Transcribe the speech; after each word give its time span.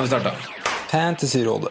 Nå 0.00 0.06
har 0.06 0.08
vi 0.08 0.20
starta. 0.20 0.36
Fantasyrådet. 0.90 1.68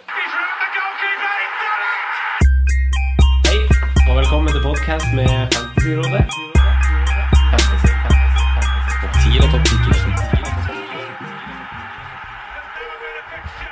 Hei, 3.48 3.60
og 4.10 4.18
velkommen 4.18 4.54
til 4.54 4.62
podcast 4.64 5.06
med 5.16 5.28
Fantasyrådet. 5.54 6.24
Fantasy, 7.52 7.90
fantasy, 8.04 8.42
fantasy. 8.46 8.90
Topp 9.02 9.14
10 9.24 9.40
og 9.44 9.50
topp 9.52 9.66
10 9.66 9.74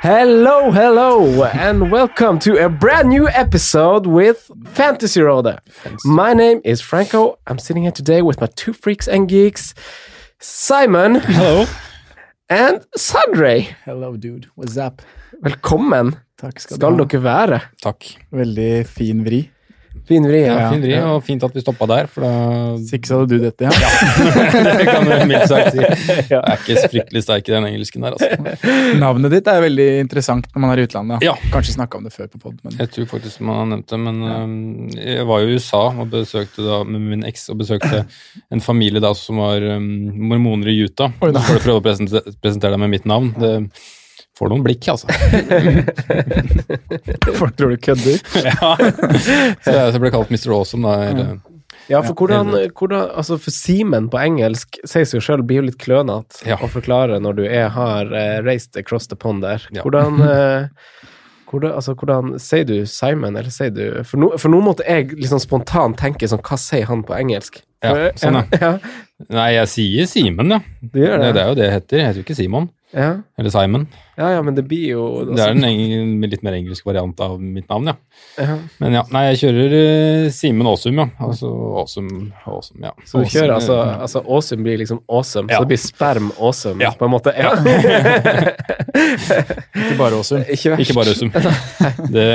Hello, 0.02 0.70
hello, 0.70 1.44
and 1.44 1.92
welcome 1.92 2.40
to 2.40 2.50
a 2.64 2.68
brand 2.68 3.08
new 3.08 3.28
episode 3.44 4.06
with 4.06 4.38
Fantasy 4.74 5.20
Road. 5.20 5.58
My 6.04 6.34
name 6.34 6.60
is 6.64 6.82
Franco. 6.82 7.36
I'm 7.46 7.58
sitting 7.58 7.84
here 7.84 7.92
today 7.92 8.22
with 8.22 8.40
my 8.40 8.48
two 8.56 8.72
freaks 8.72 9.08
and 9.08 9.28
geeks, 9.28 9.74
Simon 10.40 11.14
Hello. 11.14 11.64
And 12.48 12.84
Sandre. 12.96 13.66
Hello, 13.84 14.16
dude. 14.16 14.48
What's 14.56 14.76
up? 14.76 15.02
Velkommen 15.42 16.14
Takk 16.38 16.60
skal, 16.60 16.76
skal 16.78 16.96
du 16.96 17.02
ha. 17.04 17.08
dere 17.08 17.22
være. 17.24 17.60
Takk. 17.82 18.08
Veldig 18.34 18.70
fin 18.88 19.22
vri. 19.26 19.42
Fin 20.08 20.24
vri, 20.24 20.38
ja. 20.40 20.54
Ja. 20.56 20.68
Fin 20.72 20.80
vri, 20.80 20.94
og 21.04 21.18
fint 21.26 21.42
at 21.44 21.52
vi 21.52 21.60
stoppa 21.60 21.86
der, 21.90 22.06
for 22.08 22.24
da 22.24 22.30
Hvis 22.78 22.94
ikke 22.96 23.10
så 23.10 23.18
hadde 23.20 23.36
du 23.36 23.42
dette, 23.44 23.68
ja. 23.68 23.72
Det 24.78 24.86
kan 24.88 25.04
du 25.04 25.12
mildt 25.28 25.50
sagt 25.50 25.74
si. 25.74 25.82
Jeg 26.32 26.38
er 26.38 26.54
ikke 26.54 26.78
så 26.78 26.90
fryktelig 26.94 27.22
sterk 27.26 27.50
i 27.50 27.54
den 27.54 27.66
engelsken 27.68 28.06
der, 28.06 28.16
altså. 28.16 28.70
Navnet 29.02 29.36
ditt 29.36 29.50
er 29.52 29.60
veldig 29.66 29.88
interessant 30.04 30.48
når 30.54 30.64
man 30.64 30.72
er 30.72 30.82
i 30.82 30.86
utlandet. 30.88 31.26
Ja. 31.26 31.34
Kanskje 31.52 31.76
snakka 31.76 32.00
om 32.00 32.08
det 32.08 32.14
før 32.14 32.30
på 32.32 32.40
pod, 32.46 32.56
men 32.64 32.80
Jeg 32.80 32.92
tror 32.94 33.10
faktisk 33.12 33.44
man 33.44 33.60
har 33.60 33.68
nevnt 33.74 33.92
det, 33.92 34.00
men 34.06 34.22
øhm, 34.32 34.56
jeg 34.96 35.28
var 35.28 35.44
jo 35.44 35.52
i 35.52 35.60
USA 35.60 35.82
og 35.92 36.08
besøkte 36.14 36.64
da 36.64 36.80
med 36.88 37.04
min 37.12 37.28
eks 37.28 37.48
og 37.52 37.60
besøkte 37.60 38.04
en 38.54 38.64
familie 38.64 39.04
da 39.04 39.12
som 39.18 39.42
var 39.42 39.64
um, 39.76 39.86
mormoner 40.32 40.72
i 40.72 40.78
Utah. 40.86 41.12
Oi, 41.20 41.32
da. 41.34 41.44
Så 41.44 41.52
får 41.52 41.60
du 41.60 41.66
prøve 41.68 41.82
å 41.82 41.86
presentere, 41.90 42.36
presentere 42.40 42.76
deg 42.78 42.84
med 42.86 42.96
mitt 42.96 43.08
navn. 43.08 43.34
Det 43.36 43.54
får 44.38 44.52
noen 44.52 44.62
blikk, 44.64 44.86
altså. 44.92 45.10
folk 47.40 47.56
tror 47.58 47.70
du 47.74 47.76
kødder. 47.76 48.18
ja. 48.44 48.72
Så 49.64 49.74
jeg 49.74 49.92
så 49.94 50.00
ble 50.02 50.12
kalt 50.14 50.30
Mr. 50.34 50.52
Awesome. 50.54 50.88
Da, 50.88 51.12
Mm. 51.18 51.38
Ja, 51.88 52.02
for 52.04 52.12
hvordan, 52.20 52.50
hvordan 52.76 53.06
Altså, 53.16 53.38
for 53.40 53.54
Simen 53.54 54.10
på 54.12 54.18
engelsk 54.20 54.76
sier 54.84 55.06
seg 55.08 55.16
jo 55.18 55.24
sjøl 55.24 55.42
blir 55.46 55.62
jo 55.62 55.68
litt 55.70 55.78
klønete 55.80 56.42
Ja. 56.44 56.58
å 56.60 56.68
forklare 56.68 57.16
når 57.22 57.38
du 57.38 57.44
er, 57.46 57.70
har 57.72 58.10
uh, 58.12 58.40
raced 58.44 58.76
across 58.76 59.08
the 59.08 59.16
pond 59.16 59.40
der. 59.42 59.64
Ja. 59.72 59.80
Hvordan 59.86 60.20
uh, 60.20 60.68
hvordan, 61.48 61.72
altså, 61.78 61.94
hvordan 61.96 62.34
Sier 62.42 62.66
du 62.68 62.74
Simon, 62.84 63.38
eller 63.40 63.48
sier 63.54 63.72
du 63.72 64.02
For 64.04 64.20
nå, 64.20 64.34
for 64.36 64.52
nå 64.52 64.60
måtte 64.64 64.84
jeg 64.84 65.14
liksom 65.16 65.40
spontant 65.40 65.96
tenke 66.00 66.28
sånn 66.28 66.42
Hva 66.44 66.58
sier 66.60 66.84
han 66.90 67.06
på 67.08 67.16
engelsk? 67.16 67.62
Ja, 67.80 68.10
sånn, 68.20 68.42
ja. 68.60 68.74
Nei, 69.32 69.48
jeg 69.56 69.70
sier 69.72 70.10
Simen, 70.12 70.52
ja. 70.58 70.60
Det, 70.82 71.06
det? 71.08 71.32
det 71.38 71.40
er 71.44 71.48
jo 71.48 71.56
det 71.56 71.68
jeg 71.70 71.76
heter. 71.78 71.96
Jeg 72.02 72.06
heter 72.10 72.20
jo 72.20 72.26
ikke 72.26 72.36
Simon. 72.42 72.68
Ja. 72.92 73.18
Eller 73.36 73.50
Simon. 73.52 73.82
ja, 74.16 74.30
ja, 74.32 74.42
men 74.42 74.54
det 74.56 74.62
blir 74.64 74.94
jo 74.94 75.02
Det 75.28 75.42
er 75.44 75.50
en 75.52 75.64
eng 75.68 76.22
litt 76.24 76.40
mer 76.46 76.54
engelsk 76.56 76.86
variant 76.88 77.18
av 77.20 77.34
mitt 77.36 77.68
navn, 77.68 77.90
ja. 77.90 77.94
ja. 78.40 78.54
Men 78.80 78.96
ja, 78.96 79.02
nei, 79.12 79.26
jeg 79.28 79.40
kjører 79.42 79.74
uh, 79.76 80.30
Simen 80.32 80.66
Aasum, 80.70 80.96
ja. 81.02 81.04
Altså 81.20 81.50
Awesome, 81.82 82.30
awesome 82.48 82.88
ja. 82.88 82.94
Så 83.04 83.20
du 83.20 83.28
kjører 83.28 83.52
altså, 83.58 83.76
Awesome, 83.76 84.00
altså 84.06 84.22
Awesome 84.24 84.64
blir 84.64 84.80
liksom 84.80 85.02
awesome, 85.04 85.52
Ja. 85.52 85.58
så 85.60 85.66
det 85.66 85.72
blir 85.74 85.82
sperm 85.84 86.30
awesome, 86.38 86.80
Ja. 86.82 86.94
på 86.96 87.04
en 87.04 87.12
måte? 87.12 87.34
Ja. 87.36 87.52
Ikke 89.78 89.98
bare 89.98 90.18
Aasum. 90.22 90.42
Ikke 90.48 90.72
verst. 90.72 90.82
Ikke 90.86 90.96
bare 90.96 91.12
Aasum. 91.12 91.30
Det, 92.14 92.26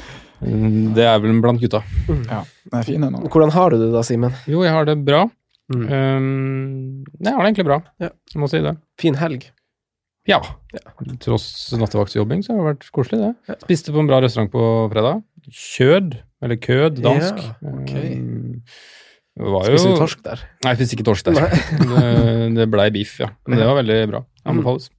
det 0.96 1.04
er 1.06 1.18
vel 1.22 1.38
blant 1.44 1.60
gutta. 1.62 1.82
Ja, 2.08 2.42
den 2.66 2.78
er 2.80 2.86
fin, 2.86 3.02
den. 3.04 3.18
Hvordan 3.30 3.52
har 3.54 3.70
du 3.74 3.78
det 3.84 3.90
da, 3.94 4.02
Simen? 4.06 4.34
Jo, 4.50 4.62
jeg 4.66 4.72
har 4.74 4.88
det 4.88 4.98
bra. 5.06 5.26
Mm. 5.70 5.84
Um, 5.86 7.04
jeg 7.22 7.30
har 7.30 7.44
det 7.44 7.48
egentlig 7.52 7.66
bra, 7.68 7.76
Ja. 8.02 8.08
jeg 8.34 8.40
må 8.42 8.48
si 8.50 8.58
det. 8.64 8.74
Fin 8.98 9.14
helg. 9.20 9.46
Ja. 10.28 10.40
Tross 11.24 11.46
nattevaktjobbing, 11.80 12.44
så 12.44 12.54
har 12.54 12.60
det 12.60 12.68
vært 12.74 12.88
koselig, 12.94 13.30
det. 13.30 13.58
Spiste 13.64 13.94
på 13.94 14.02
en 14.02 14.10
bra 14.10 14.20
restaurant 14.24 14.52
på 14.52 14.64
fredag. 14.92 15.22
Kjød, 15.48 16.18
eller 16.44 16.60
kød, 16.60 17.00
dansk. 17.04 17.40
Ja, 17.40 17.74
okay. 17.80 18.14
Um, 18.20 18.60
det 19.40 19.66
Spiser 19.70 19.94
du 19.94 20.00
torsk 20.02 20.22
der? 20.26 20.40
Nei, 20.64 20.74
jeg 20.74 20.82
spiste 20.82 20.98
ikke 20.98 21.08
torsk 21.08 21.30
der. 21.30 21.58
det, 21.92 22.06
det 22.58 22.70
blei 22.72 22.90
biff, 22.94 23.16
ja. 23.22 23.30
Men 23.48 23.62
det 23.62 23.68
var 23.70 23.78
veldig 23.80 24.00
bra. 24.12 24.24
Anbefales. 24.44 24.90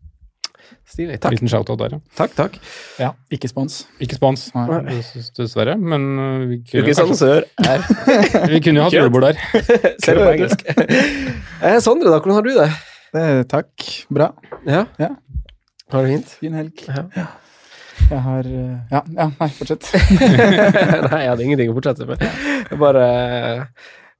Stilig. 0.91 1.19
Takk. 1.23 1.35
Liten 1.35 1.51
shout-out 1.51 1.79
der, 1.79 1.95
ja. 1.95 1.99
Takk, 2.17 2.33
takk. 2.35 2.57
Ja, 2.99 3.11
ikke 3.31 3.47
spons. 3.51 3.83
Ikke 4.03 4.17
spons, 4.17 4.49
Nei. 4.55 4.97
dessverre, 5.37 5.77
men 5.79 6.07
uh, 6.17 6.45
vi 6.49 6.61
kunne, 6.65 6.81
Ikke 6.81 6.97
sånn 6.97 7.13
sør 7.15 7.45
er. 7.63 7.85
vi 8.51 8.59
kunne 8.65 8.81
jo 8.81 8.87
hatt 8.87 8.97
julebord 8.97 9.29
der. 9.29 9.41
Ser 10.03 10.17
du 10.17 10.25
på 10.25 10.31
engelsk. 10.33 10.65
Eh, 10.67 11.77
Sondre, 11.83 12.09
da, 12.09 12.17
hvordan 12.17 12.39
har 12.39 12.47
du 12.47 12.55
det? 12.57 12.71
Det, 13.11 13.43
takk. 13.51 13.85
Bra. 14.09 14.31
Ja? 14.65 14.85
Ja. 14.97 15.09
Har 15.91 16.03
du 16.05 16.13
fint? 16.13 16.29
Fin 16.39 16.53
helg. 16.55 16.83
Ja. 16.87 17.25
Jeg 18.11 18.21
har 18.23 18.47
eh, 18.47 18.77
Ja, 18.91 19.01
ja 19.17 19.25
nei, 19.35 19.47
fortsett. 19.57 19.89
Nei, 21.11 21.19
jeg 21.25 21.29
hadde 21.33 21.43
ingenting 21.43 21.73
å 21.73 21.75
fortsette 21.75 22.07
med. 22.07 22.23
Jeg 22.71 22.79
bare 22.81 23.03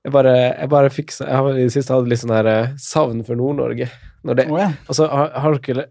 jeg 0.02 0.14
bare, 0.16 0.34
jeg 0.36 0.70
bare 0.74 0.90
fikk 0.92 1.12
så- 1.14 1.28
Jeg 1.28 1.38
har 1.38 1.50
i 1.56 1.64
det 1.64 1.74
siste 1.74 1.94
hatt 1.94 2.08
litt 2.10 2.20
sånn 2.22 2.34
her 2.36 2.50
eh, 2.52 2.72
savn 2.82 3.24
for 3.28 3.40
Nord-Norge. 3.40 3.88
Når 4.28 4.38
det 4.38 4.46
oh, 4.52 4.60
ja. 4.60 4.70
Altså, 4.90 5.08
har, 5.10 5.32
har 5.44 5.58
dere 5.58 5.88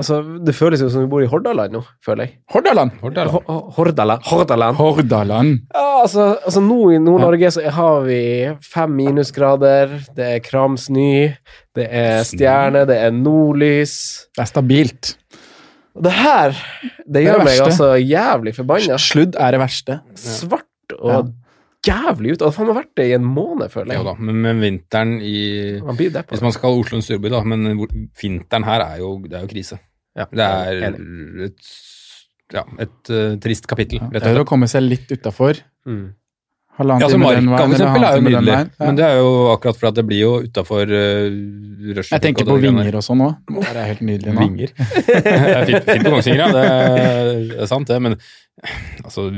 Altså, 0.00 0.18
det 0.44 0.54
føles 0.56 0.80
jo 0.82 0.88
som 0.92 1.02
vi 1.04 1.08
bor 1.12 1.22
i 1.24 1.28
Hordaland 1.30 1.72
nå, 1.74 1.80
føler 2.04 2.26
jeg. 2.26 2.34
Hordaland. 2.52 2.92
Hordaland. 3.02 3.30
Ho- 3.34 3.42
Ho- 3.48 3.70
Hordaland. 3.76 4.22
Hordaland. 4.28 4.76
Hordaland. 4.80 5.52
Ja, 5.74 5.86
altså, 6.02 6.26
altså 6.44 6.62
nå 6.64 6.78
i 6.94 6.98
Nord-Norge 7.02 7.50
så 7.56 7.64
har 7.76 8.00
vi 8.06 8.20
fem 8.64 8.94
minusgrader, 9.00 9.96
det 10.16 10.28
er 10.36 10.44
kramsny, 10.44 11.34
det 11.76 11.86
er 11.90 12.22
stjerne, 12.28 12.86
det 12.88 12.98
er 13.06 13.10
nordlys. 13.16 13.96
Det 14.36 14.44
er 14.46 14.50
stabilt. 14.52 15.14
Og 15.98 16.04
det 16.06 16.12
her, 16.14 16.54
det 17.10 17.24
gjør 17.26 17.40
det 17.40 17.46
meg 17.50 17.60
altså 17.66 17.92
jævlig 17.98 18.54
forbanna. 18.56 18.98
Sludd 19.02 19.34
er 19.36 19.56
det 19.56 19.60
verste. 19.60 20.00
Svart 20.14 20.94
og 21.00 21.32
jævlig 21.86 22.34
ut. 22.34 22.42
Og 22.42 22.52
det 22.52 22.66
har 22.70 22.78
vært 22.80 22.92
det 23.00 23.06
i 23.10 23.14
en 23.16 23.26
måned, 23.26 23.70
føler 23.72 23.94
Ja 23.94 24.00
jeg. 24.00 24.08
da, 24.10 24.14
men, 24.20 24.40
men 24.44 24.60
vinteren 24.64 25.16
i 25.24 25.36
Man 25.84 25.98
blir 25.98 26.12
deppa. 26.14 26.34
Hvis 26.34 26.44
man 26.44 26.54
skal 26.56 26.80
Oslo 26.80 26.98
en 27.00 27.06
storby, 27.06 27.32
da, 27.32 27.42
men 27.44 27.70
vinteren 28.20 28.66
her 28.68 28.86
er 28.86 29.02
jo, 29.04 29.14
det 29.26 29.38
er 29.38 29.46
jo 29.46 29.52
krise. 29.52 29.80
Ja, 30.18 30.26
Det 30.26 30.46
er 30.46 30.86
et, 31.46 31.74
ja, 32.50 32.64
et 32.82 33.12
uh, 33.14 33.36
trist 33.40 33.68
kapittel, 33.70 34.02
Det 34.10 34.24
er 34.26 34.40
og 34.40 34.42
å 34.42 34.48
komme 34.48 34.66
seg 34.70 34.82
litt 34.82 35.12
utafor. 35.12 35.60
Mm. 35.86 36.08
Halvannen 36.80 37.02
Ja, 37.02 37.08
så 37.10 37.18
time 37.18 37.30
den 37.36 37.48
Marka 37.50 37.64
for 37.66 37.76
eksempel 37.76 38.04
er 38.06 38.16
jo 38.16 38.22
nydelig. 38.24 38.52
Ja. 38.54 38.86
men 38.86 38.98
det 38.98 39.04
er 39.04 39.16
jo 39.18 39.30
akkurat 39.52 39.78
fordi 39.80 39.98
det 39.98 40.04
blir 40.08 40.20
jo 40.20 40.30
utafor 40.46 40.92
uh, 40.92 41.26
rushet. 41.96 42.12
Jeg 42.14 42.24
tenker 42.24 42.48
på 42.48 42.56
vinger 42.62 42.96
og 43.00 43.04
sånn 43.04 43.24
òg. 43.26 43.34
Det 43.58 43.72
er 43.74 43.88
helt 43.90 44.04
nydelig 44.06 44.34
nå. 44.36 44.46
Vinger. 44.46 44.72
det 45.26 45.34
er 45.34 45.66
fint, 45.68 45.90
fint 45.90 46.06
på 46.06 46.14
Kongsvinger, 46.14 46.40
ja. 46.40 46.48
Det 46.54 46.62
er, 46.70 47.32
det 47.50 47.60
er 47.66 47.70
sant, 47.70 47.90
det. 47.90 47.98
Men 48.06 48.16
altså, 49.04 49.28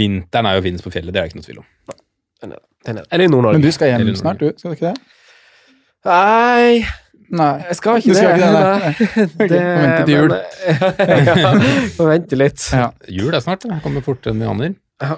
vinteren 0.00 0.46
er 0.50 0.56
jo 0.58 0.62
finest 0.64 0.84
på 0.86 0.92
fjellet, 0.94 1.12
det 1.14 1.20
er 1.20 1.26
det 1.26 1.32
ikke 1.34 1.40
noe 1.40 1.48
tvil 1.48 1.58
om. 1.62 1.66
Den 2.42 2.52
er- 2.52 2.62
den 2.86 2.98
er- 2.98 3.06
Eller 3.10 3.24
i 3.24 3.28
Nord-Norge. 3.28 3.58
Men 3.58 3.62
du 3.66 3.72
skal 3.72 3.88
hjem 3.92 4.16
snart, 4.16 4.38
du? 4.38 4.52
Skal 4.56 4.70
du 4.70 4.76
ikke 4.76 4.92
det? 4.92 4.98
Nei, 6.06 6.86
Nei. 7.34 7.52
jeg 7.66 7.76
skal 7.80 7.96
ikke 7.98 8.12
Du 8.12 8.14
skal 8.14 8.28
det. 8.28 8.36
ikke 8.38 8.46
det, 8.46 8.60
nei. 8.62 9.26
Ok, 9.46 9.54
vente 9.56 10.02
til 10.06 10.14
jul. 10.14 10.28
men- 10.98 11.26
ja, 11.26 11.52
må 11.98 12.06
vente 12.12 12.38
litt. 12.38 12.66
Ja. 12.72 12.90
Jul 13.10 13.34
er 13.34 13.42
snart, 13.42 13.64
det 13.66 13.80
kommer 13.82 14.04
fortere 14.06 14.32
enn 14.36 14.42
vi 14.44 14.50
aner. 14.52 14.74
Ja. 15.02 15.16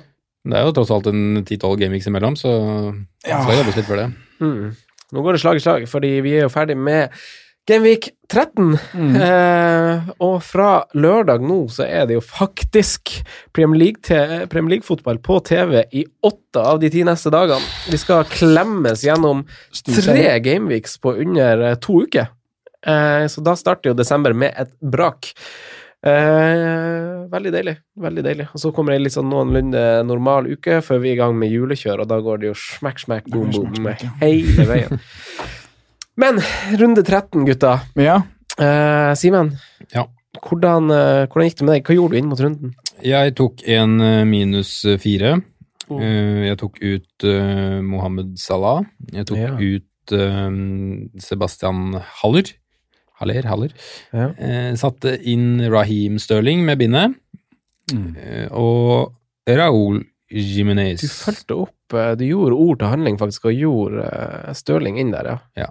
Det 0.48 0.56
er 0.56 0.64
jo 0.64 0.72
tross 0.78 0.90
alt 0.94 1.08
en 1.10 1.42
10-12 1.44 1.74
gameweeks 1.82 2.06
imellom, 2.08 2.36
så 2.40 2.54
det 2.94 3.28
Ja. 3.34 3.42
skal 3.44 3.58
jobbes 3.60 3.76
litt 3.76 3.86
for 3.90 3.96
det. 4.00 4.06
Mm. 4.40 4.70
Nå 5.12 5.22
går 5.24 5.32
det 5.36 5.40
slag 5.42 5.56
i 5.56 5.64
slag, 5.64 5.84
fordi 5.88 6.14
vi 6.24 6.32
er 6.38 6.46
jo 6.46 6.52
ferdig 6.52 6.76
med 6.76 7.10
Gameweek 7.68 8.08
13. 8.32 8.78
Mm. 8.94 9.16
Eh, 9.16 10.08
og 10.24 10.38
fra 10.44 10.70
lørdag 10.96 11.44
nå 11.44 11.58
så 11.72 11.84
er 11.84 12.06
det 12.08 12.16
jo 12.16 12.22
faktisk 12.24 13.18
Premier 13.56 13.82
League-fotball 13.82 14.70
League-fotball 14.72 15.20
på 15.24 15.40
TV 15.44 15.82
i 15.92 16.06
åtte 16.24 16.64
av 16.64 16.80
de 16.80 16.88
ti 16.92 17.04
neste 17.04 17.32
dagene. 17.34 17.60
Vi 17.92 18.00
skal 18.00 18.24
klemmes 18.32 19.04
gjennom 19.04 19.44
tre 19.84 20.30
gameweeks 20.44 20.96
på 21.04 21.18
under 21.24 21.66
eh, 21.70 21.80
to 21.84 22.02
uker. 22.06 22.32
Eh, 22.86 23.26
så 23.28 23.44
da 23.44 23.56
starter 23.58 23.92
jo 23.92 23.98
desember 23.98 24.32
med 24.32 24.56
et 24.56 24.72
brak. 24.80 25.32
Eh, 26.06 27.26
veldig 27.32 27.52
deilig. 27.52 27.74
Veldig 27.98 28.24
deilig. 28.24 28.46
Og 28.54 28.62
så 28.62 28.72
kommer 28.72 28.94
det 28.94 29.02
litt 29.02 29.16
sånn 29.16 29.28
noenlunde 29.28 29.82
normal 30.06 30.46
uke 30.52 30.78
før 30.84 31.02
vi 31.02 31.12
er 31.12 31.18
i 31.18 31.20
gang 31.20 31.34
med 31.36 31.52
julekjør, 31.52 32.04
og 32.04 32.10
da 32.12 32.20
går 32.22 32.42
det 32.42 32.52
jo 32.52 32.56
smekk, 32.58 33.02
smekk, 33.04 33.32
boom, 33.34 33.50
boom 33.52 33.92
hele 34.22 34.68
veien. 34.68 35.02
Men 36.18 36.40
runde 36.80 37.02
13, 37.06 37.44
gutta. 37.46 37.76
Ja. 37.98 38.20
Uh, 38.58 39.12
Simen, 39.18 39.52
Ja. 39.94 40.06
hvordan, 40.42 40.90
uh, 40.90 41.26
hvordan 41.30 41.46
gikk 41.48 41.58
det 41.60 41.66
med 41.68 41.74
deg? 41.76 41.84
Hva 41.86 41.94
gjorde 41.94 42.10
du 42.16 42.18
inn 42.18 42.30
mot 42.32 42.40
runden? 42.42 42.72
Jeg 43.06 43.36
tok 43.38 43.60
en 43.70 44.00
eh, 44.02 44.24
minus 44.26 44.72
fire. 44.98 45.36
Mm. 45.88 46.00
Uh, 46.02 46.40
Jeg 46.48 46.58
tok 46.58 46.80
ut 46.82 47.26
Mohammed 47.86 48.34
Salah. 48.42 48.82
Jeg 49.12 49.26
tok 49.30 49.38
Ja. 49.38 49.52
ut 49.54 49.84
Sebastian 51.20 51.94
Haller. 52.22 52.48
Haller, 53.20 53.42
Haller. 53.46 53.72
Ja. 54.12 54.28
Eh, 54.38 54.72
satte 54.78 55.16
inn 55.26 55.60
Raheem 55.70 56.18
Sterling 56.18 56.64
med 56.64 56.78
bindet. 56.78 57.14
Mm. 57.92 58.16
Og 58.52 59.14
Raúl 59.48 60.02
Jimenez. 60.30 61.00
Du 61.00 61.08
fulgte 61.08 61.56
opp 61.64 61.94
eh, 61.96 62.12
Du 62.20 62.24
gjorde 62.28 62.56
ord 62.60 62.78
til 62.82 62.90
handling, 62.92 63.16
faktisk, 63.20 63.46
og 63.48 63.56
gjorde 63.56 64.04
eh, 64.12 64.52
Stirling 64.58 64.98
inn 65.00 65.10
der, 65.14 65.38
ja. 65.56 65.70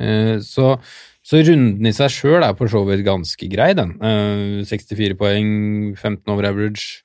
Eh, 0.00 0.38
så, 0.40 0.78
så 1.26 1.42
runden 1.44 1.84
i 1.84 1.92
seg 1.92 2.08
sjøl 2.14 2.42
er 2.46 2.54
for 2.56 2.70
så 2.72 2.80
vidt 2.88 3.04
ganske 3.04 3.50
grei, 3.52 3.72
den. 3.76 3.96
Eh, 4.00 4.64
64 4.64 5.18
poeng, 5.20 5.52
15 5.98 6.32
over 6.32 6.48
average. 6.48 7.02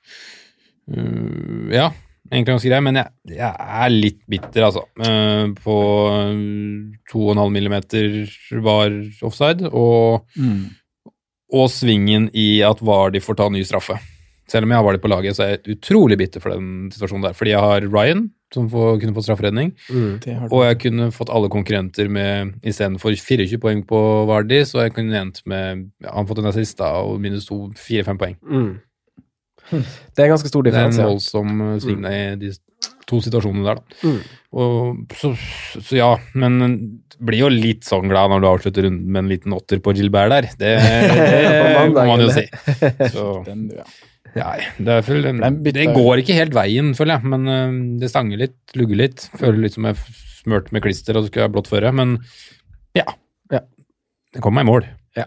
Ja, 0.86 1.88
egentlig 2.30 2.52
ganske 2.54 2.70
grei, 2.70 2.80
men 2.86 3.00
jeg, 3.00 3.10
jeg 3.40 3.52
er 3.82 3.90
litt 3.94 4.20
bitter, 4.30 4.68
altså. 4.68 4.84
På 5.66 5.76
eh, 6.14 6.42
2,5 7.12 7.46
millimeter 7.56 8.18
var 8.64 8.96
offside, 9.26 9.72
og, 9.74 10.26
Mm. 10.38 10.66
og 11.56 11.70
svingen 11.72 12.30
i 12.38 12.62
at 12.66 12.82
Vardi 12.86 13.20
får 13.24 13.38
ta 13.40 13.50
ny 13.50 13.64
straffe. 13.66 13.98
Selv 14.52 14.68
om 14.68 14.74
jeg 14.74 14.78
har 14.78 14.86
Vardi 14.86 15.02
på 15.02 15.10
laget, 15.10 15.38
så 15.38 15.46
er 15.46 15.54
jeg 15.56 15.78
utrolig 15.78 16.18
bitter 16.22 16.44
for 16.44 16.54
den 16.54 16.92
situasjonen 16.94 17.26
der. 17.26 17.38
Fordi 17.38 17.54
jeg 17.56 17.64
har 17.66 17.88
Ryan, 17.90 18.28
som 18.54 18.68
får, 18.70 19.00
kunne 19.02 19.16
fått 19.16 19.28
strafferedning. 19.28 19.72
Mm. 19.90 20.12
Det. 20.24 20.36
Og 20.52 20.66
jeg 20.68 20.80
kunne 20.84 21.10
fått 21.16 21.32
alle 21.34 21.50
konkurrenter 21.54 22.12
med 22.14 22.54
istedenfor 22.62 23.18
24 23.18 23.60
poeng 23.62 23.82
på 23.90 24.02
Vardi, 24.30 24.62
så 24.70 24.86
jeg 24.86 24.94
kunne 24.98 25.18
endt 25.18 25.42
med 25.50 25.88
ja, 26.04 26.14
Han 26.14 26.30
fått 26.30 26.44
en 26.44 26.52
assist 26.52 26.78
da, 26.82 26.94
og 27.02 27.18
minus 27.24 27.50
to, 27.50 27.66
fire-fem 27.80 28.22
poeng. 28.22 28.38
Mm. 28.46 28.76
Det 29.66 30.22
er 30.22 30.28
en 30.28 30.36
ganske 30.36 30.52
stor 30.52 30.62
Det 30.62 30.72
er 30.72 30.78
en 30.78 30.94
differanse. 30.94 31.02
ja. 31.02 31.10
voldsom 31.10 31.82
sving 31.82 32.06
i 32.06 32.20
de 32.38 32.54
to 33.10 33.20
situasjonene 33.22 33.66
der, 33.66 33.80
da. 33.80 34.00
Mm. 34.06 34.20
Og, 34.56 35.14
så, 35.20 35.32
så 35.82 35.98
ja, 35.98 36.12
men 36.38 36.58
blir 37.20 37.46
jo 37.46 37.52
litt 37.52 37.86
sånn 37.88 38.10
glad 38.12 38.32
når 38.32 38.44
du 38.44 38.50
avslutter 38.50 38.88
runden 38.88 39.10
med 39.10 39.24
en 39.24 39.32
liten 39.32 39.56
åtter 39.56 39.82
på 39.84 39.94
Gilbert 39.98 40.34
der. 40.34 40.50
Det, 40.60 40.74
det 40.82 41.88
må 41.94 42.06
man 42.08 42.24
jo 42.24 42.32
si. 42.34 42.46
Så 43.14 43.28
Den, 43.48 43.68
ja. 43.76 43.86
Ja, 44.36 44.50
det, 44.78 44.98
er 45.00 45.30
en 45.32 45.62
bitte- 45.64 45.80
det 45.80 45.88
går 45.96 46.22
ikke 46.24 46.36
helt 46.38 46.54
veien, 46.58 46.92
føler 46.98 47.16
jeg, 47.18 47.30
men 47.32 47.48
uh, 47.48 47.78
det 48.02 48.10
stanger 48.12 48.42
litt, 48.46 48.58
lugger 48.76 49.00
litt. 49.06 49.30
Føler 49.40 49.62
litt 49.66 49.78
som 49.78 49.88
jeg 49.88 49.96
er 49.96 50.20
smurt 50.42 50.72
med 50.76 50.84
klister 50.86 51.18
og 51.18 51.30
skulle 51.30 51.48
ha 51.48 51.54
blått 51.56 51.72
føre, 51.72 51.94
men 51.96 52.18
ja. 52.98 53.08
Ja. 53.52 53.62
Det 54.36 54.44
kommer 54.44 54.62
meg 54.64 54.68
i 54.68 54.72
mål. 54.74 54.88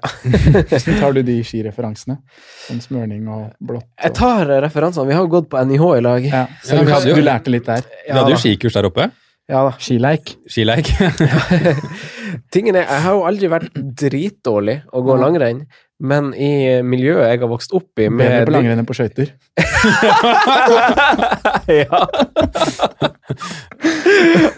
Hvordan 0.68 0.98
tar 1.00 1.14
du 1.16 1.22
de 1.24 1.38
skireferansene? 1.48 2.18
Sånn 2.66 2.82
smørning 2.84 3.24
og 3.32 3.46
blått? 3.64 3.86
Jeg 4.04 4.12
tar 4.18 4.50
eh, 4.52 4.58
referansene. 4.60 5.06
Vi 5.08 5.16
har 5.16 5.24
jo 5.24 5.30
gått 5.32 5.48
på 5.48 5.62
NIH 5.64 5.84
i 5.96 6.02
lag. 6.04 6.26
Ja, 6.28 6.42
så 6.60 6.76
Ja, 6.76 6.82
du, 6.82 6.84
vi 6.90 6.92
hadde 6.92 7.08
jo- 7.08 7.16
du 7.16 7.24
lærte 7.24 7.54
litt 7.54 7.64
der. 7.70 7.86
Vi 8.04 8.12
hadde 8.12 8.34
jo 8.34 8.40
skikurs 8.42 8.76
der 8.76 8.88
oppe. 8.90 9.08
Ja 9.48 9.62
da. 9.64 9.70
Skileik. 9.80 10.34
Skileik. 10.52 10.90
Tingen 12.52 12.76
er, 12.76 12.84
jeg 12.84 13.02
har 13.06 13.16
jo 13.16 13.22
aldri 13.28 13.48
vært 13.48 13.78
dritdårlig 14.02 14.74
å 14.92 15.00
gå 15.06 15.16
langrenn, 15.20 15.62
men 15.98 16.30
i 16.38 16.78
miljøet 16.86 17.26
jeg 17.26 17.40
har 17.42 17.48
vokst 17.50 17.72
opp 17.74 17.98
i 17.98 18.06
med 18.08 18.22
Bedre 18.22 18.44
på 18.46 18.52
langrenn 18.54 18.78
enn 18.82 18.86
på 18.86 18.94
skøyter. 18.94 19.32
ja. 21.80 21.98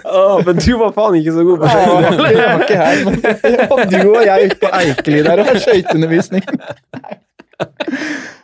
oh, 0.05 0.37
men 0.45 0.57
du 0.61 0.73
var 0.83 0.93
faen 0.97 1.17
ikke 1.21 1.33
så 1.39 1.43
god 1.49 1.57
på 1.63 1.67
skøyter. 1.73 1.97
Jeg 2.37 2.45
var 2.45 2.61
ikke 2.67 2.81
her, 2.83 2.97
men 3.09 3.15
ja, 3.25 3.31
du 3.95 3.99
og 4.13 4.21
jeg 4.29 4.37
ute 4.51 4.59
på 4.61 4.69
Eikeli 4.83 5.21
der 5.25 5.37
og 5.41 5.45
har 5.49 5.57
skøyteundervisning. 5.65 6.45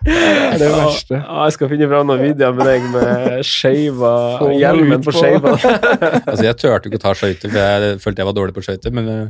Det 0.07 0.15
er 0.15 0.55
det 0.61 0.69
verste. 0.71 1.17
Ja, 1.19 1.45
jeg 1.49 1.55
skal 1.57 1.67
finne 1.71 1.87
fram 1.91 2.07
noen 2.07 2.21
videoer 2.23 2.53
med 2.55 2.69
deg 2.69 2.85
med 2.93 3.41
skeiva 3.49 4.11
Hjelmen 4.55 5.03
på 5.03 5.11
på- 5.11 5.19
skeiva. 5.19 5.55
altså, 6.31 6.45
jeg 6.47 6.55
turte 6.61 6.87
ikke 6.91 7.01
å 7.01 7.05
ta 7.09 7.13
skøyter, 7.19 7.49
for 7.51 7.59
jeg 7.59 7.99
følte 8.05 8.23
jeg 8.23 8.29
var 8.29 8.37
dårlig 8.37 8.55
på 8.55 8.63
skøyter, 8.67 8.91
men 8.95 9.05
uh, 9.11 9.27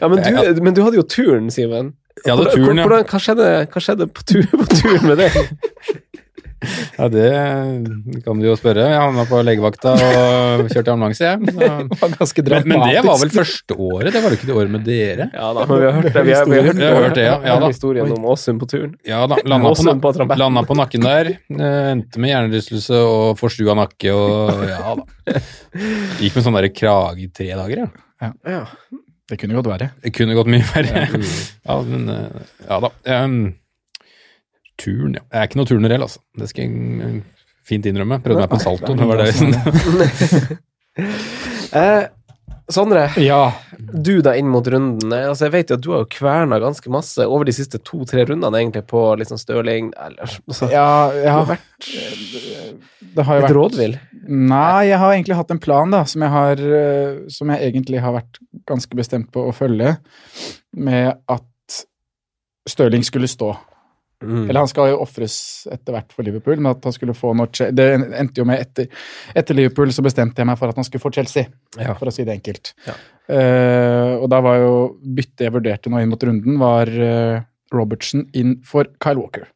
Ja, 0.00 0.06
men 0.10 0.16
du, 0.24 0.28
men 0.66 0.74
du 0.74 0.80
hadde 0.82 0.98
jo 0.98 1.04
turen, 1.06 1.46
Simen. 1.54 1.92
Jeg 2.24 2.32
hadde 2.32 2.42
Hvordan- 2.46 2.64
turen, 2.64 2.76
ja. 2.78 2.86
hvordan- 2.86 3.06
Hva 3.10 3.18
skjedde, 3.26 3.50
hva 3.72 3.80
skjedde 3.84 4.06
på, 4.16 4.24
tur, 4.24 4.46
på 4.56 4.66
turen 4.72 5.06
med 5.10 5.18
deg? 5.18 5.32
ja. 6.96 7.06
Det 7.12 8.22
kan 8.24 8.38
du 8.40 8.46
jo 8.48 8.54
spørre. 8.56 8.86
Jeg 8.88 8.96
havna 8.98 9.26
på 9.28 9.38
legevakta 9.44 9.92
og 9.92 10.70
kjørte 10.72 10.88
ambulanse, 10.94 11.20
jeg. 11.20 11.38
Det 11.46 11.52
Så- 12.26 12.42
Men, 12.48 12.68
men 12.72 12.80
det 12.88 13.02
var 13.04 13.18
vel 13.20 13.30
første 13.34 13.76
året? 13.76 14.12
Det 14.12 14.22
var 14.24 14.32
jo 14.32 14.36
ikke 14.38 14.48
det 14.48 14.56
året 14.56 14.70
med 14.72 14.84
dere? 14.88 15.28
Ja 15.34 15.50
da, 15.52 15.66
men 15.68 15.78
vi 15.82 15.84
har 15.86 15.92
hørt 15.98 16.08
det. 16.16 16.24
Vi 16.24 16.32
har, 16.34 16.44
vi 16.48 16.56
har 16.56 16.64
hørt, 16.70 16.76
Vi 16.80 16.86
har 16.88 16.96
hørt 17.04 17.14
det, 17.20 17.26
ja. 17.28 17.36
Ja 17.44 17.58
da. 17.60 17.68
historien 17.70 18.10
om 18.16 18.24
Åsund 18.32 18.60
på 18.64 18.68
turen. 18.72 18.96
Ja 19.06 19.20
da, 19.30 19.36
landa 19.44 19.74
på, 19.76 20.36
landa 20.40 20.62
på 20.66 20.76
nakken 20.80 21.04
der. 21.06 21.30
eh, 21.36 21.92
Endte 21.92 22.18
med 22.18 22.32
hjernerystelse 22.32 22.98
og 23.04 23.36
forstua 23.38 23.76
nakke 23.76 24.16
og 24.16 24.64
ja 24.66 24.94
da. 24.96 25.40
Gikk 26.22 26.34
med 26.40 26.44
sånn 26.48 26.56
derre 26.56 26.72
krage 26.74 27.20
i 27.28 27.28
tre 27.28 27.52
dager, 27.52 27.84
ja. 27.84 28.32
Ja. 28.48 28.64
Det 29.26 29.38
kunne 29.40 29.56
godt 29.58 29.68
være. 29.72 29.88
Det 30.04 30.12
kunne 30.14 30.36
gått 30.38 30.50
mye 30.52 30.66
verre. 30.70 31.06
Ja, 31.66 31.78
men 31.82 32.08
eh, 32.12 32.44
ja 32.68 32.76
da. 32.84 32.90
Um, 33.24 33.40
turn, 34.78 35.16
ja. 35.18 35.24
Jeg 35.32 35.40
er 35.40 35.48
ikke 35.48 35.58
noe 35.58 35.70
turnerell, 35.70 36.04
altså. 36.06 36.22
Det 36.38 36.50
skal 36.52 36.68
jeg 36.68 37.22
fint 37.66 37.88
innrømme. 37.90 38.20
Prøvde 38.22 38.44
meg 38.44 38.52
på 38.52 38.60
en 38.60 38.66
salto. 38.66 38.94
Det 38.94 39.08
var 39.10 39.24
det. 39.24 39.32
Eh, 41.76 42.04
Sondre, 42.68 43.04
Ja. 43.22 43.52
du 43.78 44.20
da 44.22 44.32
inn 44.34 44.48
mot 44.50 44.66
runden. 44.66 45.12
Eh, 45.12 45.28
Altså, 45.28 45.46
jeg 45.46 45.52
vet 45.52 45.68
jo 45.70 45.74
at 45.76 45.84
du 45.84 45.90
har 45.92 46.00
jo 46.02 46.08
kverna 46.10 46.58
ganske 46.58 46.90
masse 46.90 47.22
over 47.22 47.44
de 47.44 47.52
siste 47.54 47.78
to-tre 47.78 48.24
rundene 48.26 48.58
egentlig 48.58 48.82
på 48.90 49.02
liksom 49.20 49.38
Støling 49.38 49.66
Stirling 49.66 49.92
eller, 49.96 50.38
altså, 50.48 50.70
ja, 50.70 51.10
jeg 51.14 51.32
har 51.32 51.46
vært 51.46 51.86
Det 53.16 53.24
har 53.24 53.38
jo 53.38 53.44
vært 53.46 53.56
rådvill. 53.56 53.98
Nei, 54.28 54.88
jeg 54.88 54.98
har 54.98 55.12
egentlig 55.14 55.36
hatt 55.38 55.50
en 55.54 55.58
plan 55.62 55.90
da, 55.90 56.02
som 56.04 56.22
jeg, 56.22 56.30
har, 56.30 56.52
eh, 56.60 57.18
som 57.32 57.48
jeg 57.54 57.72
egentlig 57.72 58.00
har 58.02 58.12
vært 58.12 58.40
ganske 58.66 58.98
bestemt 58.98 59.30
på 59.32 59.46
å 59.46 59.54
følge, 59.54 59.96
med 60.74 61.14
at 61.28 61.84
Stirling 62.68 63.04
skulle 63.06 63.28
stå. 63.30 63.52
Mm. 64.24 64.46
Eller 64.48 64.62
han 64.62 64.70
skal 64.70 64.94
jo 64.94 65.00
ofres 65.04 65.34
etter 65.68 65.92
hvert 65.92 66.14
for 66.16 66.24
Liverpool, 66.24 66.56
men 66.56 66.70
at 66.70 66.86
han 66.88 66.94
skulle 66.94 67.12
få 67.12 67.34
noe 67.36 67.66
Det 67.76 67.84
endte 68.16 68.40
jo 68.40 68.46
med 68.48 68.62
etter, 68.62 68.88
etter 69.36 69.58
Liverpool 69.58 69.92
så 69.92 70.04
bestemte 70.06 70.40
jeg 70.40 70.48
meg 70.48 70.56
for 70.56 70.72
at 70.72 70.80
han 70.80 70.86
skulle 70.88 71.04
få 71.04 71.12
Chelsea, 71.12 71.50
Ja. 71.76 71.92
for 71.98 72.08
å 72.08 72.14
si 72.14 72.24
det 72.24 72.38
enkelt. 72.38 72.72
Ja. 72.86 72.96
Uh, 73.28 74.22
og 74.22 74.30
da 74.32 74.40
var 74.40 74.56
jo 74.62 74.72
byttet 75.02 75.44
jeg 75.44 75.52
vurderte 75.52 75.92
nå 75.92 76.00
inn 76.00 76.08
mot 76.08 76.24
runden, 76.24 76.56
var 76.62 76.88
uh, 76.88 77.44
Robertson 77.76 78.24
inn 78.32 78.56
for 78.64 78.88
Kyle 79.02 79.20
Walker. 79.20 79.50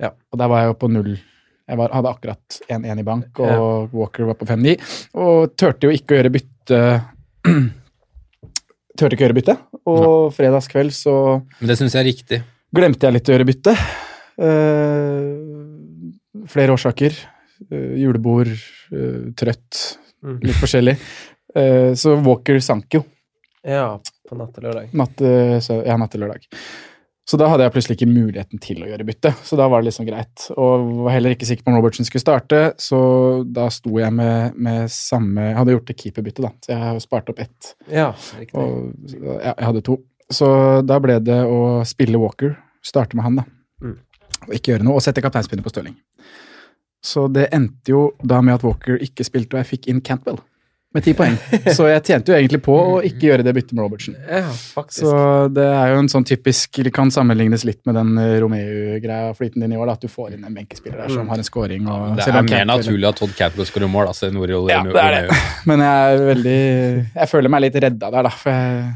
Ja. 0.00 0.10
Og 0.32 0.40
der 0.40 0.50
var 0.50 0.64
jeg 0.64 0.72
jo 0.72 0.78
på 0.80 0.90
null. 0.90 1.14
Jeg 1.70 1.78
var, 1.78 1.92
hadde 1.94 2.10
akkurat 2.10 2.60
1-1 2.66 2.98
i 2.98 3.06
bank, 3.06 3.38
og 3.38 3.92
Walker 3.94 4.26
var 4.26 4.38
på 4.40 4.48
5-9. 4.48 4.74
Og 5.22 5.52
turte 5.54 5.86
jo 5.86 5.94
ikke 5.94 6.16
å 6.16 6.18
gjøre 6.18 6.32
bytte 6.34 6.80
Turte 8.98 9.14
ikke 9.14 9.22
å 9.22 9.28
gjøre 9.28 9.36
bytte. 9.38 9.54
Og 9.88 10.32
fredagskveld 10.34 10.92
så 10.92 11.12
Men 11.60 11.70
det 11.70 11.78
syns 11.78 11.94
jeg 11.94 12.02
er 12.02 12.08
riktig. 12.10 12.40
Glemte 12.74 13.06
jeg 13.08 13.16
litt 13.16 13.30
å 13.30 13.34
gjøre 13.34 13.48
bytte. 13.48 13.74
Uh, 14.40 16.12
flere 16.50 16.74
årsaker. 16.76 17.16
Uh, 17.70 17.94
julebord, 18.00 18.52
uh, 18.94 19.30
trøtt, 19.38 19.96
Mm. 20.20 20.34
litt 20.44 20.58
forskjellig. 20.60 20.98
Så 21.96 22.10
Walker 22.20 22.58
sank 22.60 22.92
jo 22.92 22.98
Ja, 23.64 23.94
på 24.28 24.36
natt 24.36 24.50
til 24.54 24.64
lørdag. 24.66 24.90
natt, 24.92 25.16
så, 25.64 25.78
ja, 25.86 25.94
natt 25.96 26.10
til 26.12 26.20
lørdag. 26.20 26.44
Så 27.26 27.38
da 27.40 27.48
hadde 27.48 27.64
jeg 27.64 27.72
plutselig 27.72 27.96
ikke 27.96 28.08
muligheten 28.10 28.60
til 28.60 28.82
å 28.84 28.90
gjøre 28.90 29.06
bytte. 29.08 29.32
Så 29.48 29.56
da 29.56 29.64
var 29.66 29.80
det 29.80 29.88
liksom 29.88 30.04
greit. 30.06 30.44
Og 30.60 30.92
var 31.06 31.14
heller 31.16 31.32
ikke 31.34 31.48
sikker 31.48 31.64
på 31.64 31.72
om 31.72 31.78
Robertsen 31.80 32.04
skulle 32.04 32.20
starte, 32.20 32.60
så 32.76 33.00
da 33.50 33.70
sto 33.72 33.96
jeg 33.98 34.12
med, 34.12 34.58
med 34.60 34.90
samme 34.92 35.40
Jeg 35.48 35.56
hadde 35.56 35.72
gjort 35.78 35.88
det 35.88 35.96
keeperbytte, 36.04 36.42
da, 36.44 36.52
så 36.60 36.68
jeg 36.74 36.78
har 36.84 37.00
spart 37.00 37.30
opp 37.32 37.40
ett. 37.40 37.72
Ja, 37.88 38.10
riktig. 38.36 38.60
Og, 38.60 38.92
ja, 39.40 39.54
jeg 39.56 39.66
hadde 39.70 39.82
to. 39.88 39.96
Så 40.30 40.48
da 40.86 41.00
ble 41.02 41.18
det 41.24 41.40
å 41.42 41.80
spille 41.88 42.20
Walker, 42.22 42.54
starte 42.86 43.18
med 43.18 43.26
han, 43.26 43.40
da. 43.40 43.48
Mm. 43.82 43.96
Og 44.46 44.54
ikke 44.56 44.74
gjøre 44.74 44.86
noe, 44.86 45.00
og 45.00 45.04
sette 45.04 45.22
kapteinspinnet 45.24 45.66
på 45.66 45.72
Stirling. 45.72 45.96
Så 47.04 47.26
det 47.32 47.48
endte 47.56 47.94
jo 47.94 48.10
da 48.20 48.42
med 48.44 48.58
at 48.58 48.64
Walker 48.66 49.00
ikke 49.00 49.24
spilte, 49.26 49.56
og 49.56 49.62
jeg 49.62 49.70
fikk 49.72 49.90
inn 49.90 50.02
Cantwell. 50.04 50.38
med 50.90 51.04
ti 51.06 51.12
poeng. 51.14 51.36
Så 51.76 51.84
jeg 51.86 52.02
tjente 52.02 52.32
jo 52.32 52.36
egentlig 52.36 52.58
på 52.66 52.74
å 52.74 52.96
ikke 53.06 53.28
gjøre 53.28 53.44
det 53.46 53.52
byttet 53.54 53.76
med 53.78 53.84
Robertsen. 53.84 54.16
Ja, 54.26 54.48
faktisk. 54.50 55.04
Så 55.06 55.12
det 55.54 55.66
er 55.70 55.92
jo 55.92 56.00
en 56.00 56.10
sånn 56.10 56.26
typisk 56.26 56.80
Det 56.82 56.90
kan 56.90 57.12
sammenlignes 57.14 57.62
litt 57.68 57.78
med 57.86 57.94
den 57.94 58.18
eh, 58.18 58.32
Romeo-greia 58.42 59.28
flyten 59.38 59.62
din 59.62 59.76
i 59.76 59.78
år, 59.78 59.86
da, 59.86 59.94
at 59.94 60.02
du 60.02 60.10
får 60.10 60.34
inn 60.34 60.48
en 60.48 60.56
benkespiller 60.56 60.98
der 61.04 61.12
som 61.14 61.30
har 61.30 61.38
en 61.38 61.46
scoring. 61.46 61.86
Og, 61.86 62.18
Det 62.18 62.26
er 62.26 62.42
mer 62.42 62.66
naturlig 62.72 63.06
at 63.06 63.22
Todd 63.22 63.36
Cantwell 63.38 63.70
skårer 63.70 63.92
mål, 63.92 64.10
altså, 64.10 64.32
enn 64.32 64.42
Oriol 64.42 64.66
Ja, 64.72 64.82
det 64.82 65.04
er 65.04 65.30
det. 65.30 65.38
Men 65.70 65.86
jeg 65.86 66.16
er 66.18 66.26
veldig 66.32 66.58
Jeg 66.58 67.32
føler 67.36 67.54
meg 67.54 67.64
litt 67.68 67.80
redda 67.86 68.10
der, 68.10 68.26
da. 68.26 68.34
For 68.42 68.58
jeg. 68.58 68.90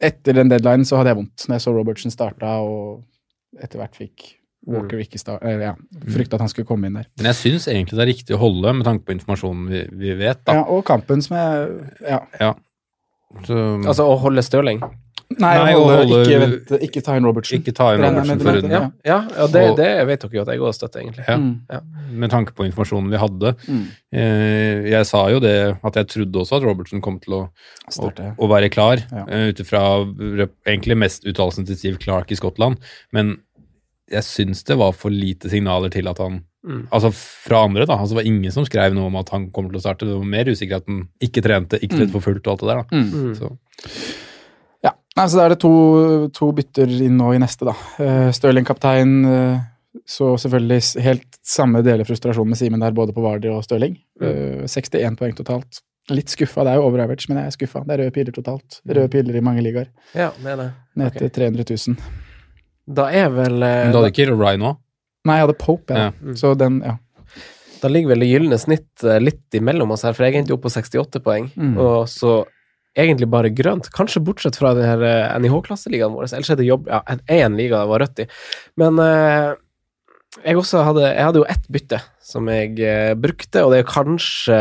Etter 0.00 0.36
den 0.38 0.50
deadline 0.52 0.86
så 0.86 0.98
hadde 1.00 1.10
jeg 1.12 1.18
vondt 1.22 1.46
når 1.48 1.56
jeg 1.58 1.64
så 1.64 1.72
Robertsen 1.74 2.12
starta, 2.14 2.58
og 2.62 3.62
etter 3.62 3.80
hvert 3.80 3.96
fikk 3.98 4.34
Walker 4.68 5.00
ikke 5.00 5.18
sta 5.20 5.38
eller, 5.40 5.62
ja, 5.70 6.02
frykta 6.12 6.36
at 6.36 6.42
han 6.44 6.50
skulle 6.52 6.68
komme 6.68 6.90
inn 6.90 6.98
der. 6.98 7.06
Men 7.18 7.30
jeg 7.30 7.38
syns 7.38 7.68
egentlig 7.70 7.96
det 7.96 8.04
er 8.04 8.10
riktig 8.10 8.34
å 8.36 8.40
holde, 8.42 8.72
med 8.76 8.84
tanke 8.86 9.06
på 9.06 9.14
informasjonen 9.16 9.68
vi, 9.70 9.82
vi 10.02 10.14
vet. 10.18 10.42
da. 10.44 10.58
Ja, 10.60 10.64
og 10.68 10.84
kampen 10.86 11.22
som 11.24 11.38
jeg 11.38 11.68
Ja. 12.04 12.20
Ja. 12.42 12.54
Så, 13.44 13.54
Altså 13.84 14.06
å 14.08 14.16
holde 14.22 14.42
Stirling? 14.44 14.82
Nei, 15.28 15.50
Nei, 15.60 15.72
holde, 15.76 15.96
holde- 16.00 16.18
ikke, 16.24 16.36
vent, 16.40 16.70
ikke 16.86 17.00
ta 17.04 17.14
inn 17.18 17.26
Robertsen. 17.28 17.58
ikke 17.60 17.72
ta 17.76 17.90
inn 17.94 18.00
Robertsen 18.00 18.30
med 18.38 18.40
for 18.42 18.52
det, 18.56 18.62
runden. 18.62 18.70
ja. 18.72 18.80
Ja, 19.04 19.18
ja 19.36 19.46
det, 19.52 19.64
det 19.76 19.88
vet 20.08 20.22
dere 20.24 20.32
jo 20.38 20.40
at 20.40 20.48
jeg 20.54 20.62
òg 20.64 20.72
støtter, 20.74 21.02
egentlig. 21.02 21.24
Ja. 21.28 21.36
Mm. 21.36 21.50
Ja. 21.68 21.80
Med 22.24 22.30
tanke 22.32 22.54
på 22.56 22.64
informasjonen 22.64 23.10
vi 23.12 23.20
hadde. 23.20 23.52
Mm. 23.68 23.82
Eh, 24.16 24.88
jeg 24.94 25.04
sa 25.06 25.20
jo 25.28 25.38
det 25.44 25.52
at 25.84 25.94
jeg 26.00 26.08
trodde 26.14 26.40
også 26.40 26.56
at 26.56 26.64
Robertsen 26.64 27.02
kom 27.04 27.18
til 27.20 27.34
å, 27.36 27.42
å, 28.00 28.08
å 28.40 28.48
være 28.48 28.70
klar, 28.72 29.04
Ja. 29.12 29.26
eh, 29.28 29.50
ut 29.52 29.60
ifra 29.60 29.82
egentlig 30.66 30.96
mest 30.96 31.28
uttalelsen 31.28 31.66
til 31.68 31.76
Steve 31.76 31.98
Clark 32.00 32.32
i 32.32 32.40
Skottland. 32.40 32.80
Men 33.12 33.36
jeg 34.08 34.24
syns 34.24 34.64
det 34.64 34.78
var 34.80 34.92
for 34.96 35.12
lite 35.12 35.52
signaler 35.52 35.90
til 35.92 36.08
at 36.08 36.18
han 36.24 36.44
Mm. 36.68 36.88
Altså 36.90 37.12
fra 37.14 37.60
andre, 37.64 37.84
da. 37.86 37.94
Altså, 37.94 38.16
det 38.16 38.24
var 38.24 38.26
ingen 38.26 38.50
som 38.52 38.64
skrev 38.66 38.92
noe 38.92 39.06
om 39.06 39.16
at 39.16 39.28
han 39.30 39.44
kommer 39.54 39.70
til 39.70 39.78
å 39.78 39.80
starte. 39.80 40.04
Det 40.04 40.16
var 40.18 40.24
mer 40.26 40.44
usikker 40.50 40.80
at 40.82 40.88
han 40.90 41.04
ikke 41.22 41.40
trente, 41.40 41.78
ikke 41.80 41.94
trente 42.00 42.10
for 42.12 42.20
fullt 42.26 42.48
og 42.48 42.50
alt 42.50 42.60
det 42.60 42.68
der. 42.68 42.80
da. 42.82 42.96
Mm. 42.98 43.12
Mm. 43.14 43.36
Så, 43.38 43.52
Nei, 45.18 45.26
så 45.26 45.40
da 45.40 45.48
er 45.48 45.54
det 45.54 45.62
to, 45.64 45.72
to 46.34 46.52
bytter 46.54 46.92
inn 47.02 47.16
nå 47.18 47.32
i 47.34 47.40
neste, 47.42 47.66
da. 47.66 47.74
Uh, 47.98 48.28
Stirling 48.34 48.66
kaptein, 48.68 49.16
eh, 49.26 49.64
så 50.06 50.30
selvfølgelig 50.38 51.02
helt 51.02 51.38
samme 51.42 51.82
deler 51.82 52.06
frustrasjon 52.06 52.46
med 52.46 52.60
Simen 52.60 52.84
der, 52.84 52.94
både 52.94 53.14
på 53.16 53.24
Vardy 53.24 53.50
og 53.50 53.64
Stirling. 53.66 53.96
Eh, 54.22 54.62
61 54.70 55.18
poeng 55.18 55.34
totalt. 55.34 55.80
Litt 56.14 56.30
skuffa, 56.30 56.62
det 56.64 56.72
er 56.72 56.78
jo 56.78 56.86
over 56.86 57.02
average, 57.02 57.26
men 57.28 57.40
jeg 57.40 57.50
er 57.50 57.56
skuffa. 57.56 57.82
Det 57.84 57.96
er 57.96 58.04
røde 58.04 58.14
piler 58.14 58.36
totalt. 58.36 58.78
Røde 58.86 59.10
piler 59.12 59.40
i 59.40 59.42
mange 59.44 59.64
ligaer. 59.66 59.90
Ja, 60.14 60.30
det 60.38 60.52
er 60.54 60.60
det. 60.62 60.68
Ned 61.02 61.16
til 61.16 61.26
til 61.26 61.34
300 61.42 61.66
000. 61.74 62.14
Da 62.98 63.08
er 63.12 63.34
vel 63.34 63.58
men 63.58 63.90
du 63.92 63.98
hadde 63.98 64.12
ikke 64.14 64.30
Ryan 64.30 64.68
òg? 64.70 64.78
Nei, 65.28 65.40
jeg 65.40 65.48
hadde 65.48 65.58
Pope, 65.60 65.98
ja. 65.98 66.06
Ja. 66.06 66.14
Mm. 66.22 66.36
Så 66.38 66.52
den, 66.56 66.78
ja. 66.86 66.94
Da 67.82 67.90
ligger 67.90 68.14
vel 68.14 68.22
det 68.22 68.30
gylne 68.30 68.60
snitt 68.62 69.04
litt 69.20 69.58
imellom 69.58 69.92
oss 69.94 70.06
her, 70.06 70.14
for 70.16 70.28
jeg 70.28 70.38
endte 70.38 70.54
opp 70.54 70.64
på 70.64 70.72
68 70.72 71.20
poeng. 71.26 71.50
Mm. 71.58 71.74
Og 71.82 72.06
så 72.10 72.38
egentlig 73.04 73.28
bare 73.30 73.52
grønt, 73.54 73.88
kanskje 73.94 74.22
bortsett 74.24 74.58
fra 74.58 74.74
den 74.76 74.86
her 74.88 75.04
eh, 75.06 75.38
NIH-klasseligaen 75.42 76.14
vår. 76.16 76.28
Ellers 76.32 76.52
er 76.52 76.60
det 76.60 76.68
jobb 76.68 76.90
Ja, 76.90 77.00
én 77.30 77.56
liga 77.58 77.82
det 77.82 77.90
var 77.92 78.04
rødt 78.04 78.22
i. 78.24 78.28
Men 78.80 79.00
eh, 79.02 79.54
jeg 80.44 80.60
også 80.60 80.84
hadde 80.86 81.06
Jeg 81.06 81.24
hadde 81.24 81.42
jo 81.42 81.48
ett 81.48 81.66
bytte 81.72 82.02
som 82.28 82.48
jeg 82.52 82.76
eh, 82.84 83.14
brukte, 83.18 83.64
og 83.64 83.72
det 83.72 83.82
er 83.82 83.88
kanskje 83.88 84.60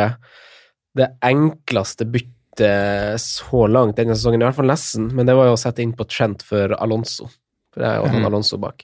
det 0.98 1.12
enkleste 1.26 2.08
byttet 2.10 3.22
så 3.22 3.68
langt 3.70 4.00
denne 4.00 4.16
sesongen, 4.18 4.42
i 4.42 4.48
hvert 4.48 4.58
fall 4.58 4.72
nesten, 4.72 5.12
men 5.14 5.28
det 5.30 5.36
var 5.38 5.52
jo 5.52 5.58
å 5.58 5.60
sette 5.62 5.84
inn 5.84 5.92
på 5.94 6.08
Trent 6.10 6.42
for 6.48 6.74
Alonso. 6.82 7.28
For 7.70 7.84
det 7.84 7.92
er 7.92 8.00
jo 8.00 8.08
han 8.10 8.24
Mm. 8.24 8.26
Alonso 8.32 8.58
bak. 8.58 8.82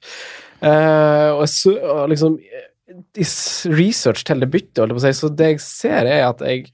Eh, 0.62 1.30
og, 1.34 1.48
så, 1.50 1.74
og 1.82 2.12
liksom 2.12 2.38
i 2.94 3.26
research 3.74 4.24
til 4.28 4.44
det 4.44 4.52
byttet, 4.54 4.84
holdt 4.84 4.94
jeg 4.94 5.00
på 5.00 5.02
å 5.02 5.06
si, 5.08 5.16
så 5.18 5.32
det 5.34 5.50
jeg 5.54 5.64
ser, 5.64 6.06
er 6.06 6.28
at 6.28 6.44
jeg 6.46 6.70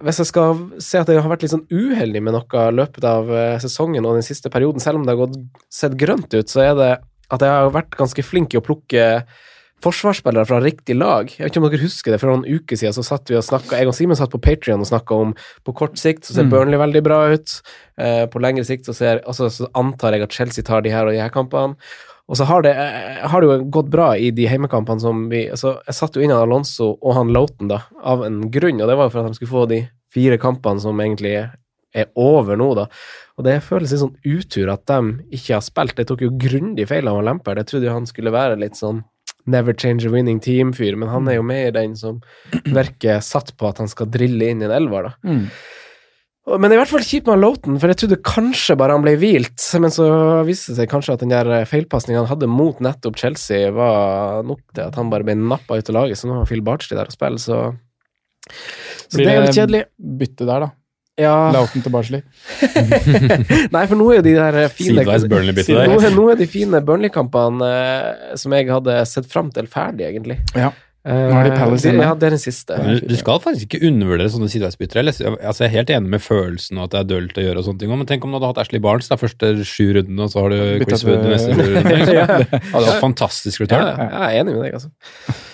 Hvis 0.00 0.22
jeg 0.22 0.30
skal 0.30 0.58
se 0.82 1.00
at 1.00 1.10
jeg 1.10 1.20
har 1.20 1.30
vært 1.30 1.44
litt 1.44 1.52
sånn 1.54 1.68
uheldig 1.70 2.22
med 2.24 2.36
noe 2.36 2.66
i 2.68 2.74
løpet 2.78 3.06
av 3.08 3.30
eh, 3.30 3.60
sesongen 3.62 4.06
og 4.06 4.18
den 4.18 4.26
siste 4.26 4.50
perioden, 4.52 4.82
selv 4.82 5.00
om 5.00 5.06
det 5.06 5.14
har 5.14 5.24
gått, 5.24 5.38
sett 5.72 5.96
grønt 6.00 6.32
ut, 6.32 6.48
så 6.48 6.64
er 6.64 6.76
det 6.78 6.92
at 7.32 7.42
jeg 7.44 7.48
har 7.48 7.72
vært 7.72 7.96
ganske 7.96 8.24
flink 8.24 8.54
i 8.54 8.60
å 8.60 8.64
plukke 8.64 9.06
forsvarsspillere 9.82 10.46
fra 10.46 10.60
riktig 10.62 10.94
lag. 10.94 11.30
Jeg 11.32 11.42
vet 11.42 11.50
ikke 11.50 11.62
om 11.62 11.66
dere 11.66 11.82
husker 11.82 12.14
det, 12.14 12.20
for 12.22 12.30
noen 12.30 12.46
uker 12.46 12.78
siden 12.78 12.94
så 12.94 13.04
satt 13.06 13.30
vi 13.30 13.38
og 13.38 13.42
snakka 13.46 13.80
Jeg 13.80 13.90
og 13.90 13.96
Simen 13.96 14.18
satt 14.18 14.30
på 14.30 14.40
Patrion 14.42 14.84
og 14.84 14.86
snakka 14.86 15.18
om 15.24 15.34
på 15.66 15.74
kort 15.74 15.98
sikt 15.98 16.28
så 16.28 16.36
ser 16.36 16.46
Mm. 16.46 16.52
Burnley 16.52 16.78
veldig 16.78 17.02
bra 17.02 17.18
ut. 17.32 17.56
Eh, 17.98 18.26
på 18.30 18.42
lengre 18.42 18.64
sikt 18.64 18.86
så, 18.86 18.94
ser, 18.94 19.22
altså, 19.26 19.50
så 19.50 19.66
antar 19.74 20.14
jeg 20.14 20.22
at 20.22 20.32
Chelsea 20.32 20.62
tar 20.62 20.82
de 20.82 20.90
her 20.94 21.06
og 21.06 21.12
de 21.12 21.22
her 21.22 21.30
kampene. 21.34 21.74
Og 22.32 22.38
så 22.38 22.46
har 22.48 22.62
det, 22.64 22.72
eh, 22.72 23.28
har 23.28 23.40
det 23.40 23.48
jo 23.48 23.64
gått 23.68 23.90
bra 23.92 24.12
i 24.16 24.30
de 24.32 24.46
heimekampene 24.48 25.00
som 25.00 25.26
vi 25.28 25.44
altså, 25.52 25.74
Jeg 25.86 25.98
satte 25.98 26.16
jo 26.16 26.24
inn 26.24 26.32
Alonso 26.32 26.94
og 26.94 27.12
han 27.18 27.32
Loughton 27.34 27.68
da, 27.68 27.82
av 28.00 28.24
en 28.24 28.46
grunn, 28.50 28.80
og 28.80 28.88
det 28.88 28.96
var 28.96 29.10
jo 29.10 29.12
for 29.12 29.20
at 29.20 29.34
de 29.34 29.36
skulle 29.36 29.52
få 29.52 29.66
de 29.68 29.82
fire 30.12 30.38
kampene 30.40 30.80
som 30.80 31.00
egentlig 31.00 31.34
er, 31.42 31.50
er 31.92 32.08
over 32.16 32.56
nå, 32.56 32.70
da. 32.78 32.86
Og 33.36 33.44
det 33.44 33.58
føles 33.64 33.92
litt 33.92 34.00
sånn 34.00 34.16
utur 34.24 34.72
at 34.72 34.86
de 34.88 34.98
ikke 35.36 35.58
har 35.58 35.64
spilt. 35.64 35.96
det 35.96 36.08
tok 36.08 36.24
jo 36.24 36.32
grundig 36.40 36.88
feil 36.88 37.08
av 37.08 37.20
Lemper. 37.24 37.60
Jeg 37.60 37.68
trodde 37.68 37.88
jo 37.88 37.96
han 37.98 38.08
skulle 38.08 38.32
være 38.32 38.60
litt 38.60 38.80
sånn 38.80 39.04
never 39.44 39.74
change 39.74 40.06
a 40.06 40.10
winning 40.12 40.40
team-fyr, 40.40 40.96
men 40.96 41.08
han 41.08 41.28
er 41.28 41.40
jo 41.40 41.44
mer 41.44 41.72
den 41.74 41.96
som 41.98 42.22
virker 42.78 43.20
satt 43.20 43.52
på 43.58 43.68
at 43.68 43.82
han 43.82 43.90
skal 43.92 44.08
drille 44.12 44.52
inn 44.52 44.62
i 44.62 44.68
en 44.68 44.76
elver, 44.80 45.10
da. 45.10 45.14
Mm. 45.28 45.46
Men 46.42 46.72
i 46.74 46.78
hvert 46.80 46.90
fall 46.90 47.04
kjipt 47.06 47.28
med 47.30 47.38
Loughton, 47.38 47.76
for 47.78 47.92
jeg 47.92 48.00
trodde 48.00 48.16
kanskje 48.26 48.74
bare 48.80 48.96
han 48.96 49.04
ble 49.04 49.12
hvilt, 49.20 49.62
men 49.78 49.92
så 49.94 50.08
viste 50.48 50.72
det 50.72 50.80
seg 50.80 50.90
kanskje 50.90 51.14
at 51.14 51.22
den 51.22 51.30
der 51.30 51.50
feilpasningen 51.70 52.24
han 52.24 52.30
hadde 52.32 52.48
mot 52.50 52.80
nettopp 52.82 53.20
Chelsea, 53.20 53.70
var 53.76 54.42
nok 54.48 54.58
til 54.74 54.82
at 54.88 54.98
han 54.98 55.12
bare 55.12 55.22
ble 55.28 55.36
nappa 55.38 55.78
ut 55.78 55.92
av 55.92 55.98
laget, 56.00 56.18
så 56.18 56.26
nå 56.26 56.40
har 56.40 56.48
Phil 56.50 56.64
Bartsley 56.66 56.98
der 56.98 57.06
og 57.12 57.14
spiller, 57.14 57.38
så 57.38 57.60
Så 59.06 59.20
Blir 59.20 59.28
det 59.28 59.32
er 59.32 59.36
jo 59.38 59.42
litt 59.46 59.54
kjedelig. 59.60 59.82
Bytte 60.18 60.48
der, 60.48 60.64
da. 60.66 60.72
Ja 61.20 61.34
Loughton 61.54 61.82
til 61.84 61.92
Barsley. 61.92 62.22
Nei, 63.74 63.82
for 63.86 63.98
nå 64.00 64.06
er 64.10 64.18
jo 64.18 64.24
de 64.26 64.32
der 64.34 64.56
fine 64.72 65.04
Burnley-bytte 65.04 65.76
der. 65.76 65.92
Nå, 65.92 65.98
er- 66.00 66.32
er 66.34 66.40
de 66.40 66.46
fine 66.50 66.80
Burnley-kampene 66.88 67.68
eh, 67.68 68.32
som 68.40 68.54
jeg 68.56 68.66
hadde 68.72 68.96
sett 69.06 69.28
fram 69.30 69.52
til, 69.54 69.68
ferdig, 69.70 70.08
egentlig. 70.08 70.40
Ja. 70.58 70.72
Eh, 71.02 71.20
Nå 71.32 71.34
er 71.34 71.48
de 71.48 71.54
Palace 71.58 71.90
inne. 71.90 72.04
Ja, 72.06 72.12
det 72.14 72.28
er 72.28 72.34
den 72.36 72.40
siste. 72.42 72.76
Du, 72.78 73.00
du 73.10 73.14
skal 73.18 73.40
faktisk 73.42 73.66
ikke 73.66 73.88
undervurdere 73.88 74.30
sånne 74.30 74.46
sideveisbyttere. 74.52 75.02
Altså, 75.08 75.64
jeg 75.64 75.66
er 75.66 75.72
helt 75.72 75.90
enig 75.96 76.12
med 76.14 76.22
følelsen 76.22 76.78
og 76.78 76.84
at 76.86 76.92
det 76.94 77.00
er 77.00 77.08
dølt 77.10 77.40
å 77.40 77.46
gjøre, 77.46 77.58
og 77.58 77.66
sånne 77.66 77.82
ting, 77.82 77.90
men 77.90 78.06
tenk 78.10 78.26
om 78.28 78.30
du 78.30 78.38
hadde 78.38 78.50
hatt 78.52 78.60
Ashley 78.62 78.82
Barnes 78.84 79.10
de 79.10 79.18
første 79.18 79.50
sju 79.66 79.88
rundene, 79.96 80.28
og 80.28 80.30
så 80.30 80.44
har 80.44 80.54
du 80.54 80.84
Chris 80.86 81.02
Wood 81.08 81.24
de 81.24 81.32
neste 81.34 81.56
sju 81.58 81.64
rundene. 81.72 81.96
Liksom. 82.02 82.20
Ja. 82.20 82.28
Det 82.38 82.62
hadde 82.70 82.84
vært 82.86 83.02
fantastisk 83.08 83.64
return. 83.64 83.88
ja, 83.88 84.06
jeg 84.12 84.22
er 84.38 84.44
enig 84.44 84.54
med 84.54 84.68
deg, 84.68 84.78
altså. 84.78 85.40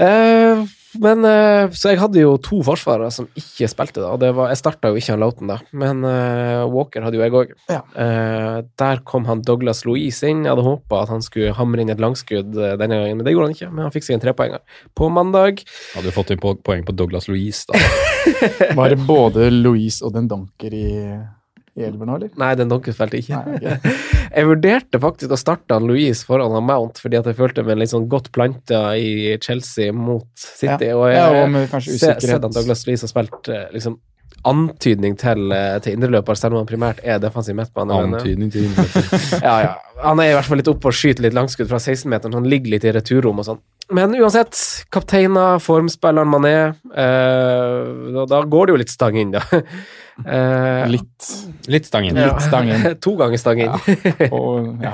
Eh, 0.00 0.60
men 0.98 1.24
eh, 1.28 1.70
Så 1.76 1.92
jeg 1.92 2.00
hadde 2.00 2.22
jo 2.22 2.34
to 2.42 2.60
forsvarere 2.66 3.10
som 3.14 3.28
ikke 3.38 3.68
spilte, 3.70 4.02
da. 4.02 4.12
Og 4.14 4.20
det 4.22 4.32
var, 4.36 4.50
jeg 4.50 4.60
starta 4.60 4.90
jo 4.90 4.98
ikke 5.00 5.14
han 5.14 5.22
Loughton, 5.22 5.50
da, 5.52 5.58
men 5.76 6.04
uh, 6.06 6.66
Walker 6.70 7.04
hadde 7.04 7.18
jo 7.18 7.24
jeg 7.24 7.36
òg. 7.36 7.54
Ja. 7.70 7.80
der 8.80 9.02
kom 9.06 9.26
han 9.28 9.42
Douglas 9.46 9.84
Louise 9.86 10.26
inn. 10.26 10.44
Jeg 10.44 10.54
hadde 10.54 10.66
håpa 10.66 11.02
at 11.04 11.12
han 11.12 11.22
skulle 11.24 11.54
hamre 11.56 11.84
inn 11.84 11.92
et 11.92 12.02
langskudd 12.02 12.54
denne 12.54 13.00
gangen, 13.00 13.18
men 13.18 13.26
det 13.26 13.34
gjorde 13.34 13.50
han 13.50 13.56
ikke. 13.56 13.70
Men 13.72 13.86
han 13.86 13.94
fikk 13.94 14.06
seg 14.06 14.18
en 14.18 14.24
trepoenger 14.24 14.80
på 14.98 15.10
mandag. 15.12 15.62
Hadde 15.94 16.10
du 16.10 16.16
fått 16.16 16.32
inn 16.34 16.42
poeng 16.42 16.86
på 16.86 16.96
Douglas 16.96 17.28
Louise, 17.30 17.66
da. 17.70 17.80
Var 18.78 18.94
det 18.94 19.02
både 19.06 19.50
Louise 19.52 20.04
og 20.06 20.14
den 20.16 20.28
Donker 20.30 20.74
i, 20.74 20.88
i 21.80 21.86
elver 21.88 22.06
nå, 22.08 22.16
eller? 22.20 22.30
Nei, 22.40 22.50
den 22.60 22.70
Donken 22.72 22.94
spilte 22.96 23.18
ikke. 23.22 23.40
Nei, 23.40 23.56
okay. 23.58 23.94
Jeg 24.36 24.46
vurderte 24.46 25.00
faktisk 25.02 25.32
å 25.34 25.38
starte 25.40 25.74
han 25.74 25.88
Louise 25.90 26.22
foran 26.28 26.52
han 26.54 26.62
Mount, 26.68 27.00
fordi 27.02 27.18
at 27.18 27.26
jeg 27.26 27.34
følte 27.40 27.64
meg 27.66 27.80
litt 27.80 27.90
sånn 27.90 28.06
godt 28.12 28.28
planta 28.36 28.92
i 29.00 29.34
Chelsea 29.42 29.90
mot 29.96 30.28
City. 30.38 30.92
Ja. 30.92 30.94
Og 31.00 31.08
jeg 31.10 31.18
Ja, 31.18 31.48
se- 31.80 31.96
usikkerhet. 31.96 32.22
sett 32.28 32.44
at 32.46 32.54
Douglas 32.54 32.86
Louise 32.86 33.02
har 33.08 33.10
spilt 33.10 33.50
eh, 33.50 33.66
liksom 33.74 33.98
antydning 34.48 35.16
til, 35.20 35.50
eh, 35.52 35.78
til 35.84 35.96
indreløper, 35.98 36.36
selv 36.38 36.54
om 36.56 36.62
han 36.62 36.68
primært 36.70 37.00
er 37.04 37.18
defensiv 37.22 37.56
midtbane. 37.58 37.92
Antydning 37.92 38.50
til 38.52 38.68
indreløper. 38.68 39.24
ja, 39.48 39.56
ja. 39.66 39.74
Han 40.04 40.20
er 40.22 40.30
i 40.30 40.36
hvert 40.38 40.48
fall 40.48 40.60
litt 40.62 40.70
oppe 40.72 40.88
og 40.88 40.96
skyter 40.96 41.26
litt 41.26 41.36
langskudd 41.36 41.68
fra 41.68 41.76
16-meteren, 41.82 42.32
så 42.32 42.40
han 42.40 42.48
ligger 42.48 42.72
litt 42.76 42.86
i 42.88 42.92
returrom 42.96 43.42
og 43.42 43.48
sånn. 43.50 43.60
Men 43.92 44.14
uansett, 44.14 44.54
kapteiner, 44.94 45.58
formspilleren 45.60 46.30
man 46.30 46.46
er, 46.48 46.76
eh, 46.94 48.12
da, 48.14 48.24
da 48.30 48.40
går 48.46 48.66
det 48.70 48.74
jo 48.76 48.80
litt 48.84 48.92
stang 48.94 49.18
inn, 49.20 49.34
da. 49.36 49.44
Eh, 50.20 50.82
Litt, 50.92 51.26
Litt 51.72 51.86
stang 51.88 52.04
inn. 52.10 52.18
ja. 52.20 52.26
litt 52.34 52.42
stang 52.44 52.68
inn. 52.68 52.82
to 53.06 53.14
ganger 53.16 53.40
stang 53.40 53.62
inn. 53.64 53.70
Og 54.36 54.82
ja, 54.84 54.90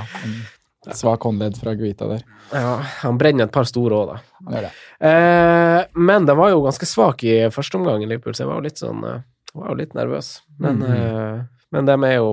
svak 0.94 1.24
håndledd 1.26 1.56
fra 1.58 1.72
Guita 1.74 2.06
der. 2.12 2.20
Ja, 2.52 2.76
han 3.00 3.18
brenner 3.18 3.48
et 3.48 3.54
par 3.56 3.66
store 3.66 3.96
òg, 3.98 4.12
da. 4.12 4.20
Han 4.44 4.54
gjør 4.54 4.66
det. 4.68 4.70
Eh, 5.10 5.80
men 5.98 6.28
den 6.30 6.38
var 6.38 6.52
jo 6.54 6.60
ganske 6.62 6.86
svak 6.86 7.24
i 7.26 7.34
første 7.50 7.74
omgang 7.80 8.04
i 8.04 8.10
Liverpool, 8.12 8.36
så 8.38 8.44
jeg 8.44 8.52
var 8.52 8.60
jo 8.60 8.66
litt 8.68 8.78
sånn 8.84 9.02
eh, 9.10 9.18
var 9.58 9.72
jo 9.72 9.80
litt 9.82 9.94
nervøs. 9.96 10.30
Men, 10.62 10.80
mm. 10.80 10.94
eh, 10.94 11.44
men 11.74 11.88
dem 11.88 12.06
er 12.06 12.18
jo 12.20 12.32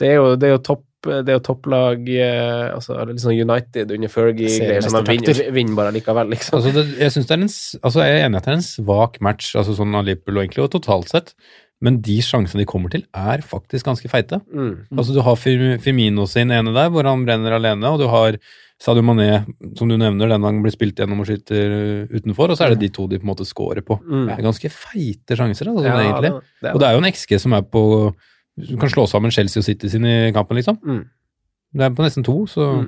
Det 0.00 0.08
er 0.08 0.18
jo, 0.20 0.32
det 0.38 0.48
er 0.48 0.56
jo 0.56 0.64
topp 0.70 0.86
det 1.02 1.32
er 1.32 1.34
jo 1.34 1.42
topplag 1.42 2.06
eh, 2.14 2.68
altså 2.70 2.94
liksom 3.08 3.32
United 3.34 3.90
under 3.90 4.10
Fergie-greier, 4.12 4.84
som 4.86 5.02
vinner, 5.08 5.40
vinner 5.50 5.74
bare 5.74 5.94
likevel, 5.96 6.30
liksom. 6.30 6.60
Altså, 6.60 6.70
det, 6.76 6.84
jeg, 7.00 7.14
synes 7.14 7.26
det 7.26 7.34
er 7.34 7.40
en, 7.40 7.50
altså, 7.82 8.04
jeg 8.04 8.20
er 8.20 8.26
enig 8.28 8.38
i 8.38 8.38
at 8.38 8.46
det 8.46 8.52
er 8.52 8.58
en 8.60 8.66
svak 8.68 9.18
match, 9.26 9.48
altså 9.58 9.74
sånn 9.80 9.98
av 9.98 10.06
Liverpool 10.06 10.38
og 10.38 10.44
egentlig, 10.44 10.62
og 10.62 10.70
totalt 10.76 11.10
sett. 11.10 11.34
Men 11.82 11.96
de 12.04 12.14
sjansene 12.22 12.62
de 12.62 12.66
kommer 12.70 12.92
til, 12.94 13.02
er 13.12 13.42
faktisk 13.42 13.84
ganske 13.88 14.08
feite. 14.10 14.38
Mm. 14.54 14.86
Altså, 14.94 15.12
du 15.16 15.20
har 15.26 15.34
Firmino 15.36 16.26
sin 16.30 16.52
ene 16.54 16.72
der, 16.76 16.90
hvor 16.94 17.04
han 17.08 17.24
brenner 17.26 17.56
alene, 17.58 17.90
og 17.90 17.98
du 17.98 18.06
har 18.12 18.38
Sadio 18.82 19.02
Mané, 19.06 19.44
som 19.78 19.90
du 19.90 19.96
nevner, 19.98 20.30
den 20.30 20.42
han 20.46 20.60
blir 20.62 20.72
spilt 20.74 20.96
gjennom 20.98 21.20
og 21.22 21.26
skyter 21.28 21.74
uh, 22.06 22.14
utenfor, 22.16 22.50
og 22.50 22.58
så 22.58 22.64
er 22.66 22.74
det 22.74 22.80
de 22.84 22.88
to 22.94 23.04
de 23.10 23.18
på 23.18 23.26
en 23.26 23.30
måte 23.34 23.46
scorer 23.46 23.82
på. 23.86 23.98
Mm. 24.02 24.24
Det 24.30 24.36
er 24.38 24.46
ganske 24.46 24.70
feite 24.74 25.36
sjanser, 25.38 25.70
altså, 25.70 25.84
Ja, 25.86 25.98
egentlig. 26.02 26.32
det- 26.32 26.62
det 26.62 26.72
og 26.74 26.80
det 26.80 26.88
er 26.88 26.92
jo 26.96 27.02
en 27.04 27.12
XG 27.12 27.38
som 27.40 27.52
er 27.58 27.62
på 27.62 27.82
Du 28.60 28.76
kan 28.76 28.90
slå 28.90 29.06
sammen 29.08 29.30
Chelsea 29.32 29.60
og 29.60 29.64
City 29.64 29.88
sin 29.88 30.04
i 30.04 30.30
kampen, 30.30 30.56
liksom. 30.58 30.76
Mm. 30.84 31.04
Det 31.74 31.80
er 31.86 31.94
på 31.96 32.02
nesten 32.04 32.22
to, 32.24 32.44
så 32.46 32.86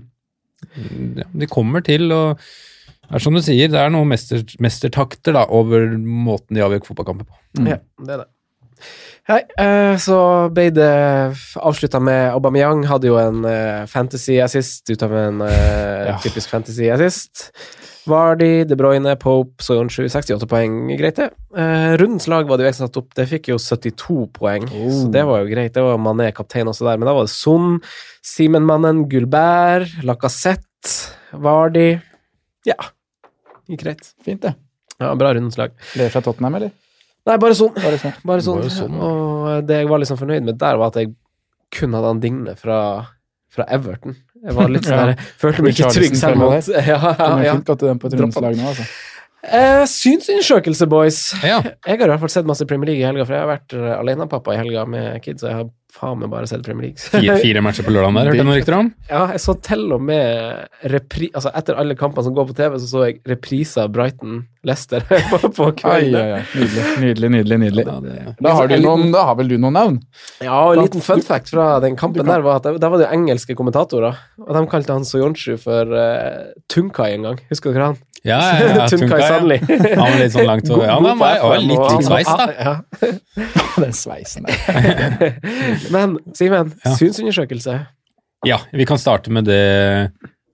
Mm. 0.77 1.17
ja, 1.19 1.25
de 1.39 1.47
kommer 1.47 1.83
til, 1.85 2.11
og 2.13 2.37
det 2.39 3.15
er 3.17 3.19
som 3.19 3.35
du 3.35 3.41
sier, 3.41 3.69
det 3.69 3.79
er 3.81 3.91
noen 3.91 4.09
mester, 4.09 4.43
mestertakter 4.61 5.33
da, 5.37 5.45
over 5.49 5.87
måten 5.99 6.55
de 6.57 6.61
avgjør 6.65 6.85
fotballkamper 6.87 7.27
på. 7.29 7.35
Ja, 7.69 7.79
det 8.01 8.11
er 8.11 8.17
det. 8.25 8.27
Hei, 9.29 9.41
eh, 9.59 9.95
så 10.03 10.19
ble 10.53 10.67
det 10.77 10.89
avslutta 11.57 12.01
med 12.03 12.29
Aubameyang 12.35 12.83
hadde 12.91 13.09
jo 13.09 13.17
en 13.21 13.45
eh, 13.49 13.87
fantasy-assist 13.89 14.91
ut 14.93 15.03
av 15.07 15.15
en 15.17 15.41
eh, 15.47 16.11
Ja. 16.11 16.19
typisk 16.25 16.51
fantasy-assist. 16.53 17.51
Vardy, 18.07 18.65
De 18.69 18.77
Bruyne, 18.77 19.15
Pope, 19.17 19.65
Soyonchu, 19.65 20.05
68 20.13 20.45
poeng. 20.51 20.75
Greit, 21.01 21.17
det. 21.17 21.31
Rundens 21.97 22.27
lag 22.29 22.45
var 22.51 22.59
det 22.61 22.67
jo 22.67 22.69
jeg 22.69 22.77
som 22.77 22.87
satte 22.91 23.01
opp, 23.01 23.15
det 23.17 23.25
fikk 23.31 23.49
jo 23.49 23.57
72 23.57 24.27
poeng, 24.37 24.67
så 24.69 25.07
det 25.15 25.23
var 25.25 25.41
jo 25.41 25.49
greit. 25.49 25.73
Det 25.73 25.81
var 25.87 25.97
Mané 26.05 26.27
kaptein 26.37 26.69
også 26.69 26.85
der, 26.85 26.99
men 27.01 27.09
da 27.09 27.15
var 27.17 27.25
det 27.25 27.33
Son, 27.33 27.79
Simenmannen, 28.21 29.07
Gulbert, 29.09 29.89
Lacassette, 30.05 30.93
Vardy 31.33 31.95
Ja, 32.69 32.77
gikk 33.73 33.87
greit. 33.87 34.13
Fint, 34.25 34.43
det. 34.45 34.53
Ja, 35.01 35.15
bra 35.17 35.33
rundens 35.33 35.57
lag. 35.57 35.73
Ler 35.97 36.13
fra 36.13 36.21
Tottenham, 36.21 36.61
eller? 36.61 36.77
Nei, 37.25 37.39
bare 37.41 37.57
sånn. 37.57 37.73
Bare 37.79 37.99
sånn. 38.01 38.13
Bare 38.29 38.45
sånn. 38.45 38.61
Bare 38.61 38.73
sånn. 38.73 38.97
Og 39.01 39.65
det 39.69 39.79
jeg 39.83 39.89
var 39.89 40.03
liksom 40.03 40.19
fornøyd 40.21 40.45
med 40.45 40.59
der, 40.61 40.77
var 40.81 40.93
at 40.93 40.99
jeg 41.01 41.15
kun 41.75 41.97
hadde 41.97 42.11
han 42.13 42.21
Digne 42.21 42.55
fra, 42.61 42.79
fra 43.55 43.65
Everton. 43.73 44.17
Jeg 44.45 44.57
var 44.59 44.69
litt 44.69 44.85
sånn 44.89 44.99
Ja. 44.99 45.07
der, 45.15 45.33
følte 45.41 45.65
meg 45.65 45.73
ikke 45.79 45.93
trygg 45.97 46.19
selv 46.21 46.45
om 46.45 46.53
ja, 46.59 46.61
ja, 46.85 47.15
ja. 47.47 47.55
fint 47.57 47.65
gått 47.71 47.81
til 47.81 47.89
den 47.89 48.03
på 48.03 48.11
et 48.13 48.19
Dropp 48.21 48.37
nå, 48.45 48.53
altså. 48.75 48.89
Eh, 49.45 49.85
Synsundersøkelse, 49.91 50.87
boys. 50.89 51.21
Ja. 51.45 51.61
Jeg 51.85 52.01
har 52.01 52.07
i 52.07 52.13
hvert 52.15 52.23
fall 52.23 52.33
sett 52.33 52.49
masse 52.49 52.67
Premier 52.69 52.93
League 52.93 53.03
i 53.03 53.07
helga, 53.07 53.27
for 53.27 53.37
jeg 53.37 53.45
har 53.45 53.51
vært 53.51 53.77
uh, 53.77 53.95
alenepappa 53.99 54.55
i 54.55 54.61
helga 54.61 54.85
med 54.89 55.19
kids, 55.25 55.45
og 55.45 55.51
jeg 55.51 55.59
har 55.59 55.73
faen 55.95 56.19
meg 56.19 56.31
bare 56.33 56.49
sett 56.51 56.65
Premier 56.67 56.89
League. 56.89 56.99
Fire, 56.99 57.37
fire 57.43 57.63
matcher 57.63 57.87
på 57.87 57.93
lørdagen 57.95 58.17
der, 58.19 58.31
hørte 58.31 58.41
jeg 58.41 58.49
noen 58.49 58.59
rykter 58.59 58.77
om? 58.79 58.89
Ja, 59.11 59.21
jeg 59.35 59.43
så 59.45 59.55
til 59.63 59.85
og 59.95 60.03
med 60.03 60.89
repri... 60.91 61.29
Altså, 61.31 61.53
etter 61.55 61.79
alle 61.79 61.97
kampene 61.99 62.27
som 62.27 62.35
går 62.35 62.49
på 62.49 62.57
TV, 62.59 62.79
så 62.83 62.89
så 62.91 63.05
jeg 63.05 63.21
reprise 63.31 63.85
av 63.85 63.93
Brighton-Lester 63.95 65.05
på, 65.31 65.41
på 65.45 65.69
kvelden. 65.83 66.17
ai, 66.19 66.41
ai. 66.41 66.47
Nydelig, 66.55 66.87
nydelig, 67.05 67.31
nydelig. 67.37 67.61
nydelig. 67.67 67.87
Ja, 67.87 67.99
det, 68.03 68.35
Da 68.41 68.57
har, 68.59 68.73
du 68.73 68.77
noen, 68.83 69.13
da 69.15 69.27
har 69.29 69.39
vel 69.39 69.53
du 69.53 69.59
noen 69.59 69.79
navn? 69.79 70.01
Ja, 70.43 70.57
og 70.65 70.75
en 70.79 70.89
liten 70.89 71.05
fun 71.05 71.23
fact 71.27 71.53
fra 71.55 71.77
den 71.85 72.01
kampen 72.01 72.27
der 72.27 72.43
var 72.47 72.59
at 72.63 72.67
der 72.67 72.91
var 72.91 72.99
det 72.99 73.07
jo 73.07 73.13
engelske 73.15 73.55
kommentatorer, 73.59 74.19
og 74.43 74.51
de 74.57 74.65
kalte 74.73 74.97
han 74.97 75.07
Soyonchu 75.07 75.55
for 75.63 75.95
uh, 75.95 76.51
Tunkai 76.73 77.13
en 77.15 77.31
gang. 77.31 77.41
Husker 77.53 77.77
dere 77.77 77.93
han? 77.93 78.03
ja, 78.25 78.41
ja, 78.61 78.77
ja, 78.77 78.89
Tunkai 78.91 79.21
Tunkai, 79.41 79.59
Han 79.99 80.05
var 80.05 80.19
litt 80.21 80.35
sånn 80.35 80.47
langt 80.49 80.71
over. 80.71 80.85
Ja, 80.87 80.99
men 81.03 81.19
han 81.25 81.67
litt 81.67 81.83
lik 81.91 82.07
sveis, 82.07 82.31
da. 82.31 82.47
Ja. 82.55 82.75
Den 83.83 83.93
sveisen 83.97 84.47
der. 84.47 85.39
Men 85.95 86.19
Simen, 86.39 86.73
Ja. 86.85 86.95
synsundersøkelse. 86.99 87.79
Ja, 88.47 88.59
vi 88.77 88.85
kan 88.87 88.99
starte 89.01 89.33
med 89.33 89.47
det 89.49 89.61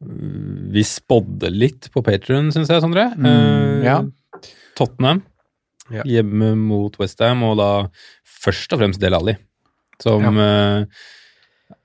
mm, 0.00 0.70
vi 0.72 0.84
spådde 0.86 1.50
litt 1.52 1.88
på 1.92 2.02
Patrion, 2.06 2.52
syns 2.54 2.70
jeg, 2.70 2.80
Sondre. 2.84 3.08
Mm, 3.16 3.26
Eh, 3.26 3.84
ja. 3.88 3.98
Tottenham 4.78 5.22
Ja. 5.90 6.04
hjemme 6.06 6.52
mot 6.56 6.94
Westham, 7.00 7.42
og 7.48 7.56
da 7.58 7.70
først 8.44 8.72
og 8.72 8.78
fremst 8.80 9.00
Del 9.02 9.14
Alli, 9.18 9.34
som 10.00 10.22
ja. 10.22 10.84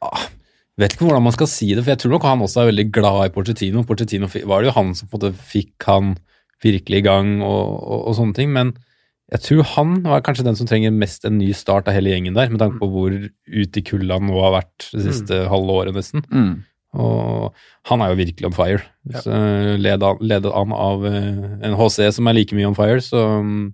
uh, 0.06 0.24
Vet 0.76 0.92
ikke 0.94 1.06
hvordan 1.08 1.24
man 1.24 1.32
skal 1.36 1.48
si 1.48 1.70
det, 1.74 1.86
for 1.86 1.94
jeg 1.94 2.02
tror 2.04 2.12
nok 2.18 2.26
han 2.28 2.42
også 2.44 2.62
er 2.66 2.70
veldig 2.70 2.86
glad 2.92 3.22
i 3.30 3.32
Porcetino. 3.32 3.84
Porcetino 3.88 4.28
var 4.28 4.62
det 4.62 4.68
jo 4.70 4.74
han 4.76 4.90
som 4.98 5.08
på 5.08 5.16
en 5.16 5.22
måte 5.22 5.46
fikk 5.48 5.86
han 5.88 6.10
virkelig 6.66 7.00
i 7.04 7.06
gang 7.06 7.36
og, 7.46 7.64
og, 7.86 8.04
og 8.10 8.18
sånne 8.18 8.36
ting, 8.38 8.52
men 8.56 8.74
jeg 9.34 9.42
tror 9.42 9.64
han 9.72 9.94
var 10.06 10.22
kanskje 10.22 10.44
den 10.46 10.58
som 10.60 10.68
trenger 10.70 10.92
mest 10.94 11.24
en 11.26 11.40
ny 11.40 11.48
start 11.58 11.88
av 11.90 11.96
hele 11.98 12.12
gjengen 12.14 12.36
der, 12.38 12.52
med 12.54 12.62
tanke 12.62 12.78
på 12.82 12.90
hvor 12.94 13.14
ute 13.16 13.80
i 13.82 13.86
kulda 13.88 14.20
han 14.20 14.28
nå 14.30 14.38
har 14.44 14.54
vært 14.60 14.90
det 14.94 15.02
siste 15.08 15.40
halve 15.50 15.74
året, 15.80 15.96
nesten. 15.98 16.22
Mm. 16.30 16.52
Og 17.02 17.56
han 17.90 18.04
er 18.06 18.12
jo 18.14 18.20
virkelig 18.22 18.48
on 18.52 18.54
fire. 18.56 18.84
Så, 19.24 19.40
ledet, 19.82 20.46
an- 20.54 20.76
av 20.78 21.08
eh, 21.10 21.58
en 21.66 21.74
HC 21.76 21.98
som 22.16 22.30
er 22.30 22.38
like 22.38 22.56
mye 22.56 22.70
on 22.70 22.78
fire, 22.78 23.02
så 23.04 23.26
mm, 23.42 23.66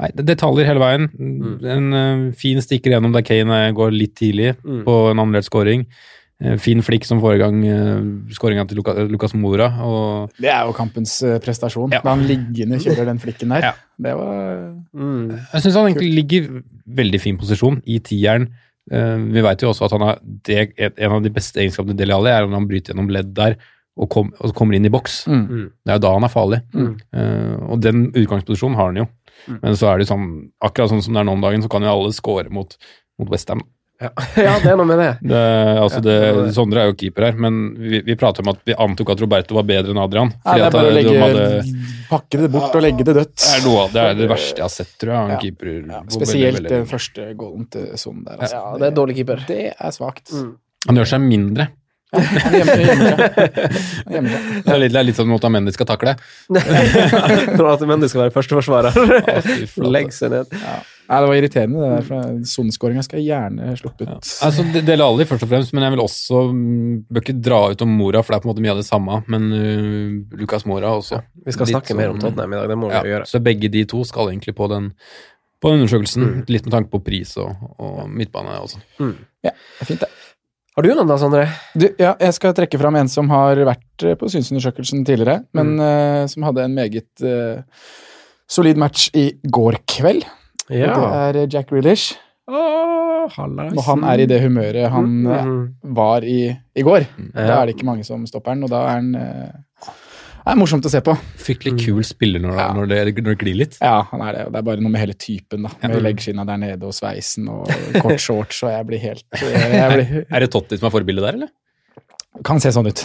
Nei, 0.00 0.08
det 0.16 0.24
detaljer 0.30 0.64
hele 0.64 0.80
veien. 0.80 1.02
En 1.68 1.88
eh, 1.96 2.20
fin 2.40 2.56
stikker 2.64 2.94
gjennom 2.94 3.12
der 3.12 3.24
Kane 3.26 3.58
går 3.76 3.90
litt 3.92 4.14
tidlig 4.16 4.54
Mm. 4.64 4.78
på 4.86 4.94
en 5.10 5.18
annerledes 5.20 5.50
scoring. 5.50 5.82
Eh, 6.40 6.56
fin 6.56 6.80
flikk 6.80 7.04
som 7.04 7.20
forrige 7.20 7.42
gang, 7.42 7.58
uh, 7.68 8.30
skåringa 8.32 8.62
til 8.68 8.78
Luka, 8.80 8.94
Lucas 9.10 9.34
Mora. 9.36 9.66
Og 9.84 10.30
Det 10.40 10.48
er 10.48 10.64
jo 10.64 10.72
kampens 10.72 11.18
eh, 11.22 11.38
prestasjon. 11.44 11.92
Ja. 11.92 12.00
Da 12.00 12.14
han 12.14 12.24
liggende 12.24 12.78
kjører 12.80 13.04
den 13.10 13.18
flikken 13.20 13.52
der. 13.52 13.60
Ja. 13.70 13.72
Det 14.00 14.14
var 14.16 14.74
Mm. 14.96 15.28
jeg 15.52 15.62
syns 15.62 15.74
han 15.76 15.86
egentlig 15.90 16.14
ligger 16.14 16.42
i 16.48 16.62
veldig 16.88 17.20
fin 17.20 17.36
posisjon 17.38 17.82
i 17.86 17.98
tieren. 18.00 18.48
Eh, 18.90 19.16
vi 19.18 19.42
veit 19.44 19.60
jo 19.60 19.68
også 19.68 19.84
at 19.84 19.92
han 19.92 20.00
har 20.00 20.18
det, 20.24 20.72
en 20.78 21.12
av 21.12 21.22
de 21.22 21.30
beste 21.30 21.60
egenskapene 21.60 21.92
til 21.92 22.00
Dele 22.06 22.16
Alli 22.16 22.30
er 22.30 22.46
når 22.46 22.58
han 22.58 22.68
bryter 22.68 22.94
gjennom 22.94 23.10
ledd 23.12 23.34
der 23.34 23.56
og, 24.00 24.08
kom, 24.08 24.32
og 24.40 24.54
kommer 24.54 24.74
inn 24.74 24.86
i 24.86 24.90
boks. 24.90 25.26
Mm. 25.28 25.70
Det 25.84 25.92
er 25.92 25.98
jo 25.98 26.04
da 26.06 26.12
han 26.14 26.24
er 26.24 26.32
farlig. 26.32 26.62
Mm. 26.72 26.94
Eh, 27.12 27.56
og 27.68 27.80
den 27.84 28.06
utgangsposisjonen 28.14 28.76
har 28.76 28.86
han 28.86 28.96
jo. 28.96 29.06
Men 29.60 29.76
så 29.76 29.92
er 29.92 29.98
det 29.98 30.08
sånn, 30.08 30.50
akkurat 30.62 30.90
sånn 30.90 31.02
som 31.02 31.14
det 31.14 31.20
er 31.20 31.24
nå 31.28 31.32
om 31.36 31.40
dagen, 31.44 31.62
så 31.62 31.68
kan 31.68 31.82
jo 31.82 31.88
alle 31.92 32.12
score 32.12 32.48
mot, 32.52 32.76
mot 33.18 33.28
Westham. 33.28 33.60
Ja. 34.00 34.08
ja, 34.46 34.52
det 34.62 34.70
er 34.72 34.78
noe 34.80 34.88
med 34.88 34.98
det. 35.02 35.08
Det, 35.28 35.40
altså 35.82 36.00
det. 36.04 36.14
Sondre 36.56 36.80
er 36.84 36.90
jo 36.90 36.94
keeper 37.02 37.26
her, 37.28 37.34
men 37.46 37.58
vi, 37.76 38.00
vi 38.06 38.16
prater 38.20 38.40
om 38.44 38.52
at 38.54 38.62
vi 38.64 38.76
antok 38.80 39.12
at 39.12 39.20
Roberto 39.20 39.58
var 39.58 39.66
bedre 39.68 39.92
enn 39.92 40.00
Adrian. 40.00 40.30
Nei, 40.32 40.54
det 40.56 40.62
er 40.62 40.68
at 40.70 40.76
bare 40.76 40.88
å 40.88 40.94
de 40.94 40.96
legge, 40.96 41.16
hadde- 41.20 41.98
pakke 42.10 42.40
det 42.40 42.50
bort 42.54 42.78
og 42.78 42.82
legge 42.86 43.04
det 43.06 43.16
dødt. 43.20 43.36
det 43.36 43.50
er 43.58 43.66
noe 43.66 43.84
det, 43.92 44.06
er 44.06 44.16
det 44.22 44.30
verste 44.32 44.56
jeg 44.62 44.66
har 44.66 44.72
sett, 44.72 44.94
tror 45.02 45.12
jeg. 45.14 45.34
Ja. 45.34 45.38
keeper. 45.44 45.74
Ja, 45.90 46.00
spesielt 46.16 46.68
den 46.70 46.88
første 46.90 47.28
goalen 47.36 47.68
til 47.76 47.90
Son 48.00 48.24
der. 48.24 48.40
Altså. 48.40 48.56
Ja, 48.56 48.72
det 48.80 48.88
er 48.88 48.96
dårlig 48.96 49.18
keeper. 49.20 49.44
Det 49.50 49.60
er 49.74 49.94
svakt. 49.94 50.32
Mm. 50.32 50.50
Han 50.88 50.96
gjør 51.02 51.12
seg 51.12 51.20
mindre. 51.28 51.68
Han 52.10 52.54
gjemmer 52.56 54.32
seg. 54.34 54.62
Det 54.64 54.72
er 54.74 54.80
litt, 54.82 54.92
det 54.94 55.00
er 55.00 55.06
litt 55.06 55.18
sånn 55.18 55.34
at 55.36 55.46
Mendy 55.54 55.74
skal 55.74 55.88
takle. 55.90 56.16
Når 56.50 57.68
at 57.74 57.84
Mendy 57.86 58.08
skal 58.10 58.24
være 58.26 58.34
førsteforsvarer. 58.34 58.96
Legg 59.86 60.10
seg 60.16 60.34
ned. 60.34 60.56
Nei, 61.10 61.18
det 61.18 61.26
var 61.26 61.38
irriterende, 61.40 61.80
det 61.82 61.88
der. 61.90 62.04
for 62.06 63.00
skal 63.02 63.18
jeg 63.18 63.26
gjerne 63.26 63.72
sluppet. 63.78 64.10
Altså, 64.46 64.62
det 64.74 64.84
Dele 64.86 65.06
Alli 65.06 65.26
først 65.26 65.42
og 65.42 65.50
fremst, 65.50 65.72
men 65.74 65.82
jeg 65.82 65.94
vil 65.96 66.02
også 66.04 66.42
mm, 66.54 67.00
Bør 67.10 67.24
ikke 67.24 67.34
dra 67.42 67.58
ut 67.72 67.82
om 67.82 67.96
Mora, 67.98 68.22
for 68.22 68.30
det 68.30 68.38
er 68.38 68.44
på 68.44 68.46
en 68.46 68.52
måte 68.52 68.62
mye 68.62 68.74
av 68.76 68.78
det 68.82 68.86
samme. 68.86 69.18
Men 69.30 69.48
uh, 69.50 70.38
Lukas 70.38 70.66
Mora 70.70 70.92
også. 71.00 71.18
Vi 71.46 71.56
skal 71.56 71.66
Litt 71.66 71.74
snakke 71.74 71.98
mer 71.98 72.12
om 72.12 72.20
sånn- 72.20 72.30
Tottenham 72.30 72.54
i 72.54 72.60
dag, 72.60 72.70
det 72.70 72.78
må 72.78 72.92
vi 72.92 72.94
Ja, 72.94 73.02
gjøre. 73.16 73.26
så 73.26 73.42
begge 73.42 73.72
de 73.74 73.82
to 73.90 74.04
skal 74.06 74.30
egentlig 74.30 74.54
på 74.58 74.70
den, 74.70 74.92
på 75.60 75.74
undersøkelsen. 75.74 76.28
Mm. 76.28 76.46
Litt 76.54 76.68
med 76.68 76.76
tanke 76.78 76.94
på 76.94 77.02
pris 77.10 77.34
og, 77.42 77.58
og 77.82 78.04
midtbane 78.06 78.54
også. 78.62 78.78
Det 79.00 79.50
er 79.50 79.88
fint, 79.90 80.06
det. 80.06 80.10
Har 80.80 80.86
du 80.88 80.94
noen 80.96 81.10
da, 81.10 81.16
Sondre? 81.20 81.42
Ja, 82.00 82.14
jeg 82.16 82.32
skal 82.32 82.54
trekke 82.56 82.78
fram 82.80 82.96
en 82.96 83.08
som 83.12 83.26
har 83.28 83.58
vært 83.68 84.04
eh, 84.08 84.14
på 84.16 84.30
synsundersøkelsen 84.32 85.02
tidligere, 85.04 85.42
men 85.52 85.74
eh, 85.76 86.22
som 86.32 86.46
hadde 86.46 86.62
en 86.64 86.72
meget 86.72 87.20
uh, 87.20 87.60
solid 88.48 88.80
match 88.80 89.10
i 89.12 89.26
går 89.44 89.76
kveld. 89.92 90.24
Og 90.70 90.72
Det 91.36 91.42
er 91.42 91.52
Jack 91.52 91.68
Grealish. 91.68 92.14
Oh. 92.48 93.28
Når 93.28 93.84
han 93.90 94.06
er 94.08 94.22
i 94.24 94.28
det 94.32 94.40
humøret 94.40 94.88
han 94.88 95.10
Mhm. 95.20 95.58
var 96.00 96.24
i 96.24 96.48
i 96.48 96.82
går, 96.88 97.04
da 97.36 97.60
er 97.60 97.66
det 97.68 97.76
ikke 97.76 97.90
mange 97.90 98.08
som 98.08 98.24
stopper 98.24 98.54
han, 98.56 98.64
og 98.64 98.72
da 98.72 98.80
er 98.86 98.96
han 98.96 99.12
eh, 100.46 100.52
er 100.52 100.58
morsomt 100.58 100.86
å 100.86 100.90
se 100.92 101.00
på. 101.04 101.14
Fryktelig 101.40 101.74
kul 101.84 102.02
spiller 102.06 102.40
når, 102.42 102.56
Ja. 102.56 102.68
når, 102.76 102.88
det, 102.88 103.00
når 103.22 103.34
det 103.34 103.38
glir 103.44 103.58
litt. 103.60 103.78
Ja, 103.80 104.02
han 104.10 104.22
er 104.26 104.32
det. 104.32 104.44
Det 104.52 104.58
er 104.62 104.66
bare 104.70 104.80
noe 104.84 104.90
med 104.90 105.00
hele 105.00 105.14
typen, 105.14 105.62
da. 105.68 105.70
Med 105.82 105.96
Ja. 105.96 106.02
leggskinna 106.08 106.46
der 106.46 106.56
nede 106.62 106.82
og 106.88 106.92
sveisen 106.96 107.48
og 107.48 107.68
kort 108.00 108.20
shorts, 108.26 108.62
og 108.64 108.70
jeg 108.72 108.86
blir 108.86 108.98
helt 109.04 109.24
jeg 109.40 109.92
blir, 109.94 110.26
Er 110.30 110.40
det 110.40 110.50
Totti 110.50 110.78
som 110.78 110.88
er 110.88 110.94
forbildet 110.98 111.24
der, 111.28 111.34
eller? 111.40 111.48
Kan 112.46 112.60
se 112.62 112.70
sånn 112.72 112.86
ut. 112.86 113.04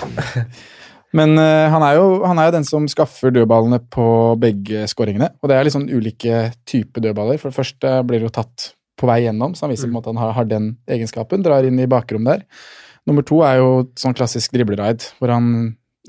Men 1.15 1.37
uh, 1.39 1.69
han, 1.71 1.83
er 1.87 1.95
jo, 1.95 2.07
han 2.27 2.37
er 2.39 2.49
jo 2.49 2.55
den 2.57 2.65
som 2.67 2.87
skaffer 2.91 3.31
dødballene 3.31 3.79
på 3.89 4.05
begge 4.41 4.83
skåringene. 4.91 5.29
Og 5.41 5.49
det 5.49 5.55
er 5.55 5.63
litt 5.63 5.73
sånn 5.75 5.87
ulike 5.89 6.51
typer 6.67 7.01
dødballer. 7.05 7.39
For 7.39 7.49
det 7.53 7.55
første 7.59 7.93
blir 8.07 8.19
det 8.19 8.27
jo 8.27 8.33
tatt 8.35 8.73
på 8.99 9.07
vei 9.09 9.21
gjennom, 9.25 9.55
så 9.55 9.65
han 9.65 9.71
viser 9.73 9.87
på 9.87 9.93
en 9.93 9.95
måte 9.97 10.09
at 10.11 10.15
han 10.15 10.21
har, 10.23 10.33
har 10.37 10.45
den 10.49 10.67
egenskapen. 10.91 11.43
Drar 11.45 11.67
inn 11.67 11.79
i 11.79 11.87
bakrom 11.87 12.27
der. 12.27 12.43
Nummer 13.07 13.23
to 13.27 13.41
er 13.47 13.59
jo 13.61 13.71
sånn 13.99 14.15
klassisk 14.17 14.53
dribleraid, 14.55 15.03
hvor 15.19 15.31
han 15.35 15.49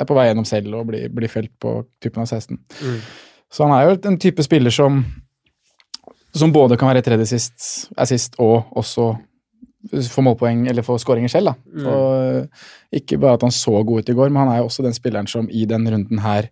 er 0.01 0.09
på 0.09 0.17
vei 0.17 0.27
gjennom 0.29 0.49
selv 0.49 0.75
og 0.79 0.91
blir, 0.91 1.07
blir 1.13 1.33
felt 1.33 1.53
på 1.63 1.79
tuppen 2.03 2.25
av 2.25 2.29
16. 2.29 2.59
Mm. 2.59 2.99
Så 3.53 3.65
han 3.65 3.75
er 3.77 3.87
jo 3.87 3.97
en 4.11 4.19
type 4.21 4.45
spiller 4.45 4.75
som 4.75 5.05
som 6.37 6.53
både 6.53 6.77
kan 6.77 6.91
være 6.91 7.05
tredje 7.05 7.31
sist, 7.31 7.89
assist 7.97 8.37
og 8.43 8.69
også 8.77 9.15
få 10.11 10.25
målpoeng 10.27 10.67
eller 10.71 10.85
få 10.85 10.99
skåringer 11.01 11.31
selv. 11.33 11.53
da. 11.53 11.87
Og 11.89 12.97
ikke 12.99 13.19
bare 13.23 13.39
at 13.39 13.47
han 13.47 13.55
så 13.55 13.83
god 13.87 14.03
ut 14.03 14.11
i 14.11 14.17
går, 14.19 14.33
men 14.33 14.43
han 14.43 14.53
er 14.53 14.61
jo 14.61 14.71
også 14.71 14.85
den 14.87 14.97
spilleren 14.97 15.31
som 15.31 15.49
i 15.51 15.65
den 15.69 15.87
runden 15.93 16.21
her 16.25 16.51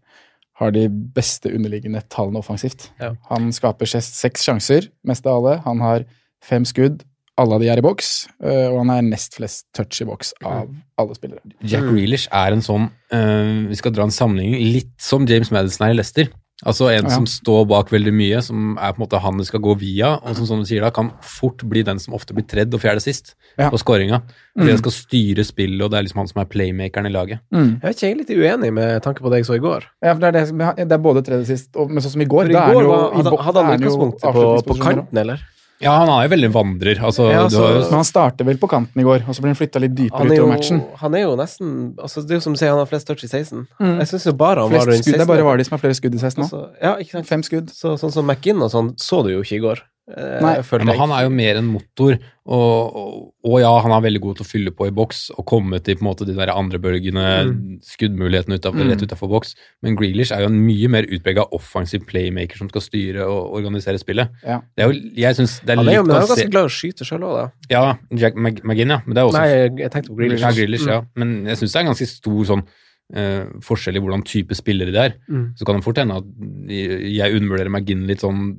har 0.61 0.70
de 0.70 0.87
beste 0.88 1.50
underliggende 1.50 2.04
tallene 2.11 2.38
offensivt. 2.38 2.92
Ja. 3.00 3.14
Han 3.33 3.50
skaper 3.52 3.90
seks 3.90 4.46
sjanser, 4.46 4.87
mest 5.04 5.26
av 5.26 5.40
alle. 5.40 5.57
Han 5.64 5.83
har 5.83 6.07
fem 6.44 6.64
skudd, 6.68 7.02
alle 7.37 7.55
av 7.57 7.61
de 7.61 7.68
er 7.73 7.81
i 7.81 7.83
boks, 7.83 8.29
eh, 8.44 8.68
og 8.70 8.79
han 8.85 8.90
er 8.94 9.03
nest 9.09 9.35
flest 9.35 9.66
touch 9.75 10.01
i 10.03 10.07
boks 10.07 10.33
av 10.44 10.68
alle 10.99 11.14
spillere. 11.18 11.40
Jack 11.66 11.83
Reelish 11.90 12.29
er 12.31 12.53
en 12.55 12.62
sånn 12.62 12.90
eh, 13.11 13.66
Vi 13.68 13.75
skal 13.81 13.90
dra 13.97 14.05
en 14.07 14.14
sammenligning 14.14 14.62
litt 14.73 14.92
som 15.03 15.27
James 15.27 15.51
Madison 15.51 15.88
er 15.88 15.94
i 15.97 15.99
Leicester. 15.99 16.29
Altså 16.64 16.87
en 16.88 17.03
Ja. 17.05 17.11
som 17.11 17.27
står 17.27 17.66
bak 17.68 17.90
veldig 17.90 18.12
mye, 18.14 18.38
som 18.40 18.79
er 18.79 18.92
på 18.94 19.01
en 19.03 19.09
måte 19.09 19.18
han 19.20 19.37
det 19.37 19.47
skal 19.49 19.61
gå 19.61 19.75
via, 19.77 20.12
og 20.23 20.37
som, 20.37 20.47
som 20.47 20.61
du 20.62 20.64
sier 20.64 20.81
da, 20.87 20.90
kan 20.94 21.11
fort 21.20 21.59
bli 21.68 21.83
den 21.83 21.99
som 21.99 22.14
ofte 22.14 22.33
blir 22.33 22.47
tredd 22.47 22.73
og 22.73 22.81
fjerde 22.81 23.03
sist 23.03 23.35
Ja. 23.59 23.68
på 23.70 23.77
scoringa. 23.83 24.23
Fordi 24.57 24.70
Mm. 24.70 24.70
han 24.70 24.79
skal 24.79 24.92
styre 24.94 25.44
spillet, 25.44 25.83
og 25.83 25.90
det 25.90 25.99
er 25.99 26.03
liksom 26.07 26.18
han 26.23 26.29
som 26.31 26.40
er 26.40 26.47
playmakeren 26.47 27.07
i 27.07 27.12
laget. 27.12 27.40
Mm. 27.53 27.81
Jeg 27.83 27.83
vet 27.83 27.97
ikke, 27.97 28.07
jeg 28.07 28.12
er 28.14 28.23
litt 28.23 28.31
uenig 28.62 28.73
med 28.73 29.03
tanke 29.03 29.20
på 29.20 29.31
det 29.31 29.42
jeg 29.42 29.47
så 29.51 29.57
i 29.59 29.64
går. 29.66 29.83
Ja, 30.01 30.14
for 30.14 30.20
det 30.20 30.29
er, 30.31 30.47
det, 30.47 30.88
det 30.88 30.92
er 30.92 31.03
både 31.03 31.25
tredje 31.27 31.47
sist, 31.51 31.75
og, 31.77 31.90
men 31.90 31.99
sånn 32.01 32.12
som 32.14 32.23
i 32.23 32.31
går, 32.31 32.47
For 32.47 32.55
i 32.55 32.55
er 32.55 32.73
går 32.73 32.83
jo 32.87 32.94
i 32.94 33.16
hadde, 33.18 33.42
hadde 33.42 33.64
han 33.66 33.81
utgangspunktet 33.83 34.33
på, 34.33 34.62
på 34.70 34.79
kanten, 34.81 35.18
eller? 35.18 35.42
Ja, 35.82 35.94
han 36.00 36.10
er 36.12 36.26
jo 36.26 36.30
veldig 36.34 36.50
vandrer. 36.54 37.00
Altså, 37.02 37.26
Ja, 37.32 37.44
altså, 37.44 37.62
har 37.66 37.80
Men 37.80 37.98
han 37.98 38.06
starter 38.06 38.46
vel 38.46 38.58
på 38.62 38.68
kanten 38.70 39.00
i 39.00 39.04
går, 39.06 39.24
og 39.26 39.34
så 39.34 39.42
blir 39.42 39.54
han 39.54 39.58
flytta 39.58 39.82
litt 39.82 39.94
dypere 39.96 40.28
er, 40.28 40.37
utover 40.37 40.52
matchen. 40.52 40.82
han 41.00 41.14
er 41.14 41.24
jo 41.24 41.34
nesten 41.40 41.72
altså 41.98 42.22
Det 42.22 42.37
er 42.37 42.40
jo 42.40 42.44
som 42.46 42.54
du 42.54 42.60
sier, 42.60 42.70
han 42.70 42.78
har 42.78 42.90
flest 42.90 43.08
touch 43.10 43.24
i 43.24 43.30
16. 43.30 43.66
Mm. 43.80 43.96
Jeg 43.98 44.10
syns 44.12 44.28
jo 44.30 44.37
bare 44.38 44.62
han 44.62 44.72
var 44.72 44.87
rundt 44.87 45.02
16. 45.02 45.12
Det 45.12 45.24
er 45.26 45.32
bare 45.32 45.48
Vardi 45.48 45.66
som 45.66 45.76
har 45.76 45.82
flere 45.82 45.98
skudd 45.98 46.14
i 46.14 46.22
16 46.22 46.38
nå. 46.38 46.46
Altså, 46.46 46.62
ja, 46.80 46.94
ikke 47.02 47.18
sant? 47.18 47.26
Fem 47.28 47.42
skudd. 47.42 47.74
Så, 47.74 47.96
sånn 48.00 48.14
som 48.14 48.26
McInn 48.26 48.62
og 48.62 48.70
sånn 48.70 48.94
så 49.00 49.24
du 49.26 49.34
jo 49.34 49.42
ikke 49.42 49.58
i 49.58 49.64
går. 49.66 49.82
Eh, 50.05 50.40
Nei. 50.45 50.51
Ja, 50.59 50.62
følte 50.69 50.85
men 50.85 50.93
jeg. 50.93 51.01
han 51.01 51.12
er 51.17 51.23
jo 51.25 51.31
mer 51.33 51.57
en 51.57 51.69
motor, 51.73 52.19
og, 52.45 52.97
og, 53.01 53.12
og 53.49 53.55
ja, 53.62 53.71
han 53.81 53.93
er 53.97 54.03
veldig 54.05 54.21
god 54.21 54.35
til 54.37 54.45
å 54.45 54.49
fylle 54.51 54.73
på 54.77 54.85
i 54.90 54.93
boks 54.93 55.31
og 55.33 55.47
komme 55.49 55.79
til 55.81 55.97
på 55.97 56.05
en 56.05 56.09
måte 56.11 56.27
de 56.29 56.35
der 56.37 56.53
andrebølgene, 56.53 57.23
Mm. 57.49 57.79
skuddmulighetene 57.81 58.59
utenfor, 58.61 58.85
Mm. 58.85 58.90
rett 58.93 59.05
utafor 59.07 59.31
boks. 59.33 59.55
Men 59.83 59.97
Grealish 59.97 60.31
er 60.37 60.43
jo 60.45 60.51
en 60.53 60.61
mye 60.67 60.90
mer 60.93 61.09
utprega 61.09 61.47
offensiv 61.57 62.05
playmaker 62.05 62.61
som 62.61 62.69
skal 62.69 62.85
styre 62.85 63.25
og 63.25 63.57
organisere 63.57 63.97
spillet. 63.99 64.29
Ja. 64.45 64.61
Det 64.77 64.85
er 64.85 64.93
jo, 64.93 65.01
jeg 65.25 65.35
synes 65.40 65.57
det 65.64 65.71
er 65.71 65.79
er 65.79 65.81
jo, 65.81 65.88
litt 65.88 66.07
men 66.07 66.14
han 66.17 66.21
er 66.21 66.27
jo 66.29 66.35
ganske 66.35 66.51
glad 66.53 66.69
i 66.69 66.69
å 66.69 66.77
skyte 66.77 67.09
sjøl 67.09 67.25
òg, 67.25 67.35
da. 67.40 67.51
Ja, 67.71 67.85
Jack 68.12 68.37
Mag 68.37 68.61
McGinn, 68.62 68.93
ja. 68.93 69.01
Men 69.07 69.14
det 69.17 69.23
er 69.25 69.31
også 69.33 69.40
Nei, 69.40 69.49
jeg, 69.49 69.77
jeg 69.87 69.90
tenkte 69.97 70.12
på 70.12 70.17
Grealish. 70.21 70.40
Ja, 70.45 70.53
Grealish, 70.53 70.85
Mm. 70.85 70.93
ja. 70.93 71.01
Men 71.17 71.35
jeg 71.47 71.57
syns 71.57 71.73
det 71.73 71.77
er 71.81 71.87
en 71.88 71.93
ganske 71.95 72.07
stor 72.12 72.45
sånn 72.53 72.67
Uh, 73.14 73.45
forskjell 73.61 73.99
i 73.99 74.01
hvordan 74.01 74.23
type 74.25 74.57
spillere 74.57 74.90
de 74.90 74.97
er. 74.99 75.12
Mm. 75.29 75.53
Så 75.61 75.67
kan 75.67 75.77
det 75.77 75.85
fort 75.85 75.99
hende 76.01 76.17
at 76.17 76.25
jeg 76.73 77.35
undervurderer 77.37 77.69
McGinn 77.69 78.07
litt 78.09 78.23
sånn 78.25 78.57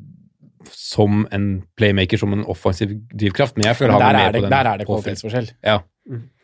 som 0.71 1.25
en 1.32 1.63
playmaker, 1.78 2.17
som 2.17 2.34
en 2.34 2.45
offensiv 2.51 2.93
drivkraft, 3.13 3.58
men 3.58 3.65
jeg 3.69 3.75
føler 3.80 3.93
Men 3.93 4.01
han 4.01 4.15
er 4.15 4.19
er 4.19 4.23
med 4.25 4.34
det, 4.34 4.39
på 4.39 4.45
den. 4.47 4.51
der 4.56 4.71
er 4.71 4.78
det 4.78 4.88
kvalitetsforskjell. 4.88 5.51
Ja. 5.63 5.80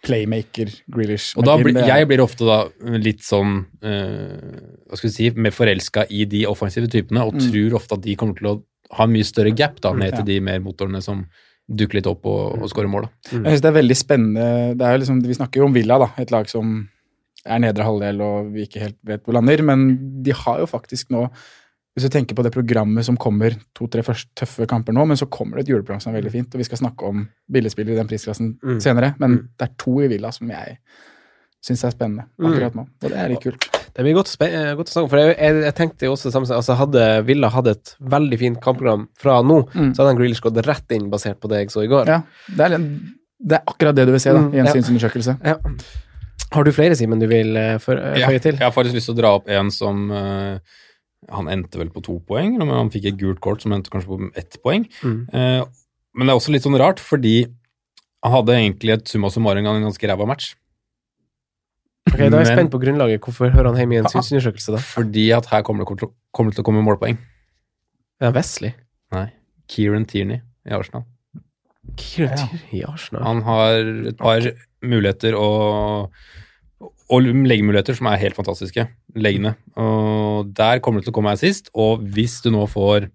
Playmaker, 0.02 0.72
Grealish 0.90 1.36
Og 1.38 1.46
da 1.46 1.54
blir, 1.62 1.78
jeg 1.86 2.08
blir 2.10 2.24
ofte 2.24 2.48
da 2.48 2.56
litt 2.98 3.22
sånn 3.22 3.60
uh, 3.86 4.88
Hva 4.90 4.98
skal 4.98 5.10
vi 5.10 5.14
si 5.14 5.28
mer 5.38 5.54
forelska 5.54 6.08
i 6.10 6.24
de 6.26 6.46
offensive 6.50 6.90
typene, 6.90 7.22
og 7.28 7.36
Mm. 7.38 7.44
tror 7.52 7.76
ofte 7.78 7.94
at 8.00 8.02
de 8.02 8.16
kommer 8.18 8.36
til 8.40 8.48
å 8.50 8.56
ha 8.98 9.04
en 9.06 9.14
mye 9.14 9.24
større 9.28 9.54
gap 9.56 9.80
da, 9.80 9.94
ned 9.94 10.12
Ja. 10.12 10.18
til 10.18 10.26
de 10.26 10.40
mer 10.42 10.60
motorene 10.60 11.02
som 11.02 11.26
dukker 11.72 11.94
litt 12.02 12.08
opp 12.10 12.26
og, 12.26 12.62
og 12.64 12.68
skårer 12.70 12.90
mål. 12.90 13.06
Da. 13.06 13.38
Jeg 13.38 13.46
synes 13.54 13.62
det 13.62 13.70
er 13.70 13.78
veldig 13.80 13.96
spennende. 13.96 14.48
Det 14.76 14.82
er 14.88 14.92
jo 14.98 15.00
liksom, 15.06 15.22
vi 15.24 15.34
snakker 15.38 15.62
jo 15.62 15.66
om 15.70 15.74
Villa, 15.74 15.98
da, 16.02 16.10
et 16.20 16.32
lag 16.34 16.50
som 16.50 16.90
er 17.46 17.60
nedre 17.64 17.84
halvdel 17.86 18.20
og 18.22 18.52
vi 18.54 18.66
ikke 18.68 18.82
helt 18.82 18.98
vet 19.08 19.24
hvor 19.24 19.34
lander, 19.38 19.62
men 19.64 19.86
de 20.26 20.32
har 20.36 20.60
jo 20.60 20.66
faktisk 20.68 21.10
nå 21.14 21.30
Hvis 21.96 22.06
du 22.08 22.10
tenker 22.14 22.36
på 22.38 22.44
det 22.46 22.54
programmet 22.56 23.04
som 23.04 23.18
kommer, 23.20 23.52
to-tre 23.76 24.00
først 24.08 24.30
tøffe 24.40 24.64
kamper 24.68 24.94
nå, 24.96 25.04
men 25.10 25.18
så 25.20 25.26
kommer 25.28 25.58
det 25.60 25.66
et 25.66 25.74
juleprogram 25.74 26.00
som 26.00 26.14
er 26.14 26.22
veldig 26.22 26.32
fint, 26.32 26.54
og 26.56 26.62
vi 26.62 26.64
skal 26.64 26.80
snakke 26.80 27.04
om 27.10 27.26
billigspillere 27.52 27.98
i 27.98 28.00
den 28.00 28.08
prisklassen 28.08 28.54
Mm. 28.64 28.78
senere, 28.80 29.16
men 29.20 29.32
Mm. 29.32 29.48
det 29.60 29.68
er 29.70 29.74
to 29.78 30.00
i 30.02 30.08
Villa 30.08 30.32
som 30.32 30.48
jeg 30.50 30.78
syns 31.62 31.84
er 31.84 31.92
spennende 31.92 32.24
akkurat 32.42 32.74
nå, 32.76 32.82
og 33.04 33.10
det 33.10 33.18
er 33.18 33.28
litt 33.30 33.42
kult. 33.44 33.68
Det 33.94 34.06
blir 34.06 34.16
godt 34.16 34.32
eh, 34.42 34.74
godt 34.74 34.88
å 34.88 34.92
snakke 34.94 35.04
om, 35.04 35.10
for 35.10 35.18
jeg, 35.20 35.36
jeg, 35.38 35.64
jeg 35.66 35.76
tenkte 35.76 36.06
jo 36.08 36.14
også 36.16 36.24
det 36.30 36.34
samme 36.34 36.48
altså 36.56 36.78
Hadde 36.80 37.26
Villa 37.28 37.50
hatt 37.50 37.68
et 37.68 37.96
veldig 38.00 38.40
fint 38.40 38.62
kampprogram 38.64 39.08
fra 39.20 39.42
nå, 39.44 39.68
Mm. 39.76 39.92
så 39.94 40.00
hadde 40.02 40.08
han 40.14 40.18
Grealish 40.22 40.42
gått 40.42 40.66
rett 40.66 40.92
inn 40.96 41.10
basert 41.12 41.42
på 41.42 41.50
det 41.50 41.60
jeg 41.60 41.72
så 41.72 41.84
i 41.84 41.88
går. 41.92 42.08
Ja, 42.08 42.22
det 42.56 42.72
er, 42.72 42.78
det 42.80 43.58
er 43.60 43.64
akkurat 43.68 43.96
det 43.96 44.06
du 44.08 44.14
vil 44.14 44.20
se 44.24 44.32
da, 44.32 44.40
Mm, 44.40 44.54
i 44.56 44.60
en 44.60 44.66
ja. 44.66 44.72
synsundersøkelse. 44.72 45.38
Ja. 45.44 45.58
Har 46.54 46.64
du 46.64 46.72
flere, 46.72 46.96
Simen, 46.96 47.20
du 47.20 47.28
vil 47.28 47.52
uh, 47.56 47.78
føye 47.80 48.18
Ja, 48.18 48.28
til? 48.40 48.56
jeg 48.56 48.64
har 48.64 48.72
faktisk 48.72 48.96
lyst 48.96 49.08
til 49.12 49.16
å 49.16 49.22
dra 49.22 49.36
opp 49.36 49.48
en 49.50 49.70
som 49.72 50.10
eh, 50.12 50.58
Han 51.32 51.48
endte 51.48 51.80
vel 51.80 51.90
på 51.90 52.02
to 52.04 52.20
poeng, 52.28 52.58
men 52.60 52.68
han 52.70 52.90
fikk 52.92 53.06
et 53.12 53.18
gult 53.22 53.40
kort 53.44 53.62
som 53.64 53.72
endte 53.72 53.90
kanskje 53.94 54.08
på 54.12 54.32
ett 54.38 54.58
poeng. 54.64 54.86
Mm. 55.02 55.22
Eh, 55.34 55.64
men 56.16 56.28
det 56.28 56.34
er 56.34 56.40
også 56.40 56.52
litt 56.52 56.64
sånn 56.66 56.78
rart, 56.80 57.00
fordi 57.00 57.46
han 58.24 58.34
hadde 58.36 58.58
egentlig 58.58 58.94
et 58.98 59.08
summa 59.08 59.30
summarum 59.32 59.66
en 59.66 59.86
ganske 59.88 60.10
ræva 60.12 60.28
match. 60.28 60.56
Ok, 62.12 62.18
Da 62.18 62.26
er 62.26 62.30
jeg 62.32 62.48
Men- 62.48 62.58
spent 62.58 62.72
på 62.72 62.80
grunnlaget. 62.82 63.22
Hvorfor 63.22 63.50
hører 63.54 63.70
han 63.72 63.78
hjemme 63.78 63.94
i 63.96 63.98
en 64.02 64.06
synsundersøkelse, 64.12 64.72
da? 64.76 64.78
Fordi 64.78 65.30
at 65.38 65.46
her 65.48 65.62
kommer 65.64 65.86
det 65.86 66.10
kommer 66.34 66.52
det 66.52 66.56
til 66.56 66.64
å 66.64 66.66
komme 66.66 66.84
målpoeng. 66.84 67.18
Ja, 68.22 68.32
Wesley. 68.32 68.74
Nei. 69.12 69.32
Kieran 69.68 70.06
Tierney 70.06 70.42
i 70.68 70.72
Arsenal. 70.72 71.06
Kieran 71.98 72.38
Ja. 72.38 72.46
Tierney 72.46 72.82
i 72.82 72.84
Arsenal. 72.84 73.24
Han 73.24 73.42
har 73.44 74.08
et 74.10 74.18
par 74.18 74.42
muligheter 74.84 75.34
og, 75.38 76.12
og 77.12 77.26
leggemuligheter 77.28 77.98
som 77.98 78.08
er 78.08 78.22
helt 78.22 78.38
fantastiske. 78.38 78.88
Leggene. 79.20 79.56
Og 79.76 80.52
der 80.56 80.80
kommer 80.80 81.02
det 81.02 81.10
til 81.10 81.14
å 81.14 81.18
komme 81.20 81.34
her 81.34 81.42
sist. 81.42 81.68
Og 81.76 82.06
hvis 82.16 82.40
du 82.46 82.52
nå 82.54 82.64
får 82.72 83.10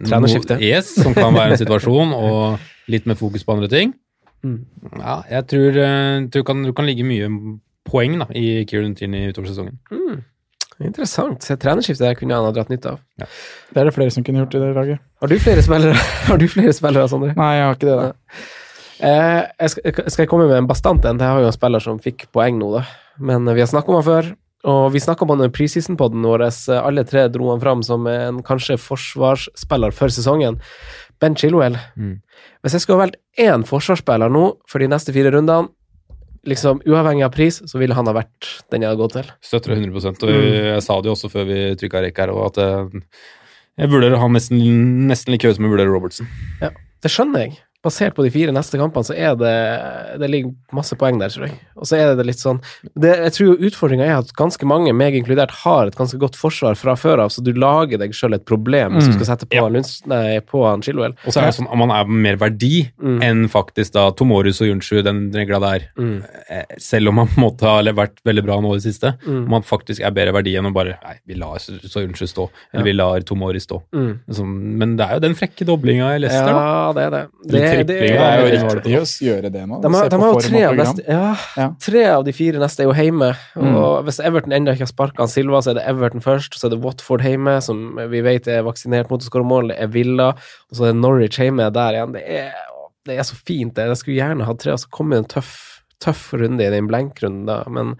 Trenerskifte. 0.00 0.58
noe 0.60 0.68
ES, 0.70 0.94
som 1.00 1.16
kan 1.16 1.34
være 1.34 1.56
en 1.56 1.60
situasjon, 1.60 2.12
og 2.14 2.92
litt 2.92 3.08
mer 3.08 3.18
fokus 3.20 3.44
på 3.44 3.56
andre 3.56 3.68
ting 3.72 3.96
Mm. 4.40 4.64
Ja, 4.96 5.18
jeg 5.28 5.46
tror, 5.52 5.76
eh, 5.76 6.26
tror 6.32 6.44
kan, 6.48 6.62
du 6.64 6.72
kan 6.72 6.86
ligge 6.88 7.04
mye 7.04 7.28
poeng 7.84 8.18
da, 8.22 8.26
i 8.32 8.64
Kieran 8.64 8.94
Tierney 8.96 9.28
utover 9.28 9.50
sesongen. 9.50 9.78
Mm. 9.92 10.22
Interessant. 10.86 11.44
Se, 11.44 11.56
trenerskifte 11.60 12.06
der 12.06 12.16
kunne 12.16 12.38
han 12.38 12.46
ha 12.48 12.52
dratt 12.56 12.70
nytte 12.72 12.94
av. 12.94 13.02
Det 13.20 13.82
er 13.82 13.90
det 13.90 13.92
flere 13.92 14.14
som 14.14 14.24
kunne 14.24 14.40
gjort 14.40 14.56
i 14.56 14.62
det 14.62 14.70
laget. 14.78 15.02
Har 15.20 15.28
du 15.28 15.36
flere 15.38 15.64
spillere, 15.66 15.92
Har 16.30 16.40
du 16.40 16.46
flere 16.48 16.72
spillere 16.72 17.08
Sondre? 17.12 17.34
Nei, 17.36 17.50
jeg 17.58 17.66
har 17.66 17.76
ikke 17.76 17.90
det 17.90 17.98
da. 17.98 18.08
Eh, 19.00 19.42
jeg 19.60 19.74
skal, 19.74 20.00
skal 20.08 20.22
jeg 20.24 20.30
komme 20.32 20.48
med 20.48 20.56
en 20.56 20.70
bastant 20.70 21.04
en? 21.04 21.20
Jeg 21.20 21.34
har 21.34 21.44
jo 21.44 21.50
en 21.50 21.56
spiller 21.56 21.84
som 21.84 22.00
fikk 22.00 22.30
poeng 22.32 22.56
nå, 22.60 22.72
da. 22.78 22.86
Men 23.20 23.46
eh, 23.48 23.54
vi 23.58 23.62
har 23.64 23.70
snakka 23.70 23.92
om 23.92 24.00
han 24.00 24.06
før. 24.08 24.30
Og 24.70 24.90
vi 24.92 25.00
snakka 25.00 25.24
om 25.24 25.30
han 25.34 25.46
i 25.46 25.52
preseason-podden 25.56 26.24
vår. 26.26 26.42
eh, 26.48 26.80
Alle 26.80 27.04
tre 27.08 27.26
dro 27.32 27.50
han 27.52 27.60
fram 27.62 27.82
som 27.86 28.06
en 28.10 28.42
kanskje 28.46 28.76
forsvarsspiller 28.80 29.92
for 29.96 30.12
sesongen. 30.12 30.58
Ben 31.20 31.36
Chilwell. 31.36 31.76
Mm. 31.96 32.18
Hvis 32.64 32.76
jeg 32.76 32.84
skulle 32.84 32.98
ha 32.98 33.04
valgt 33.06 33.20
én 33.40 33.64
forsvarsspiller 33.68 34.32
nå 34.32 34.46
for 34.68 34.80
de 34.80 34.88
neste 34.88 35.12
fire 35.16 35.32
rundene, 35.32 35.68
liksom 36.48 36.78
uavhengig 36.88 37.24
av 37.26 37.32
pris, 37.36 37.58
så 37.68 37.76
ville 37.80 37.92
han 37.96 38.06
ha 38.08 38.14
vært 38.16 38.48
den 38.72 38.80
jeg 38.84 38.88
hadde 38.88 39.02
gått 39.02 39.16
til. 39.18 39.26
Støtter 39.44 39.74
det 39.74 39.82
100 39.82 40.06
og 40.08 40.30
Mm. 40.30 40.74
jeg 40.74 40.82
sa 40.86 40.96
det 41.00 41.10
jo 41.10 41.12
også 41.12 41.28
før 41.32 41.44
vi 41.50 41.58
trykka 41.76 42.00
rekk 42.00 42.16
her, 42.22 42.32
at 42.46 42.56
jeg, 42.56 43.02
jeg 43.76 43.88
vurderer 43.92 44.16
han 44.16 44.32
nesten, 44.32 44.56
nesten 45.08 45.32
like 45.34 45.44
høyt 45.48 45.56
som 45.56 45.64
jeg 45.68 45.72
vurderer 45.74 45.92
Robertson. 45.92 46.26
Det 46.60 47.10
skjønner 47.12 47.44
jeg. 47.44 47.58
Basert 47.82 48.12
på 48.14 48.22
de 48.26 48.30
fire 48.30 48.52
neste 48.52 48.76
kampene, 48.76 49.06
så 49.08 49.14
er 49.16 49.36
det 49.40 50.18
Det 50.20 50.28
ligger 50.28 50.52
masse 50.76 50.96
poeng 51.00 51.18
der, 51.20 51.30
tror 51.32 51.46
jeg. 51.48 51.54
Og 51.80 51.86
så 51.88 51.96
er 51.96 52.14
det 52.18 52.26
litt 52.28 52.40
sånn 52.42 52.58
det, 52.94 53.14
Jeg 53.24 53.32
tror 53.38 53.62
utfordringa 53.70 54.04
er 54.04 54.18
at 54.20 54.32
ganske 54.36 54.66
mange, 54.68 54.92
meg 54.92 55.14
inkludert, 55.16 55.50
har 55.62 55.88
et 55.88 55.96
ganske 55.96 56.18
godt 56.20 56.36
forsvar 56.36 56.76
fra 56.76 56.92
før 57.00 57.22
av, 57.24 57.30
så 57.32 57.40
du 57.44 57.52
lager 57.56 57.96
deg 58.02 58.12
sjøl 58.16 58.34
et 58.36 58.44
problem 58.44 58.98
hvis 58.98 59.08
du 59.08 59.14
skal 59.16 59.30
sette 59.32 59.48
på, 59.48 59.56
Ja. 59.56 59.68
Lunds, 59.70 60.02
nei, 60.06 60.40
på 60.44 60.60
han 60.68 60.82
Chilwell. 60.84 61.14
Og 61.24 61.32
så 61.32 61.40
er 61.40 61.46
det 61.50 61.56
sånn 61.56 61.70
at 61.70 61.78
man 61.80 61.90
er 61.94 62.04
mer 62.04 62.36
verdi 62.36 62.90
Mm. 63.00 63.22
enn 63.24 63.48
faktisk 63.48 63.92
da 63.92 64.10
Tomorus 64.12 64.60
og 64.60 64.68
Junshu, 64.68 65.02
den 65.02 65.30
regla 65.32 65.58
der. 65.60 65.88
Mm. 65.98 66.22
Eh, 66.50 66.64
Selv 66.78 67.08
om 67.08 67.14
man 67.14 67.26
på 67.32 67.38
en 67.38 67.44
måte 67.46 67.64
har 67.64 67.82
vært 67.96 68.20
veldig 68.24 68.44
bra 68.44 68.60
nå 68.60 68.74
i 68.74 68.78
det 68.78 68.84
siste. 68.92 69.14
Mm. 69.26 69.48
Man 69.48 69.62
faktisk 69.62 70.04
er 70.04 70.10
bedre 70.12 70.32
verdi 70.36 70.54
enn 70.58 70.66
å 70.68 70.72
bare 70.74 70.98
Nei, 71.04 71.16
vi 71.26 71.34
lar 71.40 71.56
så 71.56 71.78
stå. 71.80 72.48
Eller 72.74 72.84
vi 72.84 72.92
lar 72.92 73.20
Tomori 73.24 73.60
stå. 73.60 73.80
Mm. 73.94 74.20
Sånn, 74.28 74.52
men 74.78 74.96
det 74.96 75.06
er 75.08 75.14
jo 75.16 75.20
den 75.20 75.34
frekke 75.34 75.64
doblinga 75.64 76.12
i 76.16 76.18
Leicester, 76.18 76.52
da. 76.52 76.60
Ja, 76.60 76.92
det 76.92 77.02
er 77.06 77.10
det. 77.10 77.22
Det, 77.50 77.69
tripling, 77.76 77.86
Det 77.86 78.20
er 78.20 78.40
jo 78.40 78.50
riktig 78.54 78.94
å 79.00 79.04
gjøre 79.26 79.50
det 79.52 79.62
nå. 79.68 79.80
De 79.82 79.92
har, 79.94 80.08
de 80.08 80.16
har 80.20 80.32
jo 80.34 80.40
tre 80.44 80.62
av, 80.64 80.74
neste, 80.80 81.04
ja, 81.08 81.36
Ja. 81.56 81.68
tre 81.80 82.04
av 82.10 82.24
de 82.24 82.32
fire 82.32 82.58
neste 82.62 82.80
er 82.80 82.88
jo 82.90 82.92
hjemme. 82.96 83.30
Mm. 83.56 83.74
Og 83.76 84.04
hvis 84.06 84.20
Everton 84.24 84.52
ennå 84.52 84.72
ikke 84.74 84.86
har 84.86 84.92
sparka 84.92 85.28
Silva, 85.28 85.58
så 85.62 85.70
er 85.70 85.74
det 85.80 85.86
Everton 85.88 86.20
først. 86.20 86.54
Så 86.58 86.66
er 86.66 86.70
det 86.76 86.80
Watford 86.84 87.20
hjemme, 87.22 87.62
som 87.62 87.96
vi 88.10 88.20
vet 88.20 88.46
er 88.48 88.62
vaksinert 88.62 89.10
mot 89.10 89.20
å 89.20 89.28
skåre 89.30 89.44
mål. 89.46 89.68
Det 89.68 89.78
er 89.80 89.86
Villa, 89.88 90.28
og 90.34 90.72
så 90.76 90.84
er 90.88 90.92
det 90.92 91.00
Norwich 91.00 91.38
hjemme 91.38 91.70
der 91.72 91.92
igjen. 91.98 92.12
Det 92.12 92.24
er, 92.26 92.52
det 93.06 93.18
er 93.18 93.22
så 93.22 93.34
fint. 93.36 93.74
det. 93.74 93.86
Jeg 93.88 93.96
skulle 93.96 94.20
gjerne 94.20 94.44
hatt 94.44 94.58
tre, 94.60 94.72
og 94.72 94.78
så 94.78 94.90
komme 94.90 95.16
en 95.16 95.24
tøff, 95.24 95.80
tøff 96.00 96.32
runde 96.34 96.60
i 96.64 96.70
den 96.70 96.86
blenkrunden, 96.88 97.46
da. 97.46 97.64
Men 97.68 97.96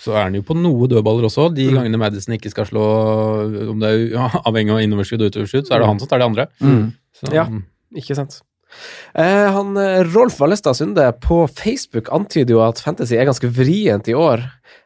Så 0.00 0.14
er 0.16 0.22
han 0.30 0.34
jo 0.34 0.40
på 0.40 0.54
noe 0.56 0.86
dødballer 0.88 1.26
også. 1.28 1.54
De 1.54 1.66
Mm. 1.68 1.74
gangene 1.76 1.98
Madison 1.98 2.32
ikke 2.32 2.48
skal 2.50 2.64
slå 2.64 2.84
Om 3.70 3.80
det 3.80 3.88
er 3.90 4.16
ja, 4.16 4.28
avhengig 4.46 4.72
av 4.72 4.80
innoverskudd 4.80 5.20
og 5.20 5.30
utoverskudd, 5.30 5.66
så 5.68 5.74
er 5.76 5.78
det 5.80 5.86
han 5.90 5.98
som 6.00 6.08
tar 6.08 6.18
de 6.18 6.24
andre. 6.24 6.46
Mm. 6.62 6.92
Så, 7.12 7.32
Ja. 7.34 7.44
ikke 7.94 8.16
sant. 8.16 8.40
Eh, 9.14 9.46
han, 9.52 9.76
eh, 9.76 10.02
Rolf 10.14 10.38
Vallestad 10.40 10.76
Sunde 10.78 11.06
på 11.22 11.42
Facebook 11.48 12.10
antyder 12.12 12.54
jo 12.54 12.62
at 12.64 12.80
Fantasy 12.82 13.16
er 13.16 13.28
ganske 13.28 13.50
vrient 13.54 14.08
i 14.08 14.16
år. 14.16 14.44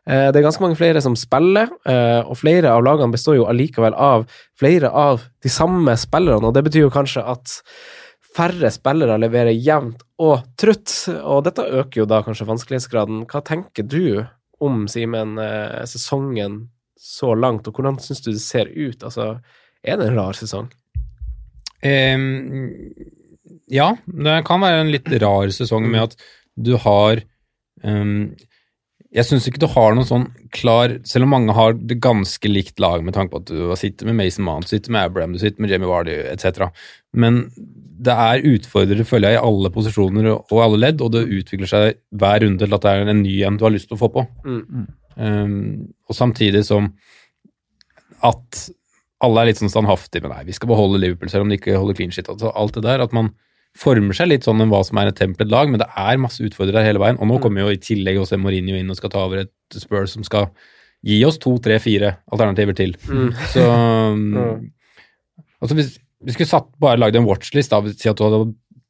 Eh, 0.09 0.31
det 0.33 0.41
er 0.41 0.47
ganske 0.47 0.65
mange 0.65 0.79
flere 0.79 1.03
som 1.05 1.17
spiller, 1.17 1.71
og 2.25 2.37
flere 2.37 2.73
av 2.73 2.85
lagene 2.85 3.15
består 3.15 3.39
jo 3.39 3.49
allikevel 3.49 3.97
av 3.97 4.27
flere 4.61 4.91
av 4.91 5.25
de 5.43 5.53
samme 5.53 5.97
spillerne, 5.97 6.49
og 6.49 6.55
det 6.57 6.65
betyr 6.67 6.87
jo 6.87 6.93
kanskje 6.93 7.25
at 7.25 7.59
færre 8.35 8.71
spillere 8.75 9.17
leverer 9.21 9.55
jevnt 9.55 10.03
og 10.19 10.43
trutt, 10.61 10.93
og 11.23 11.45
dette 11.47 11.65
øker 11.65 12.03
jo 12.03 12.09
da 12.11 12.21
kanskje 12.27 12.49
vanskelighetsgraden. 12.49 13.25
Hva 13.31 13.45
tenker 13.47 13.87
du 13.87 14.25
om, 14.61 14.87
Simen, 14.89 15.39
sesongen 15.89 16.65
så 16.99 17.35
langt, 17.37 17.69
og 17.69 17.77
hvordan 17.77 18.01
syns 18.03 18.25
du 18.25 18.33
det 18.33 18.43
ser 18.43 18.73
ut? 18.73 19.05
Altså, 19.05 19.39
er 19.85 20.01
det 20.01 20.09
en 20.09 20.19
rar 20.19 20.37
sesong? 20.37 20.71
Ehm, 21.85 22.73
ja, 23.73 23.95
det 24.07 24.41
kan 24.49 24.65
være 24.65 24.83
en 24.83 24.91
litt 24.93 25.09
rar 25.23 25.53
sesong 25.55 25.87
med 25.89 26.11
at 26.11 26.19
du 26.55 26.75
har 26.79 27.23
um, 27.83 28.35
Jeg 29.15 29.27
syns 29.27 29.49
ikke 29.49 29.63
du 29.63 29.71
har 29.73 29.97
noen 29.97 30.07
sånn 30.07 30.27
klar 30.55 30.99
Selv 31.09 31.27
om 31.27 31.33
mange 31.35 31.57
har 31.57 31.75
det 31.75 31.97
ganske 32.05 32.51
likt 32.51 32.79
lag 32.83 33.03
med 33.03 33.17
tanke 33.17 33.33
på 33.33 33.41
at 33.43 33.51
du 33.51 33.75
sitter 33.81 34.07
med 34.07 34.19
Mason 34.21 34.47
Mount, 34.47 34.69
du 34.69 34.77
sitter 34.77 34.95
med 34.95 35.09
Abraham, 35.09 35.35
du 35.35 35.43
sitter 35.43 35.65
med 35.65 35.73
Jamie 35.73 35.91
Vardy 35.91 36.15
etc. 36.31 36.69
Men 37.17 37.47
det 38.05 38.15
er 38.15 38.47
utfordrere, 38.53 39.07
føler 39.07 39.33
jeg, 39.33 39.41
i 39.41 39.47
alle 39.49 39.71
posisjoner 39.75 40.29
og 40.33 40.53
og 40.53 40.63
alle 40.65 40.81
ledd, 40.83 41.03
og 41.03 41.13
det 41.15 41.25
utvikler 41.41 41.71
seg 41.71 41.99
hver 42.15 42.43
runde 42.45 42.67
til 42.67 42.77
at 42.77 42.85
det 42.85 42.93
er 42.93 43.11
en 43.11 43.23
ny 43.23 43.35
en 43.47 43.59
du 43.59 43.67
har 43.67 43.75
lyst 43.75 43.89
til 43.91 43.99
å 43.99 44.03
få 44.03 44.11
på. 44.15 44.27
Mm. 44.45 44.87
Um, 45.15 45.59
og 46.11 46.19
samtidig 46.19 46.65
som 46.67 46.91
at 48.25 48.67
alle 49.25 49.41
er 49.41 49.51
litt 49.51 49.61
sånn 49.61 49.73
standhaftige 49.73 50.25
med 50.25 50.35
nei, 50.35 50.45
vi 50.49 50.57
skal 50.57 50.71
beholde 50.71 51.01
Liverpool 51.01 51.31
selv 51.33 51.47
om 51.47 51.53
de 51.53 51.59
ikke 51.59 51.79
holder 51.79 51.97
clean 51.99 52.13
shit. 52.15 52.29
Altså, 52.31 52.53
alt 52.53 52.77
det 52.77 52.85
der, 52.87 53.05
at 53.05 53.15
man 53.17 53.33
former 53.79 54.15
seg 54.15 54.31
litt 54.31 54.47
sånn 54.47 54.63
enn 54.63 54.71
hva 54.71 54.85
som 54.87 54.99
er 55.01 55.11
et 55.11 55.19
templet 55.19 55.51
lag, 55.51 55.71
men 55.71 55.83
det 55.83 55.89
er 55.99 56.21
masse 56.23 56.43
utfordrere 56.47 56.85
hele 56.87 57.03
veien. 57.03 57.19
Og 57.19 57.29
nå 57.31 57.41
kommer 57.43 57.65
jo 57.65 57.75
i 57.75 57.81
tillegg 57.83 58.21
også 58.23 58.39
Mourinho 58.39 58.79
inn 58.79 58.93
og 58.93 58.99
skal 59.01 59.13
ta 59.13 59.25
over 59.27 59.43
et 59.43 59.81
Spurs 59.81 60.15
som 60.15 60.27
skal 60.27 60.51
gi 61.05 61.19
oss 61.27 61.41
to, 61.43 61.57
tre, 61.63 61.81
fire 61.83 62.15
alternativer 62.33 62.77
til. 62.79 62.95
Mm. 63.11 63.33
Så 63.55 63.65
altså 65.65 65.79
hvis 65.79 65.97
vi 66.25 66.37
skulle 66.37 66.49
satt, 66.49 66.71
bare 66.81 67.01
lagd 67.01 67.19
en 67.19 67.27
watchlist, 67.29 67.75
da, 67.75 67.83
si 67.93 68.09
at 68.09 68.21
du 68.21 68.25
hadde 68.25 68.45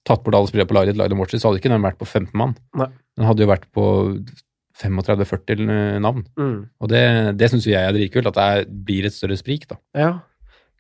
tatt 0.07 0.23
bort 0.23 0.37
alle 0.37 0.51
spillere 0.51 0.69
på 0.71 0.77
laget 0.77 0.93
ditt, 0.93 1.01
lagd 1.01 1.15
en 1.17 1.23
watchlist, 1.23 1.43
så 1.43 1.51
hadde 1.51 1.63
ikke 1.63 1.73
den 1.73 1.87
vært 1.87 1.99
på 1.99 2.07
15 2.07 2.37
mann. 2.39 2.53
Nei. 2.79 2.91
Den 3.17 3.27
hadde 3.27 3.43
jo 3.43 3.51
vært 3.51 3.67
på 3.75 3.87
35-40 4.79 5.65
navn. 6.05 6.27
Mm. 6.39 6.57
Og 6.83 6.91
det, 6.93 7.03
det 7.41 7.51
syns 7.51 7.67
jo 7.67 7.75
jeg 7.75 7.89
er 7.89 7.97
dritkult, 7.97 8.31
at 8.31 8.39
det 8.39 8.85
blir 8.87 9.09
et 9.09 9.17
større 9.17 9.39
sprik, 9.41 9.67
da. 9.71 9.81
Ja. 9.97 10.13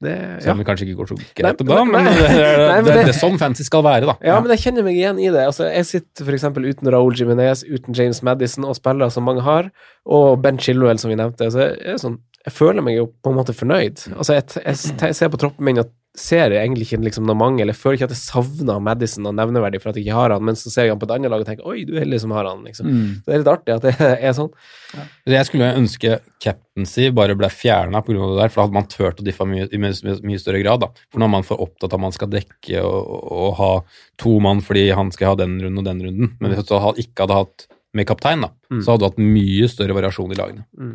Det, 0.05 0.15
Selv 0.45 0.55
om 0.55 0.61
det 0.63 0.67
kanskje 0.69 0.87
ikke 0.89 0.99
går 1.01 1.11
så 1.11 1.17
greit 1.19 1.65
nei, 1.65 1.79
men 1.91 2.09
det, 2.09 2.15
det, 2.21 2.29
nei, 2.71 2.77
men 2.77 2.89
det, 2.91 2.95
det- 3.01 3.15
er 3.15 3.19
sånn 3.19 3.39
fancy 3.41 3.65
skal 3.67 3.85
være, 3.87 4.11
da. 4.11 4.17
ja, 4.29 4.37
men 4.45 4.53
jeg 4.55 4.63
kjenner 4.67 4.87
meg 4.87 4.99
igjen 5.01 5.19
i 5.23 5.31
det. 5.33 5.47
Altså, 5.49 5.67
jeg 5.71 5.89
sitter 5.91 6.37
eksempel 6.37 6.69
uten 6.69 6.93
Raoul 6.95 7.17
Jiminez, 7.19 7.65
uten 7.67 7.97
James 7.97 8.21
Madison 8.27 8.69
og 8.69 8.77
spillere 8.79 9.11
som 9.15 9.27
mange 9.29 9.43
har, 9.47 9.73
og 10.05 10.39
Ben 10.45 10.61
Chilwell, 10.61 11.01
som 11.01 11.11
vi 11.13 11.19
nevnte. 11.21 11.49
Så 11.55 11.65
jeg, 11.65 11.81
er 11.95 12.01
sånn, 12.03 12.19
jeg 12.45 12.53
føler 12.55 12.85
meg 12.85 12.99
jo 13.01 13.09
på 13.25 13.33
en 13.33 13.39
måte 13.41 13.55
fornøyd. 13.57 14.07
Altså, 14.19 14.37
jeg, 14.39 14.49
jeg, 14.61 14.81
jeg 15.01 15.17
ser 15.17 15.33
på 15.33 15.41
troppen 15.41 15.65
min 15.65 15.81
og 15.83 15.91
ser 16.15 16.53
jeg 16.55 16.61
egentlig 16.63 16.87
ikke 16.87 17.01
liksom 17.03 17.25
noe 17.27 17.35
mange, 17.35 17.59
eller 17.65 17.75
jeg 17.75 17.81
føler 17.81 17.97
ikke 17.99 18.07
at 18.07 18.13
jeg 18.15 18.23
savner 18.23 18.79
Madison 18.87 19.27
og 19.27 19.35
nevneverdig 19.35 19.81
for 19.83 19.91
at 19.91 19.97
jeg 19.99 20.05
ikke 20.07 20.15
har 20.21 20.31
han, 20.31 20.45
men 20.47 20.55
så 20.55 20.71
ser 20.71 20.87
jeg 20.87 20.93
han 20.95 21.01
på 21.03 21.09
et 21.09 21.15
annet 21.17 21.33
lag 21.33 21.43
og 21.43 21.49
tenker 21.49 21.67
oi, 21.67 21.81
du 21.89 21.97
er 21.97 22.05
heldig 22.05 22.21
som 22.23 22.31
har 22.37 22.47
han. 22.47 22.61
liksom. 22.69 22.87
Mm. 22.87 23.09
Det 23.27 23.35
er 23.35 23.41
litt 23.43 23.51
artig 23.51 23.75
at 23.75 23.83
det 23.89 23.95
er 24.29 24.37
sånn. 24.39 24.53
Jeg 25.27 25.49
skulle 25.49 25.73
ønske 25.75 26.21
captaincy 26.45 27.09
bare 27.11 27.35
ble 27.39 27.49
fjerna 27.51 28.03
pga. 28.07 28.15
det 28.15 28.39
der, 28.45 28.53
for 28.55 28.61
da 28.63 28.67
hadde 28.69 28.79
man 28.79 28.87
turt 28.93 29.23
å 29.23 29.27
diffe 29.27 29.47
mye, 29.49 29.67
i 29.75 29.81
mye, 29.83 29.95
mye, 30.23 30.39
større 30.43 30.63
grad. 30.63 30.85
da. 30.87 30.91
For 31.11 31.19
nå 31.19 31.27
er 31.27 31.35
man 31.35 31.47
for 31.47 31.63
opptatt 31.65 31.91
av 31.93 31.99
at 31.99 32.05
man 32.07 32.15
skal 32.15 32.31
dekke 32.31 32.83
og, 32.87 33.15
og 33.35 33.55
ha 33.59 33.73
to 34.23 34.37
mann 34.45 34.63
fordi 34.63 34.87
han 34.95 35.11
skal 35.15 35.33
ha 35.33 35.41
den 35.43 35.59
runden 35.65 35.83
og 35.83 35.89
den 35.91 36.05
runden. 36.07 36.37
Men 36.39 36.55
hvis 36.55 36.63
du 36.69 36.77
ikke 37.03 37.27
hadde 37.27 37.41
hatt 37.43 37.67
med 37.95 38.07
kaptein, 38.11 38.43
da, 38.47 38.53
Mm. 38.75 38.81
så 38.83 38.91
hadde 38.95 39.05
du 39.05 39.11
hatt 39.11 39.19
mye 39.23 39.67
større 39.71 39.95
variasjon 39.95 40.33
i 40.35 40.39
lagene. 40.39 40.65
Nei, 40.79 40.95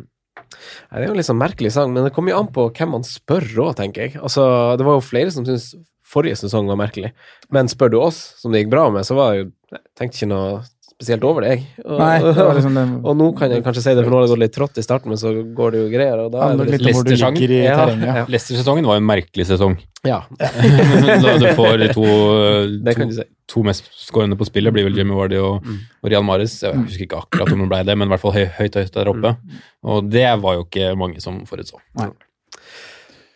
Det 0.50 0.98
er 0.98 1.06
jo 1.06 1.14
en 1.14 1.20
litt 1.20 1.28
sånn 1.28 1.40
merkelig 1.40 1.72
sang, 1.74 1.94
men 1.94 2.06
det 2.06 2.12
kommer 2.16 2.34
jo 2.34 2.40
an 2.42 2.50
på 2.54 2.66
hvem 2.74 2.94
man 2.96 3.06
spør 3.06 3.46
òg, 3.66 3.72
tenker 3.78 4.06
jeg. 4.06 4.18
Altså, 4.20 4.44
det 4.80 4.86
var 4.86 4.98
jo 4.98 5.06
flere 5.06 5.32
som 5.34 5.46
syntes 5.46 5.72
forrige 6.10 6.40
sesong 6.40 6.66
var 6.70 6.78
merkelig, 6.80 7.12
men 7.54 7.70
spør 7.70 7.92
du 7.92 8.00
oss, 8.02 8.18
som 8.40 8.50
det 8.50 8.64
gikk 8.64 8.72
bra 8.72 8.88
med, 8.90 9.06
så 9.06 9.14
var 9.18 9.34
jeg 9.34 9.44
jo 9.44 9.80
tenkte 9.98 10.18
ikke 10.18 10.30
noe 10.32 10.62
spesielt 11.00 11.24
over 11.24 11.44
det, 11.46 11.52
jeg. 11.54 11.62
Og, 11.86 11.94
Nei, 11.96 12.18
det 12.20 12.46
liksom 12.58 12.74
det 12.76 12.84
og 13.08 13.14
nå 13.16 13.28
kan 13.38 13.54
jeg 13.54 13.64
kanskje 13.64 13.84
si 13.86 13.94
det, 13.96 14.04
for 14.04 14.12
nå 14.12 14.18
har 14.20 14.26
det 14.26 14.32
gått 14.34 14.42
litt 14.42 14.54
trått 14.56 14.80
i 14.80 14.84
starten, 14.84 15.12
men 15.14 15.20
så 15.20 15.32
går 15.56 15.72
det 15.72 15.80
jo 15.80 15.86
greier, 15.94 16.20
og 16.26 16.34
da 16.34 16.50
er 16.50 16.60
det 16.60 16.80
Leicester-sesongen 16.84 17.54
ja, 17.56 17.78
ja. 18.20 18.26
Leicester 18.28 18.68
var 18.68 18.82
jo 18.84 19.00
en 19.00 19.08
merkelig 19.08 19.48
sesong. 19.48 19.78
Ja, 20.04 20.22
da 21.24 21.34
du 21.40 21.48
får 21.56 21.80
de 21.80 21.90
to, 21.96 22.04
to, 23.00 23.10
si. 23.16 23.26
to 23.52 23.64
mest 23.64 23.88
skårende 24.04 24.36
på 24.40 24.48
spillet, 24.48 24.76
blir 24.76 24.88
vel 24.88 25.00
Jimmy 25.00 25.16
Vardy 25.16 25.40
og, 25.40 25.60
Mm. 25.64 25.76
og 26.02 26.08
Rian 26.12 26.24
Mares. 26.24 26.58
Jeg 26.62 26.76
husker 26.76 27.04
ikke 27.08 27.20
akkurat 27.24 27.52
om 27.52 27.64
det 27.64 27.70
ble 27.72 27.82
det, 27.88 27.96
men 27.98 28.08
i 28.08 28.12
hvert 28.14 28.22
fall 28.22 28.36
høyt 28.36 28.76
høyt 28.76 28.92
der 28.96 29.12
oppe. 29.12 29.34
Mm. 29.36 29.60
Og 29.92 30.10
det 30.12 30.28
var 30.44 30.56
jo 30.60 30.66
ikke 30.68 30.92
mange 31.00 31.20
som 31.24 31.42
forutså. 31.48 31.80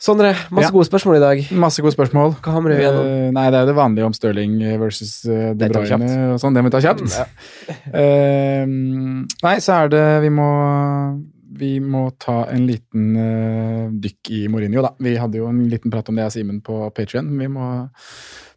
Sondre, 0.05 0.35
masse 0.53 0.69
Ja. 0.69 0.73
gode 0.75 0.85
spørsmål 0.85 1.17
i 1.17 1.21
dag. 1.23 1.39
Masse 1.57 1.81
gode 1.81 1.95
spørsmål. 1.97 2.35
Hva 2.45 2.53
hamrer 2.59 2.77
vi 2.77 2.83
gjennom? 2.85 3.07
Uh, 3.09 3.29
nei, 3.33 3.45
det 3.49 3.57
er 3.57 3.63
jo 3.65 3.69
det 3.71 3.77
vanlige 3.79 4.09
om 4.11 4.13
Stirling 4.17 4.59
versus 4.83 5.15
uh, 5.25 5.55
De 5.57 5.69
Bruyne 5.73 6.09
og 6.35 6.43
sånn. 6.43 6.53
Det 6.53 6.61
må 6.65 6.69
vi 6.69 6.75
ta 6.77 6.83
kjapt. 6.85 7.15
Eh, 7.95 8.67
nei, 8.69 9.55
så 9.65 9.77
er 9.85 9.89
det 9.93 10.03
Vi 10.25 10.31
må 10.35 10.49
vi 11.55 11.77
må 11.79 12.09
ta 12.19 12.49
en 12.51 12.65
liten 12.67 13.13
uh, 13.15 13.85
dykk 14.03 14.31
i 14.35 14.41
Mourinho, 14.51 14.83
da. 14.83 14.91
Vi 14.99 15.13
hadde 15.21 15.39
jo 15.39 15.47
en 15.47 15.61
liten 15.71 15.93
prat 15.93 16.09
om 16.11 16.17
det, 16.19 16.25
jeg 16.25 16.33
og 16.33 16.35
Simen, 16.35 16.57
på 16.67 16.79
Patrion. 16.97 17.29
Vi 17.39 17.47
må 17.47 17.69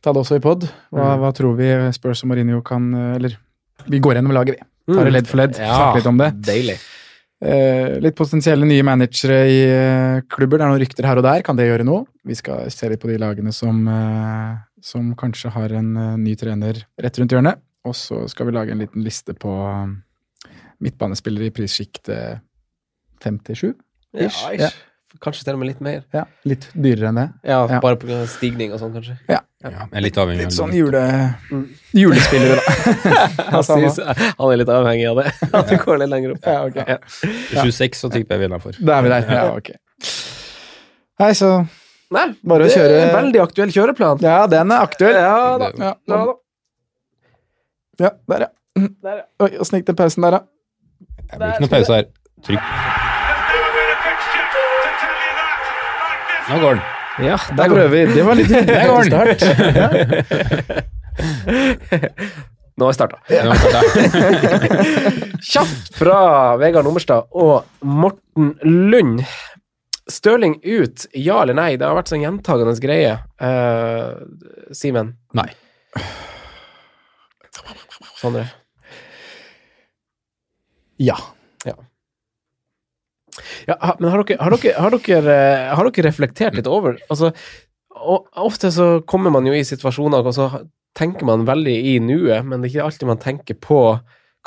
ta 0.01 0.11
det 0.15 0.23
også 0.23 0.39
i 0.39 0.41
pod. 0.41 0.65
Hva, 0.89 1.11
Mm. 1.13 1.21
hva 1.21 1.29
tror 1.37 1.53
vi 1.59 1.69
Spurs 1.93 2.23
og 2.25 2.31
Mourinho 2.31 2.63
kan 2.65 2.89
Eller 3.15 3.37
vi 3.85 3.99
går 4.01 4.17
gjennom 4.17 4.33
laget, 4.33 4.57
vi. 4.57 4.93
Tar 4.95 5.05
det 5.05 5.13
ledd 5.13 5.27
for 5.29 5.37
ledd. 5.37 5.53
Mm. 5.59 5.61
Ja, 5.67 5.75
Snakker 5.77 6.01
litt 6.01 6.09
om 6.09 6.17
det. 6.17 6.29
Deilig. 6.49 6.77
Eh, 7.37 7.99
litt 8.01 8.15
potensielle 8.17 8.65
nye 8.65 8.81
managere 8.85 9.35
i 9.45 9.57
eh, 9.69 10.21
klubber. 10.33 10.57
Det 10.57 10.65
er 10.65 10.71
noen 10.71 10.81
rykter 10.81 11.05
her 11.05 11.19
og 11.21 11.25
der. 11.27 11.43
Kan 11.45 11.59
det 11.59 11.67
gjøre 11.69 11.85
noe? 11.85 12.07
Vi 12.25 12.33
skal 12.39 12.65
se 12.73 12.89
litt 12.89 13.01
på 13.03 13.11
de 13.11 13.19
lagene 13.21 13.53
som, 13.53 13.83
eh, 13.87 14.55
som 14.81 15.11
kanskje 15.19 15.51
har 15.53 15.75
en 15.77 15.91
eh, 16.01 16.15
ny 16.17 16.33
trener 16.39 16.81
rett 16.97 17.19
rundt 17.21 17.35
hjørnet. 17.35 17.61
Og 17.85 17.93
så 17.95 18.23
skal 18.31 18.49
vi 18.49 18.55
lage 18.57 18.73
en 18.73 18.81
liten 18.81 19.05
liste 19.05 19.35
på 19.37 19.53
eh, 19.69 20.51
midtbanespillere 20.83 21.51
i 21.51 21.53
prissjiktet 21.53 22.41
57. 23.21 23.69
Ja, 24.17 24.25
Ish. 24.27 24.41
Ja. 24.57 24.71
Kanskje 25.23 25.45
til 25.47 25.55
og 25.55 25.61
med 25.61 25.69
litt 25.71 25.79
mer. 25.81 26.01
Ja, 26.13 26.25
litt 26.45 26.67
dyrere 26.75 27.11
enn 27.11 27.17
det. 27.21 27.27
Ja, 27.47 27.61
Ja. 27.69 27.79
bare 27.81 27.97
pga. 28.01 28.25
stigning 28.29 28.73
og 28.73 28.81
sånn, 28.81 28.93
kanskje. 28.97 29.15
Ja, 29.29 29.39
er 29.91 30.01
litt 30.05 30.17
avhengig 30.17 30.43
Litt 30.45 30.51
av 30.51 30.55
sånn 30.57 30.71
det. 30.71 30.77
jule, 30.77 31.01
Mm. 31.51 31.63
julespillere, 31.93 32.55
da. 32.57 32.61
Han, 33.55 33.63
synes, 33.63 33.97
han 34.37 34.51
er 34.51 34.57
litt 34.61 34.69
avhengig 34.73 35.07
av 35.09 35.21
det. 35.21 35.31
At 35.59 35.67
du 35.69 35.75
går 35.81 35.97
litt 36.03 36.09
lenger 36.13 36.35
opp. 36.35 36.45
Ja, 36.45 36.63
okay. 36.65 36.85
Ja. 36.87 36.97
26 37.63 38.01
så 38.03 38.09
tipper 38.13 38.35
jeg 38.35 38.39
vi 38.39 38.45
er 38.47 38.49
innafor. 38.51 38.77
Da 38.79 38.97
er 38.97 39.01
vi 39.07 39.09
der. 39.13 39.29
Ja, 39.33 39.45
ok. 39.55 39.71
Hei, 41.19 41.31
så 41.33 41.51
Nei, 42.13 42.27
Bare 42.47 42.63
å 42.63 42.67
det 42.69 42.75
er 42.77 42.79
kjøre- 42.79 42.99
en 43.03 43.15
veldig 43.17 43.39
aktuell 43.43 43.71
kjøreplan. 43.75 44.21
Ja, 44.23 44.35
den 44.47 44.71
er 44.71 44.83
aktuell. 44.85 45.17
Ja 45.19 45.57
da. 45.59 45.71
Ja, 45.77 45.93
Ja, 46.07 46.19
da. 46.25 46.35
ja 48.05 48.11
der, 48.31 48.45
ja. 48.45 48.51
Mm. 48.79 48.91
Der, 49.03 49.17
ja. 49.17 49.25
Oi, 49.43 49.49
åssen 49.59 49.79
gikk 49.81 49.87
det 49.89 49.95
pausen 49.99 50.23
der, 50.23 50.37
da? 50.37 50.39
Det 51.27 51.39
blir 51.41 51.49
ikke 51.51 51.65
noe 51.65 51.73
pause 51.73 51.97
her. 51.97 52.05
Trykk. 52.47 52.61
Nå 56.47 56.59
går 56.63 56.77
den. 56.79 56.96
Ja, 57.23 57.37
Der 57.57 57.69
prøver 57.69 57.87
vi. 57.87 58.05
Det 58.13 58.23
var 58.25 58.35
litt 58.37 58.49
går 58.89 59.03
start. 59.09 59.41
Nå 62.77 62.85
har 62.85 62.91
jeg 62.93 62.99
starta. 62.99 63.17
Kjapt 65.51 65.95
fra 65.97 66.17
Vegard 66.61 66.85
Nummerstad 66.85 67.21
og 67.33 67.65
Morten 67.81 68.53
Lund. 68.61 69.23
Stirling 70.07 70.61
ut, 70.61 71.07
ja 71.17 71.41
eller 71.41 71.53
nei? 71.57 71.73
Det 71.75 71.87
har 71.87 71.95
vært 71.97 72.09
sånn 72.13 72.21
gjentagende 72.21 72.75
greie. 72.83 73.17
Uh, 73.41 74.13
Simen? 74.77 75.15
Nei. 75.35 75.49
Sondre? 78.21 78.45
Ja. 81.01 81.17
Ja, 83.67 83.95
men 83.99 84.09
har 84.13 84.23
dere, 84.23 84.37
har, 84.39 84.53
dere, 84.55 84.73
har, 84.79 84.93
dere, 84.95 85.33
eh, 85.35 85.75
har 85.75 85.89
dere 85.91 86.05
reflektert 86.07 86.55
litt 86.55 86.67
over 86.71 86.95
altså, 87.11 87.33
Ofte 88.37 88.69
så 88.71 88.85
kommer 89.09 89.33
man 89.33 89.47
jo 89.49 89.55
i 89.57 89.63
situasjoner, 89.65 90.21
og 90.21 90.35
så 90.35 90.45
tenker 90.97 91.25
man 91.25 91.45
veldig 91.47 91.73
i 91.95 91.95
nuet, 91.99 92.45
men 92.45 92.61
det 92.61 92.69
er 92.69 92.75
ikke 92.75 92.85
alltid 92.85 93.09
man 93.09 93.19
tenker 93.21 93.57
på 93.61 93.79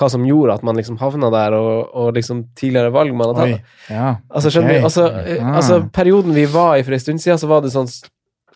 hva 0.01 0.09
som 0.09 0.23
gjorde 0.25 0.55
at 0.55 0.63
man 0.65 0.79
liksom 0.79 0.97
havna 1.03 1.29
der, 1.35 1.53
og, 1.59 1.91
og 1.99 2.15
liksom 2.17 2.45
tidligere 2.57 2.93
valg 2.95 3.13
man 3.19 3.35
har 3.35 3.41
tatt. 3.43 3.75
Ja. 3.91 4.07
Altså, 4.31 4.53
skjønner 4.55 4.79
ok. 4.79 4.79
du? 4.79 4.87
Altså, 4.89 5.07
eh, 5.21 5.43
Ah. 5.45 5.57
altså, 5.59 5.81
perioden 5.93 6.33
vi 6.39 6.47
var 6.49 6.79
i 6.79 6.87
for 6.87 6.95
en 6.97 7.03
stund 7.03 7.21
siden, 7.21 7.39
så 7.43 7.51
var 7.51 7.61
det 7.67 7.75
sånn 7.75 7.91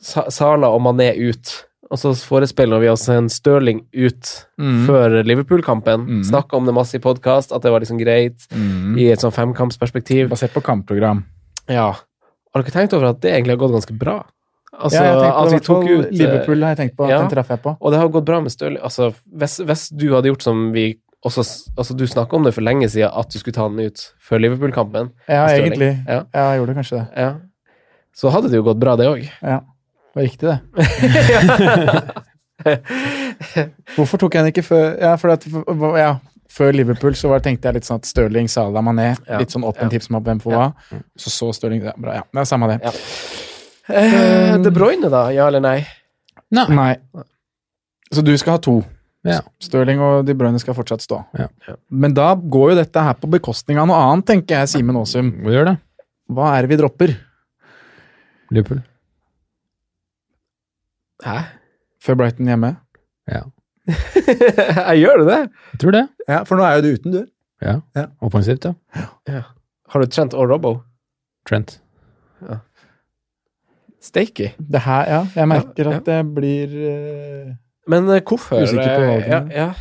Sa- 0.05 0.29
Sala 0.31 0.69
og 0.73 0.81
Mané 0.87 1.11
ut. 1.19 1.53
Og 1.91 1.99
så 2.01 2.15
forespeiler 2.17 2.81
vi 2.81 2.89
oss 2.89 3.09
en 3.13 3.29
Stirling 3.29 3.85
ut 3.93 4.31
Mm. 4.59 4.87
før 4.87 5.23
Liverpool-kampen. 5.25 6.07
Mm. 6.09 6.23
Snakka 6.25 6.57
om 6.57 6.65
det 6.67 6.75
masse 6.75 6.95
i 6.97 6.99
podkast, 7.03 7.53
at 7.53 7.63
det 7.63 7.71
var 7.71 7.81
liksom 7.81 7.99
greit 8.01 8.47
Mm. 8.55 8.99
i 8.99 9.11
et 9.13 9.19
sånn 9.21 9.33
femkampsperspektiv. 9.33 10.29
Basert 10.31 10.53
på 10.55 10.63
kampprogram. 10.63 11.25
Ja. 11.69 11.93
Har 12.55 12.63
dere 12.63 12.71
tenkt 12.73 12.93
over 12.95 13.07
at 13.11 13.21
det 13.21 13.33
egentlig 13.33 13.59
har 13.59 13.69
gått 13.69 13.73
ganske 13.75 13.99
bra? 13.99 14.25
Altså, 14.75 14.95
ja, 15.05 15.23
jeg 15.23 15.33
at 15.33 15.53
vi 15.53 15.59
tok 15.61 15.85
ut 15.89 16.07
eh, 16.07 16.11
Liverpool 16.19 16.63
har 16.63 16.75
jeg 16.75 16.79
tenkt 16.91 16.97
på. 16.97 17.09
ja. 17.09 17.21
Den 17.21 17.31
traff 17.31 17.49
jeg 17.49 17.63
på. 17.63 17.77
Og 17.81 17.93
det 17.93 17.99
har 18.01 18.09
gått 18.09 18.25
bra 18.25 18.41
med 18.41 18.51
Stirling. 18.51 18.81
Altså, 18.83 19.13
hvis, 19.37 19.59
hvis 19.65 19.89
du 19.97 20.09
hadde 20.15 20.27
gjort 20.33 20.43
som 20.43 20.73
vi 20.73 20.99
også 21.25 21.71
Altså, 21.79 21.97
du 21.97 22.05
snakka 22.07 22.35
om 22.37 22.43
det 22.45 22.53
for 22.53 22.61
lenge 22.61 22.85
siden, 22.91 23.11
at 23.15 23.31
du 23.31 23.39
skulle 23.39 23.55
ta 23.55 23.67
den 23.69 23.79
ut 23.87 24.13
før 24.21 24.41
Liverpool-kampen. 24.43 25.11
Ja, 25.29 25.47
egentlig. 25.49 26.05
Ja. 26.07 26.25
Ja, 26.35 26.53
jeg 26.53 26.61
gjorde 26.61 26.75
kanskje 26.77 26.99
det. 26.99 27.09
Ja. 27.17 27.35
Så 28.15 28.31
hadde 28.31 28.51
det 28.51 28.57
jo 28.59 28.63
gått 28.63 28.79
bra, 28.79 28.95
det 28.97 29.07
òg. 29.07 29.31
Ja. 29.43 29.61
Det 30.15 30.21
var 30.21 30.25
riktig, 30.29 30.47
det. 30.49 30.59
Hvorfor 33.97 34.21
tok 34.23 34.37
jeg 34.37 34.45
den 34.47 34.53
ikke 34.55 34.63
før 34.65 34.95
Ja, 35.03 35.15
for 35.21 35.35
at 35.35 35.45
Ja, 35.99 36.13
Før 36.55 36.71
Liverpool 36.77 37.17
så 37.19 37.29
var, 37.33 37.43
tenkte 37.43 37.67
jeg 37.67 37.75
litt 37.81 37.89
sånn 37.89 37.99
at 37.99 38.07
Stirling, 38.07 38.47
Salah, 38.49 38.83
Mané 38.85 39.09
Ja. 39.27 39.41
Litt 39.43 39.51
sånn 39.55 39.65
åpen 39.67 39.89
Ja. 39.89 39.91
tips 39.97 40.09
om 40.11 40.21
hvem 40.23 40.41
for 40.43 40.55
hva. 40.55 40.69
Så 41.19 41.31
så 41.35 41.51
Stirling 41.57 41.83
er 41.83 41.95
bra. 41.99 42.15
Ja, 42.21 42.23
det 42.33 42.41
er 42.45 42.45
samme 42.49 42.69
det. 42.71 42.79
Ja. 42.85 42.93
Eh, 43.95 44.57
De 44.63 44.71
Bruyne, 44.71 45.11
da? 45.11 45.29
Ja 45.35 45.49
eller 45.49 45.61
nei? 45.61 45.87
Nei. 46.55 46.67
Nei. 46.71 46.95
Så 48.13 48.23
du 48.25 48.37
skal 48.39 48.53
ha 48.53 48.59
to. 48.59 48.85
Ja. 49.25 49.41
Stirling 49.61 49.99
og 50.01 50.27
De 50.29 50.35
Bruyne 50.35 50.61
skal 50.61 50.75
fortsatt 50.75 51.01
stå. 51.03 51.25
Ja. 51.37 51.49
Men 51.91 52.15
da 52.15 52.35
går 52.37 52.71
jo 52.71 52.77
dette 52.85 53.03
her 53.03 53.15
på 53.19 53.27
bekostning 53.35 53.79
av 53.81 53.89
noe 53.89 53.97
annet, 53.99 54.27
tenker 54.27 54.61
jeg, 54.63 54.69
Simen 54.69 54.97
Aasum. 54.97 55.33
Hva 55.43 56.55
er 56.57 56.63
det 56.63 56.71
vi 56.71 56.77
dropper 56.81 57.17
Liverpool. 58.53 58.83
Hæ? 61.23 61.39
før 62.05 62.15
Brighton 62.21 62.47
hjemme? 62.47 62.77
Ja. 63.29 63.41
jeg 64.89 64.99
gjør 65.01 65.23
det, 65.23 65.27
det? 65.27 65.39
Jeg 65.73 65.81
tror 65.81 65.91
det. 65.91 66.09
Ja, 66.29 66.43
for 66.43 66.61
nå 66.61 66.67
er 66.67 66.75
jo 66.77 66.83
du 66.83 66.91
uten, 66.99 67.13
du. 67.13 67.23
Ja. 67.63 67.79
Ja. 67.97 68.05
Offensivt, 68.21 68.65
ja. 68.65 68.75
Ja. 69.29 69.43
Har 69.89 70.01
du 70.01 70.07
Trent 70.07 70.35
og 70.35 70.51
Robbo? 70.51 70.75
Trent. 71.49 71.81
Stakey. 74.05 74.51
Det 74.59 74.81
her, 74.85 75.05
ja. 75.09 75.21
Jeg 75.37 75.49
merker 75.49 75.91
Ja, 75.91 75.97
at 75.97 76.07
det 76.07 76.21
blir 76.35 76.69
uh... 76.69 77.53
Men 77.89 78.09
eh, 78.13 78.21
hvorfor? 78.21 78.63
Usikker 78.63 78.99
på 78.99 79.07
valgene. 79.07 79.53
Ja, 79.53 79.65
ja. 79.65 79.73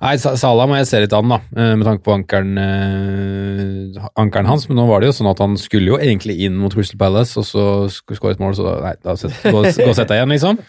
Nei, 0.00 0.14
Salah 0.16 0.66
må 0.68 0.78
jeg 0.78 0.88
se 0.88 1.00
litt 1.02 1.14
an, 1.16 1.28
da, 1.28 1.38
eh, 1.56 1.74
med 1.76 1.84
tanke 1.84 2.04
på 2.06 2.14
ankeren, 2.14 2.56
eh, 2.60 4.08
ankeren 4.20 4.48
hans. 4.48 4.66
Men 4.68 4.80
nå 4.80 4.86
var 4.88 5.02
det 5.02 5.10
jo 5.10 5.16
sånn 5.18 5.30
at 5.30 5.42
han 5.42 5.56
skulle 5.60 5.92
jo 5.92 5.98
egentlig 6.00 6.38
inn 6.46 6.56
mot 6.60 6.72
Crystal 6.72 7.00
Palace, 7.00 7.36
og 7.40 7.44
så 7.48 7.64
skulle 7.92 8.20
skåre 8.20 8.36
et 8.36 8.42
mål, 8.42 8.56
så 8.56 8.74
nei, 8.80 8.94
da 9.04 9.16
set, 9.20 9.36
gå, 9.44 9.60
gå 9.60 9.94
sett 9.96 10.08
deg 10.08 10.20
igjen, 10.20 10.34
liksom. 10.34 10.60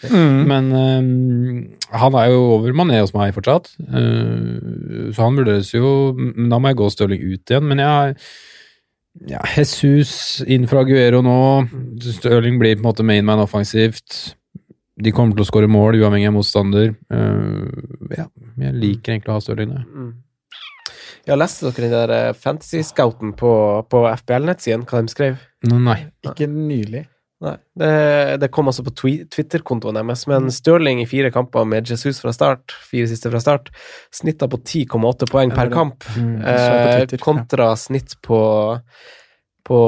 Men 0.52 0.70
eh, 0.76 1.98
han 2.02 2.18
er 2.20 2.30
jo 2.32 2.44
over 2.58 2.76
Mané 2.76 3.00
hos 3.00 3.14
meg 3.16 3.34
fortsatt, 3.36 3.72
eh, 3.88 5.10
så 5.12 5.26
han 5.26 5.36
vurderes 5.38 5.72
jo 5.72 6.12
Da 6.12 6.58
må 6.60 6.70
jeg 6.70 6.78
gå 6.80 6.88
Stirling 6.92 7.22
ut 7.24 7.52
igjen, 7.52 7.68
men 7.68 7.80
jeg 7.82 8.16
ja, 9.28 9.42
Jesus 9.56 10.40
inn 10.48 10.64
fra 10.70 10.86
Aguero 10.86 11.20
nå. 11.24 11.38
Stirling 12.00 12.56
blir 12.60 12.78
på 12.78 12.80
en 12.80 12.86
måte 12.86 13.04
mainman 13.04 13.42
offensivt. 13.42 14.34
De 15.02 15.12
kommer 15.14 15.36
til 15.36 15.44
å 15.44 15.48
skåre 15.48 15.70
mål 15.70 15.98
uavhengig 16.00 16.28
av 16.30 16.36
motstander. 16.36 16.92
Uh, 17.12 17.66
ja, 18.14 18.28
jeg 18.62 18.76
liker 18.78 19.16
egentlig 19.16 19.32
å 19.32 19.38
ha 19.38 19.44
Stirling 19.44 19.72
der. 19.74 19.88
Mm. 19.88 20.12
Ja, 21.28 21.38
leste 21.38 21.70
dere 21.70 21.86
den 21.86 21.94
der 21.94 22.12
eh, 22.16 22.34
Fantasy-scouten 22.34 23.34
på, 23.38 23.52
på 23.90 24.02
FBL-nettsiden, 24.10 24.86
hva 24.90 25.02
de 25.04 25.12
skrev? 25.12 25.42
Nei. 25.70 26.00
ikke 26.26 26.48
nylig. 26.50 27.04
Nei. 27.42 27.56
Det, 27.78 27.92
det 28.42 28.48
kom 28.54 28.70
altså 28.70 28.84
på 28.86 28.92
Twitter-kontoen 28.94 29.98
deres, 29.98 30.24
men 30.30 30.50
Stirling 30.54 31.02
i 31.02 31.08
fire 31.10 31.32
kamper 31.34 31.66
med 31.66 31.90
Jesus 31.90 32.20
fra 32.22 32.34
start, 32.34 32.74
fire 32.90 33.08
siste 33.10 33.30
fra 33.32 33.40
start, 33.42 33.72
snitta 34.14 34.46
på 34.50 34.60
10,8 34.62 35.30
poeng 35.30 35.54
per 35.54 35.72
kamp, 35.74 36.06
mm, 36.14 36.36
eh, 36.38 36.98
ja. 37.02 37.22
kontra 37.22 37.72
snitt 37.78 38.14
på, 38.22 38.42
på 39.66 39.80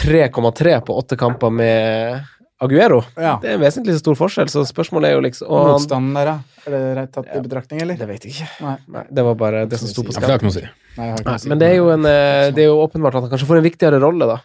3,3 0.00 0.78
på 0.86 0.96
åtte 1.02 1.20
kamper 1.20 1.52
med 1.52 2.32
Aguero. 2.62 3.00
Ja. 3.18 3.36
Det 3.42 3.50
er 3.50 3.56
en 3.58 3.64
vesentlig 3.64 3.96
stor 3.98 4.14
forskjell, 4.18 4.50
så 4.52 4.62
spørsmålet 4.68 5.10
er 5.10 5.16
jo 5.16 5.22
liksom 5.26 5.50
og 5.50 5.68
Motstanden 5.72 6.14
der, 6.18 6.30
ja. 6.32 6.36
Er 6.62 6.74
det 6.76 6.82
rett 7.00 7.10
tatt 7.16 7.30
i 7.34 7.40
betraktning, 7.42 7.80
eller? 7.82 7.96
Det 7.98 8.06
vet 8.06 8.26
jeg 8.28 8.36
ikke. 8.36 8.48
Nei. 8.62 8.76
Nei, 8.94 9.02
det 9.10 9.24
var 9.26 9.34
bare 9.40 9.64
det 9.66 9.80
som 9.82 9.90
sto 9.90 10.04
på 10.06 10.14
skatten. 10.14 10.28
det 10.28 10.30
har 10.30 10.38
skjermen. 10.38 10.52
ikke 10.52 10.52
noe 10.52 10.54
å 10.54 10.58
si. 10.60 10.96
Nei, 10.98 11.06
jeg 11.08 11.14
har 11.16 11.18
ikke 11.18 11.26
Nei, 11.26 11.32
noe 11.32 11.40
å 11.40 11.42
si. 11.42 11.50
men 11.50 11.62
det 11.62 11.70
er, 11.72 11.76
jo 11.80 11.88
en, 11.96 12.06
eh, 12.12 12.50
det 12.54 12.62
er 12.62 12.68
jo 12.70 12.76
åpenbart 12.84 13.18
at 13.18 13.26
han 13.26 13.32
kanskje 13.32 13.48
får 13.50 13.58
en 13.62 13.66
viktigere 13.66 13.98
rolle, 14.04 14.28
da. 14.30 14.38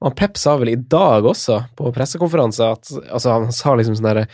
Og 0.00 0.16
Pep 0.16 0.38
sa 0.40 0.56
vel 0.56 0.72
i 0.72 0.80
dag 0.80 1.26
også, 1.28 1.60
på 1.76 1.92
pressekonferanse, 1.94 2.72
at 2.74 2.90
altså, 3.12 3.36
han 3.36 3.52
sa 3.54 3.74
liksom 3.76 3.94
sånn 3.98 4.08
herre 4.10 4.26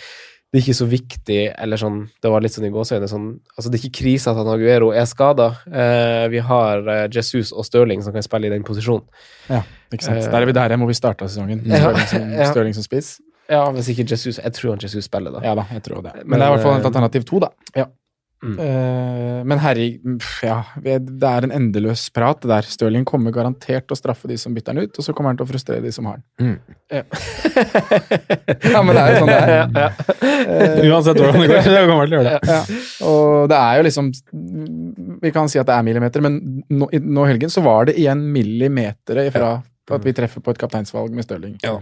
Det 0.55 0.61
er 0.61 0.63
ikke 0.63 0.77
så 0.79 0.87
viktig, 0.87 1.39
eller 1.59 1.77
sånn 1.77 1.97
Det 2.23 2.31
var 2.31 2.41
litt 2.41 2.55
sånn 2.55 2.69
i 2.69 2.71
gåseøyne 2.71 3.09
sånn 3.11 3.25
Altså, 3.59 3.69
det 3.69 3.81
er 3.81 3.83
ikke 3.89 3.99
krise 3.99 4.31
at 4.31 4.39
han 4.39 4.47
Aguero 4.53 4.93
er 4.95 5.05
skada. 5.11 5.49
Eh, 5.67 6.29
vi 6.31 6.39
har 6.39 6.87
eh, 6.87 7.09
Jesus 7.13 7.51
og 7.53 7.67
Stirling 7.67 8.01
som 8.07 8.15
kan 8.15 8.23
spille 8.25 8.47
i 8.47 8.53
den 8.55 8.63
posisjonen. 8.65 9.03
Ja, 9.51 9.65
ikke 9.91 10.07
sant. 10.07 10.23
Eh, 10.23 10.31
Der 10.31 10.39
er 10.41 10.47
vi 10.47 10.55
der 10.55 10.77
må 10.79 10.87
hvor 10.87 10.95
vi 10.95 11.01
starta 11.03 11.27
sesongen. 11.29 11.67
Ja, 11.67 11.91
Stirling 12.07 12.07
som, 12.07 12.31
ja. 12.71 12.73
Som 12.79 12.87
spiss. 12.87 13.17
Ja, 13.49 13.65
hvis 13.71 13.89
ikke 13.93 14.09
Jesus 14.11 14.41
Jeg 14.43 14.53
tror 14.57 14.73
han 14.75 14.81
Jesus 14.83 15.05
spiller, 15.07 15.31
da. 15.37 15.41
Ja 15.47 15.55
da, 15.55 15.67
jeg 15.73 15.83
tror 15.87 16.03
det. 16.03 16.17
Men, 16.25 16.29
Men, 16.35 16.41
det 16.41 16.47
er 16.47 16.51
i 16.51 16.57
hvert 16.57 16.67
fall 16.67 16.77
et 16.81 16.83
eh, 16.85 16.91
alternativ 16.91 17.25
to, 17.29 17.39
da. 17.47 17.53
Ja. 17.77 17.87
Mm. 18.45 18.59
Eh, 18.61 19.39
men 19.49 19.59
herregud 19.63 20.21
ja, 20.45 20.59
det 20.85 21.25
er 21.25 21.47
en 21.47 21.55
endeløs 21.57 22.03
prat, 22.13 22.43
det 22.45 22.51
der. 22.53 22.67
Stirling 22.69 23.07
kommer 23.09 23.33
garantert 23.33 23.87
til 23.89 23.97
å 23.97 23.99
straffe 23.99 24.29
de 24.29 24.37
som 24.39 24.53
bytter 24.55 24.75
han 24.77 24.85
ut, 24.85 24.99
og 25.01 25.07
så 25.07 25.15
kommer 25.17 25.33
han 25.33 25.39
til 25.41 25.47
å 25.47 25.51
frustrere 25.55 25.81
de 25.83 25.93
som 25.95 26.05
har 26.11 26.19
han. 26.21 26.59
Ja, 28.67 28.83
men 28.85 28.93
det 28.93 29.03
er 29.03 29.15
jo 29.15 29.23
sånn 29.23 29.31
det 29.31 29.39
er. 29.41 29.49
Ja, 29.55 29.67
ja. 29.73 29.89
Uansett 30.91 31.19
hvordan 31.21 31.41
det 31.43 31.49
går, 31.51 31.63
så 31.65 31.81
kommer 31.89 32.11
til 32.11 32.19
å 32.19 32.21
gjøre 32.21 32.35
det. 32.35 32.41
Ja. 32.51 32.61
Og 33.09 33.49
det 33.51 33.59
er 33.63 33.79
jo 33.81 33.87
liksom 33.89 34.11
Vi 35.25 35.33
kan 35.35 35.49
si 35.51 35.59
at 35.63 35.67
det 35.71 35.75
er 35.79 35.87
millimeter, 35.87 36.21
men 36.25 36.37
nå, 36.71 36.89
i- 36.93 37.01
nå 37.03 37.25
i 37.25 37.31
helgen 37.33 37.53
så 37.53 37.63
var 37.65 37.89
det 37.89 37.97
igjen 37.99 38.21
millimeter 38.37 39.23
ifra 39.27 39.55
at 39.95 40.03
vi 40.03 40.13
treffer 40.17 40.43
på 40.43 40.51
et 40.51 40.59
kapteinsvalg 40.59 41.13
med 41.15 41.23
Stirling. 41.23 41.53
Ja. 41.63 41.77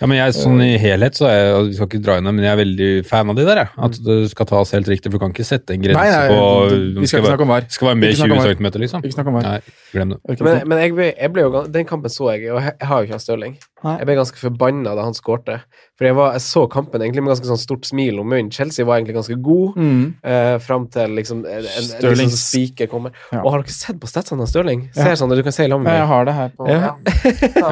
Ja, 0.00 0.08
men 0.08 0.16
jeg, 0.16 0.32
sånn 0.38 0.62
i 0.64 0.78
helhet 0.80 1.18
så 1.18 1.26
er 1.28 1.36
jeg, 1.36 1.66
vi 1.66 1.76
skal 1.76 1.90
ikke 1.90 2.00
dra 2.06 2.16
inn 2.16 2.28
det, 2.30 2.32
men 2.38 2.46
jeg 2.46 2.52
er 2.54 2.60
veldig 2.62 2.88
fan 3.10 3.32
av 3.32 3.36
de 3.36 3.44
der, 3.44 3.60
jeg. 3.60 3.72
At 3.88 3.98
det 4.06 4.16
skal 4.32 4.48
tas 4.48 4.72
helt 4.76 4.88
riktig, 4.88 5.10
for 5.10 5.18
du 5.18 5.24
kan 5.26 5.34
ikke 5.34 5.44
sette 5.44 5.76
en 5.76 5.84
grense 5.84 6.00
Nei, 6.00 6.14
nei, 6.14 6.30
på 6.32 7.00
vi 7.02 7.10
skal 7.10 7.20
ikke 7.20 7.34
snakke 7.34 7.46
om 7.46 7.52
VAR. 7.52 7.66
Skal 7.76 7.90
være 7.90 8.00
med 8.00 8.14
Ikke 8.14 8.30
20 8.32 8.54
cm, 8.54 8.70
liksom. 8.86 9.04
Ikke 9.04 9.18
snakk 9.18 9.28
om 9.32 9.36
VAR. 9.36 9.48
Nei, 9.50 9.76
glem 9.92 10.14
det. 10.14 10.20
Men, 10.40 10.62
men 10.72 10.82
jeg, 10.86 10.94
ble, 10.96 11.10
jeg 11.12 11.34
ble 11.34 11.44
jo 11.44 11.64
Den 11.76 11.88
kampen 11.90 12.12
så 12.12 12.32
jeg, 12.32 12.48
og 12.54 12.62
jeg, 12.64 12.76
jeg 12.80 12.90
har 12.92 13.02
jo 13.02 13.08
ikke 13.10 13.18
hatt 13.18 13.26
Stirling. 13.26 13.58
Nei. 13.82 13.94
Jeg 13.98 14.06
ble 14.10 14.14
ganske 14.18 14.36
forbanna 14.36 14.92
da 14.94 15.02
han 15.06 15.14
skårte. 15.16 15.54
For 15.96 16.04
jeg, 16.04 16.14
var, 16.18 16.34
jeg 16.36 16.42
så 16.44 16.66
kampen 16.68 17.00
egentlig 17.00 17.22
med 17.24 17.32
ganske 17.32 17.48
sånn 17.48 17.60
stort 17.62 17.86
smil 17.88 18.18
om 18.20 18.28
munnen. 18.28 18.50
Chelsea 18.52 18.84
var 18.84 18.98
egentlig 18.98 19.16
ganske 19.16 19.38
god 19.40 19.76
Mm. 19.80 20.02
Uh, 20.24 20.58
fram 20.60 20.86
til 20.92 21.14
liksom 21.16 21.44
en, 21.48 21.64
en, 21.64 21.90
en 22.00 22.16
liksom 22.20 22.36
spiker 22.36 22.86
kommer. 22.92 23.12
Ja. 23.32 23.40
Og 23.44 23.52
har 23.54 23.62
dere 23.64 23.72
sett 23.72 23.98
på 24.02 24.08
statsene 24.10 24.44
av 24.44 24.48
Stirling? 24.52 24.86
Ja. 24.94 25.04
Ser 25.10 25.20
sånn, 25.22 25.32
du 25.32 25.42
kan 25.46 25.52
se 25.56 25.64
i 25.64 25.72
lag 25.72 25.80
med 25.84 25.96
jeg 25.96 26.06
har 26.12 26.24
det 26.28 26.34
her 26.36 26.48
på 26.56 26.68
Ja. 26.68 26.94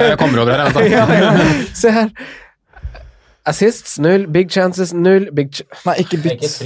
Jeg 0.09 0.19
kommer 0.21 0.45
over 0.47 0.53
her, 0.57 0.73
jeg. 0.81 0.93
ja, 0.93 1.07
ja. 1.21 1.33
Se 1.77 1.91
her. 1.93 2.13
Assists 3.49 3.95
null, 3.99 4.27
big 4.29 4.51
chances 4.53 4.91
null, 4.93 5.31
big, 5.33 5.53
ch 5.57 5.63
Nei, 5.87 5.95
ikke 6.03 6.19
bytt. 6.21 6.59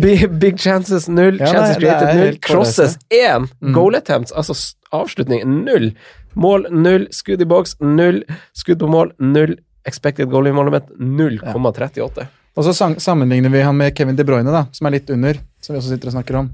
big, 0.00 0.24
big 0.42 0.58
chances 0.58 1.08
null, 1.08 1.38
Ja, 1.38 1.46
chances 1.52 1.76
created 1.78 2.16
null, 2.18 2.38
crosses 2.42 2.96
én, 3.10 3.46
Mm. 3.62 3.72
goal 3.76 3.94
attempts, 3.94 4.32
altså 4.32 4.56
avslutning 4.92 5.44
null, 5.64 5.92
mål 6.34 6.68
null, 6.70 7.08
skudd 7.14 7.42
i 7.42 7.48
boks 7.48 7.76
null, 7.80 8.22
skudd 8.56 8.80
på 8.82 8.90
mål 8.90 9.12
null, 9.18 9.56
expected 9.88 10.30
goal 10.30 10.48
involvement 10.50 10.88
0,38. 10.98 12.26
Og 12.52 12.66
så 12.66 12.74
sammenligner 13.00 13.52
vi 13.52 13.62
han 13.64 13.76
med 13.76 13.96
Kevin 13.96 14.16
De 14.16 14.26
Bruyne, 14.28 14.52
da, 14.52 14.66
som 14.72 14.88
er 14.88 14.98
litt 14.98 15.10
under, 15.10 15.38
som 15.64 15.74
vi 15.74 15.80
også 15.80 15.94
sitter 15.94 16.12
og 16.12 16.18
snakker 16.18 16.42
om. 16.42 16.50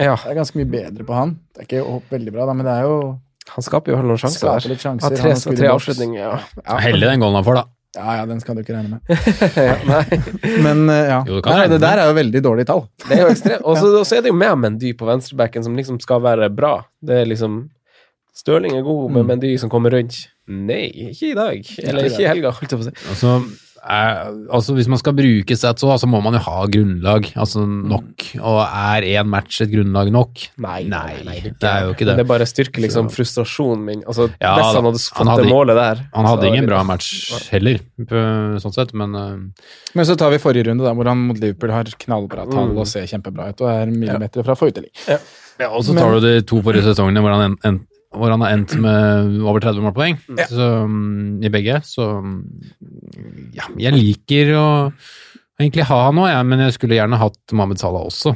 Ja, 0.00 0.14
Det 0.14 0.30
er 0.30 0.38
ganske 0.38 0.56
mye 0.56 0.70
bedre 0.70 1.04
på 1.04 1.16
han. 1.16 1.34
Det 1.52 1.64
er 1.64 1.68
ikke 1.68 1.98
veldig 2.12 2.32
bra, 2.32 2.46
da, 2.48 2.54
men 2.56 2.68
det 2.68 2.76
er 2.78 2.86
jo 2.88 2.94
han 3.50 3.66
skaper 3.66 3.94
jo 3.94 3.98
noen 4.04 4.20
sjanser 4.20 4.46
der. 4.46 4.70
litt 4.70 4.82
sjanser, 4.82 5.08
Har 5.08 5.16
han 5.16 5.20
tre, 5.20 5.50
har 5.50 5.58
tre 5.58 5.70
avslutninger, 5.72 6.18
ja. 6.22 6.62
ja. 6.62 6.76
Heldig 6.84 7.08
den 7.08 7.22
goalen 7.22 7.40
han 7.40 7.46
får, 7.46 7.58
da. 7.58 7.66
Ja, 7.98 8.12
ja, 8.20 8.26
den 8.30 8.38
skal 8.38 8.54
du 8.54 8.62
ikke 8.62 8.76
regne 8.76 9.00
med. 9.00 9.08
ja. 9.58 10.02
Men 10.64 10.84
eh, 10.92 11.08
ja. 11.10 11.18
Jo, 11.26 11.40
Nei, 11.42 11.64
det 11.72 11.80
der 11.82 11.98
er 11.98 12.12
jo 12.12 12.14
veldig 12.20 12.42
dårlige 12.46 12.68
tall. 12.70 12.84
Det 13.02 13.16
er 13.16 13.24
jo 13.24 13.32
ekstremt. 13.32 13.66
Og 13.66 13.80
så 13.80 14.14
er 14.20 14.22
det 14.22 14.30
jo 14.30 14.38
med 14.38 14.60
Mendy 14.62 14.92
på 14.94 15.08
venstrebacken, 15.08 15.66
som 15.66 15.74
liksom 15.78 15.98
skal 16.02 16.22
være 16.22 16.52
bra. 16.54 16.76
Det 17.02 17.24
er 17.24 17.26
liksom 17.32 17.64
Stirling 18.40 18.76
er 18.78 18.82
god, 18.86 19.10
men 19.12 19.24
Mm. 19.26 19.32
Mendy 19.34 19.56
som 19.60 19.70
kommer 19.72 19.92
rundt 19.92 20.26
Nei, 20.50 20.86
ikke 21.12 21.30
i 21.30 21.34
dag. 21.38 21.66
Eller 21.84 22.08
ikke 22.08 22.24
i 22.24 22.30
helga, 22.30 22.50
holdt 22.56 22.72
jeg 22.72 22.78
på 22.80 22.82
å 22.82 22.88
si. 22.88 23.10
Altså, 23.12 23.32
er, 23.80 24.16
altså 24.52 24.74
Hvis 24.74 24.88
man 24.90 24.98
skal 25.00 25.14
bruke 25.16 25.54
stats, 25.56 25.80
så 25.84 25.88
altså, 25.94 26.08
må 26.10 26.18
man 26.24 26.34
jo 26.34 26.40
ha 26.42 26.64
grunnlag. 26.68 27.28
Altså 27.38 27.62
nok. 27.68 28.24
Og 28.42 28.58
er 28.66 29.06
én 29.12 29.28
match 29.30 29.60
et 29.62 29.70
grunnlag 29.70 30.10
nok? 30.12 30.42
Nei, 30.58 30.82
det 30.90 31.62
er 31.62 31.84
jo 31.86 31.92
ikke 31.94 32.04
Men 32.08 32.10
det. 32.10 32.16
det 32.18 32.26
bare 32.32 32.48
styrker 32.50 32.82
liksom 32.82 33.08
frustrasjonen 33.14 33.84
min. 33.86 34.02
Altså, 34.10 34.26
Ja, 34.42 34.56
hvis 34.58 34.74
han 34.74 34.84
hadde 34.84 34.90
han 34.90 34.98
fått 34.98 35.30
hadde- 35.30 35.44
det 35.46 35.52
målet 35.54 35.76
der 35.78 36.02
Han 36.14 36.26
hadde 36.26 36.42
så- 36.42 36.48
ingen 36.50 36.66
bra 36.66 36.82
match 36.82 37.48
heller, 37.50 37.78
på, 38.00 38.24
sånn 38.64 38.74
sett, 38.74 38.92
men 38.94 39.14
uh, 39.14 39.36
Men 39.94 40.04
så 40.04 40.16
tar 40.16 40.30
vi 40.30 40.38
forrige 40.38 40.66
runde, 40.66 40.82
da, 40.84 40.92
hvor 40.94 41.06
han 41.06 41.18
mot 41.28 41.38
Liverpool 41.38 41.70
har 41.70 41.84
knallbra 41.84 42.50
tall 42.50 42.70
Mm. 42.74 42.78
og 42.78 42.86
ser 42.86 43.06
kjempebra 43.06 43.50
ut, 43.50 43.60
og 43.60 43.68
er 43.70 43.86
millimeter 43.86 44.42
fra 44.44 44.54
forrige 44.56 44.82
ligg. 44.82 45.20
Ja, 45.60 45.68
og 45.70 45.84
så 45.84 45.94
tar 45.96 46.18
du 46.18 46.20
de 46.20 46.42
to 46.42 46.60
forrige 46.62 46.82
sesongene 46.82 47.20
hvor 47.20 47.32
han, 47.36 47.52
en, 47.52 47.56
en, 47.64 47.86
hvor 48.10 48.32
han 48.32 48.42
har 48.42 48.54
endt 48.56 48.72
med 48.82 49.36
over 49.46 49.62
30 49.62 49.84
målpoeng 49.86 50.16
så, 50.50 50.68
mm, 50.90 51.40
i 51.46 51.50
begge. 51.54 51.76
Så 51.86 52.06
mm, 52.24 52.38
ja, 53.54 53.68
jeg 53.78 53.94
liker 53.94 54.54
å 54.58 54.66
egentlig 55.60 55.86
ha 55.90 55.98
han 56.08 56.16
nå, 56.18 56.24
ja, 56.30 56.40
men 56.46 56.62
jeg 56.66 56.74
skulle 56.78 56.96
gjerne 56.98 57.18
hatt 57.20 57.54
Mohammed 57.54 57.78
Salah 57.82 58.06
også. 58.08 58.32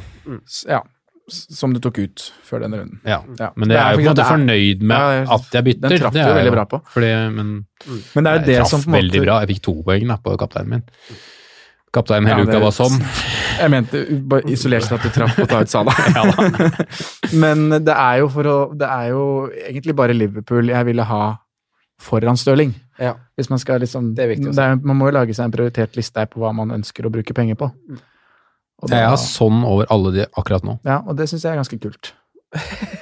Ja, 0.69 0.79
som 1.27 1.73
du 1.73 1.79
tok 1.81 1.97
ut 2.03 2.23
før 2.45 2.61
denne 2.63 2.77
runden. 2.83 2.99
Ja. 3.03 3.19
Ja. 3.39 3.49
Men 3.57 3.67
det 3.71 3.75
Det 3.75 3.81
er 3.81 3.85
er 3.85 3.91
jo 3.91 3.97
på 3.97 4.03
en 4.05 4.11
måte 4.13 4.27
fornøyd 4.29 4.83
med 4.85 5.05
Ja, 5.05 5.23
at 5.35 5.55
jeg 5.57 5.65
bytter. 5.65 5.89
den 5.89 6.03
traff 6.03 6.13
du 6.13 6.19
veldig 6.21 6.53
bra 6.53 6.65
på. 6.69 6.81
Fordi, 6.93 7.13
men 7.33 7.53
Men 8.13 8.23
det 8.23 8.29
er 8.29 8.35
jo 8.35 8.41
jeg 8.43 8.45
det 8.45 8.57
traff 8.59 8.69
som 8.75 8.83
på 8.85 8.91
en 8.93 8.99
veldig 8.99 9.23
bra. 9.25 9.39
Jeg 9.41 9.55
fikk 9.55 9.63
to 9.65 9.73
poeng 9.87 10.07
da, 10.13 10.17
på 10.21 10.37
kapteinen 10.37 10.69
min. 10.75 10.85
Kapteinen 11.95 12.27
Ja, 12.29 12.35
hele 12.35 12.45
det- 12.49 12.55
uka 12.57 12.63
var 12.65 12.73
sånn. 12.75 12.97
Jeg 13.59 13.71
mente 13.71 14.01
bare 14.29 14.51
isolert 14.51 14.83
sett 14.83 14.99
at 14.99 15.03
du 15.07 15.09
traff 15.15 15.35
på 15.39 15.61
ut 15.61 15.71
Salah. 15.71 15.95
Ja. 16.15 16.23
Men 17.43 17.69
det 17.85 17.95
er 17.95 18.19
jo 18.21 18.27
for 18.33 18.43
å 18.51 18.57
Det 18.77 18.87
er 18.91 19.09
jo 19.13 19.23
egentlig 19.69 19.95
bare 19.95 20.13
Liverpool 20.17 20.69
jeg 20.73 20.85
ville 20.91 21.03
ha 21.07 21.21
foran 22.01 22.35
Stirling. 22.37 22.73
Ja. 22.99 23.13
Hvis 23.39 23.49
man 23.51 23.59
skal 23.59 23.79
liksom 23.83 24.13
Det 24.15 24.23
er 24.23 24.29
viktig 24.33 24.51
det 24.55 24.63
er, 24.63 24.75
Man 24.83 24.97
må 24.99 25.07
jo 25.09 25.15
lage 25.17 25.33
seg 25.35 25.45
en 25.47 25.51
prioritert 25.55 25.95
liste 25.99 26.19
her 26.19 26.27
på 26.31 26.39
hva 26.43 26.51
man 26.55 26.71
ønsker 26.75 27.07
å 27.07 27.11
bruke 27.11 27.33
penger 27.35 27.55
på. 27.59 27.71
Og 28.83 28.91
Jeg 28.91 29.07
har 29.07 29.15
sånn 29.19 29.63
over 29.63 29.87
alle 29.89 30.11
de 30.11 30.25
akkurat 30.37 30.63
nå, 30.67 30.77
Ja, 30.85 30.99
og 31.07 31.15
det 31.17 31.29
syns 31.31 31.43
jeg 31.47 31.53
er 31.55 31.61
ganske 31.63 31.79
kult. 31.79 32.11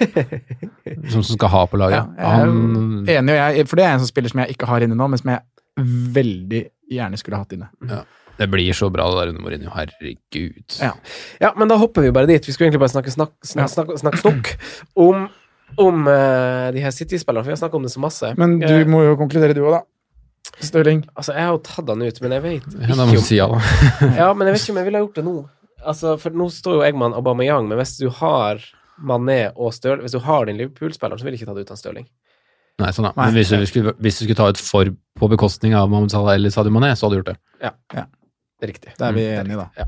som, 1.11 1.23
som 1.23 1.35
skal 1.37 1.49
ha 1.53 1.63
på 1.69 1.77
Ja, 1.77 1.81
laget. 1.83 2.13
jeg 2.17 2.25
er 2.25 2.37
Han, 2.37 3.05
enig, 3.09 3.33
og 3.33 3.39
jeg, 3.57 3.67
for 3.69 3.75
det 3.81 3.85
er 3.85 3.93
en 3.95 4.03
sånn 4.03 4.11
spiller 4.11 4.33
som 4.33 4.41
jeg 4.43 4.55
ikke 4.55 4.69
har 4.69 4.85
inne 4.85 4.97
nå, 4.97 5.07
men 5.11 5.21
som 5.21 5.29
jeg 5.33 5.41
veldig 6.17 6.61
gjerne 6.93 7.19
skulle 7.21 7.39
hatt 7.41 7.53
inne. 7.57 7.69
Det 8.37 8.47
blir 8.49 8.73
så 8.73 8.89
bra 8.93 9.05
det 9.11 9.19
der 9.21 9.31
under 9.33 9.41
Mourinho, 9.45 9.71
herregud. 9.75 10.77
Ja. 10.81 10.91
Ja, 11.43 11.53
men 11.57 11.69
da 11.71 11.77
hopper 11.77 12.01
vi 12.05 12.11
bare 12.15 12.29
dit. 12.29 12.47
Vi 12.47 12.53
skulle 12.55 12.67
egentlig 12.71 12.81
bare 12.81 12.93
snakke 12.95 13.13
snakk, 13.13 13.33
snakk, 13.45 13.69
snakk, 13.69 13.91
snakk 14.01 14.17
snakk 14.21 14.51
om, 14.99 15.27
om 15.77 16.07
uh, 16.09 16.71
de 16.73 16.81
her 16.83 16.91
City-spillerne, 16.95 17.43
for 17.45 17.51
vi 17.53 17.55
har 17.57 17.61
snakket 17.61 17.79
om 17.81 17.85
det 17.87 17.93
så 17.93 18.01
masse. 18.03 18.33
Men 18.37 18.57
du 18.59 18.67
Eh, 18.67 18.85
må 18.89 19.03
jo 19.05 19.15
konkludere, 19.19 19.53
du 19.57 19.61
òg, 19.65 19.77
da. 19.79 19.83
Stirling. 20.59 21.05
altså, 21.15 21.33
jeg 21.33 21.45
har 21.47 21.53
jo 21.55 21.61
tatt 21.63 21.87
han 21.89 22.01
ut, 22.03 22.17
men 22.21 22.31
jeg 22.35 22.43
vet 22.43 22.65
Ja, 22.81 22.87
ikke 22.93 23.03
om 23.05 23.21
si 23.25 23.37
ja. 23.37 23.47
Ja, 24.21 24.33
men 24.35 24.47
jeg 24.49 24.57
vet 24.57 24.63
ikke 24.65 24.73
om 24.75 24.79
jeg 24.81 24.87
ville 24.89 24.99
gjort 25.05 25.15
det 25.21 25.23
nå. 25.25 25.35
Altså, 25.85 26.17
for 26.19 26.35
nå 26.35 26.49
står 26.51 26.75
jo 26.77 26.83
Eggman 26.85 27.15
Aubameyang, 27.17 27.69
men 27.69 27.79
hvis 27.79 27.95
du 28.01 28.09
har 28.19 28.59
Mané 29.03 29.51
og 29.55 29.73
Støl 29.73 30.01
Hvis 30.03 30.13
du 30.13 30.19
har 30.21 30.45
din 30.45 30.59
Liverpool-spiller, 30.59 31.17
så 31.17 31.25
vil 31.25 31.33
jeg 31.33 31.41
ikke 31.41 31.49
ta 31.49 31.55
det 31.57 31.65
ut 31.65 31.71
av 31.73 31.79
Stirling. 31.79 32.05
Nei, 32.81 32.89
sånn 32.93 33.05
da. 33.07 33.13
Men 33.17 33.35
hvis 33.37 33.49
du, 33.53 33.63
skulle, 33.69 33.93
hvis 34.01 34.19
du 34.19 34.23
skulle 34.25 34.37
ta 34.39 34.47
ut 34.53 34.57
for 34.61 34.89
på 35.19 35.27
bekostning 35.29 35.75
av 35.77 35.89
Mohammed 35.91 36.11
Salah 36.13 36.35
eller 36.35 36.49
Sadio 36.53 36.71
Mané, 36.73 36.91
så 36.97 37.05
hadde 37.07 37.15
du 37.15 37.19
gjort 37.21 37.31
det. 37.33 37.39
Ja. 37.61 37.71
er 37.93 38.07
riktig. 38.71 38.95
Da 38.99 39.09
er 39.11 39.17
vi 39.17 39.27
Mm, 39.27 39.41
enige, 39.43 39.57
da. 39.63 39.69
Ja. 39.83 39.85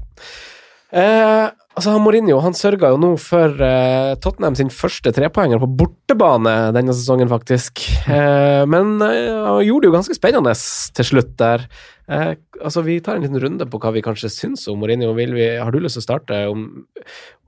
Eh, 0.95 1.49
altså, 1.75 1.91
han 1.91 2.03
Mourinho 2.05 2.37
han 2.43 2.53
sørga 2.55 2.91
jo 2.93 2.99
nå 3.01 3.09
for 3.19 3.51
eh, 3.65 4.13
Tottenham 4.23 4.55
sin 4.55 4.69
første 4.71 5.11
trepoenger 5.11 5.59
på 5.59 5.67
bortebane 5.81 6.53
denne 6.75 6.93
sesongen, 6.95 7.27
faktisk. 7.31 7.81
Eh, 8.07 8.63
men 8.69 8.93
eh, 9.03 9.33
han 9.33 9.65
gjorde 9.65 9.83
det 9.87 9.91
jo 9.91 9.95
ganske 9.97 10.15
spennende 10.15 10.53
til 10.95 11.09
slutt 11.09 11.33
der. 11.41 11.65
Eh, 12.07 12.35
altså, 12.61 12.83
Vi 12.85 12.99
tar 13.03 13.17
en 13.17 13.25
liten 13.25 13.41
runde 13.41 13.65
på 13.67 13.79
hva 13.81 13.91
vi 13.95 14.03
kanskje 14.05 14.29
syns 14.31 14.67
om 14.71 14.77
Mourinho. 14.79 15.11
Vil 15.17 15.33
vi, 15.35 15.47
har 15.57 15.73
du 15.73 15.81
lyst 15.83 15.97
til 15.97 16.03
å 16.05 16.07
starte 16.07 16.39
om, 16.53 16.67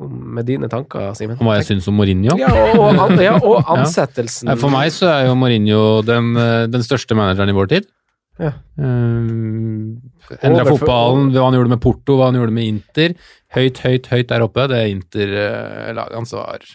om, 0.02 0.18
med 0.36 0.50
dine 0.50 0.68
tanker, 0.68 1.14
Simen? 1.16 1.38
Om 1.40 1.48
hva 1.48 1.60
jeg 1.62 1.70
syns 1.70 1.88
om 1.88 1.96
Mourinho? 2.02 2.36
Ja, 2.42 2.50
og, 2.52 2.82
og, 2.82 3.04
an, 3.06 3.22
ja, 3.24 3.38
og 3.38 3.62
ansettelsen. 3.78 4.50
ja. 4.52 4.58
For 4.60 4.74
meg 4.74 4.92
så 4.98 5.08
er 5.14 5.30
jo 5.30 5.38
Mourinho 5.40 6.02
den, 6.04 6.34
eh, 6.42 6.66
den 6.74 6.84
største 6.84 7.16
manageren 7.16 7.54
i 7.54 7.56
vår 7.56 7.72
tid. 7.78 7.88
Ja. 8.38 8.54
Uh, 8.78 9.98
Endra 10.38 10.62
Overfor- 10.64 10.84
fotballen, 10.84 11.32
hva 11.34 11.48
han 11.48 11.58
gjorde 11.58 11.74
med 11.74 11.82
Porto, 11.82 12.18
hva 12.20 12.30
han 12.30 12.38
gjorde 12.38 12.54
med 12.54 12.70
Inter. 12.70 13.16
Høyt, 13.56 13.82
høyt, 13.82 14.10
høyt 14.12 14.30
der 14.30 14.46
oppe. 14.46 14.68
Det 14.70 14.82
Inter-laget 14.92 16.18
hans 16.18 16.34
var 16.38 16.66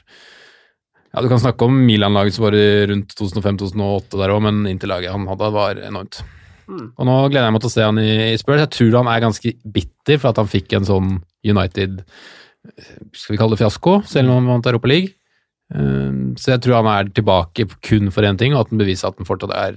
Ja, 1.13 1.21
du 1.21 1.29
kan 1.29 1.43
snakke 1.43 1.67
om 1.69 1.75
Milan-laget 1.85 2.35
som 2.39 2.47
var 2.47 2.57
rundt 2.89 3.13
2005-2008 3.19 4.17
der 4.17 4.33
òg, 4.33 4.41
men 4.47 4.63
Inter-laget 4.71 5.13
han 5.13 5.27
hadde, 5.29 5.51
var 5.53 5.77
enormt. 5.77 6.23
Mm. 6.71 6.87
Og 6.97 7.07
nå 7.09 7.17
gleder 7.29 7.49
jeg 7.51 7.53
meg 7.53 7.63
til 7.65 7.69
å 7.69 7.75
se 7.75 7.85
han 7.85 7.99
i, 8.01 8.13
i 8.33 8.39
Spurs. 8.41 8.63
Jeg 8.63 8.73
tror 8.73 8.99
han 9.03 9.11
er 9.13 9.25
ganske 9.25 9.53
bitter 9.75 10.21
for 10.23 10.33
at 10.33 10.41
han 10.41 10.49
fikk 10.49 10.73
en 10.79 10.89
sånn 10.89 11.11
United 11.45 12.01
Skal 13.13 13.35
vi 13.35 13.41
kalle 13.41 13.57
det 13.57 13.61
fiasko, 13.65 13.99
selv 14.07 14.31
om 14.31 14.39
han 14.41 14.53
vant 14.55 14.69
Europa 14.71 14.89
League. 14.89 15.13
Um, 15.75 16.35
Så 16.39 16.53
jeg 16.55 16.63
tror 16.65 16.79
han 16.81 16.91
er 16.93 17.11
tilbake 17.13 17.67
kun 17.83 18.11
for 18.15 18.25
én 18.29 18.39
ting, 18.39 18.55
og 18.55 18.65
at 18.65 18.73
han 18.73 18.81
beviser 18.81 19.11
at 19.11 19.19
han 19.19 19.29
fortsatt 19.29 19.53
er 19.57 19.77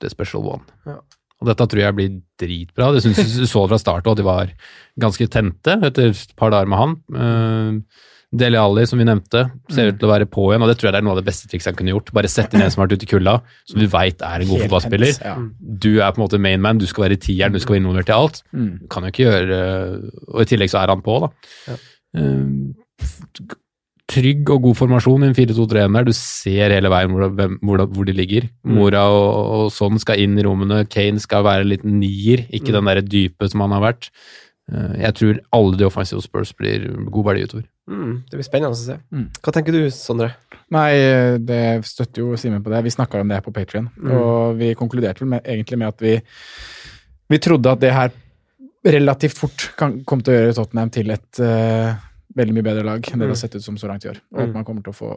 the 0.00 0.10
special 0.12 0.44
one. 0.46 0.64
Ja. 0.88 0.98
Og 1.40 1.48
dette 1.48 1.66
tror 1.72 1.80
jeg 1.80 1.96
blir 1.96 2.20
dritbra. 2.40 2.90
Det 2.92 3.00
synes 3.04 3.18
jeg 3.20 3.32
du 3.40 3.48
så 3.48 3.64
fra 3.68 3.78
start 3.80 4.08
at 4.10 4.20
de 4.20 4.26
var 4.26 4.52
ganske 5.00 5.26
tente 5.32 5.78
etter 5.88 6.12
et 6.12 6.34
par 6.36 6.52
dager 6.52 6.68
med 6.68 6.80
han. 6.80 6.96
Uh, 7.16 8.06
Deli 8.30 8.58
Alli, 8.60 8.84
som 8.86 9.00
vi 9.00 9.06
nevnte, 9.08 9.40
ser 9.74 9.88
ut 9.90 9.96
til 9.98 10.06
å 10.06 10.10
være 10.12 10.26
på 10.30 10.44
igjen, 10.50 10.62
og 10.62 10.68
det 10.70 10.76
tror 10.78 10.86
jeg 10.86 10.94
det 10.94 10.98
er 11.00 11.06
noe 11.08 11.16
av 11.16 11.18
det 11.18 11.26
beste 11.26 11.48
trikset 11.50 11.72
han 11.72 11.78
kunne 11.80 11.94
gjort. 11.96 12.12
Bare 12.14 12.30
sette 12.30 12.54
inn 12.54 12.62
en 12.62 12.70
som 12.70 12.82
har 12.82 12.86
vært 12.86 13.00
ute 13.00 13.08
i 13.08 13.10
kulda, 13.10 13.32
som 13.66 13.80
du 13.80 13.88
veit 13.90 14.22
er 14.22 14.44
en 14.44 14.52
god 14.52 14.62
fotballspiller. 14.66 15.16
ja. 15.32 15.32
Du 15.58 15.88
er 15.96 16.12
på 16.12 16.20
en 16.20 16.26
måte 16.26 16.38
main 16.38 16.62
man, 16.62 16.78
du 16.78 16.86
skal 16.86 17.08
være 17.08 17.18
i 17.18 17.22
tieren, 17.24 17.56
du 17.56 17.58
skal 17.62 17.74
være 17.74 17.82
involvert 17.82 18.12
i 18.12 18.14
alt. 18.14 18.38
Mm. 18.54 18.70
Kan 18.92 19.08
jo 19.08 19.10
ikke 19.10 19.26
gjøre 19.26 19.58
Og 20.28 20.44
i 20.44 20.46
tillegg 20.52 20.70
så 20.70 20.78
er 20.84 20.94
han 20.94 21.02
på, 21.02 21.16
da. 21.24 21.32
Ja. 21.72 21.80
Eh, 22.20 23.58
trygg 24.10 24.50
og 24.50 24.64
god 24.66 24.76
formasjon 24.80 25.22
i 25.24 25.30
en 25.30 25.36
4-2-3-1 25.38 25.94
der. 25.96 26.04
Du 26.08 26.12
ser 26.16 26.74
hele 26.74 26.90
veien 26.90 27.12
hvor, 27.14 27.28
hvem- 27.38 27.58
hvor, 27.62 27.84
hvor 27.94 28.04
de 28.08 28.12
ligger. 28.16 28.48
Mm. 28.66 28.74
Mora 28.80 29.04
og, 29.06 29.30
og 29.54 29.72
sånn 29.74 30.00
skal 30.02 30.18
inn 30.22 30.34
i 30.38 30.42
rommene. 30.46 30.82
Kane 30.90 31.22
skal 31.22 31.44
være 31.46 31.64
litt 31.68 31.84
nier, 31.86 32.42
ikke 32.50 32.70
Mm. 32.72 32.78
den 32.80 32.90
derre 32.90 33.02
dype 33.06 33.48
som 33.50 33.60
han 33.64 33.70
har 33.76 33.84
vært. 33.92 34.10
Eh, 34.70 35.00
jeg 35.06 35.14
tror 35.18 35.38
alle 35.56 35.76
de 35.78 35.86
offensive 35.86 36.22
Spurs 36.22 36.52
blir 36.54 36.88
god 37.10 37.24
verdi 37.30 37.44
utover. 37.46 37.64
Mm, 37.90 38.22
det 38.30 38.36
blir 38.38 38.46
spennende 38.46 38.74
å 38.76 38.78
se. 38.78 38.98
Mm. 39.10 39.28
Hva 39.42 39.52
tenker 39.56 39.72
du, 39.74 39.80
Sondre? 39.90 40.32
Nei, 40.70 40.90
det 41.42 41.62
støtter 41.88 42.22
jo 42.22 42.36
Simen 42.38 42.62
på 42.62 42.70
det. 42.70 42.84
Vi 42.86 42.90
snakka 42.94 43.18
om 43.20 43.28
det 43.32 43.40
på 43.42 43.52
Patrion, 43.52 43.88
Mm. 43.98 44.10
og 44.14 44.58
vi 44.58 44.74
konkluderte 44.78 45.20
vel 45.24 45.28
med, 45.36 45.42
egentlig 45.44 45.78
med 45.78 45.88
at 45.88 45.98
vi, 46.04 46.20
vi 47.30 47.38
trodde 47.38 47.66
at 47.72 47.80
det 47.80 47.90
her 47.92 48.10
relativt 48.86 49.36
fort 49.36 49.70
kan, 49.76 49.98
kom 50.08 50.22
til 50.22 50.32
å 50.34 50.36
gjøre 50.38 50.54
Tottenham 50.56 50.90
til 50.94 51.10
et 51.10 51.40
eh, 51.44 51.94
veldig 52.36 52.54
mye 52.54 52.62
bedre 52.66 52.84
lag 52.84 53.00
enn 53.02 53.18
det 53.18 53.26
det 53.26 53.28
Mm. 53.30 53.34
har 53.34 53.40
sett 53.42 53.54
ut 53.56 53.62
som 53.62 53.76
så 53.76 53.88
langt 53.88 54.04
i 54.04 54.08
år. 54.10 54.20
Og 54.34 54.40
at 54.42 54.48
Mm. 54.48 54.54
man 54.54 54.64
kommer 54.64 54.82
til 54.84 54.92
å 54.92 54.96
få 54.96 55.16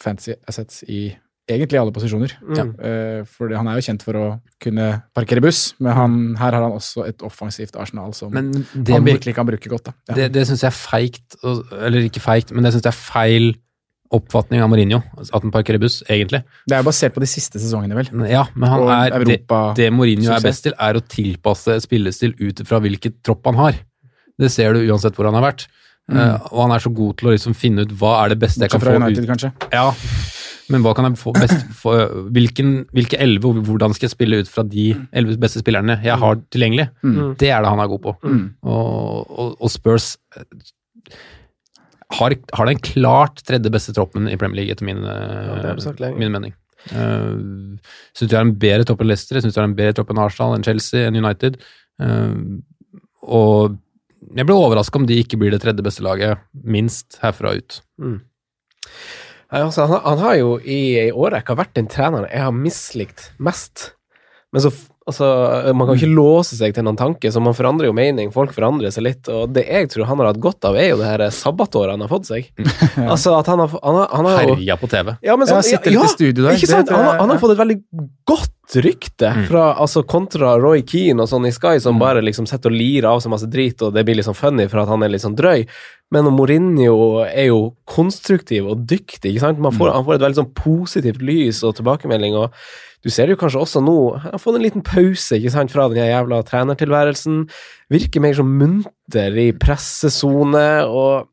fancy 0.00 0.34
assets 0.48 0.82
i 0.88 1.14
egentlig 1.46 1.78
alle 1.78 1.92
posisjoner. 1.92 2.32
Mm. 2.40 2.80
Eh, 2.80 3.24
for 3.24 3.48
han 3.54 3.66
er 3.68 3.74
jo 3.78 3.92
kjent 3.92 4.02
for 4.02 4.14
å 4.14 4.40
kunne 4.60 5.02
parkere 5.14 5.42
buss, 5.42 5.74
men 5.78 5.92
han, 5.92 6.34
her 6.36 6.52
har 6.52 6.62
han 6.62 6.72
også 6.72 7.06
et 7.06 7.18
offensivt 7.18 7.76
arsenal 7.76 8.14
som 8.14 8.30
det, 8.32 8.88
han 8.88 9.04
virkelig 9.04 9.34
kan 9.34 9.46
bruke 9.46 9.68
godt. 9.68 9.92
Ja. 10.08 10.14
det, 10.14 10.32
det 10.32 10.46
syns 10.48 10.62
jeg 10.62 10.72
er 10.72 10.78
feigt, 10.78 11.36
eller 11.44 12.00
ikke 12.08 12.22
feigt, 12.24 12.50
men 12.52 12.64
det 12.64 12.72
syns 12.72 12.82
jeg 12.84 12.94
er 12.94 13.12
feil 13.12 13.54
oppfatning 14.14 14.62
av 14.62 14.68
Mourinho. 14.70 15.02
At 15.18 15.42
han 15.42 15.50
parkerer 15.50 15.80
buss, 15.80 16.02
egentlig. 16.08 16.44
Det 16.68 16.76
er 16.76 16.82
basert 16.86 17.12
på 17.16 17.20
de 17.20 17.26
siste 17.26 17.58
sesongene, 17.58 17.94
vel. 17.98 18.08
Ja, 18.30 18.44
men 18.54 18.68
han 18.70 18.80
er 18.88 19.18
det, 19.24 19.40
Europa- 19.48 19.74
det 19.74 19.92
Mourinho 19.92 20.30
er 20.32 20.40
best 20.40 20.62
til, 20.62 20.72
er 20.78 20.94
å 20.94 21.02
tilpasse 21.02 21.80
spillestil 21.82 22.34
ut 22.40 22.62
fra 22.66 22.78
hvilken 22.80 23.14
tropp 23.24 23.44
han 23.50 23.54
har. 23.58 23.74
Det 24.38 24.50
ser 24.50 24.72
du 24.72 24.80
uansett 24.88 25.14
hvor 25.16 25.24
han 25.26 25.34
har 25.34 25.52
vært. 25.52 25.66
Mm. 26.10 26.18
Eh, 26.20 26.48
og 26.52 26.62
han 26.66 26.74
er 26.76 26.82
så 26.84 26.92
god 26.92 27.18
til 27.18 27.30
å 27.30 27.34
liksom 27.34 27.56
finne 27.56 27.84
ut 27.84 27.92
hva 28.00 28.16
er 28.22 28.34
det 28.34 28.40
beste 28.42 28.64
jeg 28.64 28.72
kan 28.74 28.82
få 28.82 28.96
United, 28.98 29.24
ut. 29.24 29.30
kanskje. 29.30 29.52
Ja, 29.72 29.86
men 30.72 30.84
hva 30.84 30.94
kan 30.96 31.08
jeg 31.08 31.20
få 31.20 31.32
best 31.36 31.64
få, 31.82 31.94
hvilken, 32.34 32.74
Hvilke 32.96 33.20
elleve, 33.20 33.50
og 33.50 33.68
hvordan 33.68 33.94
skal 33.96 34.08
jeg 34.08 34.14
spille 34.14 34.40
ut 34.42 34.50
fra 34.50 34.64
de 34.68 34.90
elleve 35.12 35.40
beste 35.40 35.62
spillerne 35.64 35.98
jeg 36.04 36.16
har 36.20 36.40
tilgjengelig? 36.54 36.88
Mm. 37.04 37.36
Det 37.40 37.50
er 37.50 37.64
det 37.64 37.72
han 37.72 37.84
er 37.84 37.92
god 37.92 38.02
på. 38.04 38.16
Mm. 38.24 38.44
Og, 38.62 39.30
og, 39.30 39.54
og 39.60 39.72
Spurs 39.72 40.14
eh, 40.36 40.44
har, 42.18 42.36
har 42.56 42.70
den 42.70 42.84
klart 42.84 43.42
tredje 43.48 43.72
beste 43.72 43.94
troppen 43.96 44.28
i 44.30 44.36
Premier 44.40 44.62
League, 44.62 44.76
etter 44.76 44.88
min, 44.88 45.04
eh, 45.04 45.72
sagt 45.84 46.04
lenge. 46.04 46.20
min 46.20 46.32
mening. 46.34 46.54
Uh, 46.92 47.80
syns 48.12 48.28
de 48.28 48.36
har 48.36 48.44
en 48.44 48.58
bedre 48.60 48.84
tropp 48.84 49.00
enn 49.00 49.08
Leicester, 49.08 49.40
syns 49.40 49.56
de 49.56 49.60
har 49.62 49.70
en 49.70 49.76
bedre 49.76 49.96
tropp 49.96 50.12
enn 50.12 50.20
Arsenal, 50.20 50.52
enn 50.56 50.66
Chelsea, 50.66 51.06
enn 51.08 51.16
United. 51.16 51.56
Uh, 51.96 52.60
og 53.24 53.78
jeg 54.32 54.46
blir 54.46 54.56
overraska 54.56 55.00
om 55.00 55.06
de 55.08 55.18
ikke 55.20 55.38
blir 55.40 55.52
det 55.54 55.60
tredje 55.64 55.84
beste 55.84 56.04
laget, 56.04 56.40
minst 56.52 57.18
herfra 57.22 57.54
ut. 57.58 57.80
Mm. 58.00 58.20
Altså, 59.54 59.86
han, 59.90 60.00
han 60.04 60.22
har 60.22 60.38
jo 60.40 60.56
i 60.58 60.80
ei 61.04 61.10
årrekke 61.12 61.56
vært 61.58 61.76
den 61.76 61.90
treneren 61.90 62.30
jeg 62.30 62.46
har 62.46 62.56
mislikt 62.56 63.28
mest. 63.42 63.92
Men 64.54 64.64
så 64.64 64.72
altså, 65.06 65.74
Man 65.74 65.86
kan 65.88 65.96
ikke 65.98 66.14
låse 66.14 66.56
seg 66.58 66.74
til 66.74 66.84
noen 66.86 66.96
tanke, 66.96 67.30
så 67.32 67.40
man 67.44 67.54
forandrer 67.56 67.86
jo 67.90 67.92
mening. 67.96 68.32
Folk 68.32 68.52
forandrer 68.56 68.90
seg 68.94 69.04
litt. 69.06 69.28
Og 69.28 69.52
det 69.52 69.66
jeg 69.68 69.90
tror 69.92 70.06
han 70.10 70.18
har 70.22 70.30
hatt 70.32 70.40
godt 70.40 70.64
av, 70.64 70.76
er 70.80 70.90
jo 70.92 70.96
det 71.00 71.06
her 71.10 71.24
sabbatåret 71.30 71.94
han 71.96 72.00
har 72.06 72.12
fått 72.12 72.26
seg. 72.30 72.50
Altså 73.14 73.34
at 73.38 73.46
han 73.50 73.58
har, 73.64 73.68
han 73.82 73.94
har, 74.00 74.08
han 74.14 74.24
har 74.30 74.42
Herja 74.54 74.76
på 74.80 74.88
TV. 74.88 75.16
ja, 75.22 75.36
men 75.36 75.48
Ja, 75.48 75.54
sånn, 75.58 75.64
sitter 75.66 75.90
litt 75.94 76.04
i 76.04 76.12
studio 76.14 76.44
der. 76.48 76.56
Ikke 76.58 76.70
sant? 76.70 76.90
Han, 76.94 77.04
har- 77.04 77.18
han 77.20 77.28
har 77.34 77.38
fått 77.42 77.54
et 77.56 77.62
veldig 77.64 77.80
godt 78.26 78.50
rykte 78.80 79.28
Mm. 79.34 79.42
fra, 79.46 79.64
altså 79.78 80.00
kontra 80.08 80.54
Roy 80.58 80.80
Keane 80.88 81.20
og 81.20 81.28
sånn 81.28 81.44
i 81.46 81.52
Sky, 81.52 81.76
som 81.84 81.98
bare 82.00 82.22
liksom 82.24 82.46
sitter 82.48 82.72
og 82.72 82.76
lirer 82.78 83.06
av 83.10 83.20
seg 83.20 83.30
masse 83.34 83.46
drit, 83.50 83.82
og 83.84 83.92
det 83.92 84.04
blir 84.08 84.16
litt 84.16 84.24
sånn 84.26 84.34
funny 84.38 84.64
for 84.72 84.80
at 84.80 84.88
han 84.88 85.02
er 85.04 85.12
litt 85.12 85.20
sånn 85.22 85.36
drøy. 85.36 85.66
Men 86.14 86.24
Mourinho 86.32 87.24
er 87.26 87.50
jo 87.50 87.74
konstruktiv 87.86 88.66
og 88.72 88.86
dyktig. 88.88 89.34
ikke 89.34 89.40
sant? 89.44 89.58
Man 89.60 89.72
får, 89.76 89.92
Han 89.92 90.04
får 90.06 90.14
et 90.16 90.24
veldig 90.24 90.40
sånn 90.40 90.54
positivt 90.56 91.20
lys 91.22 91.62
og 91.64 91.76
tilbakemelding. 91.76 92.34
og 92.40 92.52
du 93.04 93.12
ser 93.12 93.28
jo 93.28 93.36
kanskje 93.36 93.60
også 93.60 93.82
nå, 93.84 93.96
han 94.22 94.32
har 94.32 94.40
fått 94.40 94.56
en 94.56 94.64
liten 94.64 94.84
pause 94.84 95.36
ikke 95.36 95.52
sant, 95.52 95.72
fra 95.74 95.90
den 95.92 96.00
jævla 96.08 96.40
trenertilværelsen. 96.48 97.42
Virker 97.92 98.24
mer 98.24 98.36
som 98.38 98.48
munter 98.48 99.36
i 99.42 99.50
pressesone, 99.60 100.64
og 100.88 101.28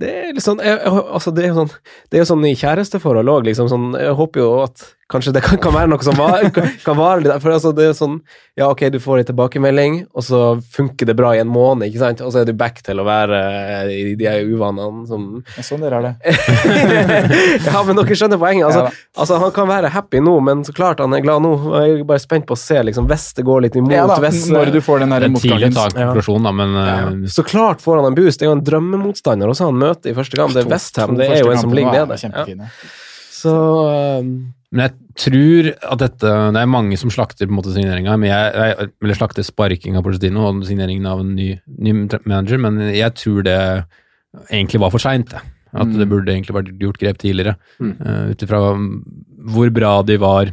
det 0.00 0.10
er 0.14 0.32
litt 0.32 0.46
sånn, 0.46 0.62
jeg, 0.64 0.78
jeg, 0.80 1.02
altså 1.10 1.34
det 1.34 1.44
er 1.44 1.52
jo 1.52 1.58
sånn 1.58 2.30
sånn 2.30 2.48
i 2.48 2.54
kjæresteforhold 2.56 3.32
òg, 3.32 3.44
liksom. 3.50 3.68
Sånn, 3.68 3.90
jeg 3.98 4.16
håper 4.16 4.40
jo 4.40 4.50
at 4.64 4.86
kanskje 5.10 5.34
det 5.36 5.44
kan, 5.44 5.60
kan 5.62 5.74
være 5.74 5.90
noe 5.92 6.06
som 6.06 6.16
var, 6.18 6.46
kan, 6.54 6.70
kan 6.84 6.98
vare 6.98 7.24
litt. 7.24 7.34
For 7.42 7.54
altså, 7.54 7.74
det 7.76 7.90
er 7.90 7.96
sånn 7.98 8.20
Ja, 8.58 8.68
ok, 8.68 8.86
du 8.92 8.98
får 9.02 9.22
en 9.22 9.30
tilbakemelding, 9.30 10.00
og 10.14 10.26
så 10.26 10.40
funker 10.74 11.08
det 11.08 11.16
bra 11.18 11.32
i 11.36 11.42
en 11.42 11.50
måned, 11.50 11.88
ikke 11.88 12.02
sant? 12.02 12.24
Og 12.24 12.34
så 12.34 12.42
er 12.42 12.50
du 12.50 12.54
back 12.56 12.82
til 12.86 13.00
å 13.00 13.06
være 13.06 13.40
eh, 13.40 13.92
i 13.94 14.14
de 14.18 14.28
her 14.28 14.44
uvanene 14.46 15.06
som 15.08 15.28
Ja, 15.56 15.64
Sånn 15.66 15.84
dere 15.84 16.00
har 16.00 16.08
det. 16.10 16.14
Ja, 17.70 17.82
men 17.86 17.98
dere 17.98 18.16
skjønner 18.18 18.40
poenget. 18.40 18.68
Altså, 18.70 18.88
Ja 18.90 19.20
altså, 19.20 19.38
han 19.40 19.52
kan 19.54 19.68
være 19.68 19.90
happy 19.92 20.20
nå, 20.24 20.36
men 20.44 20.64
så 20.64 20.74
klart 20.76 21.00
han 21.02 21.14
er 21.16 21.22
glad 21.24 21.42
nå. 21.44 21.52
Jeg 21.80 22.00
er 22.00 22.04
bare 22.08 22.22
spent 22.22 22.46
på 22.48 22.56
å 22.56 22.60
se 22.60 22.78
liksom, 22.86 23.08
hvis 23.10 23.26
det 23.38 23.44
går 23.46 23.66
litt 23.66 23.78
imot. 23.78 23.94
Ja, 23.94 24.06
da, 24.10 24.18
hvis, 24.24 24.46
når 24.52 24.72
du 24.74 24.80
får 24.84 25.04
den 25.04 25.14
der 25.14 25.26
er 25.26 25.34
motgangen. 25.34 25.76
Ja. 25.96 26.52
men 26.60 26.78
eh, 26.84 27.28
så 27.32 27.44
klart 27.46 27.84
får 27.84 28.00
han 28.00 28.10
en 28.10 28.18
boost. 28.18 28.40
Det 28.40 28.48
er 28.48 28.52
jo 28.52 28.56
en 28.58 28.64
drømmemotstander 28.66 29.52
også 29.52 29.70
han 29.70 29.80
møter 29.80 30.12
i 30.12 30.16
første 30.16 30.40
gang. 30.40 30.54
Det 30.54 30.64
er 30.64 30.70
Westham. 30.70 31.18
Det 31.20 31.28
er 31.28 31.44
jo 31.44 31.52
en 31.52 31.62
som 31.62 31.76
ligger 31.76 32.06
nede. 32.06 32.18
Ja. 32.30 32.70
Så 33.40 33.52
um, 34.20 34.34
Men 34.70 34.84
jeg 34.86 34.92
tror 35.18 35.68
at 35.92 35.98
dette 35.98 36.32
Det 36.54 36.60
er 36.60 36.68
mange 36.70 36.96
som 37.00 37.10
slakter 37.10 37.48
på 37.48 37.50
en 37.50 37.58
måte 37.58 37.72
signeringa, 37.74 38.14
eller 38.14 39.16
slakter 39.18 39.42
sparking 39.42 39.96
av 39.98 40.04
Porcetino 40.06 40.44
og 40.46 40.60
signeringen 40.68 41.06
av 41.10 41.24
en 41.24 41.32
ny, 41.34 41.48
ny 41.66 41.94
manager, 42.24 42.58
men 42.62 42.78
jeg 42.94 43.14
tror 43.18 43.42
det 43.48 43.56
egentlig 44.50 44.80
var 44.80 44.92
for 44.94 45.02
seint. 45.02 45.34
At 45.34 45.86
Mm. 45.86 45.98
det 45.98 46.08
burde 46.10 46.32
egentlig 46.32 46.54
vært 46.54 46.78
gjort 46.82 46.98
grep 46.98 47.18
tidligere. 47.18 47.56
Mm. 47.80 47.92
Uh, 48.00 48.30
Ut 48.30 48.42
ifra 48.42 48.58
hvor 49.54 49.70
bra 49.70 50.02
de 50.02 50.16
var 50.18 50.50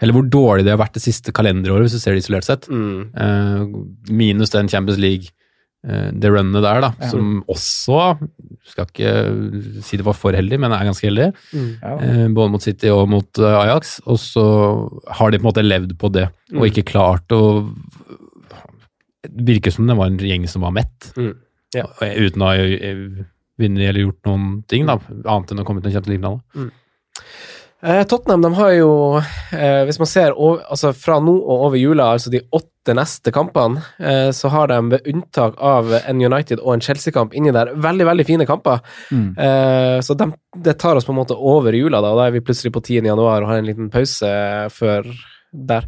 Eller 0.00 0.12
hvor 0.12 0.24
dårlig 0.28 0.64
de 0.64 0.70
har 0.72 0.78
vært 0.80 0.94
det 0.94 1.02
siste 1.04 1.32
kalenderåret, 1.32 1.84
hvis 1.86 1.92
du 1.92 1.98
ser 2.00 2.12
det 2.16 2.24
isolert 2.24 2.44
sett. 2.44 2.66
Mm. 2.68 3.12
Uh, 3.14 3.64
minus 4.10 4.50
den 4.50 4.68
Champions 4.68 4.98
League, 4.98 5.30
det 5.84 6.30
runnet 6.32 6.62
der, 6.64 6.80
da, 6.80 6.90
Ja. 7.00 7.08
som 7.10 7.42
også 7.48 8.18
Skal 8.64 8.86
ikke 8.86 9.82
si 9.84 9.98
det 10.00 10.04
var 10.06 10.14
for 10.16 10.32
heldig, 10.32 10.56
men 10.58 10.72
er 10.72 10.86
ganske 10.88 11.04
heldig. 11.10 11.26
Mm. 11.52 11.66
Ja. 11.82 11.94
Eh, 12.00 12.28
både 12.32 12.50
mot 12.54 12.62
City 12.64 12.88
og 12.88 13.08
mot 13.12 13.38
eh, 13.38 13.58
Ajax. 13.60 14.00
Og 14.06 14.16
så 14.18 14.44
har 15.18 15.30
de 15.30 15.38
på 15.38 15.44
en 15.44 15.50
måte 15.52 15.64
levd 15.66 15.92
på 16.00 16.10
det, 16.12 16.30
og 16.54 16.62
Mm. 16.64 16.70
ikke 16.70 16.84
klart 16.88 17.28
å 17.36 17.68
Det 19.24 19.44
virker 19.46 19.72
som 19.72 19.86
det 19.86 19.96
var 19.96 20.06
en 20.06 20.18
gjeng 20.18 20.46
som 20.48 20.62
var 20.62 20.70
mett, 20.72 21.12
Mm. 21.16 21.34
Ja. 21.74 21.84
Uten 22.00 22.42
å 22.42 22.48
ha 22.48 22.54
eh, 22.54 23.24
vunnet 23.58 23.88
eller 23.88 24.00
gjort 24.06 24.22
noen 24.26 24.64
ting, 24.68 24.86
da, 24.86 24.98
annet 25.26 25.50
enn 25.52 25.60
å 25.60 25.64
komme 25.64 25.80
til 25.82 25.90
en 25.90 25.94
Champions 25.94 26.12
League-finale. 26.12 26.70
Eh, 27.84 28.02
Tottenham 28.08 28.42
de 28.42 28.50
har 28.54 28.70
jo, 28.78 28.92
eh, 29.52 29.82
hvis 29.84 29.98
man 30.00 30.08
ser 30.08 30.32
over, 30.32 30.62
altså 30.72 30.94
fra 30.96 31.18
nå 31.20 31.34
og 31.36 31.66
over 31.68 31.76
jula, 31.76 32.14
altså 32.14 32.32
de 32.32 32.40
åtte 32.56 32.94
neste 32.96 33.32
kampene, 33.32 33.82
eh, 34.00 34.30
så 34.32 34.48
har 34.52 34.72
de 34.72 34.78
ved 34.94 35.10
unntak 35.12 35.58
av 35.60 35.92
en 35.98 36.22
United 36.22 36.62
og 36.62 36.74
en 36.74 36.84
Chelsea-kamp 36.84 37.36
inni 37.36 37.52
der 37.52 37.74
veldig 37.76 38.08
veldig 38.08 38.26
fine 38.28 38.48
kamper. 38.48 38.80
Mm. 39.10 39.30
Så 40.04 40.16
de, 40.16 40.30
det 40.64 40.78
tar 40.80 40.96
oss 40.96 41.04
på 41.04 41.12
en 41.12 41.20
måte 41.20 41.36
over 41.36 41.76
jula, 41.76 42.00
da, 42.00 42.12
og 42.12 42.20
da 42.20 42.26
er 42.28 42.34
vi 42.36 42.44
plutselig 42.44 42.72
på 42.72 42.82
10. 42.84 43.04
januar 43.12 43.44
og 43.44 43.52
har 43.52 43.60
en 43.60 43.68
liten 43.68 43.92
pause 43.92 44.32
før 44.72 45.08
der. 45.54 45.86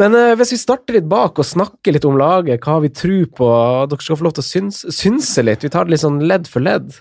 Men 0.00 0.14
eh, 0.14 0.34
hvis 0.38 0.54
vi 0.54 0.60
starter 0.60 0.96
litt 0.96 1.08
bak 1.10 1.38
og 1.40 1.46
snakker 1.46 1.94
litt 1.94 2.06
om 2.08 2.18
laget, 2.20 2.62
hva 2.64 2.78
vi 2.84 2.92
tror 2.94 3.26
på 3.36 3.50
Dere 3.90 4.04
skal 4.04 4.20
få 4.20 4.28
lov 4.28 4.36
til 4.38 4.44
å 4.44 4.48
syns, 4.48 4.82
synse 4.94 5.44
litt. 5.44 5.64
Vi 5.66 5.72
tar 5.72 5.86
det 5.86 5.96
litt 5.96 6.04
sånn 6.04 6.22
ledd 6.22 6.48
for 6.50 6.64
ledd. 6.64 6.94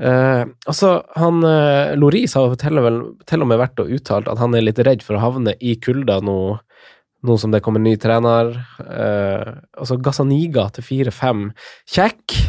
Eh, 0.00 0.44
altså, 0.66 1.02
han 1.18 1.44
uh, 1.44 1.92
Loris 1.98 2.34
har 2.38 2.54
til 2.60 2.80
og, 2.80 2.84
vel, 2.86 3.00
til 3.28 3.44
og 3.44 3.48
med 3.50 3.60
vært 3.60 3.82
og 3.82 3.90
uttalt 3.92 4.30
at 4.30 4.40
han 4.40 4.54
er 4.56 4.64
litt 4.64 4.80
redd 4.82 5.04
for 5.04 5.18
å 5.18 5.22
havne 5.22 5.52
i 5.60 5.74
kulda 5.82 6.20
nå, 6.24 6.36
nå 7.28 7.36
som 7.38 7.52
det 7.52 7.62
kommer 7.64 7.84
ny 7.84 7.94
trener. 8.00 8.54
Uh, 8.80 9.60
altså 9.76 9.98
Gazaniga 10.02 10.68
til 10.78 11.10
4-5. 11.10 11.46
Kjekk! 11.98 12.38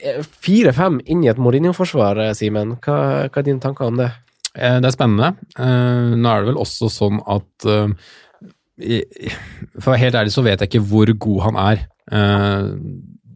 Eh, 0.00 0.24
4-5 0.40 0.94
inn 1.12 1.26
i 1.26 1.28
et 1.28 1.36
Mourinho-forsvar, 1.36 2.16
Simen. 2.32 2.70
Hva, 2.80 3.28
hva 3.28 3.40
er 3.42 3.44
dine 3.44 3.60
tanker 3.60 3.90
om 3.90 3.98
det? 3.98 4.06
Det 4.54 4.88
er 4.88 4.94
spennende. 4.94 5.34
Nå 5.60 6.30
er 6.30 6.40
det 6.40 6.48
vel 6.48 6.60
også 6.62 6.88
sånn 6.88 7.20
at 7.28 7.66
For 7.68 9.84
å 9.84 9.92
være 9.92 10.02
helt 10.06 10.16
ærlig 10.22 10.32
så 10.32 10.40
vet 10.46 10.64
jeg 10.64 10.70
ikke 10.70 10.88
hvor 10.88 11.12
god 11.26 11.44
han 11.50 11.60
er 11.66 11.84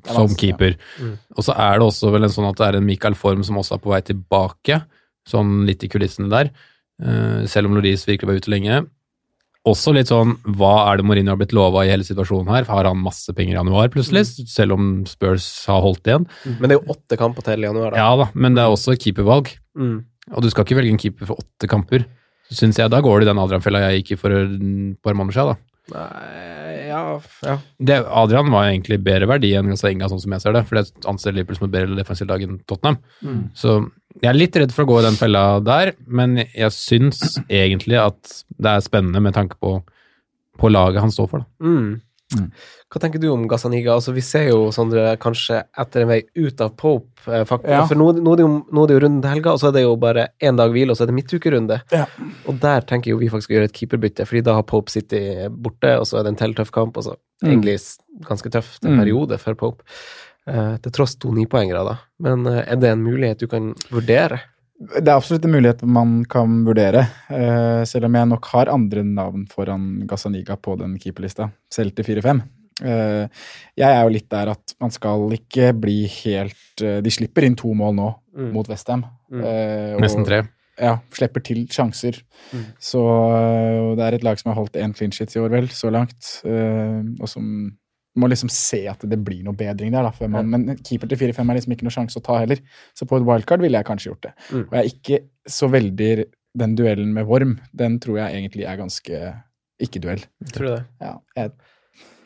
som 0.06 0.34
keeper. 0.38 0.76
Mm. 1.00 1.14
Og 1.36 1.46
så 1.46 1.54
er 1.56 1.78
det 1.78 1.86
også 1.88 2.12
vel 2.14 2.26
en 2.26 2.34
sånn 2.34 2.48
at 2.50 2.58
det 2.60 2.66
er 2.68 2.78
en 2.80 2.86
Michael 2.86 3.16
Form 3.18 3.44
som 3.46 3.60
også 3.60 3.78
er 3.78 3.84
på 3.84 3.92
vei 3.94 4.00
tilbake, 4.04 4.82
sånn 5.28 5.62
litt 5.68 5.84
i 5.86 5.90
kulissene 5.92 6.30
der. 6.32 6.52
Uh, 7.02 7.42
Selv 7.50 7.70
om 7.70 7.78
Loris 7.78 8.04
virkelig 8.06 8.28
var 8.30 8.42
ute 8.42 8.52
lenge. 8.52 8.82
Også 9.64 9.94
litt 9.96 10.10
sånn, 10.12 10.34
hva 10.58 10.90
er 10.90 11.00
det 11.00 11.06
Mourinho 11.08 11.32
har 11.32 11.38
blitt 11.40 11.54
lova 11.56 11.86
i 11.86 11.88
hele 11.88 12.04
situasjonen 12.04 12.50
her? 12.52 12.66
Har 12.68 12.84
han 12.84 13.00
masse 13.00 13.32
penger 13.32 13.54
i 13.54 13.56
januar 13.56 13.88
plutselig, 13.94 14.26
selv 14.52 14.76
om 14.76 14.90
Spurs 15.08 15.46
har 15.70 15.80
holdt 15.80 16.04
igjen? 16.04 16.26
Men 16.58 16.68
det 16.68 16.76
er 16.76 16.82
jo 16.82 16.92
åtte 16.92 17.16
kamper 17.16 17.46
til 17.46 17.64
i 17.64 17.70
januar, 17.70 17.94
da. 17.94 18.02
Ja 18.02 18.10
da, 18.20 18.26
men 18.36 18.58
det 18.58 18.60
er 18.60 18.74
også 18.74 18.92
keepervalg. 19.00 19.54
Mm. 19.80 20.02
Og 20.34 20.44
du 20.44 20.50
skal 20.52 20.66
ikke 20.68 20.76
velge 20.76 20.92
en 20.92 21.00
keeper 21.00 21.30
for 21.30 21.40
åtte 21.40 21.70
kamper. 21.70 22.04
Syns 22.52 22.76
jeg, 22.76 22.92
Da 22.92 23.00
går 23.00 23.22
det 23.22 23.26
i 23.26 23.30
den 23.32 23.40
Adrian-fella 23.40 23.80
jeg 23.86 24.02
gikk 24.02 24.12
i 24.12 24.20
for 24.20 24.36
et 24.36 25.00
par 25.00 25.16
måneder 25.16 25.38
siden. 25.38 25.56
da. 25.56 25.72
Nei, 25.94 26.53
ja, 26.94 27.18
ja. 27.46 27.56
Det, 27.90 27.98
Adrian 28.22 28.52
var 28.52 28.68
egentlig 28.68 29.00
bedre 29.04 29.28
verdi 29.30 29.50
enn 29.58 29.72
Gazzaniga, 29.72 30.08
sånn 30.12 30.22
som 30.22 30.34
jeg 30.36 30.44
ser 30.44 30.56
det. 30.56 30.64
For 30.68 30.80
jeg 30.80 31.04
anser 31.10 31.34
Liverpool 31.34 31.58
som 31.58 31.66
et 31.68 31.74
bedre 31.74 31.98
defensivt 31.98 32.30
lag 32.30 32.44
enn 32.46 32.60
Tottenham. 32.70 33.00
Mm. 33.24 33.42
Så 33.58 33.76
jeg 34.20 34.30
er 34.30 34.38
litt 34.38 34.58
redd 34.60 34.74
for 34.74 34.86
å 34.86 34.92
gå 34.92 35.00
i 35.00 35.06
den 35.08 35.18
fella 35.18 35.44
der, 35.64 35.94
men 36.06 36.38
jeg 36.44 36.70
syns 36.76 37.38
egentlig 37.48 37.98
at 38.00 38.36
det 38.54 38.76
er 38.76 38.84
spennende 38.84 39.22
med 39.24 39.36
tanke 39.36 39.58
på, 39.58 39.76
på 40.60 40.70
laget 40.72 41.02
han 41.02 41.14
står 41.14 41.30
for. 41.32 41.44
da. 41.44 41.66
Mm. 41.66 41.88
Mm. 42.34 42.46
Hva 42.90 43.00
tenker 43.02 43.20
du 43.20 43.28
om 43.28 43.42
Gazzaniga? 43.46 43.92
Altså, 43.94 44.12
vi 44.16 44.22
ser 44.24 44.48
jo 44.48 44.70
Sondre, 44.72 45.16
kanskje 45.20 45.58
etter 45.78 46.02
en 46.02 46.08
vei 46.08 46.22
ut 46.34 46.60
av 46.64 46.72
Pope. 46.76 47.10
Eh, 47.28 47.44
Ja. 47.68 47.84
For 47.86 47.94
nå, 47.94 48.06
nå, 48.16 48.32
er 48.32 48.36
det 48.40 48.44
jo, 48.46 48.66
nå 48.72 48.82
er 48.84 48.86
det 48.88 48.94
jo 48.96 49.02
runden 49.04 49.20
til 49.22 49.30
helga, 49.30 49.52
og 49.52 49.60
så 49.60 49.68
er 49.68 49.72
det 49.76 49.82
jo 49.84 49.94
bare 49.96 50.28
én 50.42 50.56
dag 50.56 50.72
hvile, 50.72 50.90
og 50.90 50.96
så 50.96 51.04
er 51.04 51.12
det 51.12 51.14
midtukerunde. 51.18 51.82
Ja. 51.92 52.06
Og 52.48 52.58
der 52.60 52.80
tenker 52.88 53.10
jo 53.12 53.18
vi 53.18 53.28
faktisk 53.28 53.50
å 53.52 53.56
gjøre 53.58 53.64
et 53.70 53.76
keeperbytte, 53.76 54.26
fordi 54.26 54.42
da 54.42 54.54
har 54.54 54.62
Pope 54.62 54.90
City 54.90 55.20
borte, 55.50 55.98
og 56.00 56.06
så 56.06 56.18
er 56.18 56.22
det 56.24 56.32
en 56.34 56.36
til 56.42 56.54
tøff 56.54 56.70
kamp, 56.72 56.96
og 56.96 57.04
så 57.04 57.16
Mm. 57.42 57.50
egentlig 57.50 57.76
ganske 58.24 58.50
tøff 58.50 58.78
Mm. 58.80 58.98
periode 58.98 59.38
for 59.40 59.54
Pope. 59.54 59.82
Eh, 60.46 60.76
til 60.78 60.92
tross 60.92 61.16
to 61.18 61.30
nipoengere, 61.32 61.84
da. 61.84 61.98
Men 62.20 62.46
eh, 62.46 62.64
er 62.72 62.76
det 62.76 62.90
en 62.90 63.02
mulighet 63.04 63.38
du 63.38 63.46
kan 63.46 63.74
vurdere? 63.90 64.40
Det 64.80 65.06
er 65.06 65.14
absolutt 65.14 65.44
en 65.46 65.52
mulighet 65.54 65.82
man 65.86 66.24
kan 66.28 66.64
vurdere, 66.66 67.04
eh, 67.30 67.84
selv 67.86 68.08
om 68.08 68.14
jeg 68.18 68.28
nok 68.28 68.44
har 68.52 68.68
andre 68.72 69.04
navn 69.06 69.46
foran 69.48 69.84
Gazzaniga 70.10 70.56
på 70.60 70.74
den 70.80 70.96
keeperlista, 70.98 71.46
selv 71.72 71.94
til 71.94 72.04
4-5. 72.04 72.42
Eh, 72.82 73.28
jeg 73.78 73.86
er 73.86 74.02
jo 74.02 74.10
litt 74.10 74.26
der 74.34 74.50
at 74.50 74.74
man 74.82 74.90
skal 74.90 75.30
ikke 75.36 75.68
bli 75.78 76.08
helt 76.10 76.82
eh, 76.82 76.98
De 77.06 77.10
slipper 77.14 77.46
inn 77.46 77.54
to 77.54 77.70
mål 77.74 77.94
nå 77.94 78.08
Mm. 78.34 78.48
mot 78.52 78.66
Westham. 78.66 79.04
Mm. 79.30 79.44
Eh, 79.46 79.96
Nesten 80.02 80.24
tre. 80.26 80.40
Ja, 80.76 80.96
slipper 81.14 81.38
til 81.46 81.68
sjanser. 81.70 82.16
Mm. 82.50 82.64
Så 82.82 82.98
det 83.94 84.02
er 84.08 84.16
et 84.16 84.24
lag 84.26 84.40
som 84.40 84.50
har 84.50 84.56
holdt 84.58 84.74
én 84.74 84.90
clean 84.92 85.12
shit 85.14 85.30
i 85.36 85.38
år, 85.38 85.52
vel, 85.52 85.68
så 85.70 85.86
langt. 85.94 86.40
og 87.22 87.28
som 87.30 87.76
må 88.20 88.28
liksom 88.30 88.50
se 88.52 88.84
at 88.90 89.02
det 89.10 89.18
blir 89.26 89.42
noe 89.46 89.56
bedring 89.58 89.94
der. 89.94 90.06
Da, 90.06 90.28
man, 90.30 90.50
Men 90.52 90.78
keeper 90.86 91.10
til 91.10 91.18
4-5 91.20 91.50
er 91.50 91.58
liksom 91.58 91.74
ikke 91.74 91.86
noe 91.88 91.94
sjanse 91.94 92.20
å 92.20 92.24
ta 92.24 92.38
heller. 92.42 92.62
Så 92.94 93.08
på 93.10 93.18
et 93.18 93.26
wildcard 93.26 93.64
ville 93.64 93.80
jeg 93.80 93.88
kanskje 93.88 94.12
gjort 94.12 94.28
det. 94.28 94.34
Mm. 94.50 94.64
Og 94.64 94.76
jeg 94.76 94.82
er 94.82 94.92
ikke 94.92 95.20
så 95.50 95.70
veldig 95.72 96.14
Den 96.54 96.76
duellen 96.78 97.10
med 97.10 97.26
Worm, 97.26 97.56
den 97.74 97.96
tror 97.98 98.20
jeg 98.20 98.38
egentlig 98.38 98.62
er 98.70 98.76
ganske 98.78 99.20
ikke-duell. 99.82 100.20
Tror 100.54 100.66
du 100.68 100.70
det? 100.70 100.82
Ja, 101.02 101.16
jeg, 101.34 101.50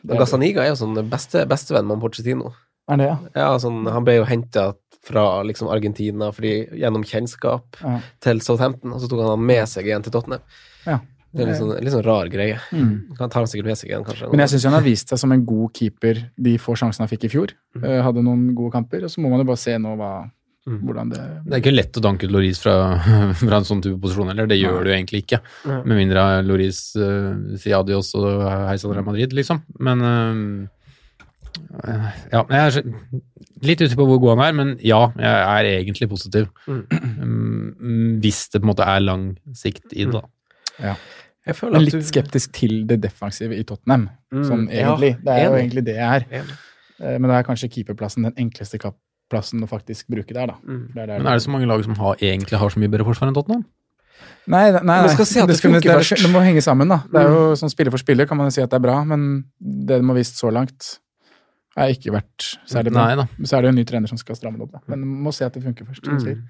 Og 0.05 0.21
Gazzaniga 0.21 0.61
er 0.61 0.69
jo 0.69 0.75
sånn 0.77 0.99
beste, 1.09 1.47
bestevenn 1.49 1.87
med 1.89 1.97
Porcetino. 2.03 2.51
er 2.91 3.01
det, 3.01 3.07
ja? 3.09 3.15
Ja, 3.33 3.47
sånn, 3.57 3.87
han 3.89 4.05
ble 4.05 4.19
jo 4.19 4.27
henta 4.29 4.67
fra 5.01 5.41
liksom 5.47 5.71
Argentina 5.73 6.29
fordi, 6.35 6.67
gjennom 6.77 7.05
kjennskap 7.07 7.79
ja. 7.81 7.95
til 8.21 8.41
Southampton, 8.45 8.93
og 8.93 9.01
så 9.01 9.09
tok 9.09 9.23
han 9.23 9.33
han 9.33 9.47
med 9.49 9.65
seg 9.71 9.89
igjen 9.89 10.05
til 10.05 10.13
Tottenham. 10.13 10.45
Ja. 10.85 10.99
Det 11.31 11.43
er 11.43 11.51
litt 11.51 11.59
sånn, 11.59 11.75
litt 11.83 11.93
sånn 11.93 12.05
rar 12.07 12.29
greie. 12.33 12.57
Mm. 12.73 12.93
Han 13.19 13.29
tar 13.29 13.43
han 13.43 13.47
sikkert 13.51 13.69
med 13.69 13.77
seg 13.77 13.91
igjen, 13.91 14.05
kanskje. 14.07 14.31
Men 14.31 14.39
jeg 14.45 14.53
syns 14.55 14.63
han 14.65 14.73
har 14.79 14.85
vist 14.87 15.11
seg 15.13 15.19
som 15.21 15.31
en 15.35 15.45
god 15.45 15.77
keeper 15.77 16.23
de 16.41 16.57
få 16.57 16.73
sjansene 16.79 17.05
han 17.05 17.11
fikk 17.11 17.27
i 17.27 17.31
fjor. 17.35 17.53
Mm. 17.77 17.83
Eh, 17.85 18.01
hadde 18.07 18.23
noen 18.25 18.47
gode 18.57 18.73
kamper, 18.73 19.05
og 19.05 19.13
så 19.13 19.21
må 19.21 19.29
man 19.29 19.43
jo 19.43 19.49
bare 19.51 19.61
se 19.61 19.77
nå 19.77 19.93
hva, 19.99 20.13
Mhm. 20.69 20.79
hvordan 20.85 21.09
det 21.09 21.19
Det 21.45 21.53
er 21.53 21.61
ikke 21.61 21.75
lett 21.75 21.97
å 21.97 22.01
danke 22.03 22.25
ut 22.27 22.31
Loris 22.31 22.59
fra, 22.61 22.73
fra 23.33 23.57
en 23.57 23.67
sånn 23.67 23.81
type 23.81 23.99
posisjon 24.01 24.27
heller. 24.27 24.45
Det 24.49 24.59
gjør 24.59 24.83
du 24.85 24.91
egentlig 24.91 25.23
ikke. 25.23 25.39
Nei. 25.65 25.77
Med 25.85 25.97
mindre 26.03 26.25
Loris 26.45 26.95
uh, 26.99 27.55
sier 27.57 27.79
adios 27.79 28.11
og 28.19 28.43
hei 28.67 28.75
sann 28.77 28.93
Real 28.93 29.07
Madrid, 29.07 29.33
liksom. 29.33 29.63
Men 29.79 30.01
uh, 30.03 30.67
Ja, 32.31 32.43
jeg 32.49 32.59
er 32.59 32.83
litt 33.65 33.81
ute 33.81 33.95
på 33.97 34.05
hvor 34.07 34.19
god 34.21 34.37
han 34.37 34.45
er, 34.45 34.53
men 34.57 34.75
ja, 34.85 34.99
jeg 35.17 35.47
er 35.49 35.69
egentlig 35.79 36.09
positiv. 36.11 36.49
Mm. 36.67 36.83
Mm, 36.89 38.11
hvis 38.23 38.45
det 38.51 38.61
på 38.61 38.67
en 38.67 38.71
måte 38.73 38.85
er 38.87 39.01
lang 39.03 39.25
sikt 39.57 39.93
i 39.93 40.05
det, 40.05 40.13
da. 40.13 40.93
At 40.93 41.01
litt 41.47 41.91
du- 41.91 42.01
skeptisk 42.01 42.51
til 42.51 42.85
det 42.87 43.01
defensive 43.01 43.55
i 43.57 43.63
Tottenham, 43.63 44.09
Mm, 44.33 44.43
sånn 44.45 44.69
ja, 44.71 44.95
egentlig. 44.95 45.23
det 45.23 45.33
er 45.33 45.45
jo 45.45 45.55
egentlig 45.57 45.83
det 45.85 45.95
jeg 45.95 46.21
er. 46.21 46.25
Enig. 46.41 46.57
Eh, 47.01 47.17
Men 47.17 47.29
da 47.29 47.39
er 47.39 47.43
kanskje 47.43 47.69
keeperplassen 47.71 48.23
den 48.23 48.33
enkleste 48.37 48.77
plassen 49.29 49.61
å 49.63 49.67
faktisk 49.69 50.07
bruke 50.09 50.33
der, 50.33 50.47
da. 50.47 50.53
Mm. 50.67 50.93
Det 50.93 51.01
er 51.03 51.05
der 51.07 51.17
Men 51.19 51.27
er 51.27 51.35
det 51.37 51.43
så 51.43 51.49
mange 51.49 51.67
lag 51.67 51.83
som 51.83 51.95
har, 51.95 52.15
egentlig 52.17 52.57
har 52.59 52.69
så 52.69 52.77
mye 52.79 52.89
bedre 52.89 53.05
forsvar 53.05 53.27
enn 53.29 53.33
Tottenham? 53.33 53.65
Nei, 54.47 54.71
nei, 54.71 54.81
nei. 54.83 55.07
Skal 55.07 55.25
si 55.25 55.39
at 55.39 55.47
det 55.47 55.55
skal- 55.57 55.71
funker 55.71 55.81
det, 55.81 56.11
er- 56.11 56.15
Mm. 56.15 56.23
det 56.23 56.31
må 56.33 56.41
henge 56.43 56.61
sammen, 56.61 56.89
da. 56.89 56.97
Det 57.11 57.21
er 57.25 57.29
jo 57.29 57.53
sånn 57.55 57.69
Spiller 57.69 57.91
for 57.91 57.97
spiller 57.97 58.25
kan 58.27 58.37
man 58.37 58.47
jo 58.47 58.51
si 58.51 58.61
at 58.61 58.69
det 58.69 58.75
er 58.75 58.79
bra, 58.79 59.03
men 59.05 59.45
det 59.61 60.01
de 60.01 60.05
har 60.07 60.15
vist 60.15 60.35
så 60.35 60.51
langt, 60.51 60.99
har 61.77 61.87
ikke 61.87 62.11
vært 62.11 62.57
særlig 62.67 62.91
bra. 62.91 63.05
Nei 63.07 63.15
da. 63.15 63.27
Så 63.43 63.57
er 63.57 63.61
det 63.61 63.63
jo 63.63 63.69
en 63.69 63.75
ny 63.75 63.83
trener 63.85 64.07
som 64.09 64.17
skal 64.17 64.35
stramme 64.35 64.57
det 64.57 64.61
opp, 64.63 64.71
da. 64.73 64.79
Men 64.87 64.99
man 64.99 65.23
må 65.23 65.33
se 65.33 65.45
at 65.45 65.53
det 65.53 65.63
funker 65.63 65.85
først. 65.87 66.03
som 66.03 66.17
du 66.17 66.25
sier. 66.25 66.43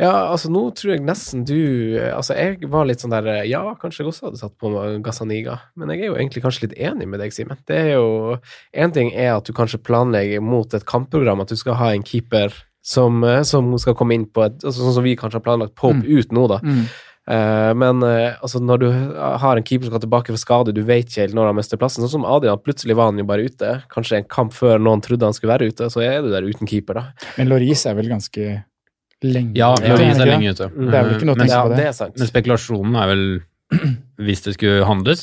Ja, 0.00 0.10
altså 0.32 0.50
nå 0.50 0.60
tror 0.74 0.96
jeg 0.96 1.04
nesten 1.06 1.44
du 1.46 1.54
Altså 2.02 2.34
jeg 2.34 2.66
var 2.66 2.88
litt 2.88 2.98
sånn 3.04 3.12
der 3.14 3.44
Ja, 3.46 3.60
kanskje 3.78 4.02
jeg 4.02 4.08
også 4.10 4.26
hadde 4.26 4.40
satt 4.40 4.56
på 4.58 4.72
Gazaniga. 4.74 5.04
Gazzaniga, 5.06 5.54
men 5.78 5.92
jeg 5.94 6.00
er 6.02 6.08
jo 6.08 6.16
egentlig 6.18 6.42
kanskje 6.42 6.66
litt 6.66 6.74
enig 6.82 7.06
med 7.06 7.20
deg, 7.22 7.30
Simen. 7.36 7.60
Det 7.68 7.76
er 7.78 7.92
jo 7.94 8.36
En 8.74 8.90
ting 8.96 9.12
er 9.14 9.36
at 9.36 9.46
du 9.46 9.52
kanskje 9.54 9.78
planlegger 9.86 10.42
mot 10.42 10.74
et 10.74 10.84
kampprogram, 10.90 11.40
at 11.44 11.52
du 11.54 11.56
skal 11.60 11.78
ha 11.78 11.92
en 11.94 12.02
keeper 12.02 12.50
som, 12.84 13.22
eh, 13.24 13.42
som 13.46 13.70
skal 13.78 13.94
komme 13.94 14.18
inn 14.18 14.26
på 14.26 14.42
et 14.44 14.58
altså 14.64 14.82
Sånn 14.82 14.96
som 14.98 15.06
vi 15.06 15.14
kanskje 15.16 15.38
har 15.38 15.46
planlagt 15.46 15.76
Pope 15.78 16.02
Mm. 16.02 16.18
ut 16.18 16.32
nå, 16.32 16.48
da. 16.50 16.58
Mm. 16.66 16.84
Uh, 17.24 17.72
men 17.72 18.02
uh, 18.04 18.34
altså 18.44 18.60
når 18.60 18.78
du 18.82 18.90
har 19.40 19.56
en 19.56 19.64
keeper 19.64 19.86
som 19.86 19.94
skal 19.94 20.02
tilbake 20.02 20.28
for 20.34 20.36
skade, 20.42 20.74
du 20.76 20.82
vet 20.84 21.06
ikke 21.08 21.22
helt 21.22 21.38
når 21.38 21.46
han 21.48 21.56
mister 21.56 21.78
plassen. 21.80 22.02
Sånn 22.04 22.18
som 22.18 22.26
Adrian, 22.28 22.58
plutselig 22.60 22.98
var 22.98 23.08
han 23.08 23.16
jo 23.22 23.24
bare 23.24 23.46
ute. 23.46 23.70
Kanskje 23.94 24.18
en 24.18 24.26
kamp 24.28 24.52
før 24.52 24.76
noen 24.82 25.00
trodde 25.00 25.24
han 25.24 25.32
skulle 25.32 25.54
være 25.54 25.70
ute, 25.72 25.88
så 25.88 26.02
er 26.04 26.20
du 26.20 26.28
der 26.34 26.44
uten 26.44 26.68
keeper, 26.68 26.98
da. 26.98 27.04
Men 27.38 27.48
Loris 27.48 27.86
er 27.88 27.94
vel 27.96 28.10
ganske 28.12 28.64
lenge 29.24 29.58
Ja, 29.58 29.72
Louise 29.80 30.18
det 30.18 30.26
er 30.26 30.30
lenge 30.30 30.52
ute. 30.54 30.68
Det 30.74 30.94
er 30.94 31.08
vel 31.08 31.16
ikke 31.16 31.28
noe 31.28 31.36
å 31.36 31.40
tenke 31.40 31.64
på 31.64 31.74
det 31.74 31.88
det. 31.88 32.08
men 32.18 32.30
spekulasjonen 32.30 33.00
er 33.00 33.10
vel 33.10 33.26
hvis 34.24 34.44
det 34.44 34.54
skulle 34.54 34.84
handles, 34.86 35.22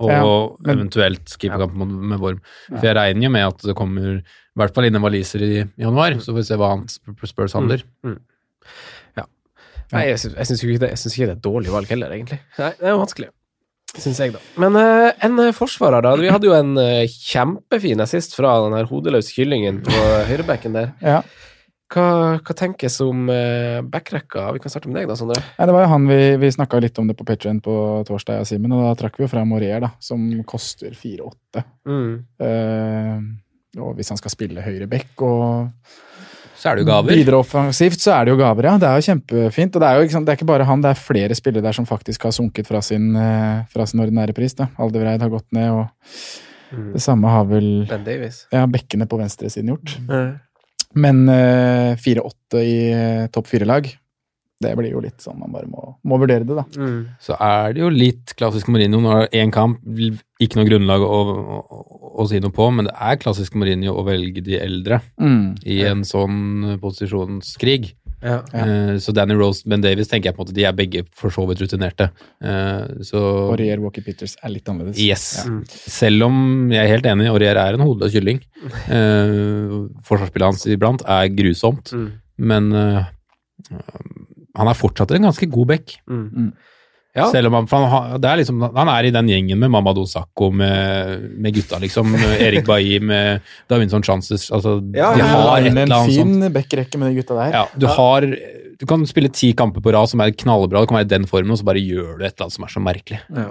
og 0.00 0.10
Ja, 0.10 0.22
men- 0.66 0.78
eventuelt 0.78 1.36
keeperkamp 1.38 1.76
ja. 1.78 1.84
med 1.84 2.18
Vorm. 2.18 2.40
For 2.68 2.82
jeg 2.82 2.96
regner 2.96 3.22
jo 3.22 3.30
med 3.30 3.46
at 3.46 3.58
det 3.62 3.76
kommer 3.76 4.16
i 4.18 4.58
hvert 4.58 4.74
fall 4.74 4.84
inn 4.84 4.96
en 4.96 5.02
waliser 5.02 5.42
i 5.42 5.64
januar, 5.78 6.16
så 6.18 6.32
får 6.32 6.40
vi 6.40 6.48
se 6.48 6.56
hva 6.56 6.70
han 6.70 6.88
Spurs 6.88 7.52
handler. 7.52 7.84
Ja. 9.16 9.24
Nei, 9.92 10.08
jeg 10.08 10.18
syns, 10.18 10.34
jeg 10.36 10.46
syns 10.46 10.64
ikke 10.64 10.80
det, 10.80 10.90
jeg 10.90 10.98
syns 10.98 11.14
ikke 11.14 11.28
det 11.28 11.34
er 11.36 11.38
et 11.38 11.46
dårlig 11.46 11.70
valg 11.70 11.86
heller, 11.86 12.10
egentlig. 12.10 12.40
Nei, 12.58 12.72
det 12.80 12.88
er 12.88 12.96
jo 12.96 13.04
vanskelig. 13.04 13.28
Syns 13.92 14.18
jeg, 14.18 14.32
da. 14.32 14.40
Men 14.56 14.76
uh, 14.76 15.12
en 15.20 15.38
eh, 15.38 15.52
forsvarer, 15.52 16.00
da. 16.00 16.14
Vi 16.16 16.30
hadde 16.32 16.48
jo 16.48 16.54
en 16.56 16.72
uh, 16.80 17.04
kjempefin 17.04 18.00
assist 18.00 18.32
fra 18.34 18.54
den 18.64 18.72
her 18.72 18.88
hodeløse 18.88 19.34
kyllingen 19.36 19.82
på 19.84 20.04
høyrebekken 20.30 20.78
der. 20.78 20.94
Ja. 21.04 21.20
Hva, 21.92 22.04
hva 22.40 22.54
tenkes 22.56 22.94
om 23.04 23.26
uh, 23.28 23.82
backrekka? 23.84 24.46
Vi 24.56 24.62
kan 24.64 24.72
starte 24.72 24.88
med 24.88 24.96
deg, 25.00 25.08
da, 25.10 25.16
Sondre. 25.18 25.42
Ja, 25.58 25.66
det 25.68 25.74
var 25.76 25.84
jo 25.84 25.90
han 25.92 26.06
vi, 26.08 26.20
vi 26.40 26.50
snakka 26.54 26.80
litt 26.80 26.98
om 27.02 27.10
det 27.10 27.16
på 27.18 27.26
Patreon 27.28 27.60
på 27.64 27.74
torsdag, 28.08 28.38
jeg 28.38 28.46
og 28.46 28.48
Simen, 28.48 28.72
og 28.76 28.84
da 28.86 28.94
trakk 29.02 29.18
vi 29.20 29.26
jo 29.26 29.30
fra 29.32 29.44
Morier, 29.48 29.80
da, 29.84 29.90
som 30.00 30.24
koster 30.48 30.94
4-8. 30.96 31.64
Mm. 31.88 32.14
Eh, 32.46 33.80
og 33.82 33.94
hvis 33.98 34.10
han 34.12 34.20
skal 34.20 34.32
spille 34.34 34.64
høyre 34.64 34.88
back 34.90 35.22
og 35.24 35.70
Så 36.60 36.70
er 36.70 36.76
det 36.78 36.84
jo 36.84 36.88
gaver. 36.92 37.16
bidra 37.16 37.38
offensivt, 37.42 37.98
så 38.04 38.12
er 38.18 38.24
det 38.28 38.34
jo 38.34 38.38
gaver, 38.40 38.68
ja. 38.68 38.76
Det 38.78 38.86
er 38.88 39.00
jo 39.00 39.06
kjempefint. 39.08 39.74
Og 39.76 39.82
det 39.82 39.88
er 39.88 39.96
jo 39.98 40.06
ikke, 40.06 40.20
det 40.24 40.32
er 40.34 40.38
ikke 40.38 40.50
bare 40.52 40.66
han, 40.68 40.82
det 40.84 40.90
er 40.92 41.00
flere 41.00 41.34
spillere 41.34 41.64
der 41.64 41.74
som 41.76 41.88
faktisk 41.88 42.22
har 42.28 42.34
sunket 42.36 42.68
fra 42.68 42.80
sin, 42.84 43.10
eh, 43.16 43.64
fra 43.72 43.86
sin 43.88 44.00
ordinære 44.04 44.34
pris. 44.36 44.54
da. 44.54 44.68
Aldevereid 44.78 45.20
har 45.24 45.32
gått 45.32 45.48
ned, 45.52 45.70
og 45.70 45.88
Mm. 46.72 46.92
det 46.94 47.02
samme 47.04 47.28
har 47.28 47.44
vel 47.44 47.84
Ben 47.84 48.02
Davies. 48.02 48.46
ja, 48.50 48.62
bekkene 48.64 49.04
på 49.04 49.18
venstresiden 49.20 49.68
gjort. 49.68 49.90
Mm. 50.08 50.38
Men 50.94 51.24
eh, 51.32 51.98
4-8 52.00 52.62
i 52.62 52.76
uh, 52.92 53.26
topp 53.32 53.48
fire-lag, 53.48 53.88
det 54.62 54.72
blir 54.78 54.92
jo 54.92 55.00
litt 55.02 55.22
sånn 55.22 55.40
man 55.40 55.50
bare 55.54 55.66
må, 55.66 55.94
må 56.06 56.18
vurdere 56.22 56.46
det, 56.46 56.54
da. 56.54 56.64
Mm. 56.78 56.98
Så 57.22 57.34
er 57.34 57.74
det 57.74 57.82
jo 57.82 57.88
litt 57.90 58.34
klassisk 58.38 58.68
Mourinho. 58.70 59.00
Nå 59.02 59.14
er 59.16 59.32
én 59.42 59.50
kamp, 59.54 59.80
ikke 60.42 60.60
noe 60.60 60.68
grunnlag 60.68 61.02
å, 61.02 61.18
å, 61.58 61.80
å 62.22 62.26
si 62.30 62.38
noe 62.42 62.54
på, 62.54 62.68
men 62.74 62.86
det 62.86 62.94
er 62.94 63.18
klassisk 63.22 63.56
Mourinho 63.58 63.96
å 63.96 64.06
velge 64.06 64.44
de 64.44 64.60
eldre 64.60 65.00
i 65.66 65.80
en 65.88 66.04
sånn 66.06 66.76
posisjonskrig. 66.82 67.92
Ja. 68.22 68.36
Eh, 68.54 68.96
Så 69.02 69.12
Danny 69.12 69.34
Rose 69.34 69.62
Ben 69.66 69.80
Davies 69.82 70.08
tenker 70.08 70.30
jeg 70.30 70.36
på 70.36 70.42
en 70.42 70.46
måte 70.46 70.54
de 70.54 70.64
er 70.64 70.72
begge 70.72 71.02
for 71.12 71.28
så 71.34 71.44
vidt 71.48 71.60
rutinerte. 71.64 72.10
Eh, 72.40 73.02
Så 73.02 73.18
Aurier 73.50 73.80
Walker 73.82 74.02
Peters 74.06 74.36
er 74.42 74.48
litt 74.54 74.68
annerledes. 74.70 74.98
Yes. 75.02 75.24
Ja. 75.44 75.50
Mm. 75.50 75.62
Selv 75.68 76.22
om 76.28 76.70
jeg 76.70 76.84
er 76.84 76.92
helt 76.94 77.04
enig, 77.10 77.26
Aurier 77.32 77.56
er 77.56 77.74
en 77.74 77.80
hodeløs 77.86 78.12
kylling. 78.14 78.40
Eh, 78.88 79.74
Forsvarsspillet 80.06 80.46
hans 80.52 80.66
iblant 80.66 81.02
er 81.06 81.28
grusomt, 81.34 81.92
Mm. 81.92 82.12
men 82.38 82.72
han 84.54 84.68
er 84.68 84.74
fortsatt 84.76 85.10
en 85.16 85.22
ganske 85.28 85.48
god 85.50 85.66
back. 85.68 85.96
Mm. 86.08 86.52
Ja. 87.14 87.26
Selv 87.28 87.50
om 87.50 87.58
han, 87.58 87.66
for 87.68 87.84
han, 87.92 88.14
det 88.22 88.28
er 88.30 88.38
liksom, 88.40 88.62
han 88.72 88.88
er 88.88 89.04
i 89.04 89.10
den 89.12 89.26
gjengen 89.28 89.58
med 89.60 89.68
Mamadou 89.74 90.06
Dosako 90.06 90.46
med, 90.56 91.26
med 91.44 91.52
gutta, 91.52 91.76
liksom. 91.82 92.14
Erik 92.40 92.64
Bailly 92.64 93.02
med 93.04 93.42
Davinson 93.68 94.02
Chances. 94.06 94.46
Altså, 94.50 94.78
Ja, 94.96 95.10
de 95.18 95.26
har 95.28 95.58
et 95.58 95.66
en 95.68 95.76
eller 95.76 95.92
annet 95.98 96.14
sånt. 96.16 96.40
fin 96.40 96.52
backrekke 96.54 96.96
med 97.02 97.12
de 97.12 97.20
gutta 97.20 97.36
der. 97.36 97.52
Ja, 97.52 97.66
du 97.76 97.86
har 97.98 98.24
Du 98.80 98.86
kan 98.88 99.04
spille 99.06 99.28
ti 99.30 99.52
kamper 99.54 99.84
på 99.84 99.92
rad 99.94 100.08
som 100.10 100.20
er 100.24 100.32
knallbra, 100.32 100.80
det 100.80 100.88
kan 100.90 100.96
være 101.02 101.06
i 101.06 101.12
den 101.12 101.26
formen, 101.30 101.52
og 101.54 101.60
så 101.60 101.68
bare 101.68 101.78
gjør 101.84 102.16
du 102.18 102.24
et 102.24 102.32
eller 102.32 102.48
annet 102.48 102.56
som 102.56 102.64
er 102.64 102.72
så 102.72 102.80
merkelig. 102.82 103.20
Ja. 103.36 103.44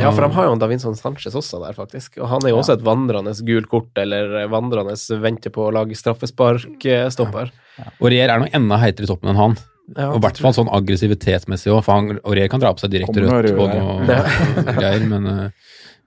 ja, 0.00 0.10
for 0.14 0.22
de 0.24 0.30
har 0.38 0.46
jo 0.48 0.54
en 0.54 0.62
Davinson 0.62 0.96
Sanchez 0.96 1.34
også 1.36 1.60
der, 1.66 1.74
faktisk. 1.76 2.16
Og 2.22 2.30
han 2.30 2.46
er 2.46 2.54
jo 2.54 2.62
også 2.62 2.78
et 2.78 2.86
vandrende 2.86 3.34
gult 3.44 3.68
kort, 3.68 3.90
eller 4.00 4.46
vandrende 4.48 4.94
venter 5.20 5.52
på 5.52 5.66
å 5.66 5.74
lage 5.74 5.98
straffesparkstopper. 5.98 7.50
Aurier 8.00 8.30
er 8.32 8.40
noe 8.40 8.54
enda 8.56 8.78
heitere 8.80 9.04
i 9.04 9.10
toppen 9.10 9.34
enn 9.34 9.36
han. 9.42 9.58
Ja, 9.94 10.08
og 10.10 10.16
i 10.18 10.22
hvert 10.24 10.38
fall 10.42 10.52
sånn 10.56 10.70
aggressivitetsmessig 10.74 11.70
òg, 11.70 11.84
for 11.86 11.94
han, 12.00 12.16
Aurier 12.26 12.48
kan 12.50 12.58
dra 12.62 12.72
på 12.74 12.82
seg 12.82 12.90
direkte 12.90 13.22
rødt 13.22 13.52
noe 13.54 13.66
og 13.68 13.76
noe 14.08 14.72
greier, 14.80 15.04
men, 15.06 15.26
eh, 15.30 15.50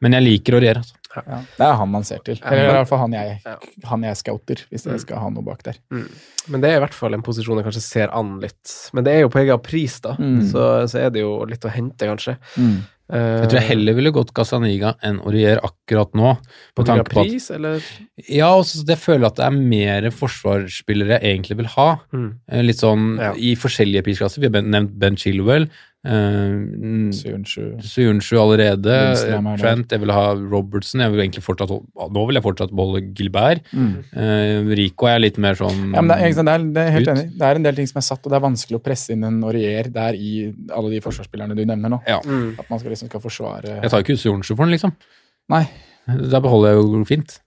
men 0.03 0.17
jeg 0.17 0.25
liker 0.25 0.57
Aurier. 0.59 0.81
Altså. 0.81 0.95
Ja, 1.15 1.37
det 1.57 1.65
er 1.65 1.73
han 1.79 1.89
man 1.89 2.03
ser 2.05 2.19
til. 2.27 2.37
Eller 2.45 2.67
i 2.69 2.73
hvert 2.75 2.87
fall 2.91 2.99
han 3.05 3.15
jeg, 3.15 3.39
Ja. 3.45 3.55
han 3.89 4.03
jeg 4.05 4.17
scouter, 4.19 4.59
hvis 4.69 4.85
Mm. 4.85 4.91
jeg 4.91 4.99
skal 5.01 5.17
ha 5.23 5.29
noe 5.29 5.41
bak 5.47 5.63
der. 5.63 5.79
Men 5.89 6.61
det 6.61 6.69
er 6.69 6.75
i 6.77 6.83
hvert 6.83 6.93
fall 6.93 7.13
en 7.15 7.23
posisjon 7.25 7.57
jeg 7.57 7.65
kanskje 7.65 7.81
ser 7.81 8.09
an 8.13 8.39
litt. 8.43 8.75
Men 8.93 9.03
det 9.07 9.13
er 9.15 9.19
jo 9.21 9.29
på 9.29 9.39
egen 9.41 9.59
pris, 9.63 9.99
da. 10.01 10.13
Mm. 10.19 10.43
Så, 10.51 10.67
så 10.91 10.99
er 11.05 11.09
det 11.09 11.21
jo 11.23 11.45
litt 11.49 11.61
å 11.65 11.71
hente, 11.73 12.05
kanskje. 12.05 12.37
Eh, 12.59 12.77
Jeg 13.09 13.49
tror 13.49 13.57
jeg 13.57 13.67
heller 13.71 13.95
ville 13.97 14.11
gått 14.13 14.33
Casaniga 14.37 14.91
enn 15.01 15.17
Aurier 15.25 15.57
akkurat 15.65 16.11
nå. 16.13 16.35
På 16.77 16.83
tanke 16.85 17.07
på 17.09 17.23
at 17.23 17.29
pris, 17.31 17.47
eller? 17.55 17.81
Ja, 18.29 18.51
og 18.53 18.67
så 18.69 18.83
jeg 18.85 18.99
føler 19.01 19.25
at 19.31 19.39
det 19.39 19.47
er 19.47 19.55
mer 19.57 20.09
forsvarsspillere 20.13 21.17
jeg 21.17 21.33
egentlig 21.39 21.57
vil 21.63 21.71
ha. 21.73 21.87
Mm. 22.13 22.27
Eh, 22.51 22.61
Litt 22.69 22.81
sånn 22.83 23.17
Ja. 23.17 23.33
i 23.33 23.55
forskjellige 23.57 24.03
prisklasser. 24.05 24.39
Vi 24.43 24.49
har 24.51 24.61
nevnt 24.61 24.93
Ben 24.99 25.15
Chilwell. 25.17 25.69
Uh, 25.99 27.09
Sunshu. 27.11 27.63
Sunshu 27.83 28.37
allerede. 28.39 28.87
Er. 28.87 29.49
Trent. 29.59 29.91
Jeg 29.91 29.99
vil 29.99 30.13
ha 30.15 30.29
Robertson. 30.31 31.01
Jeg 31.03 31.11
vil 31.11 31.23
egentlig 31.25 31.43
fortsatt, 31.43 31.73
nå 32.15 32.23
vil 32.29 32.39
jeg 32.39 32.45
fortsatt 32.45 32.71
beholde 32.71 33.01
Gilbert. 33.17 33.67
Mm. 33.75 33.89
Uh, 34.13 34.71
Rico 34.79 35.09
er 35.11 35.19
litt 35.19 35.39
mer 35.41 35.59
sånn 35.59 35.91
Ja, 35.91 35.99
men 35.99 36.13
det, 36.13 36.19
er, 36.23 36.37
det, 36.39 36.53
er, 36.53 36.65
det 36.77 36.85
er 36.85 36.95
helt 36.95 37.09
Ut. 37.09 37.13
enig. 37.15 37.25
Det 37.41 37.49
er 37.49 37.59
en 37.59 37.67
del 37.67 37.81
ting 37.81 37.91
som 37.91 37.99
er 37.99 38.07
satt, 38.07 38.23
og 38.23 38.31
det 38.31 38.39
er 38.39 38.45
vanskelig 38.47 38.79
å 38.79 38.83
presse 38.85 39.11
inn 39.15 39.27
en 39.27 39.41
Aurier 39.49 39.91
der 39.91 40.15
i 40.15 40.31
alle 40.71 40.93
de 40.95 41.03
forsvarsspillerne 41.03 41.57
du 41.57 41.65
nevner 41.65 41.91
nå. 41.97 42.01
Ja. 42.07 42.21
Mm. 42.23 42.55
At 42.63 42.71
man 42.71 42.79
skal 42.79 42.95
liksom 42.95 43.11
skal 43.11 43.23
forsvare 43.25 43.79
Jeg 43.81 43.91
tar 43.91 44.05
ikke 44.05 44.17
Suyunshu 44.19 44.53
for 44.55 44.63
den, 44.63 44.77
liksom. 44.77 44.95
Nei, 45.51 45.65
Da 46.31 46.39
beholder 46.41 46.73
jeg 46.77 46.79
jo 46.79 47.03
fint. 47.09 47.39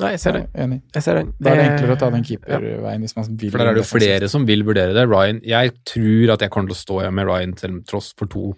Nei, 0.00 0.10
jeg 0.14 0.20
ser 0.20 0.32
den. 0.32 0.46
enig. 0.56 0.78
Jeg 0.94 1.02
ser 1.04 1.14
den. 1.20 1.34
Da 1.38 1.50
er 1.52 1.56
det 1.60 1.64
enklere 1.68 1.96
å 1.96 1.98
ta 2.00 2.08
den 2.10 2.22
keeperveien 2.24 3.00
hvis 3.04 3.14
man 3.16 3.26
vil. 3.36 3.50
For 3.52 3.58
der 3.60 3.66
er 3.68 3.74
det 3.76 3.82
jo 3.84 3.90
flere 3.98 4.28
som 4.32 4.46
vil 4.48 4.62
vurdere 4.64 4.94
det. 4.96 5.04
Ryan, 5.10 5.40
jeg 5.44 5.74
tror 5.84 6.32
at 6.32 6.40
jeg 6.40 6.50
kommer 6.50 6.72
til 6.72 6.76
å 6.78 6.80
stå 6.80 7.00
igjen 7.02 7.14
med 7.18 7.26
Ryan 7.28 7.52
til 7.60 7.82
tross 7.84 8.14
for 8.16 8.26
to 8.32 8.54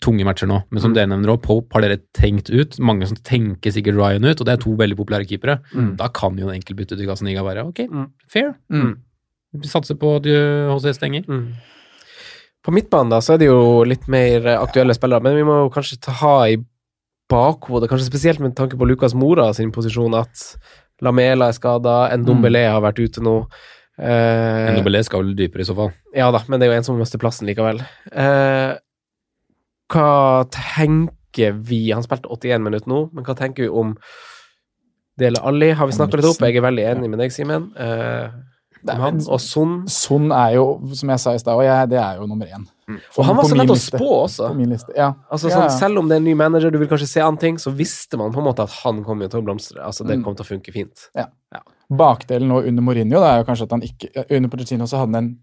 tunge 0.00 0.24
matcher 0.24 0.48
nå. 0.48 0.62
Men 0.70 0.80
som 0.80 0.92
Mm. 0.92 0.94
dere 0.96 1.06
nevner 1.12 1.28
også, 1.34 1.42
Pope 1.42 1.74
har 1.74 1.82
dere 1.82 1.98
tenkt 2.16 2.48
ut. 2.48 2.78
Mange 2.80 3.06
som 3.06 3.16
tenker 3.18 3.70
sikkert 3.70 3.94
Ryan 4.00 4.24
ut, 4.24 4.40
og 4.40 4.46
det 4.46 4.54
er 4.54 4.62
to 4.64 4.70
veldig 4.74 4.96
populære 4.96 5.28
keepere. 5.28 5.58
Mm. 5.74 5.96
Da 5.98 6.08
kan 6.08 6.38
jo 6.38 6.48
en 6.48 6.56
enkeltbytte 6.58 6.96
til 6.96 7.06
Gazaniga 7.06 7.42
være 7.44 7.66
ok, 7.68 7.86
Mm. 7.90 8.08
fair. 8.26 8.54
Mm. 8.72 8.96
Vi 9.60 9.68
satser 9.68 9.94
på 10.00 10.16
at 10.16 10.24
HC 10.24 10.94
stenger. 10.96 11.24
Mm. 11.28 11.52
På 12.64 12.72
midtbanen 12.72 13.10
da, 13.10 13.18
så 13.20 13.34
er 13.34 13.38
det 13.38 13.48
jo 13.48 13.84
litt 13.84 14.08
mer 14.08 14.46
eh, 14.46 14.58
aktuelle 14.58 14.94
spillere, 14.96 15.20
men 15.22 15.36
vi 15.36 15.42
må 15.42 15.70
kanskje 15.70 16.00
ta, 16.00 16.44
i 16.48 16.56
bakhodet, 17.34 17.90
kanskje 17.90 18.08
spesielt 18.08 18.42
med 18.42 18.54
tanke 18.58 18.78
på 18.78 18.86
Lukas 18.88 19.14
Mora 19.18 19.50
sin 19.56 19.74
posisjon, 19.74 20.14
at 20.16 20.48
Lamela 21.02 21.50
er 21.50 21.56
skada, 21.56 21.96
Ndombele 22.20 22.64
har 22.70 22.82
vært 22.84 23.02
ute 23.02 23.22
nå. 23.24 23.40
Eh, 23.98 24.70
Ndombele 24.74 25.02
skal 25.06 25.24
vel 25.24 25.34
dypere 25.38 25.62
i 25.64 25.68
så 25.68 25.76
fall. 25.78 25.92
ja 26.14 26.30
da, 26.34 26.40
men 26.48 26.60
det 26.60 26.66
er 26.66 26.72
jo 26.72 26.78
en 26.80 26.86
som 26.86 27.00
mister 27.00 27.20
plassen 27.22 27.50
likevel. 27.50 27.82
Eh, 28.10 28.72
hva 29.92 30.08
tenker 30.54 31.58
vi 31.66 31.90
Han 31.92 32.04
spilte 32.06 32.30
81 32.30 32.62
minutter 32.62 32.90
nå, 32.90 33.00
men 33.12 33.26
hva 33.26 33.34
tenker 33.38 33.66
vi 33.66 33.68
om 33.70 33.96
Dele 35.18 35.42
Alli? 35.46 35.72
Har 35.74 35.90
vi 35.90 35.94
snakka 35.98 36.18
litt 36.18 36.30
opp? 36.30 36.42
Jeg 36.42 36.58
er 36.58 36.64
veldig 36.64 36.84
enig 36.94 37.10
med 37.10 37.20
deg, 37.22 37.34
Simen. 37.34 37.68
Eh, 37.78 38.30
han. 38.92 39.16
Og 39.28 39.40
Son. 39.40 39.84
Son 39.88 40.30
er 40.32 40.54
jo, 40.54 40.80
som 40.94 41.08
jeg 41.08 41.18
sa 41.18 41.32
i 41.34 41.38
stad, 41.38 41.58
det 41.88 41.98
er 41.98 42.16
jo 42.20 42.26
nummer 42.26 42.46
én. 42.46 42.66
Og 43.16 43.24
han 43.24 43.36
var 43.36 43.44
så 43.48 43.56
lett 43.56 43.70
å 43.70 43.76
spå 43.80 44.08
også. 44.26 44.48
På 44.50 44.54
min 44.58 44.68
liste, 44.68 44.92
ja. 44.94 45.14
Altså, 45.32 45.48
ja. 45.48 45.56
sånn, 45.56 45.70
selv 45.78 45.98
om 45.98 46.08
det 46.08 46.16
er 46.16 46.20
en 46.20 46.24
ny 46.24 46.34
manager, 46.34 46.70
du 46.70 46.78
vil 46.78 46.88
kanskje 46.88 47.08
se 47.08 47.20
an 47.24 47.36
ting, 47.40 47.56
så 47.56 47.72
visste 47.72 48.18
man 48.20 48.30
på 48.32 48.38
en 48.42 48.44
måte 48.44 48.62
at 48.62 48.70
han 48.82 49.02
kom 49.04 49.20
til 49.24 49.40
å 49.40 49.44
blomstre. 49.44 49.80
Altså, 49.80 50.04
det 50.06 50.18
Mm. 50.18 50.24
kom 50.24 50.34
til 50.36 50.44
å 50.44 50.48
funke 50.58 50.72
fint. 50.72 51.08
Bakdelen 51.90 52.48
nå 52.48 52.62
under 52.66 52.82
Mourinho 52.82 53.20
da, 53.20 53.34
er 53.34 53.42
jo 53.42 53.48
kanskje 53.48 53.64
at 53.64 53.70
han 53.70 53.82
ikke 53.82 54.24
Under 54.30 54.48
Pochettino 54.48 54.86
så 54.86 54.98
hadde 54.98 55.14
han 55.14 55.24
en, 55.24 55.38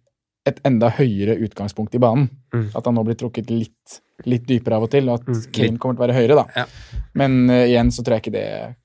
et 0.46 0.60
enda 0.66 0.90
høyere 0.90 1.38
utgangspunkt 1.38 1.94
i 1.96 2.00
banen. 2.02 2.30
Mm. 2.54 2.70
At 2.76 2.86
han 2.86 2.96
nå 2.96 3.04
blir 3.06 3.16
trukket 3.16 3.50
litt, 3.54 4.02
litt 4.26 4.46
dypere 4.48 4.76
av 4.76 4.84
og 4.84 4.90
til, 4.92 5.10
og 5.10 5.20
at 5.22 5.28
Mm. 5.28 5.52
Kane 5.54 5.78
kommer 5.78 5.96
til 5.98 6.04
å 6.04 6.08
være 6.08 6.18
høyere, 6.18 6.36
da. 6.36 6.46
Ja. 6.56 6.66
Men 7.14 7.50
uh, 7.50 7.66
igjen 7.68 7.92
så 7.92 8.04
tror 8.04 8.18
jeg 8.18 8.24
ikke 8.26 8.38
det 8.38 8.76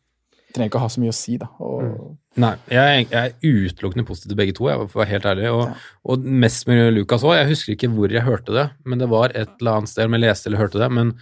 trenger 0.56 0.70
ikke 0.72 0.80
å 0.80 0.84
ha 0.86 0.88
så 0.92 1.00
mye 1.04 1.12
å 1.12 1.18
si, 1.20 1.36
da. 1.42 1.48
Og, 1.60 1.82
Mm. 1.86 2.16
Nei, 2.42 2.50
jeg, 2.68 3.06
jeg 3.08 3.30
er 3.30 3.36
utelukkende 3.48 4.04
positiv 4.04 4.28
til 4.28 4.36
begge 4.36 4.52
to, 4.58 4.66
jeg, 4.68 4.88
for 4.90 4.98
å 4.98 5.02
være 5.04 5.12
helt 5.14 5.24
ærlig. 5.30 5.46
Og, 5.56 5.76
og 6.04 6.26
mest 6.44 6.66
med 6.68 6.90
Lucas 6.92 7.22
òg. 7.24 7.36
Jeg 7.38 7.48
husker 7.48 7.72
ikke 7.72 7.88
hvor 7.94 8.12
jeg 8.12 8.24
hørte 8.26 8.52
det, 8.52 8.66
men 8.84 8.98
det 9.00 9.08
var 9.08 9.32
et 9.32 9.54
eller 9.60 9.78
annet 9.78 9.88
sted 9.88 10.04
om 10.04 10.12
jeg 10.18 10.20
leste 10.26 10.50
eller 10.50 10.60
hørte 10.60 10.82
det. 10.82 10.90
Men 10.92 11.14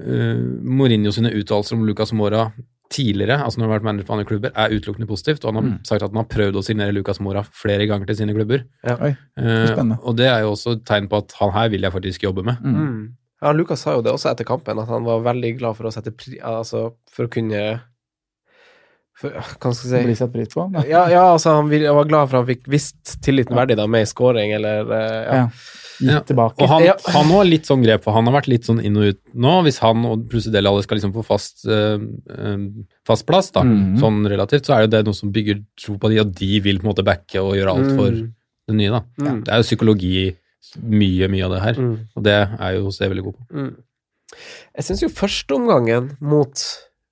uh, 0.00 0.40
Mourinho 0.64 1.12
sine 1.12 1.32
uttalelser 1.36 1.76
om 1.76 1.84
Lucas 1.84 2.12
Mora 2.16 2.46
tidligere, 2.92 3.40
altså 3.42 3.58
når 3.58 3.66
han 3.66 3.70
har 3.72 3.78
vært 3.80 3.86
manager 3.88 4.06
for 4.06 4.14
andre 4.16 4.28
klubber, 4.30 4.52
er 4.54 4.74
utelukkende 4.78 5.08
positivt. 5.10 5.44
Og 5.44 5.50
han 5.52 5.56
har 5.58 5.66
Mm. 5.72 5.84
sagt 5.84 6.02
at 6.06 6.10
han 6.14 6.20
har 6.22 6.28
prøvd 6.30 6.56
å 6.56 6.62
signere 6.64 6.94
Lucas 6.94 7.20
Mora 7.20 7.42
flere 7.52 7.86
ganger 7.90 8.06
til 8.06 8.16
sine 8.20 8.32
klubber. 8.36 8.62
Oi, 8.86 9.10
Eh, 9.36 9.66
spennende. 9.74 9.98
og 10.02 10.16
det 10.16 10.26
er 10.30 10.40
jo 10.46 10.52
også 10.54 10.72
et 10.78 10.84
tegn 10.86 11.08
på 11.10 11.18
at 11.18 11.32
han 11.40 11.50
her 11.52 11.68
vil 11.68 11.82
jeg 11.82 11.92
faktisk 11.92 12.22
jobbe 12.22 12.44
med. 12.44 12.56
mm. 12.62 12.74
Mm. 12.80 13.12
Ja, 13.42 13.52
Lukas 13.52 13.80
sa 13.80 13.92
jo 13.92 14.00
det 14.02 14.12
også 14.14 14.30
etter 14.32 14.44
kampen, 14.48 14.78
at 14.78 14.88
han 14.88 15.04
var 15.04 15.20
veldig 15.20 15.58
glad 15.58 15.76
for 15.76 15.84
å 15.84 15.92
sette 15.92 16.10
pri... 16.16 16.38
Altså, 16.40 16.94
for 17.12 17.26
å 17.26 17.30
kunne 17.30 17.80
for, 19.16 19.32
Hva 19.32 19.70
skal 19.72 19.90
jeg 19.90 20.02
si? 20.02 20.04
Blir 20.10 20.16
satt 20.18 20.32
pris 20.34 20.52
på. 20.52 20.66
Ja, 20.84 21.06
ja 21.08 21.22
altså, 21.32 21.54
han 21.56 21.70
vil, 21.72 21.86
var 21.96 22.04
glad 22.10 22.28
for 22.28 22.42
han 22.42 22.46
fikk 22.50 22.66
visst 22.68 23.16
tilliten 23.24 23.56
verdig 23.56 23.76
da, 23.80 23.86
med 23.88 24.04
i 24.04 24.10
scoring, 24.10 24.52
eller 24.58 24.90
eh, 24.92 25.22
ja. 25.24 25.40
Ja. 25.96 26.18
Gitt 26.18 26.26
tilbake. 26.28 26.60
Og 26.60 26.68
han, 26.68 26.82
Ja. 26.84 26.92
han 27.14 27.30
har 27.32 27.46
litt 27.48 27.64
sånn 27.64 27.80
grep, 27.80 28.02
for 28.04 28.12
han 28.12 28.26
har 28.28 28.34
vært 28.36 28.50
litt 28.52 28.66
sånn 28.68 28.82
inn 28.84 28.98
og 29.00 29.06
ut 29.14 29.20
nå. 29.32 29.54
Hvis 29.64 29.78
han 29.80 30.04
og 30.04 30.26
plutselig 30.28 30.60
alle 30.60 30.82
skal 30.84 30.98
liksom 30.98 31.14
få 31.16 31.24
fast, 31.24 31.64
eh, 31.64 31.96
fast 33.08 33.24
plass, 33.26 33.48
da, 33.54 33.62
Mhm. 33.64 33.94
sånn 34.02 34.18
relativt, 34.28 34.66
så 34.68 34.76
er 34.76 34.80
jo 34.84 34.92
det 34.92 35.04
noe 35.06 35.14
som 35.16 35.32
bygger 35.32 35.64
tro 35.80 35.96
på 35.96 36.10
de, 36.12 36.18
og 36.20 36.34
de 36.36 36.60
vil 36.60 36.78
på 36.78 36.84
en 36.84 36.92
måte 36.92 37.04
backe 37.06 37.40
og 37.40 37.54
gjøre 37.56 37.72
alt 37.72 37.96
for, 37.96 38.10
Mm. 38.12 38.34
det 38.68 38.76
nye, 38.76 38.90
da. 38.90 39.00
Ja. 39.24 39.32
Det 39.40 39.48
er 39.48 39.56
jo 39.62 39.68
psykologi, 39.70 40.36
mye, 40.82 41.28
mye 41.30 41.44
av 41.46 41.50
det 41.52 41.62
her. 41.62 41.74
Mm. 41.80 41.98
Og 42.16 42.22
det 42.22 42.34
er 42.60 42.74
jo 42.76 42.84
José 42.90 43.08
veldig 43.08 43.24
god 43.24 43.34
på. 43.38 43.46
Mm. 43.54 43.76
Jeg 44.76 44.84
syns 44.84 45.00
jo 45.00 45.08
førsteomgangen 45.08 46.16
mot 46.20 46.52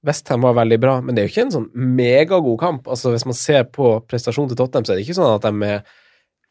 Westham 0.05 0.43
var 0.45 0.55
veldig 0.59 0.79
bra, 0.81 1.01
men 1.01 1.15
det 1.17 1.23
er 1.25 1.29
jo 1.29 1.33
ikke 1.35 1.47
en 1.47 1.55
sånn 1.55 1.69
megagod 1.75 2.59
kamp. 2.61 2.87
Altså 2.93 3.11
Hvis 3.15 3.25
man 3.27 3.35
ser 3.39 3.65
på 3.65 3.95
prestasjonen 4.09 4.51
til 4.53 4.59
Tottenham, 4.61 4.85
så 4.85 4.93
er 4.93 4.97
det 5.01 5.07
ikke 5.07 5.17
sånn 5.19 5.35
at 5.35 5.43
de 5.49 5.69
er 5.71 5.85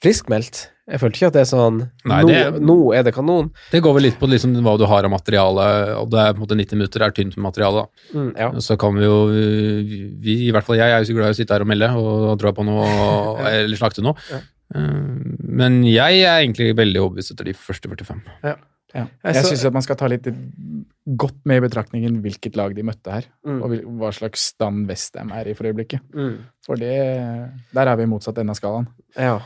friskmeldt. 0.04 0.70
Jeg 0.92 1.00
følte 1.00 1.16
ikke 1.16 1.28
at 1.30 1.36
det 1.38 1.42
er 1.46 1.48
sånn 1.48 1.78
Nei, 2.12 2.18
nå, 2.24 2.28
det- 2.28 2.62
nå 2.68 2.76
er 2.98 3.04
det 3.08 3.14
kanon. 3.16 3.52
Det 3.72 3.80
går 3.82 3.94
vel 3.96 4.04
litt 4.04 4.18
på 4.20 4.28
liksom 4.28 4.52
hva 4.66 4.74
du 4.78 4.84
har 4.86 5.06
av 5.06 5.12
materiale, 5.14 5.96
og 5.96 6.10
det 6.12 6.20
er 6.20 6.34
på 6.34 6.42
en 6.42 6.46
måte 6.48 6.58
90 6.60 6.76
minutter 6.76 7.02
er 7.06 7.12
tynt 7.12 7.38
med 7.38 7.46
materiale. 7.54 7.86
da. 7.86 8.20
Mm, 8.20 8.34
ja. 8.38 8.50
Så 8.60 8.78
kan 8.78 8.94
vi 8.96 9.06
jo 9.06 9.28
vi, 10.20 10.48
I 10.50 10.52
hvert 10.52 10.66
fall 10.66 10.76
jeg 10.76 10.92
er 10.92 11.00
jo 11.04 11.14
så 11.14 11.16
glad 11.16 11.28
i 11.32 11.32
å 11.32 11.40
sitte 11.40 11.54
her 11.56 11.62
og 11.62 11.68
melde 11.72 11.90
og 11.96 12.38
dra 12.40 12.52
på 12.52 12.66
noe 12.66 12.84
eller 13.48 13.78
slakte 13.80 14.04
noe. 14.04 14.16
Ja. 14.30 14.42
Eh, 14.76 15.00
Men 15.54 15.84
jeg 15.86 16.24
er 16.26 16.42
egentlig 16.44 16.76
veldig 16.76 17.00
overbevist 17.00 17.32
etter 17.32 17.46
de 17.46 17.54
første 17.54 17.88
45. 17.88 18.22
Ja. 18.44 18.56
Jeg 18.94 19.10
Jeg 19.24 19.46
syns 19.46 19.64
man 19.74 19.82
skal 19.82 19.96
ta 19.98 20.08
litt 20.08 20.28
godt 21.18 21.40
med 21.50 21.58
i 21.58 21.64
betraktningen 21.68 22.20
hvilket 22.22 22.56
lag 22.56 22.76
de 22.78 22.84
møtte 22.86 23.12
her, 23.12 23.26
Mm. 23.46 23.62
og 23.64 23.72
hva 24.00 24.12
slags 24.14 24.40
stand 24.54 24.88
Westham 24.88 25.32
er 25.32 25.48
i 25.50 25.54
for 25.58 25.66
øyeblikket. 25.66 26.00
Mm. 26.14 26.38
For 26.66 26.76
det, 26.76 26.94
der 27.74 27.88
er 27.88 27.96
vi 27.98 28.04
i 28.04 28.12
motsatt 28.12 28.38
ende 28.38 28.52
av 28.54 28.60
skalaen. 28.60 28.88
Ja, 29.18 29.40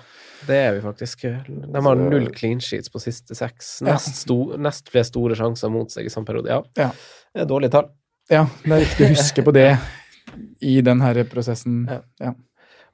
det 0.48 0.56
er 0.56 0.74
vi 0.76 0.82
faktisk. 0.82 1.22
De 1.48 1.82
har 1.82 1.96
null 1.96 2.30
clean 2.36 2.60
sheets 2.60 2.90
på 2.90 3.00
siste 3.02 3.34
seks. 3.36 3.82
Ja. 3.82 3.94
Nest, 3.94 4.16
sto, 4.16 4.58
nest 4.58 4.90
flest 4.90 5.14
store 5.16 5.36
sjanser 5.36 5.72
mot 5.72 5.90
seg 5.90 6.06
i 6.06 6.10
samme 6.10 6.26
periode. 6.28 6.48
Ja, 6.50 6.62
Ja. 6.78 6.92
det 7.34 7.42
er 7.42 7.46
dårlige 7.48 7.72
tall. 7.72 7.90
Ja, 8.30 8.44
det 8.66 8.72
er 8.72 8.84
viktig 8.86 9.06
å 9.08 9.10
huske 9.16 9.44
på 9.44 9.54
det 9.54 9.80
i 10.62 10.82
den 10.82 11.00
her 11.02 11.24
prosessen. 11.24 11.88
Ja. 12.20 12.34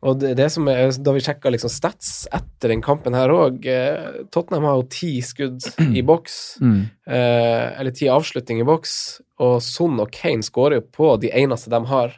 Og 0.04 0.20
det, 0.20 0.34
det 0.40 0.50
som 0.52 0.68
er, 0.72 0.90
Da 1.00 1.14
vi 1.16 1.22
sjekka 1.24 1.52
liksom 1.54 1.72
stats 1.72 2.26
etter 2.34 2.74
den 2.74 2.84
kampen 2.84 3.16
her 3.16 3.32
òg 3.32 3.64
eh, 3.70 4.24
Tottenham 4.34 4.68
har 4.68 4.82
jo 4.82 4.90
ti 4.92 5.14
skudd 5.26 5.64
i 5.86 6.04
boks. 6.12 6.40
Mm. 6.64 6.82
Eh, 7.08 7.68
eller 7.80 7.96
ti 7.96 8.10
avslutninger 8.12 8.66
i 8.66 8.68
boks. 8.68 8.98
Og 9.44 9.58
Son 9.64 10.00
og 10.04 10.12
Kane 10.16 10.46
skårer 10.46 10.82
jo 10.82 10.88
på 11.00 11.14
de 11.24 11.32
eneste 11.44 11.72
de 11.74 11.82
har. 11.92 12.18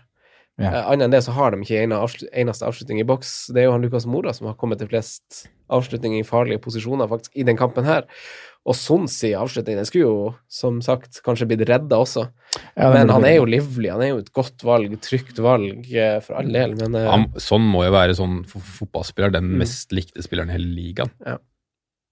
Ja. 0.58 0.72
Eh, 0.72 0.82
Annet 0.94 1.10
enn 1.10 1.16
det 1.16 1.24
så 1.26 1.36
har 1.36 1.54
de 1.54 1.62
ikke 1.62 1.84
en 1.84 1.96
avslut, 1.98 2.30
eneste 2.34 2.68
avslutning 2.68 3.02
i 3.04 3.08
boks. 3.08 3.36
Det 3.54 3.64
er 3.64 3.70
jo 3.70 3.76
han 3.76 3.86
Lukas 3.86 4.08
Mora 4.10 4.34
som 4.36 4.50
har 4.50 4.58
kommet 4.60 4.82
til 4.82 4.90
flest 4.92 5.46
avslutninger 5.74 6.22
i 6.22 6.28
farlige 6.28 6.62
posisjoner 6.64 7.10
faktisk 7.12 7.36
i 7.36 7.46
den 7.48 7.60
kampen 7.60 7.88
her. 7.88 8.06
Og 8.66 8.74
Sons 8.74 9.14
i 9.28 9.34
avslutningen, 9.38 9.84
den 9.84 9.86
skulle 9.86 10.08
jo 10.08 10.30
som 10.50 10.80
sagt 10.82 11.20
kanskje 11.26 11.46
blitt 11.52 11.62
redda 11.70 12.00
også. 12.02 12.24
Ja, 12.74 12.88
men 12.96 13.12
han 13.14 13.26
er 13.28 13.36
jo 13.38 13.44
livlig. 13.46 13.92
Han 13.94 14.02
er 14.02 14.10
jo 14.16 14.22
et 14.24 14.32
godt 14.34 14.64
valg, 14.66 14.96
trygt 15.06 15.38
valg 15.44 15.86
eh, 15.94 16.16
for 16.26 16.40
all 16.40 16.50
del. 16.50 16.74
Men 16.80 16.96
eh, 16.98 17.06
Han, 17.12 17.28
sånn 17.38 17.62
må 17.70 17.84
jo 17.86 17.92
være 17.94 18.16
sånn 18.18 18.40
for 18.50 18.66
fotballspiller, 18.80 19.36
den 19.38 19.52
Mm. 19.52 19.60
mest 19.62 19.94
likte 19.94 20.24
spilleren 20.26 20.50
i 20.50 20.56
hele 20.58 20.72
ligaen. 20.74 21.12
Ja. 21.22 21.38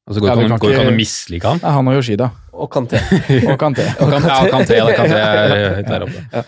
Altså, 0.05 0.19
går 0.21 0.29
Ja, 0.29 0.35
kan 0.35 0.59
går 0.59 0.73
ikke 0.75 0.83
an 0.83 0.91
å 0.93 0.97
mislike 0.97 1.47
han. 1.47 1.59
Nei, 1.63 1.71
han 1.79 1.89
og 1.89 1.97
Yoshida. 1.97 2.29
Og 2.63 2.69
Kanté. 2.69 2.99
Og 3.49 3.57
Kanté. 3.57 3.87
Og 4.03 4.11
kan, 4.13 4.27
ja, 4.29 4.39
Kanté, 4.51 4.77
da, 4.77 4.93
Kanté 4.99 5.17
er 5.23 5.77
høyt 5.79 5.89
der 5.89 6.05
oppe. 6.05 6.43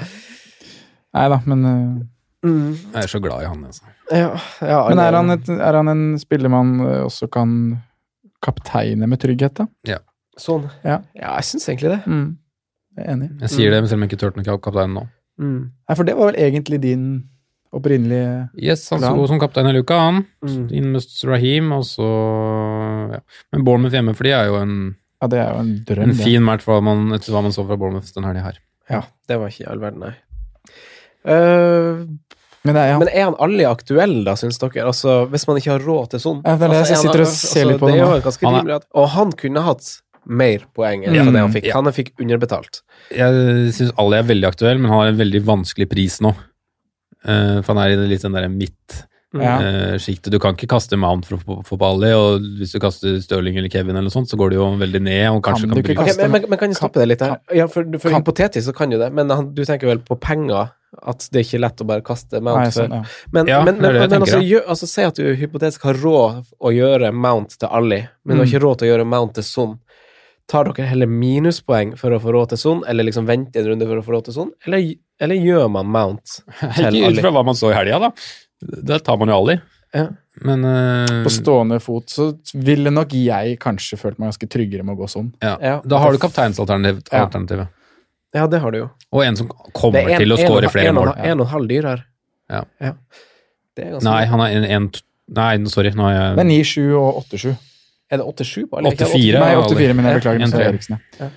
Nei 1.15 1.29
da, 1.33 1.39
men 1.49 1.65
uh, 1.65 2.03
Mm. 2.45 2.75
Jeg 2.93 3.01
er 3.01 3.09
så 3.09 3.17
glad 3.23 3.41
i 3.41 3.47
han, 3.49 3.63
altså. 3.65 3.87
Ja, 4.13 4.27
ja, 4.61 4.81
Men 4.91 4.99
er 5.01 5.15
han, 5.17 5.31
et, 5.33 5.47
er 5.49 5.77
han 5.79 5.87
en 5.89 6.01
spiller 6.21 6.51
man 6.53 6.75
også 7.07 7.25
kan 7.33 7.55
kapteine 8.45 9.09
med 9.09 9.21
trygghet, 9.21 9.61
da? 9.61 9.99
Sånn. 10.39 10.65
Ja. 10.83 10.99
ja, 11.15 11.35
jeg 11.39 11.47
syns 11.47 11.69
egentlig 11.71 11.93
det. 11.93 12.01
Mm. 12.11 12.25
Jeg 12.95 13.05
er 13.05 13.13
enig. 13.13 13.29
Jeg 13.45 13.53
sier 13.53 13.71
det, 13.71 13.79
selv 13.87 13.99
om 13.99 14.03
jeg 14.05 14.11
ikke 14.11 14.19
turte 14.23 14.41
noe 14.41 14.59
kapteinen 14.63 14.97
nå. 14.99 15.05
Mm. 15.41 15.61
Nei, 15.71 15.95
for 15.99 16.07
det 16.07 16.15
var 16.15 16.29
vel 16.31 16.37
egentlig 16.43 16.79
din 16.83 17.05
opprinnelige 17.75 18.27
Yes, 18.55 18.85
han 18.93 19.01
sto 19.03 19.25
som 19.27 19.39
kaptein 19.41 19.67
i 19.67 19.73
luka, 19.75 19.97
han. 19.99 20.21
Mm. 20.45 20.67
Inn 20.77 20.91
med 20.93 21.07
Rahim, 21.27 21.71
og 21.75 21.83
så 21.87 22.09
ja. 23.15 23.21
Men 23.51 23.65
Bournemouth 23.67 23.95
hjemme 23.97 24.15
for 24.15 24.27
de 24.27 24.35
er 24.35 24.51
jo 24.51 24.59
en, 24.61 24.75
Ja, 25.23 25.29
det 25.31 25.41
er 25.41 25.49
jo 25.51 25.63
en 25.63 25.73
drøm. 25.89 26.11
en 26.11 26.19
fin 26.19 26.45
match 26.45 26.67
hva 26.67 26.79
man, 26.83 27.09
etter 27.17 27.35
hva 27.35 27.43
man 27.45 27.55
så 27.55 27.65
fra 27.67 27.77
Bournemouth 27.79 28.13
den 28.15 28.27
helga 28.27 28.45
her. 28.47 28.61
Ja, 28.91 29.01
det 29.27 29.39
var 29.41 29.51
ikke 29.51 29.65
i 29.65 29.69
all 29.71 29.81
verden, 29.81 30.05
nei. 30.05 30.13
Eh, 31.25 32.05
Men 32.65 32.73
det 32.77 32.83
ja. 32.89 32.97
Men 32.99 33.09
er 33.13 33.23
han 33.29 33.35
aldri 33.45 33.65
aktuell, 33.69 34.15
da, 34.25 34.33
syns 34.39 34.57
dere? 34.61 34.85
Altså, 34.89 35.19
hvis 35.29 35.45
man 35.47 35.57
ikke 35.61 35.71
har 35.75 35.83
råd 35.85 36.09
til 36.15 36.19
sånn? 36.23 36.41
Ja, 36.45 36.55
det 36.57 36.65
er 36.65 36.73
det 36.73 36.79
altså, 36.81 36.95
jeg 36.95 37.03
sitter 37.03 37.21
han- 37.21 37.27
og 37.27 37.35
ser 37.35 37.65
litt 37.69 37.79
på 37.79 37.87
Det 37.91 37.95
er 37.99 38.03
nå. 38.05 38.15
jo 38.15 38.21
ganske 38.25 38.45
Han 38.49 38.55
rimelig 38.59 38.75
at 38.75 38.85
Og 38.95 39.07
han 39.15 39.31
kunne 39.43 39.61
hatt 39.67 39.91
mer 40.25 40.59
poeng 40.73 41.03
enn 41.05 41.13
Mm, 41.13 41.31
det 41.33 41.41
han 41.45 41.51
fikk. 41.53 41.65
ja. 41.69 41.73
Han 41.77 41.85
fikk 41.93 42.09
underbetalt. 42.19 42.81
Jeg 43.13 43.73
syns 43.77 43.91
Ali 44.01 44.17
er 44.17 44.23
veldig 44.23 44.47
aktuell, 44.49 44.79
men 44.79 44.89
han 44.89 44.99
har 44.99 45.07
en 45.13 45.17
veldig 45.21 45.43
vanskelig 45.45 45.87
pris 45.89 46.19
nå. 46.25 46.33
Uh, 47.27 47.61
for 47.61 47.73
han 47.75 47.83
er 47.85 47.93
i 47.93 47.95
det 48.01 48.09
litt 48.09 48.21
den 48.25 48.33
derre 48.33 48.49
Ja. 49.33 49.57
midt-sjiktet. 49.59 50.31
du 50.31 50.39
kan 50.39 50.55
ikke 50.55 50.67
kaste 50.71 50.95
Mount 50.97 51.25
for 51.25 51.37
å 51.37 51.63
få- 51.65 51.77
Bali, 51.77 52.07
Ali, 52.07 52.13
og 52.15 52.41
hvis 52.59 52.71
du 52.71 52.79
kaster 52.79 53.17
Stirling 53.19 53.57
eller 53.57 53.69
Kevin 53.69 53.95
eller 53.97 54.07
noe 54.07 54.13
sånt, 54.13 54.29
så 54.29 54.37
går 54.37 54.49
det 54.51 54.55
jo 54.59 54.67
veldig 54.79 55.01
ned, 55.01 55.27
og 55.31 55.41
kanskje 55.43 55.65
Kan 55.65 55.69
kan, 55.69 55.81
du 55.81 55.83
bryte. 55.83 55.99
Ok, 56.05 56.17
men, 56.17 56.31
men, 56.31 56.45
men 56.49 56.59
kan 56.59 56.69
jeg 56.69 56.77
stoppe 56.77 56.99
det 57.01 57.07
litt 57.09 57.19
her? 57.25 57.37
Ja, 57.53 57.67
for, 57.67 57.83
for 57.99 58.09
hypotetisk 58.11 58.69
så 58.69 58.75
kan 58.75 58.91
jo 58.91 58.99
det, 59.01 59.11
men 59.11 59.29
han, 59.29 59.53
du 59.53 59.63
tenker 59.65 59.87
vel 59.87 59.99
på 59.99 60.15
penger? 60.19 60.71
At 61.03 61.27
det 61.33 61.41
er 61.41 61.43
ikke 61.43 61.57
er 61.57 61.63
lett 61.65 61.81
å 61.83 61.87
bare 61.89 62.01
kaste 62.07 62.39
Mount 62.39 62.61
Nei, 62.61 62.69
sånn, 62.71 62.93
ja. 62.95 63.03
Men, 63.35 63.47
Ja, 63.51 63.57
men, 63.65 63.81
men, 63.83 63.97
men 63.99 64.13
altså, 64.21 64.39
gjør, 64.39 64.63
altså, 64.71 64.87
si 64.87 65.01
at 65.03 65.15
du 65.19 65.35
hypotetisk 65.35 65.83
har 65.83 65.93
råd 65.99 66.45
å 66.63 66.71
gjøre 66.71 67.11
Mount 67.11 67.57
til 67.59 67.67
Ali, 67.67 68.07
men 68.23 68.37
du 68.37 68.43
har 68.43 68.45
Mm. 68.45 68.53
ikke 68.53 68.63
råd 68.63 68.77
til 68.79 68.87
å 68.87 68.91
gjøre 68.95 69.05
Mount 69.11 69.33
til 69.35 69.43
Son. 69.43 69.79
Tar 70.47 70.63
dere 70.69 70.85
heller 70.87 71.07
minuspoeng 71.11 71.97
for 71.97 72.11
å 72.15 72.21
få 72.21 72.31
råd 72.31 72.49
til 72.53 72.57
Son, 72.61 72.83
eller 72.87 73.03
liksom 73.03 73.25
vente 73.27 73.57
en 73.59 73.65
runde 73.67 73.85
for 73.89 73.97
å 73.99 74.05
få 74.05 74.13
råd 74.15 74.25
til 74.29 74.33
Son, 74.37 74.51
eller, 74.65 74.93
eller 75.19 75.35
gjør 75.35 75.69
man 75.71 75.87
Mount 75.91 76.39
til 76.77 76.93
Ikke 77.01 77.11
ut 77.11 77.19
fra 77.25 77.31
hva 77.35 77.43
man 77.43 77.55
så 77.59 77.71
i 77.73 77.75
helga, 77.75 77.99
da. 77.99 78.11
Der 78.65 78.99
tar 78.99 79.17
man 79.21 79.31
jo 79.31 79.37
Ali. 79.41 79.59
Ja. 79.95 80.07
Men 80.43 80.65
uh, 80.67 81.23
På 81.23 81.31
stående 81.31 81.77
fot 81.79 82.11
så 82.11 82.27
ville 82.53 82.91
nok 82.91 83.13
jeg 83.15 83.59
kanskje 83.63 83.97
følt 83.99 84.19
meg 84.19 84.33
ganske 84.33 84.49
tryggere 84.51 84.83
med 84.83 84.97
å 84.97 85.03
gå 85.03 85.07
sånn. 85.11 85.31
ja. 85.43 85.55
Ja. 85.61 85.75
da 85.85 86.01
har 86.03 86.11
du 86.11 86.19
kapteinsalternativet. 86.19 87.11
Ja. 87.13 87.67
Ja, 88.35 88.47
det 88.51 88.59
har 88.59 88.71
du 88.71 88.77
jo. 88.81 88.89
Og 89.15 89.23
en 89.23 89.37
som 89.39 89.47
kommer 89.47 90.01
er 90.01 90.09
en- 90.17 90.19
til 90.19 90.33
å 90.33 90.37
score 90.37 90.65
skåre 90.67 90.71
flere 90.73 90.89
en 90.91 90.95
mål. 90.95 91.13
En 91.15 91.39
og 91.39 91.47
en 91.47 91.51
halv 91.53 91.67
dyrere. 91.69 92.03
Ja. 92.49 92.63
Det 93.75 93.85
er 93.85 93.91
ganske 93.93 94.03
Nei, 94.03 94.25
han 94.25 94.39
er 94.41 94.57
en, 94.57 94.65
en 94.65 94.91
Nei, 95.35 95.65
sorry. 95.71 95.89
Nå 95.95 96.05
er 96.11 96.35
Det 96.35 96.43
er 96.43 96.49
9-7 96.51 96.93
og 96.99 97.23
8-7. 97.23 97.55
Er 98.11 98.17
det 98.17 98.25
8-7 98.25 98.67
på 98.69 98.77
alle? 98.77 98.91
Ikke 98.91 99.07
8-4. 99.07 99.39
Nei, 99.39 99.51
Ja, 99.55 99.61
8-4, 99.63 99.95
men 99.95 100.05
jeg 100.05 100.13
Ja, 100.13 100.19
beklager. 100.19 100.59
er. 100.59 100.73
Eriksen, 100.73 100.99
ja. 100.99 101.25
Ja. 101.25 101.29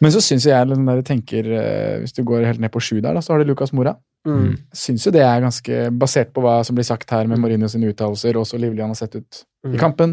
Men 0.00 0.12
så 0.14 0.22
syns 0.22 0.46
jeg 0.46 0.68
der 0.68 1.02
tenker 1.02 1.44
eh, 1.44 1.98
Hvis 2.00 2.14
du 2.14 2.22
går 2.22 2.46
helt 2.46 2.60
ned 2.60 2.70
på 2.70 2.80
7 2.80 3.00
der, 3.02 3.14
da, 3.14 3.20
så 3.20 3.32
har 3.34 3.42
du 3.42 3.44
Lukas 3.50 3.72
Mora. 3.72 3.96
Mm. 4.26 4.56
Syns 4.74 5.06
jo 5.06 5.12
det 5.14 5.22
er 5.24 5.40
ganske 5.40 5.76
Basert 5.94 6.32
på 6.34 6.42
hva 6.44 6.58
som 6.66 6.76
blir 6.76 6.84
sagt 6.84 7.10
her 7.14 7.28
med 7.30 7.38
Mourinho 7.40 7.68
sine 7.70 7.88
uttalelser, 7.92 8.36
og 8.36 8.48
så 8.50 8.58
livlig 8.60 8.82
han 8.82 8.90
har 8.94 8.98
sett 8.98 9.16
ut 9.20 9.44
Mm. 9.64 9.72
i 9.74 9.78
kampen, 9.78 10.12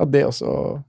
at 0.00 0.10
det 0.10 0.22
også 0.24 0.82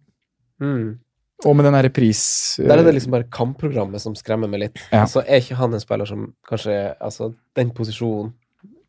Mm. 0.63 0.97
Og 1.43 1.55
med 1.55 1.65
den 1.67 1.75
repris 1.83 2.21
pris... 2.55 2.67
Der 2.67 2.79
er 2.79 2.83
det 2.83 2.93
liksom 2.95 3.11
bare 3.11 3.27
kampprogrammet 3.27 4.01
som 4.01 4.15
skremmer 4.15 4.47
meg 4.47 4.61
litt. 4.61 4.79
Ja. 4.91 5.01
Altså, 5.01 5.19
er 5.27 5.41
ikke 5.43 5.57
han 5.59 5.73
en 5.75 5.83
spiller 5.83 6.07
som 6.07 6.29
kanskje 6.47 6.95
altså, 6.95 7.33
den 7.59 7.73
posisjonen 7.75 8.31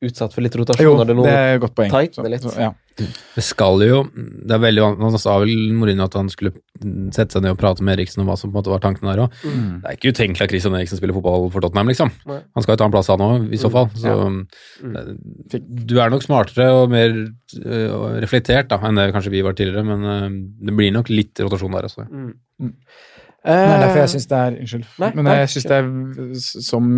utsatt 0.07 0.33
for 0.37 0.47
litt 0.47 0.55
rotasjon? 0.55 0.87
Jo, 0.87 0.95
når 1.01 1.11
det 1.11 1.17
nå 1.19 1.25
det 1.27 1.35
er 1.35 1.57
et 1.57 1.61
godt 1.65 1.75
poeng. 1.75 1.91
tightener 1.91 2.31
litt. 2.31 2.47
Så, 2.47 2.55
ja. 2.61 2.71
Det 2.97 3.43
skal 3.45 3.83
jo 3.85 3.99
Det 4.09 4.55
er 4.57 4.61
veldig 4.63 4.83
vanskelig 4.83 5.11
Han 5.13 5.21
sa 5.21 5.35
vel 5.43 5.51
Mourinho 5.77 6.07
at 6.09 6.15
han 6.17 6.31
skulle 6.33 6.53
sette 7.13 7.37
seg 7.37 7.43
ned 7.45 7.53
og 7.53 7.59
prate 7.61 7.85
med 7.85 7.97
Eriksen 7.99 8.23
om 8.23 8.31
hva 8.31 8.37
som 8.41 8.49
på 8.51 8.57
en 8.57 8.61
måte 8.63 8.73
var 8.73 8.81
tanken 8.85 9.09
der 9.09 9.21
òg. 9.27 9.35
Mm. 9.45 9.67
Det 9.83 9.91
er 9.91 9.99
ikke 9.99 10.13
utenkelig 10.17 10.45
at 10.47 10.53
Christian 10.55 10.77
Eriksen 10.79 11.01
spiller 11.01 11.17
fotball 11.17 11.47
for 11.53 11.65
Tottenham, 11.65 11.89
liksom. 11.93 12.11
Nei. 12.29 12.39
Han 12.57 12.65
skal 12.65 12.77
jo 12.77 12.81
ta 12.83 12.89
en 12.89 12.95
plass, 12.97 13.09
han 13.13 13.25
òg, 13.27 13.47
i 13.53 13.61
så 13.61 13.69
Mm, 13.69 13.77
fall. 13.77 13.91
Så 14.01 14.15
eh, 14.85 15.61
du 15.91 15.95
er 16.01 16.13
nok 16.13 16.25
smartere 16.25 16.69
og 16.77 16.91
mer 16.93 17.13
eh, 17.17 18.17
reflektert 18.25 18.69
da, 18.73 18.79
enn 18.89 18.97
det 19.01 19.11
kanskje 19.17 19.33
vi 19.35 19.45
var 19.47 19.57
tidligere, 19.57 19.85
men 19.89 20.09
eh, 20.13 20.41
det 20.69 20.77
blir 20.77 20.93
nok 20.97 21.09
litt 21.13 21.41
rotasjon 21.45 21.77
der 21.77 21.89
også. 21.89 22.07
Mm. 22.11 22.33
Mm. 22.63 22.73
Eh, 23.47 23.63
Det 23.63 23.75
er 23.77 23.85
derfor 23.85 24.01
jeg 24.03 24.13
syns 24.17 24.27
det 24.33 24.39
er 24.43 24.57
Unnskyld. 24.61 24.87
Nei, 24.99 25.11
Men 25.15 25.29
jeg 25.31 25.49
syns 25.53 25.69
det 25.71 25.77
er, 25.79 25.91
som 26.67 26.89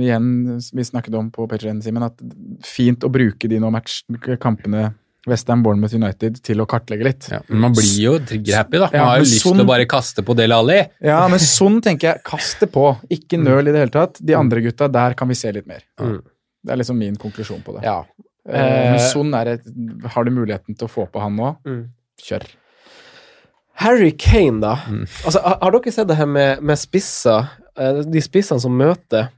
igjen 0.00 0.30
vi 0.72 0.86
snakket 0.88 1.14
om 1.18 1.30
på 1.34 1.46
Patreon, 1.50 1.82
Simen, 1.84 2.06
at 2.06 2.18
fint 2.64 3.04
å 3.04 3.10
bruke 3.12 3.50
de 3.50 3.58
nå 3.60 3.70
match, 3.74 4.00
kampene 4.40 4.94
Westham, 5.28 5.62
Bournemouth 5.62 5.92
United 5.94 6.38
til 6.42 6.60
å 6.62 6.66
kartlegge 6.66 7.04
litt. 7.04 7.26
Ja, 7.30 7.40
men 7.48 7.60
man 7.66 7.72
blir 7.76 8.00
jo 8.00 8.14
trigger-happy, 8.18 8.78
da. 8.78 8.86
Man 8.86 8.94
Ja, 9.00 9.04
har 9.04 9.18
jo 9.18 9.24
lyst 9.24 9.42
sånn- 9.44 9.56
til 9.58 9.64
å 9.66 9.68
bare 9.68 9.84
kaste 9.86 10.22
på 10.24 10.34
Del 10.36 10.52
Alli. 10.52 10.78
Ja, 11.02 11.28
men 11.28 11.38
sånn 11.38 11.80
tenker 11.82 12.00
jeg. 12.14 12.22
Kast 12.24 12.60
det 12.60 12.70
på. 12.72 12.96
Ikke 13.10 13.36
nøl 13.38 13.68
i 13.68 13.72
det 13.72 13.82
hele 13.84 13.90
tatt. 13.90 14.16
De 14.24 14.34
andre 14.34 14.60
gutta, 14.62 14.88
der 14.90 15.14
kan 15.14 15.28
vi 15.28 15.34
se 15.34 15.52
litt 15.52 15.66
mer. 15.66 15.82
Mm. 16.00 16.22
Det 16.64 16.72
er 16.72 16.76
liksom 16.76 16.96
min 16.98 17.16
konklusjon 17.16 17.62
på 17.62 17.74
det. 17.78 17.84
Ja. 17.84 18.04
Eh, 18.48 18.92
Men 18.92 18.98
sånn 18.98 19.34
er 19.38 19.44
det 19.56 20.10
Har 20.14 20.24
du 20.24 20.30
muligheten 20.30 20.76
til 20.76 20.88
å 20.88 20.90
få 20.90 21.06
på 21.12 21.20
han 21.20 21.36
nå, 21.36 21.56
Mm. 21.66 21.88
kjør. 22.22 22.42
Harry 23.74 24.10
Kane, 24.12 24.60
da. 24.60 24.74
Mm. 24.88 25.06
Altså, 25.24 25.40
har, 25.42 25.58
har 25.62 25.70
dere 25.72 25.92
sett 25.92 26.08
det 26.08 26.16
her 26.16 26.26
med, 26.26 26.62
med 26.62 26.76
spisser? 26.80 27.48
Eh, 27.78 28.02
de 28.02 28.20
spissene 28.20 28.60
som 28.60 28.72
møter 28.76 29.30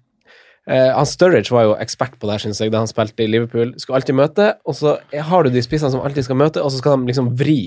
eh, 0.71 0.91
han 0.95 1.09
Sturridge 1.09 1.55
var 1.55 1.69
jo 1.69 1.77
ekspert 1.83 2.19
på 2.19 2.29
det, 2.29 2.37
her, 2.37 2.45
synes 2.47 2.63
jeg, 2.63 2.73
da 2.75 2.83
han 2.83 2.91
spilte 2.91 3.25
i 3.25 3.31
Liverpool. 3.31 3.75
Skulle 3.81 4.01
alltid 4.01 4.19
møte, 4.19 4.49
og 4.69 4.79
så 4.79 4.97
har 5.31 5.45
du 5.45 5.55
de 5.55 5.65
spissene 5.65 5.93
som 5.95 6.05
alltid 6.05 6.29
skal 6.29 6.41
møte, 6.41 6.63
og 6.63 6.73
så 6.73 6.83
skal 6.83 6.99
de 6.99 7.13
liksom 7.13 7.33
vri. 7.39 7.61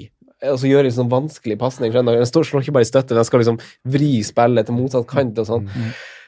Og 0.46 0.60
så 0.62 0.68
gjøre 0.70 0.91
en 0.91 0.98
sånn 0.98 1.12
vanskelig 1.12 1.56
pasning. 1.58 1.93
Den 1.96 2.28
står, 2.28 2.46
slår 2.46 2.66
ikke 2.66 2.76
bare 2.76 2.86
i 2.86 2.89
støtte, 2.89 3.16
den 3.18 3.26
skal 3.28 3.41
liksom 3.41 3.62
vri 3.96 4.20
spillet 4.28 4.68
til 4.68 4.78
motsatt 4.78 5.08
kant 5.10 5.39
og 5.41 5.48
sånn. 5.48 5.72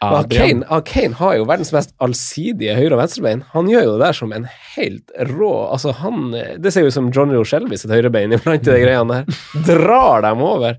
Han 0.02 0.28
Kane, 0.30 0.82
Kane 0.86 1.18
har 1.18 1.38
jo 1.40 1.46
verdens 1.50 1.72
mest 1.74 1.94
allsidige 2.04 2.76
høyre- 2.78 2.94
og 2.94 3.02
venstrebein. 3.02 3.44
Han 3.56 3.70
gjør 3.72 3.88
jo 3.88 3.94
det 3.96 4.04
der 4.04 4.18
som 4.18 4.34
en 4.36 4.46
helt 4.76 5.14
rå 5.32 5.54
altså 5.74 5.94
han, 6.04 6.36
Det 6.62 6.74
ser 6.74 6.86
jo 6.86 6.92
ut 6.92 6.98
som 6.98 7.10
Johnny 7.14 7.38
O. 7.38 7.44
Shelby 7.48 7.80
sitt 7.82 7.94
høyrebein 7.94 8.36
iblant 8.38 8.62
i 8.68 8.76
de 8.76 8.84
greiene 8.84 9.24
der. 9.24 9.40
Drar 9.66 10.22
dem 10.28 10.44
over. 10.46 10.78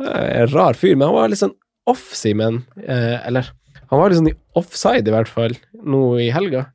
Er 0.00 0.44
En 0.44 0.52
rar 0.54 0.78
fyr, 0.78 0.94
men 0.94 1.10
han 1.10 1.18
var 1.18 1.32
litt 1.32 1.42
sånn 1.42 1.56
off, 1.90 2.12
Simen. 2.14 2.62
Eh, 2.78 3.18
eller 3.26 3.50
han 3.90 3.98
var 4.00 4.14
sånn 4.16 4.30
i 4.30 4.36
offside, 4.58 5.08
i 5.08 5.14
hvert 5.14 5.28
fall, 5.30 5.54
nå 5.82 6.00
i 6.22 6.30
helga. 6.34 6.68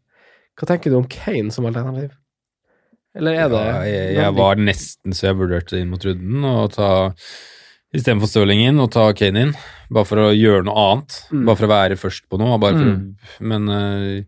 Hva 0.60 0.68
tenker 0.70 0.92
du 0.94 0.98
om 1.02 1.08
Kane 1.12 1.52
som 1.52 1.66
alternativ? 1.68 2.12
Eller 3.16 3.38
er 3.46 3.52
det 3.52 3.60
Ja, 3.64 3.76
jeg, 3.88 4.16
jeg 4.18 4.34
var 4.36 4.58
nesten 4.60 5.16
så 5.16 5.30
jeg 5.30 5.38
vurderte 5.40 5.78
inn 5.80 5.88
mot 5.94 6.04
runden 6.04 6.44
og 6.50 6.74
ta 6.76 6.90
Istedenfor 7.96 8.28
Stirling 8.28 8.60
inn 8.66 8.82
og 8.84 8.90
ta 8.92 9.06
Kane 9.16 9.46
inn, 9.46 9.54
bare 9.94 10.08
for 10.10 10.20
å 10.20 10.34
gjøre 10.36 10.66
noe 10.68 10.82
annet. 10.90 11.16
Mm. 11.32 11.46
Bare 11.48 11.60
for 11.62 11.68
å 11.68 11.72
være 11.72 11.96
først 12.02 12.26
på 12.28 12.40
noe. 12.42 12.58
Bare 12.60 12.76
for 12.82 12.90
Mm. 12.92 13.06
men 13.52 13.70
uh, 13.72 14.26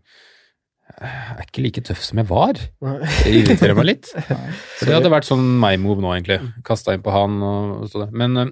jeg 0.98 1.34
er 1.36 1.42
ikke 1.44 1.62
like 1.66 1.82
tøff 1.84 2.00
som 2.02 2.18
jeg 2.22 2.26
var. 2.30 2.56
Det 2.56 3.28
irriterer 3.42 3.76
meg 3.76 3.86
litt. 3.90 4.08
For 4.78 4.88
det 4.88 4.96
hadde 4.96 5.12
vært 5.12 5.28
sånn 5.28 5.44
my-move 5.60 6.00
nå, 6.02 6.14
egentlig. 6.16 6.40
Kasta 6.66 6.96
inn 6.96 7.04
på 7.04 7.12
han 7.14 7.36
og 7.44 7.84
og 7.84 7.92
sånn. 7.92 8.08
Men 8.18 8.40
uh, 8.40 8.48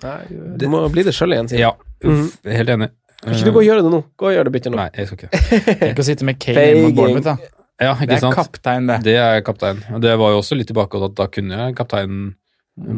Nei, 0.00 0.20
du 0.56 0.64
må 0.72 0.80
bli 0.94 1.02
det 1.04 1.12
sjøl 1.12 1.34
igjen, 1.34 1.50
Simen. 1.50 1.60
ja, 1.66 1.74
uff, 2.08 2.38
er 2.46 2.56
helt 2.62 2.72
enig. 2.72 2.88
Kan 3.20 3.34
ikke 3.36 3.50
du 3.50 3.52
gå 3.52 3.62
og 3.62 3.66
gjøre 3.68 3.82
det 3.84 3.90
nå? 3.92 4.00
Gå 4.16 4.28
og 4.30 4.34
gjøre 4.36 4.48
det 4.48 4.52
byttet 4.56 4.72
nå. 4.72 4.78
Nei, 4.80 4.88
jeg 4.96 5.10
skal 5.10 5.18
ikke. 5.20 5.74
Tenk 5.84 5.98
å 6.00 6.06
sitte 6.06 6.24
med 6.28 6.38
Kane 6.40 6.66
inn 6.72 6.94
mot 6.96 7.14
mitt, 7.18 7.26
da. 7.26 7.36
Ja, 7.80 7.94
Det 7.96 8.16
er 8.18 8.24
sant? 8.24 8.36
kaptein, 8.36 8.86
det. 8.88 8.98
Det 9.06 9.14
er 9.20 9.40
kaptein. 9.44 9.78
Og 9.96 10.00
det 10.04 10.16
var 10.20 10.32
jo 10.34 10.40
også 10.42 10.56
litt 10.56 10.68
tilbake 10.68 11.00
at 11.04 11.14
da 11.16 11.26
kunne 11.32 11.56
jeg 11.62 11.76
kaptein 11.78 12.18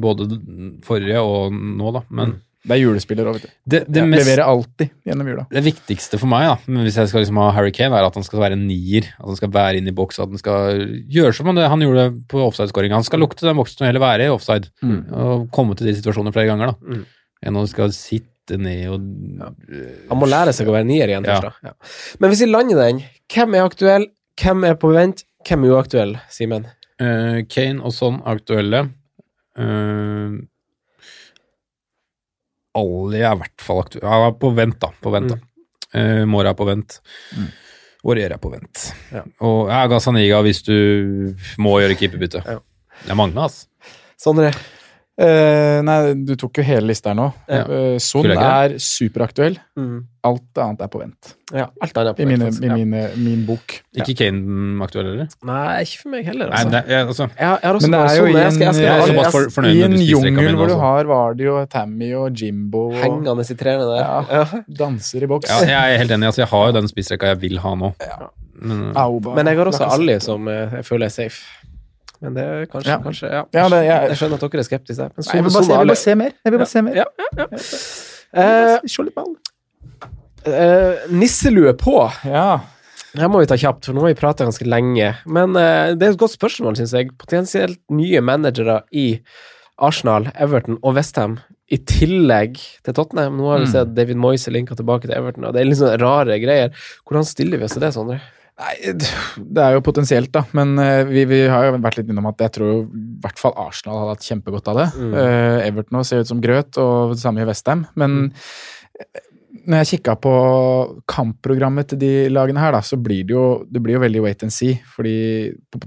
både 0.03 0.27
forrige 0.87 1.21
og 1.23 1.53
nå, 1.55 1.93
da. 1.95 2.03
Men 2.11 2.35
Det 2.63 2.77
er 2.77 2.81
julespiller 2.85 3.27
òg, 3.27 3.39
vet 3.41 3.47
du. 3.47 3.53
det, 3.75 3.79
det, 3.91 4.03
mest, 4.07 4.23
Leverer 4.23 4.45
alltid 4.47 4.91
gjennom 5.07 5.27
jula. 5.33 5.45
det 5.51 5.63
viktigste 5.67 6.19
for 6.23 6.31
meg, 6.31 6.45
da, 6.47 6.57
men 6.71 6.85
hvis 6.87 6.95
jeg 7.01 7.11
skal 7.11 7.25
liksom 7.25 7.41
ha 7.43 7.49
Harry 7.57 7.73
Kane, 7.75 7.95
er 7.99 8.07
at 8.07 8.15
han 8.15 8.23
skal 8.27 8.39
være 8.45 8.55
en 8.59 8.67
nier. 8.69 9.09
At 9.19 9.27
han 9.33 9.39
skal 9.41 9.51
være 9.55 9.81
inn 9.81 9.91
i 9.91 9.95
boks, 9.99 10.21
at 10.23 10.31
han 10.31 10.39
skal 10.39 10.85
gjøre 11.11 11.35
som 11.35 11.51
han, 11.51 11.59
han 11.59 11.83
gjorde 11.83 12.05
på 12.31 12.43
offside-skåringa. 12.47 13.01
Han 13.01 13.07
skal 13.09 13.19
lukte 13.23 13.47
den 13.49 13.59
boksen 13.59 13.83
og 13.83 13.91
heller 13.91 14.05
være 14.07 14.29
i 14.29 14.35
offside. 14.35 14.71
Mm. 14.83 15.01
Og 15.11 15.49
komme 15.55 15.75
til 15.79 15.91
de 15.91 15.97
situasjonene 15.99 16.35
flere 16.35 16.53
ganger, 16.53 16.71
da. 16.71 16.95
Mm. 16.95 17.03
Enn 17.51 17.59
å 17.59 17.65
skal 17.67 17.91
sitte 17.95 18.31
ned 18.51 18.89
og 18.91 19.01
Han 20.09 20.19
må 20.19 20.27
lære 20.29 20.53
seg 20.57 20.69
å 20.69 20.75
være 20.75 20.89
nier 20.89 21.09
igjen 21.09 21.25
Ja. 21.25 21.39
først, 21.41 21.63
da. 21.63 21.71
Ja. 21.71 22.17
Men 22.21 22.31
hvis 22.33 22.43
vi 22.43 22.51
lander 22.51 22.81
den, 22.83 23.03
hvem 23.33 23.55
er 23.55 23.65
aktuell, 23.69 24.07
hvem 24.41 24.65
er 24.67 24.75
på 24.75 24.93
vent, 24.93 25.25
hvem 25.47 25.65
er 25.65 25.77
uaktuell, 25.77 26.17
Simen? 26.31 26.67
Uh, 27.01 27.43
Kane 27.49 27.81
og 27.83 27.93
sånn 27.95 28.21
aktuelle. 28.27 28.91
Uh, 29.59 30.43
Ali 32.79 33.21
er 33.21 33.35
i 33.35 33.41
hvert 33.43 33.61
fall 33.65 33.83
aktuell. 33.85 34.07
Han 34.09 34.27
er 34.31 34.37
på 34.41 34.53
vent, 34.57 34.79
da. 34.81 34.93
På 35.03 35.13
vent, 35.13 35.35
da. 35.35 35.39
Uh, 35.93 36.25
Mora 36.27 36.53
er 36.55 36.59
på 36.59 36.67
vent. 36.69 37.01
Mm. 37.37 37.51
Aurier 38.03 38.33
er 38.35 38.41
på 38.43 38.51
vent. 38.51 38.89
Ja. 39.13 39.23
Og 39.47 39.69
ja, 39.71 39.83
Gazaniga 39.87 40.41
hvis 40.43 40.65
du 40.67 40.75
må 41.63 41.77
gjøre 41.83 41.95
keeperbytte. 42.01 42.43
Ja. 42.43 42.59
Det 43.05 43.13
er 43.15 43.19
mange, 43.19 43.39
altså. 43.39 43.69
Sondre? 44.19 44.51
Eh, 45.21 45.79
nei, 45.85 45.97
du 46.25 46.33
tok 46.41 46.57
jo 46.57 46.65
hele 46.65 46.89
lista 46.89 47.11
her 47.13 47.19
nå. 47.19 47.27
Ja. 47.45 47.67
Uh, 47.69 47.99
Son 48.01 48.25
er 48.33 48.79
superaktuell. 48.81 49.59
Mm. 49.77 49.99
Alt 50.25 50.61
annet 50.63 50.81
er 50.87 50.89
på 50.89 51.03
vent. 51.03 51.35
Ja, 51.53 51.67
alt 51.85 51.99
annet 52.01 52.15
er 52.15 52.17
på 52.17 52.25
I, 52.25 52.29
mine, 52.31 52.49
i 52.49 52.71
Ja. 52.71 53.09
min 53.21 53.43
bok. 53.45 53.75
Ikke 53.93 54.15
Kane 54.17 54.81
aktuell, 54.87 55.11
eller? 55.13 55.29
Nei, 55.45 55.83
ikke 55.85 56.01
for 56.01 56.15
meg 56.15 56.25
heller, 56.31 56.49
Nei, 56.49 56.63
altså. 56.63 56.73
det, 56.73 56.83
ja, 56.89 57.03
altså. 57.05 57.29
jeg, 57.29 57.45
jeg 57.45 57.69
har 57.69 57.79
også 57.79 57.91
Men 57.91 57.99
det 57.99 58.03
er 58.03 58.17
jo 58.17 58.25
i 58.25 58.33
en, 58.33 58.61
Jeg 58.63 58.75
jeg, 59.19 59.33
for, 59.53 59.69
I 59.69 59.83
en 59.85 59.93
du 59.93 59.99
spiser 60.01 60.17
rekka 60.17 60.31
jungel 60.41 60.61
hvor 60.63 60.73
du 60.73 60.77
har 60.81 61.11
Vardy 61.13 61.49
og 61.53 61.63
Tammy 61.75 62.13
og 62.17 62.43
Jimbo 62.43 62.87
og 62.89 63.01
hengende 63.03 63.45
i 63.45 63.59
trærne 63.59 63.91
der. 63.93 64.63
Danser 64.79 65.27
i 65.27 65.29
boks. 65.29 65.51
Ja, 65.51 65.61
jeg 65.75 65.97
er 65.99 66.07
helt 66.07 66.17
enig. 66.17 66.31
Altså, 66.33 66.47
jeg 66.47 66.55
har 66.55 66.71
jo 66.71 66.79
den 66.81 66.89
spissrekka 66.89 67.35
jeg 67.35 67.43
vil 67.45 67.61
ha 67.61 67.75
nå. 67.77 67.93
Men, 68.63 68.93
Auba. 68.97 69.35
Men 69.35 69.51
jeg 69.51 69.59
har 69.59 69.69
også 69.73 69.89
Ali 69.91 70.17
som 70.23 70.47
eh, 70.49 70.79
jeg 70.79 70.87
føler 70.87 71.09
er 71.11 71.15
safe. 71.15 71.43
Men 72.23 72.35
det 72.39 72.43
er 72.47 72.67
kanskje, 72.71 72.87
Ja. 72.93 72.99
kanskje 73.03 73.31
ja. 73.33 73.45
Ja, 73.53 73.69
det- 73.69 73.85
jeg- 73.85 74.09
jeg 74.09 74.17
skjønner 74.19 74.35
at 74.39 74.51
dere 74.53 74.61
er 74.61 74.69
skeptiske. 74.69 74.99
Men 75.03 75.25
Nei, 75.27 75.35
jeg 75.35 75.43
vil 75.45 75.53
bare 75.53 75.65
se, 75.65 75.69
jeg 75.69 75.69
vil 75.69 75.81
Ali- 75.83 75.89
bare 75.89 75.97
se 75.97 76.15
mer. 76.15 76.33
Jeg 76.45 76.53
vil 76.53 76.59
bare 76.59 76.73
se 76.73 76.83
mer. 76.83 76.95
Ja, 76.95 77.05
ja, 77.19 77.27
ja. 77.39 77.47
Eh, 78.35 78.79
Se 78.87 79.03
litt 79.03 79.15
ball. 79.15 79.35
eh, 80.47 81.07
nisselue 81.11 81.73
på. 81.79 81.97
Ja. 82.25 82.61
Her 83.15 83.29
må 83.29 83.41
vi 83.43 83.47
ta 83.51 83.57
kjapt, 83.61 83.85
for 83.85 83.93
nå 83.93 84.01
har 84.01 84.15
vi 84.15 84.21
prata 84.21 84.45
ganske 84.47 84.65
lenge. 84.67 85.17
Men 85.27 85.55
eh, 85.57 85.95
det 85.95 86.03
er 86.09 86.13
et 86.15 86.19
godt 86.21 86.37
spørsmål, 86.39 86.77
syns 86.79 86.95
jeg. 86.97 87.11
Potensielt 87.21 87.79
nye 87.91 88.21
managere 88.25 88.83
i 88.93 89.21
Arsenal, 89.79 90.31
Everton 90.39 90.79
og 90.83 90.95
Westham, 90.97 91.39
i 91.73 91.77
tillegg 91.79 92.57
til 92.85 92.95
Tottenham. 92.95 93.37
Nå 93.41 93.51
har 93.51 93.59
vi 93.61 93.67
Mm. 93.67 93.73
sett 93.73 93.95
David 93.95 94.17
Moyes 94.17 94.47
linka 94.49 94.75
tilbake 94.77 95.03
til 95.09 95.15
Everton, 95.17 95.45
og 95.47 95.53
det 95.55 95.61
er 95.63 95.65
litt 95.65 95.79
sånne 95.79 96.01
rare 96.01 96.39
greier. 96.41 96.71
Hvordan 97.09 97.25
stiller 97.27 97.59
vi 97.59 97.65
oss 97.65 97.73
til 97.73 97.81
det, 97.81 97.93
Sondre? 97.95 98.21
Nei, 98.61 98.75
det 99.57 99.65
er 99.65 99.77
jo 99.77 99.85
potensielt, 99.85 100.33
da. 100.35 100.45
Men 100.57 100.77
eh, 100.83 101.03
vi, 101.09 101.25
vi 101.31 101.43
har 101.51 101.69
jo 101.69 101.77
vært 101.79 102.01
litt 102.01 102.13
innom 102.13 102.29
at 102.31 102.45
jeg 102.45 102.57
tror 102.59 102.73
i 102.85 103.03
hvert 103.25 103.41
fall 103.41 103.57
Arsenal 103.61 104.03
hadde 104.03 104.17
hatt 104.17 104.29
kjempegodt 104.29 104.71
av 104.73 104.81
det. 104.83 104.89
Mm. 104.99 105.13
Uh, 105.17 105.59
Everton 105.67 106.01
også 106.01 106.15
ser 106.15 106.25
ut 106.25 106.33
som 106.33 106.43
grøt, 106.45 106.81
og 106.83 107.15
det 107.15 107.23
samme 107.23 107.43
i 107.43 107.49
Westham. 107.49 107.87
Men 107.99 108.19
mm. 108.27 108.29
når 109.67 109.83
jeg 109.83 109.91
kikka 109.95 110.17
på 110.21 110.35
kampprogrammet 111.11 111.93
til 111.93 112.03
de 112.03 112.13
lagene 112.33 112.63
her, 112.63 112.77
da, 112.77 112.83
så 112.85 113.01
blir 113.01 113.25
det 113.29 113.37
jo, 113.37 113.47
det 113.69 113.83
blir 113.85 113.99
jo 113.99 114.05
veldig 114.05 114.25
wait 114.27 114.47
and 114.47 114.55
see. 114.55 114.77
Fordi 114.97 115.17
på, 115.73 115.83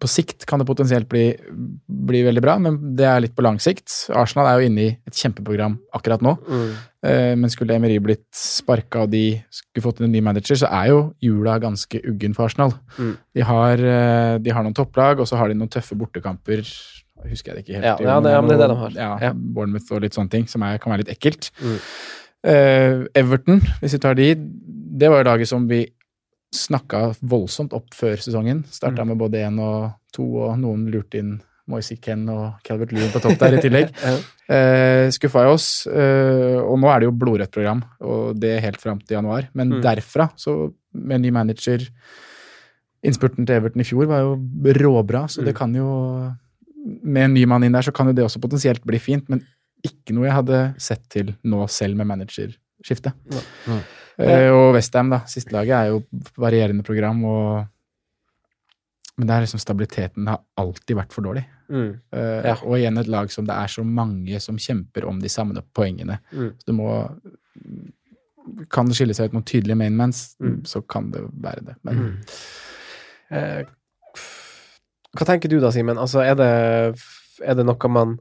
på, 0.00 0.08
sikt 0.08 0.46
kan 0.48 0.58
det 0.62 0.66
potensielt 0.68 1.08
bli, 1.12 1.26
bli 1.86 2.22
veldig 2.24 2.42
bra, 2.42 2.54
men 2.58 2.78
det 2.96 3.04
er 3.04 3.20
litt 3.20 3.34
på 3.36 3.44
lang 3.44 3.58
sikt. 3.60 4.08
Arsenal 4.16 4.46
er 4.48 4.60
jo 4.62 4.70
inne 4.70 4.86
i 4.86 4.92
et 5.06 5.18
kjempeprogram 5.20 5.74
akkurat 5.96 6.22
nå. 6.24 6.32
Eh, 7.04 7.34
Men 7.36 7.48
skulle 7.52 7.76
Emery 7.76 7.98
blitt 8.02 8.26
sparka 8.36 9.02
og 9.06 9.10
de 9.12 9.40
skulle 9.50 9.84
fått 9.84 10.00
inn 10.00 10.08
en 10.08 10.12
ny 10.12 10.20
manager, 10.24 10.56
så 10.60 10.68
er 10.72 10.88
jo 10.90 10.98
jula 11.24 11.58
ganske 11.62 12.00
uggen 12.08 12.34
for 12.36 12.48
Arsenal. 12.48 12.72
Mm. 12.98 13.12
De, 13.36 13.40
har, 13.48 13.72
eh, 13.78 14.38
de 14.38 14.50
har 14.56 14.64
noen 14.66 14.76
topplag, 14.76 15.20
og 15.20 15.28
så 15.28 15.36
har 15.40 15.48
de 15.48 15.54
noen 15.60 15.68
tøffe 15.72 15.96
bortekamper. 15.96 16.64
Husker 17.28 17.52
jeg 17.52 17.56
det 17.56 17.64
ikke 17.66 17.76
helt. 17.80 17.84
Ja, 17.84 17.96
ja, 18.00 18.20
det- 18.20 18.32
ja, 18.32 18.40
det 18.40 18.52
er 18.56 18.58
det 18.64 18.68
de 18.68 18.76
har. 18.76 18.90
Ja, 18.96 19.10
Ja. 19.28 19.32
Bournemouth 19.34 19.92
og 19.92 20.00
litt 20.02 20.12
sånne 20.16 20.30
ting, 20.30 20.46
som 20.48 20.62
er, 20.62 20.78
kan 20.78 20.92
være 20.92 21.04
litt 21.04 21.16
ekkelt. 21.18 21.50
Mm. 21.60 21.78
Eh, 22.42 23.04
Everton, 23.20 23.60
hvis 23.82 23.92
vi 23.92 23.98
tar 24.00 24.14
de, 24.16 24.34
det 24.34 25.10
var 25.10 25.20
jo 25.22 25.28
laget 25.28 25.48
som 25.48 25.66
vi 25.68 25.82
snakka 26.54 27.14
voldsomt 27.22 27.72
opp 27.72 27.92
før 27.94 28.16
sesongen. 28.18 28.64
Starta 28.70 29.02
Mm. 29.04 29.08
med 29.08 29.18
både 29.18 29.38
én 29.46 29.58
og 29.60 29.92
to, 30.12 30.24
og 30.42 30.58
noen 30.58 30.88
lurte 30.90 31.18
inn 31.18 31.40
Moise 31.70 31.94
Ken 32.02 32.28
og 32.28 32.54
Calvert 32.64 32.90
Lewin 32.92 33.12
på 33.12 33.20
topp 33.22 33.38
der 33.38 33.54
i 33.58 33.62
tillegg. 33.62 33.92
Ja. 34.02 34.16
Eh, 34.50 35.08
skuffa 35.14 35.44
i 35.46 35.52
oss. 35.52 35.86
Eh, 35.86 36.58
og 36.58 36.74
nå 36.82 36.88
er 36.90 36.98
det 37.00 37.06
jo 37.06 37.12
blodrødt 37.14 37.52
program, 37.54 37.84
og 38.02 38.34
det 38.40 38.56
er 38.56 38.60
helt 38.64 38.80
fram 38.82 38.98
til 38.98 39.14
januar. 39.14 39.46
Men 39.54 39.68
Mm. 39.76 39.80
derfra, 39.82 40.30
så 40.36 40.72
med 40.92 41.20
ny 41.20 41.30
manager 41.30 41.78
Innspurten 43.02 43.46
til 43.46 43.56
Everton 43.56 43.80
i 43.80 43.84
fjor 43.88 44.06
var 44.10 44.20
jo 44.20 44.34
råbra, 44.76 45.22
så 45.30 45.42
det 45.44 45.54
Mm. 45.54 45.58
kan 45.58 45.74
jo 45.74 46.36
Med 47.04 47.24
en 47.24 47.34
ny 47.34 47.44
mann 47.44 47.62
inn 47.62 47.72
der, 47.72 47.82
så 47.82 47.92
kan 47.92 48.06
jo 48.06 48.12
det 48.14 48.24
også 48.24 48.40
potensielt 48.40 48.82
bli 48.86 48.98
fint, 48.98 49.28
men 49.28 49.44
ikke 49.84 50.14
noe 50.14 50.24
jeg 50.24 50.32
hadde 50.32 50.74
sett 50.80 51.02
til 51.10 51.34
nå 51.44 51.68
selv 51.68 51.94
med 51.94 52.06
managerskiftet. 52.06 53.12
Ja. 53.30 53.40
Nei. 53.68 53.82
Eh, 54.20 54.50
og 54.52 54.74
Westham, 54.74 55.10
da. 55.10 55.20
Siste 55.30 55.52
laget 55.54 55.74
er 55.76 55.86
jo 55.92 56.02
varierende 56.36 56.84
program, 56.84 57.24
og 57.24 57.66
Men 59.20 59.26
det 59.28 59.34
er 59.36 59.42
liksom 59.44 59.60
stabiliteten 59.60 60.26
har 60.30 60.38
alltid 60.56 60.96
vært 60.96 61.12
for 61.12 61.20
dårlig. 61.26 61.42
Mm. 61.68 61.90
Eh, 62.12 62.42
Ja. 62.46 62.54
Og 62.64 62.78
igjen 62.78 62.96
et 62.98 63.06
lag 63.06 63.30
som 63.30 63.44
det 63.44 63.52
er 63.54 63.66
så 63.68 63.84
mange 63.84 64.40
som 64.40 64.56
kjemper 64.56 65.04
om 65.06 65.18
de 65.20 65.28
samme 65.28 65.60
poengene. 65.74 66.18
Mm. 66.32 66.54
Så 66.58 66.66
du 66.66 66.72
må 66.72 66.88
Kan 68.70 68.86
det 68.88 68.96
skille 68.96 69.14
seg 69.14 69.26
ut 69.28 69.32
noen 69.36 69.44
tydelige 69.44 69.76
mainmans, 69.76 70.36
Mm. 70.40 70.62
så 70.64 70.80
kan 70.88 71.10
det 71.10 71.20
være 71.40 71.64
det. 71.66 71.74
Men. 71.84 72.18
Eh, 73.30 73.64
hva 75.16 75.26
tenker 75.26 75.48
du 75.48 75.60
da, 75.60 75.70
Simen? 75.70 75.98
Altså, 75.98 76.20
er 76.24 76.34
det, 76.34 77.00
er 77.44 77.54
det 77.54 77.66
noe 77.66 77.88
man 77.88 78.18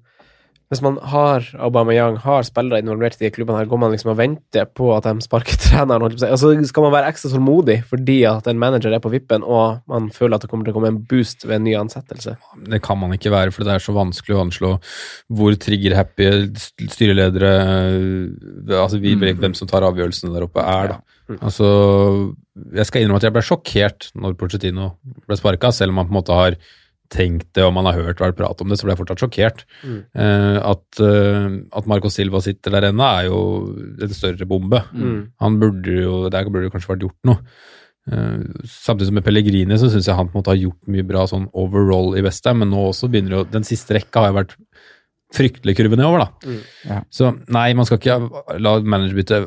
Hvis 0.70 0.84
man 0.86 1.00
har 1.10 1.48
Aubameyang, 1.58 2.20
har 2.22 2.44
spillere 2.46 2.84
involvert 2.84 3.16
i 3.18 3.24
de 3.24 3.32
klubbene, 3.34 3.58
her, 3.58 3.70
går 3.72 3.80
man 3.82 3.94
liksom 3.94 4.12
og 4.14 4.20
venter 4.20 4.68
på 4.70 4.92
at 4.94 5.08
de 5.08 5.26
sparker 5.26 5.58
treneren? 5.64 6.04
Og 6.06 6.12
jeg 6.12 6.20
på 6.20 6.22
å 6.22 6.26
si? 6.28 6.30
Altså, 6.36 6.52
skal 6.70 6.86
man 6.86 6.94
være 6.94 7.10
ekstra 7.10 7.32
tålmodig 7.34 7.80
fordi 7.90 8.20
at 8.30 8.46
en 8.52 8.62
manager 8.62 8.94
er 8.94 9.02
på 9.02 9.10
vippen, 9.10 9.42
og 9.42 9.82
man 9.90 10.12
føler 10.14 10.38
at 10.38 10.46
det 10.46 10.52
kommer 10.52 10.68
til 10.68 10.76
å 10.76 10.78
komme 10.78 10.92
en 10.94 11.02
boost 11.10 11.48
ved 11.48 11.58
en 11.58 11.66
ny 11.66 11.74
ansettelse? 11.80 12.36
Det 12.70 12.82
kan 12.86 13.02
man 13.02 13.16
ikke 13.18 13.34
være, 13.34 13.56
for 13.56 13.66
det 13.66 13.74
er 13.76 13.86
så 13.86 13.96
vanskelig 13.98 14.38
å 14.38 14.44
anslå 14.46 14.74
hvor 15.40 15.58
trigger-happy 15.58 16.30
styreledere 16.90 17.56
Altså 18.80 19.00
vi 19.02 19.16
mm. 19.18 19.26
hvem 19.42 19.56
som 19.58 19.70
tar 19.70 19.86
avgjørelsene 19.88 20.36
der 20.36 20.46
oppe, 20.46 20.62
er, 20.62 20.94
da. 20.94 21.00
Altså, 21.46 21.66
jeg 22.74 22.88
skal 22.90 23.04
innrømme 23.04 23.20
at 23.22 23.28
jeg 23.28 23.34
ble 23.36 23.44
sjokkert 23.46 24.10
når 24.18 24.38
Pochettino 24.38 24.92
ble 25.30 25.38
sparka, 25.38 25.74
selv 25.74 25.94
om 25.94 26.00
man 26.02 26.10
på 26.10 26.14
en 26.14 26.20
måte 26.20 26.38
har 26.38 26.58
tenkt 27.10 27.50
det 27.58 27.66
og 27.66 27.74
man 27.74 27.88
har 27.90 27.98
hørt 27.98 28.22
vært 28.22 28.38
prat 28.38 28.62
om 28.62 28.70
det, 28.70 28.78
så 28.80 28.86
ble 28.86 28.94
jeg 28.94 29.02
fortsatt 29.02 29.24
sjokkert. 29.24 29.66
Mm. 29.82 29.98
Eh, 30.14 30.60
at, 30.72 31.02
eh, 31.02 31.58
at 31.80 31.90
Marco 31.90 32.12
Silva 32.14 32.42
sitter 32.46 32.76
der 32.76 32.90
ennå, 32.92 33.06
er 33.08 33.28
jo 33.30 33.42
en 34.06 34.16
større 34.16 34.48
bombe. 34.50 34.84
Mm. 34.94 35.20
Han 35.42 35.60
burde 35.62 36.00
jo, 36.04 36.30
Der 36.30 36.50
burde 36.50 36.68
det 36.68 36.74
kanskje 36.76 36.94
vært 36.94 37.08
gjort 37.08 37.30
noe. 37.30 37.42
Eh, 38.10 38.64
samtidig 38.66 39.10
som 39.10 39.20
med 39.20 39.26
Pellegrini 39.26 39.78
så 39.78 39.90
syns 39.92 40.08
jeg 40.08 40.18
han 40.18 40.30
på 40.30 40.38
en 40.38 40.42
måte 40.42 40.54
har 40.54 40.62
gjort 40.62 40.94
mye 40.94 41.06
bra 41.06 41.26
sånn 41.30 41.50
overall 41.54 42.16
i 42.18 42.24
Westham, 42.26 42.62
men 42.62 42.72
nå 42.74 42.88
også 42.90 43.10
begynner 43.12 43.40
jo 43.40 43.44
Den 43.52 43.68
siste 43.68 43.98
rekka 43.98 44.24
har 44.24 44.32
jo 44.32 44.40
vært 44.40 44.56
fryktelig 45.36 45.76
kurve 45.78 45.98
nedover, 45.98 46.26
da. 46.26 46.50
Mm. 46.50 46.62
Ja. 46.90 47.04
Så 47.14 47.34
nei, 47.54 47.68
man 47.78 47.86
skal 47.86 48.00
ikke 48.00 48.58
la 48.62 48.80
managerbytte 48.82 49.44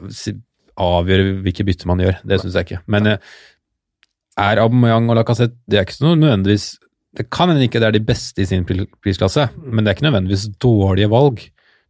avgjøre 0.82 1.40
hvilke 1.42 1.66
bytter 1.66 1.90
man 1.90 2.02
gjør. 2.02 2.20
Det 2.26 2.38
syns 2.42 2.58
jeg 2.58 2.68
ikke. 2.68 2.82
Men 2.94 3.14
eh, 3.14 3.32
er 4.40 4.62
Aubameyang 4.62 5.10
og 5.12 5.18
Lacassette 5.18 5.58
Det 5.68 5.78
er 5.78 5.84
ikke 5.84 5.98
så 5.98 6.14
nødvendigvis 6.14 6.70
Det 7.14 7.26
kan 7.30 7.50
hende 7.52 7.66
ikke 7.66 7.80
det 7.82 7.88
er 7.90 7.96
de 7.98 8.04
beste 8.08 8.40
i 8.40 8.46
sin 8.48 8.64
prisklasse, 8.64 9.48
men 9.60 9.84
det 9.84 9.90
er 9.92 9.96
ikke 9.98 10.06
nødvendigvis 10.08 10.46
dårlige 10.62 11.10
valg. 11.12 11.42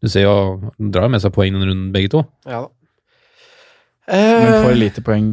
Du 0.02 0.08
ser 0.10 0.24
jo, 0.26 0.70
drar 0.90 1.06
jo 1.06 1.12
med 1.14 1.22
seg 1.22 1.30
poeng 1.36 1.54
denne 1.54 1.68
runden, 1.68 1.92
begge 1.94 2.10
to. 2.10 2.24
Ja 2.46 2.64
da. 2.64 2.70
Men 4.10 4.48
får 4.50 4.64
for 4.66 4.80
lite 4.80 5.04
poeng 5.06 5.28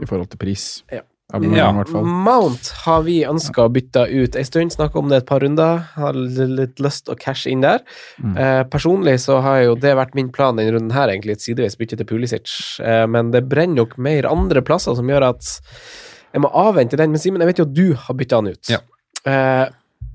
i 0.00 0.06
forhold 0.08 0.30
til 0.32 0.40
pris. 0.40 0.68
Ja. 0.92 1.02
Abonnement, 1.34 1.56
Ja. 1.58 1.72
hvert 1.72 1.88
fall. 1.90 2.04
Mount 2.04 2.68
har 2.84 3.02
vi 3.02 3.18
ønska 3.24 3.64
å 3.64 3.72
bytte 3.72 4.04
ut 4.12 4.36
en 4.36 4.44
stund, 4.44 4.70
snakka 4.72 4.98
om 5.00 5.08
det 5.08 5.16
et 5.22 5.26
par 5.26 5.40
runder. 5.40 5.78
Har 5.96 6.12
litt 6.14 6.78
lyst 6.80 7.08
å 7.08 7.16
cashe 7.18 7.50
inn 7.50 7.60
der. 7.64 7.80
Mm. 8.22 8.36
Eh, 8.38 8.62
personlig 8.64 9.16
så 9.20 9.40
har 9.42 9.62
jo 9.64 9.74
det 9.74 9.94
vært 9.96 10.14
min 10.14 10.28
plan 10.30 10.56
denne 10.56 10.72
runden 10.76 10.92
her, 10.92 11.08
egentlig, 11.08 11.32
et 11.32 11.40
sideveis 11.40 11.76
bytte 11.76 11.96
til 11.96 12.06
Pulisic. 12.06 12.48
Eh, 12.80 13.06
men 13.06 13.30
det 13.30 13.48
brenner 13.48 13.82
nok 13.82 13.96
mer 13.98 14.28
andre 14.30 14.62
plasser 14.62 14.94
som 14.94 15.06
gjør 15.08 15.28
at 15.30 15.42
jeg 16.34 16.40
må 16.44 16.50
avvente 16.52 16.96
den. 16.96 17.10
Men 17.10 17.18
Simen, 17.20 17.40
jeg 17.40 17.48
vet 17.48 17.58
jo 17.58 17.64
at 17.64 17.74
du 17.74 17.94
har 17.94 18.14
bytta 18.14 18.36
han 18.36 18.48
ut. 18.48 18.68
Ja. 18.68 18.78
Eh, 19.26 19.66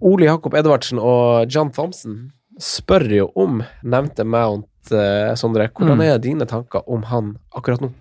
Ole 0.01 0.25
Jakob 0.29 0.53
Edvardsen 0.55 0.99
og 1.01 1.49
John 1.51 1.71
Thompson 1.75 2.31
spør 2.59 3.07
jo 3.15 3.29
om 3.39 3.61
nevnte 3.83 4.23
Mount, 4.27 4.67
eh, 4.91 5.33
Sondre. 5.39 5.69
Hvordan 5.73 5.97
Mm. 5.97 6.01
er 6.13 6.17
dine 6.19 6.45
tanker 6.45 6.83
om 6.87 7.03
han 7.03 7.37
akkurat 7.55 7.81
nå? 7.81 7.91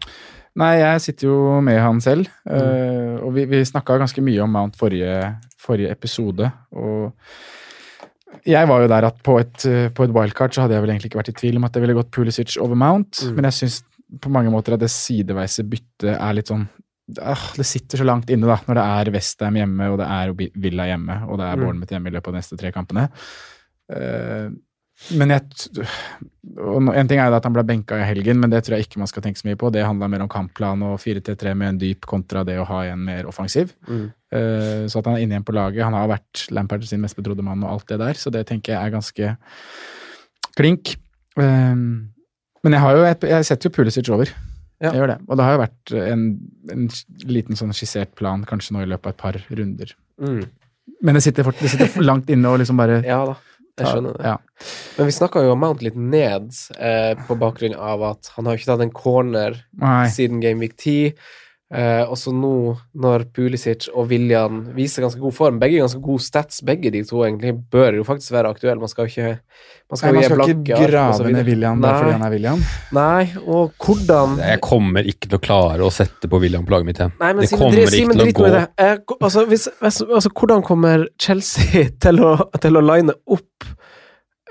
Nei, 0.56 0.78
jeg 0.80 1.00
sitter 1.00 1.28
jo 1.28 1.60
med 1.60 1.78
han 1.80 2.00
selv, 2.00 2.26
eh, 2.50 3.18
og 3.22 3.32
vi, 3.34 3.44
vi 3.46 3.60
snakka 3.64 3.98
ganske 3.98 4.20
mye 4.22 4.40
om 4.42 4.50
Mount 4.50 4.76
forrige, 4.76 5.36
forrige 5.58 5.90
episode. 5.90 6.50
Og 6.72 7.12
jeg 8.46 8.66
var 8.68 8.80
jo 8.82 8.88
der 8.88 9.04
at 9.06 9.22
på 9.22 9.38
et, 9.40 9.54
på 9.94 10.04
et 10.04 10.10
wildcard 10.14 10.50
så 10.52 10.62
hadde 10.62 10.74
jeg 10.74 10.82
vel 10.82 10.90
egentlig 10.90 11.10
ikke 11.12 11.20
vært 11.22 11.28
i 11.34 11.38
tvil 11.40 11.56
om 11.60 11.64
at 11.68 11.72
det 11.72 11.82
ville 11.82 11.94
gått 11.94 12.10
Pulisic 12.10 12.56
over 12.60 12.74
Mount, 12.74 13.22
Mm. 13.24 13.34
men 13.36 13.44
jeg 13.44 13.52
syns 13.52 13.82
på 14.20 14.30
mange 14.30 14.50
måter 14.50 14.72
at 14.74 14.80
det 14.80 14.90
sideveise 14.90 15.62
byttet 15.68 16.16
er 16.18 16.32
litt 16.34 16.48
sånn 16.48 16.66
Det 17.08 17.64
sitter 17.64 18.02
så 18.02 18.04
langt 18.04 18.28
inne, 18.30 18.46
da, 18.50 18.58
når 18.68 18.76
det 18.76 18.84
er 18.84 19.10
Westham 19.14 19.56
hjemme, 19.56 19.90
og 19.92 19.98
det 20.02 20.08
er 20.12 20.32
Villa 20.60 20.88
hjemme, 20.90 21.22
og 21.28 21.38
det 21.40 21.46
er 21.48 21.56
Mm. 21.56 21.62
Bournemouth 21.64 21.92
hjemme 21.94 22.10
i 22.10 22.12
løpet 22.12 22.28
av 22.28 22.34
de 22.34 22.40
neste 22.42 22.58
tre 22.60 22.72
kampene. 22.74 23.08
Eh, 23.88 24.50
men 25.14 25.30
jeg 25.30 25.42
En 26.58 27.08
ting 27.08 27.20
er 27.20 27.28
jo 27.30 27.36
at 27.36 27.44
han 27.46 27.54
ble 27.54 27.62
benka 27.62 28.00
i 28.00 28.06
helgen, 28.08 28.40
men 28.42 28.50
det 28.50 28.64
tror 28.64 28.76
jeg 28.76 28.88
ikke 28.88 28.98
man 28.98 29.06
skal 29.06 29.22
tenke 29.22 29.38
så 29.38 29.46
mye 29.46 29.58
på. 29.60 29.70
Det 29.70 29.84
handla 29.86 30.08
mer 30.10 30.24
om 30.24 30.30
kampplan 30.32 30.82
og 30.82 30.98
4-3-3 30.98 31.54
med 31.54 31.68
en 31.68 31.78
dyp 31.78 32.08
kontra 32.10 32.42
det 32.44 32.56
å 32.58 32.66
ha 32.66 32.80
en 32.90 33.04
mer 33.06 33.28
offensiv. 33.30 33.70
Mm. 33.86 34.08
Eh, 34.34 34.82
så 34.90 34.98
at 34.98 35.06
han 35.06 35.14
er 35.14 35.22
inne 35.22 35.36
igjen 35.36 35.46
på 35.46 35.54
laget 35.54 35.84
Han 35.86 35.94
har 35.94 36.10
vært 36.10 36.48
Lampard 36.50 36.82
sin 36.84 37.00
mest 37.00 37.16
betrodde 37.16 37.44
mann 37.46 37.62
og 37.62 37.70
alt 37.76 37.86
det 37.88 38.00
der, 38.02 38.18
så 38.18 38.32
det 38.34 38.46
tenker 38.50 38.74
jeg 38.74 38.80
er 38.82 38.96
ganske 38.96 39.30
klink. 40.58 40.96
Eh, 41.38 41.76
men 41.78 42.74
jeg, 42.74 42.82
har 42.82 42.98
jo 42.98 43.06
jeg 43.06 43.46
setter 43.46 43.70
jo 43.70 43.76
Pulisic 43.78 44.10
over. 44.10 44.34
Ja. 44.78 44.92
Jeg 44.92 45.00
gjør 45.00 45.10
det. 45.10 45.18
Og 45.26 45.38
det 45.38 45.44
har 45.46 45.56
jo 45.56 45.60
vært 45.64 45.92
en, 45.98 46.24
en 46.70 46.86
liten 47.26 47.58
sånn 47.58 47.74
skissert 47.74 48.12
plan 48.18 48.44
kanskje 48.46 48.76
nå 48.76 48.84
i 48.84 48.90
løpet 48.90 49.10
av 49.10 49.14
et 49.16 49.22
par 49.24 49.38
runder. 49.58 49.94
Mm. 50.22 50.44
Men 51.02 51.18
det 51.18 51.22
sitter, 51.26 51.46
fort, 51.46 51.58
det 51.62 51.72
sitter 51.72 51.98
langt 52.10 52.30
inne 52.30 52.50
og 52.52 52.60
liksom 52.62 52.78
bare 52.78 53.00
Ja 53.06 53.18
da, 53.26 53.34
jeg 53.78 53.90
skjønner 53.90 54.16
det. 54.18 54.30
Ja. 54.30 54.68
Men 54.98 55.10
vi 55.10 55.16
snakka 55.16 55.42
jo 55.46 55.54
om 55.54 55.60
Mount 55.62 55.82
litt 55.86 55.98
ned 55.98 56.48
eh, 56.78 57.12
på 57.26 57.36
bakgrunn 57.38 57.74
av 57.74 58.06
at 58.12 58.30
han 58.36 58.46
har 58.46 58.54
jo 58.54 58.62
ikke 58.62 58.70
tatt 58.72 58.86
en 58.86 58.94
corner 58.94 59.58
Nei. 59.82 60.06
siden 60.14 60.42
Game 60.44 60.62
Week 60.62 60.74
10. 60.78 61.14
Eh, 61.68 62.00
og 62.08 62.16
så 62.16 62.32
nå, 62.32 62.50
når 62.96 63.26
Pulisic 63.36 63.90
og 63.92 64.06
William 64.08 64.62
viser 64.72 65.04
ganske 65.04 65.20
god 65.20 65.34
form, 65.36 65.58
begge 65.60 65.82
ganske 65.82 65.98
gode 66.00 66.22
stats, 66.24 66.62
begge 66.64 66.88
de 66.94 67.02
to 67.04 67.18
egentlig, 67.26 67.50
bør 67.68 67.98
jo 67.98 68.06
faktisk 68.08 68.32
være 68.32 68.48
aktuelle. 68.54 68.80
Man 68.80 68.88
skal 68.88 69.04
jo 69.04 69.12
ikke 69.12 69.34
Man 69.88 69.96
skal, 70.00 70.08
Nei, 70.08 70.14
man 70.14 70.24
skal 70.24 70.38
blanke 70.38 70.54
ikke 70.54 70.88
grave 70.92 71.32
ned 71.32 71.46
William 71.48 71.80
bare 71.84 71.98
fordi 72.00 72.14
han 72.16 72.24
er 72.24 72.32
William. 72.32 72.62
Nei, 72.96 73.26
og 73.44 73.84
hvordan 73.84 74.34
Jeg 74.40 74.60
kommer 74.64 75.08
ikke 75.12 75.28
til 75.28 75.36
å 75.36 75.42
klare 75.44 75.84
å 75.84 75.92
sette 75.92 76.28
på 76.28 76.40
William 76.40 76.64
på 76.64 76.72
laget 76.72 76.88
mitt 76.88 77.00
igjen. 77.02 77.12
Nei, 77.20 77.30
men 77.34 77.44
det 77.44 77.50
Simen, 77.52 77.60
kommer 77.62 77.76
drit- 77.76 78.00
ikke 78.00 78.16
til 78.16 78.24
å 78.24 78.36
gå. 78.40 78.64
Eh, 78.86 78.96
altså, 79.18 79.44
hvis, 79.52 79.68
hvis, 79.84 80.00
altså, 80.08 80.32
hvordan 80.40 80.64
kommer 80.64 81.04
Chelsea 81.20 81.84
til 82.04 82.24
å, 82.24 82.32
til 82.64 82.80
å 82.80 82.84
line 82.84 83.12
opp 83.28 83.68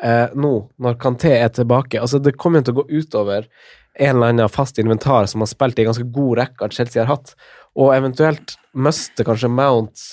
eh, 0.03 0.37
nå, 0.37 0.53
når 0.85 0.97
Kanté 1.01 1.33
er 1.41 1.49
tilbake? 1.53 1.97
Altså, 2.01 2.21
det 2.21 2.37
kommer 2.37 2.61
jo 2.61 2.69
til 2.69 2.77
å 2.77 2.81
gå 2.83 2.87
utover 3.01 3.49
en 3.97 4.15
eller 4.15 4.33
annen 4.33 4.53
fast 4.53 4.79
inventar 4.81 5.27
som 5.29 5.43
har 5.43 5.51
spilt 5.51 5.79
i 5.79 5.85
en 5.85 5.91
ganske 5.91 6.07
god 6.13 6.37
rekke 6.41 6.67
at 6.67 6.77
Chelsea 6.77 7.01
har 7.03 7.11
hatt, 7.15 7.35
og 7.77 7.93
eventuelt 7.95 8.57
mister 8.77 9.27
kanskje 9.27 9.51
Mount 9.51 10.05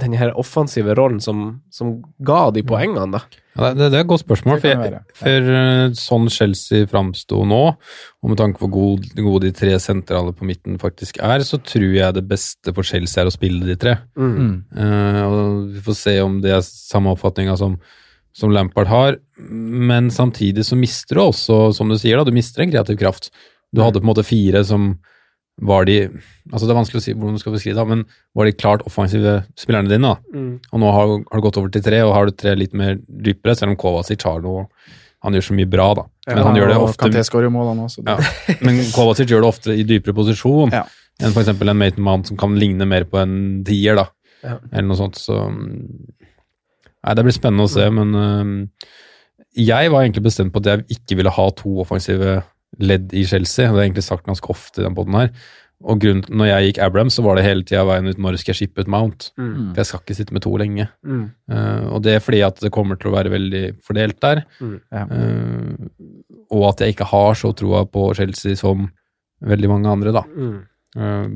den 0.00 0.14
her 0.16 0.32
offensive 0.40 0.94
rollen 0.96 1.20
som, 1.20 1.60
som 1.72 1.98
ga 2.24 2.46
de 2.54 2.62
poengene, 2.64 3.04
da. 3.12 3.20
Ja, 3.52 3.72
det, 3.76 3.90
det 3.92 3.98
er 3.98 4.04
et 4.06 4.08
godt 4.08 4.22
spørsmål, 4.22 4.60
for, 4.62 4.84
jeg, 4.86 5.00
for 5.18 5.48
eh, 5.52 5.82
sånn 6.00 6.30
Chelsea 6.32 6.86
framsto 6.88 7.42
nå, 7.44 7.60
og 7.76 8.32
med 8.32 8.40
tanke 8.40 8.62
på 8.62 8.70
hvor 8.70 8.94
god, 8.96 9.10
gode 9.18 9.50
de 9.50 9.52
tre 9.58 9.74
sentrale 9.82 10.32
på 10.36 10.48
midten 10.48 10.78
faktisk 10.80 11.20
er, 11.20 11.44
så 11.44 11.60
tror 11.60 11.90
jeg 11.92 12.16
det 12.16 12.24
beste 12.30 12.72
for 12.72 12.88
Chelsea 12.88 13.20
er 13.20 13.28
å 13.28 13.34
spille 13.34 13.68
de 13.68 13.76
tre. 13.76 13.98
Mm. 14.16 14.54
Uh, 14.72 15.20
og 15.26 15.42
Vi 15.74 15.84
får 15.84 15.98
se 16.00 16.16
om 16.24 16.40
det 16.40 16.56
er 16.56 16.64
samme 16.64 17.12
oppfatninga 17.12 17.58
som, 17.60 17.76
som 18.36 18.52
Lampard 18.54 18.88
har, 18.88 19.18
men 19.38 20.10
samtidig 20.10 20.64
så 20.64 20.76
mister 20.78 21.18
du 21.18 21.24
også, 21.26 21.58
som 21.76 21.90
du 21.92 21.98
sier, 22.00 22.16
da, 22.16 22.24
du 22.24 22.32
mister 22.34 22.64
en 22.64 22.72
kreativ 22.72 22.96
kraft. 23.00 23.30
Du 23.72 23.82
hadde 23.84 24.00
på 24.00 24.06
en 24.06 24.12
måte 24.14 24.24
fire 24.26 24.64
som 24.64 24.94
var 25.62 25.84
de 25.84 25.98
altså 26.48 26.64
Det 26.64 26.72
er 26.72 26.78
vanskelig 26.78 26.98
å 26.98 27.04
si 27.04 27.12
hvordan 27.12 27.36
du 27.36 27.40
skal 27.42 27.52
beskrive 27.52 27.76
det, 27.76 27.84
men 27.90 28.04
var 28.34 28.48
de 28.48 28.54
klart 28.56 28.82
offensive 28.88 29.34
spillerne 29.60 29.90
dine. 29.90 30.08
da. 30.14 30.16
Mm. 30.32 30.54
Og 30.72 30.80
nå 30.80 30.92
har, 30.96 31.12
har 31.12 31.38
du 31.38 31.44
gått 31.44 31.58
over 31.60 31.68
til 31.74 31.84
tre, 31.84 32.00
og 32.06 32.14
har 32.16 32.26
du 32.26 32.32
tre 32.32 32.54
litt 32.56 32.72
mer 32.74 32.96
dypere, 33.06 33.54
selv 33.58 33.74
om 33.74 33.78
Kovacic 33.78 34.24
har 34.26 34.40
noe 34.42 34.64
Han 35.22 35.36
gjør 35.36 35.44
så 35.50 35.54
mye 35.54 35.68
bra, 35.70 35.90
da. 35.94 36.06
Men 36.32 36.40
han 36.42 36.56
gjør 36.58 36.72
det 36.72 36.78
ofte 36.82 37.50
mål, 37.52 37.68
han 37.68 37.84
også. 37.84 38.02
ja. 38.08 38.16
Men 38.64 38.80
Kovacic 38.96 39.28
gjør 39.30 39.44
det 39.44 39.50
ofte 39.52 39.76
i 39.76 39.84
dypere 39.86 40.16
posisjon 40.16 40.72
Ja. 40.74 40.82
enn 41.20 41.30
f.eks. 41.36 41.52
en 41.52 41.78
Maton 41.78 42.02
Mount 42.02 42.26
som 42.32 42.40
kan 42.40 42.56
ligne 42.58 42.88
mer 42.88 43.04
på 43.04 43.20
en 43.20 43.36
tier, 43.68 43.94
da. 44.00 44.08
Ja. 44.42 44.56
Eller 44.72 44.88
noe 44.88 44.98
sånt, 44.98 45.20
så 45.20 45.44
Nei, 47.02 47.14
det 47.18 47.24
blir 47.26 47.34
spennende 47.34 47.66
å 47.66 47.72
se, 47.72 47.88
men 47.94 48.14
uh, 48.14 48.98
jeg 49.58 49.92
var 49.92 50.04
egentlig 50.04 50.26
bestemt 50.28 50.54
på 50.54 50.62
at 50.62 50.70
jeg 50.70 50.98
ikke 50.98 51.18
ville 51.18 51.32
ha 51.34 51.48
to 51.58 51.74
offensive 51.82 52.40
ledd 52.80 53.12
i 53.12 53.24
Chelsea. 53.28 53.66
Det 53.66 53.72
har 53.72 53.82
jeg 53.82 53.90
egentlig 53.90 54.06
sagt 54.06 54.28
ganske 54.28 54.48
ofte 54.52 54.80
i 54.80 54.86
den 54.86 54.96
poden 54.96 55.18
her. 55.18 55.32
Og 55.82 55.98
grunnen, 55.98 56.22
når 56.30 56.48
jeg 56.48 56.66
gikk 56.68 56.78
Abraham, 56.84 57.10
så 57.10 57.24
var 57.26 57.36
det 57.36 57.44
hele 57.44 57.64
tida 57.66 57.82
veien 57.88 58.06
ut 58.06 58.20
når 58.22 58.38
skal 58.40 58.52
jeg 58.52 58.60
shippe 58.60 58.84
ut 58.84 58.90
Mount. 58.92 59.30
Mm. 59.40 59.72
For 59.72 59.80
jeg 59.82 59.88
skal 59.88 60.02
ikke 60.04 60.16
sitte 60.18 60.36
med 60.36 60.44
to 60.44 60.52
lenge. 60.60 60.86
Mm. 61.02 61.24
Uh, 61.50 61.86
og 61.96 62.04
det 62.06 62.16
er 62.16 62.22
fordi 62.24 62.42
at 62.46 62.60
det 62.62 62.72
kommer 62.74 62.98
til 63.00 63.10
å 63.10 63.16
være 63.16 63.32
veldig 63.34 63.64
fordelt 63.84 64.20
der. 64.22 64.44
Mm. 64.62 64.76
Ja. 64.94 65.06
Eh, 65.18 65.88
og 66.52 66.68
at 66.70 66.84
jeg 66.84 66.94
ikke 66.94 67.08
har 67.10 67.34
så 67.38 67.50
troa 67.56 67.82
på 67.88 68.06
Chelsea 68.18 68.58
som 68.58 68.86
veldig 69.42 69.72
mange 69.72 69.90
andre, 69.90 70.14
da. 70.14 70.22
Mm. 70.30 70.60
Eh, 71.02 71.26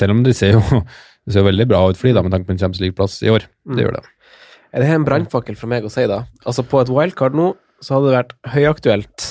selv 0.00 0.16
om 0.16 0.24
de 0.24 0.34
ser 0.36 0.56
jo, 0.56 0.82
det 1.26 1.34
ser 1.34 1.42
veldig 1.46 1.66
bra 1.68 1.80
ut 1.90 1.98
for 1.98 2.08
de 2.08 2.14
da, 2.16 2.22
med 2.22 2.32
tanke 2.34 2.46
på 2.48 2.54
en 2.54 2.60
Champions 2.60 2.80
League-plass 2.84 3.18
i 3.26 3.30
år. 3.32 3.46
Mm. 3.66 3.76
Det 3.76 3.84
gjør 3.86 3.96
det. 3.98 4.04
Er 4.76 4.82
det 4.84 4.90
en 4.94 5.06
brannfakkel 5.06 5.56
fra 5.58 5.68
meg 5.70 5.86
å 5.86 5.90
si, 5.90 6.04
da? 6.06 6.20
Altså, 6.46 6.62
på 6.66 6.80
et 6.82 6.90
wildcard 6.92 7.34
nå, 7.38 7.52
så 7.82 7.96
hadde 7.96 8.10
det 8.10 8.16
vært 8.16 8.34
høyaktuelt 8.54 9.26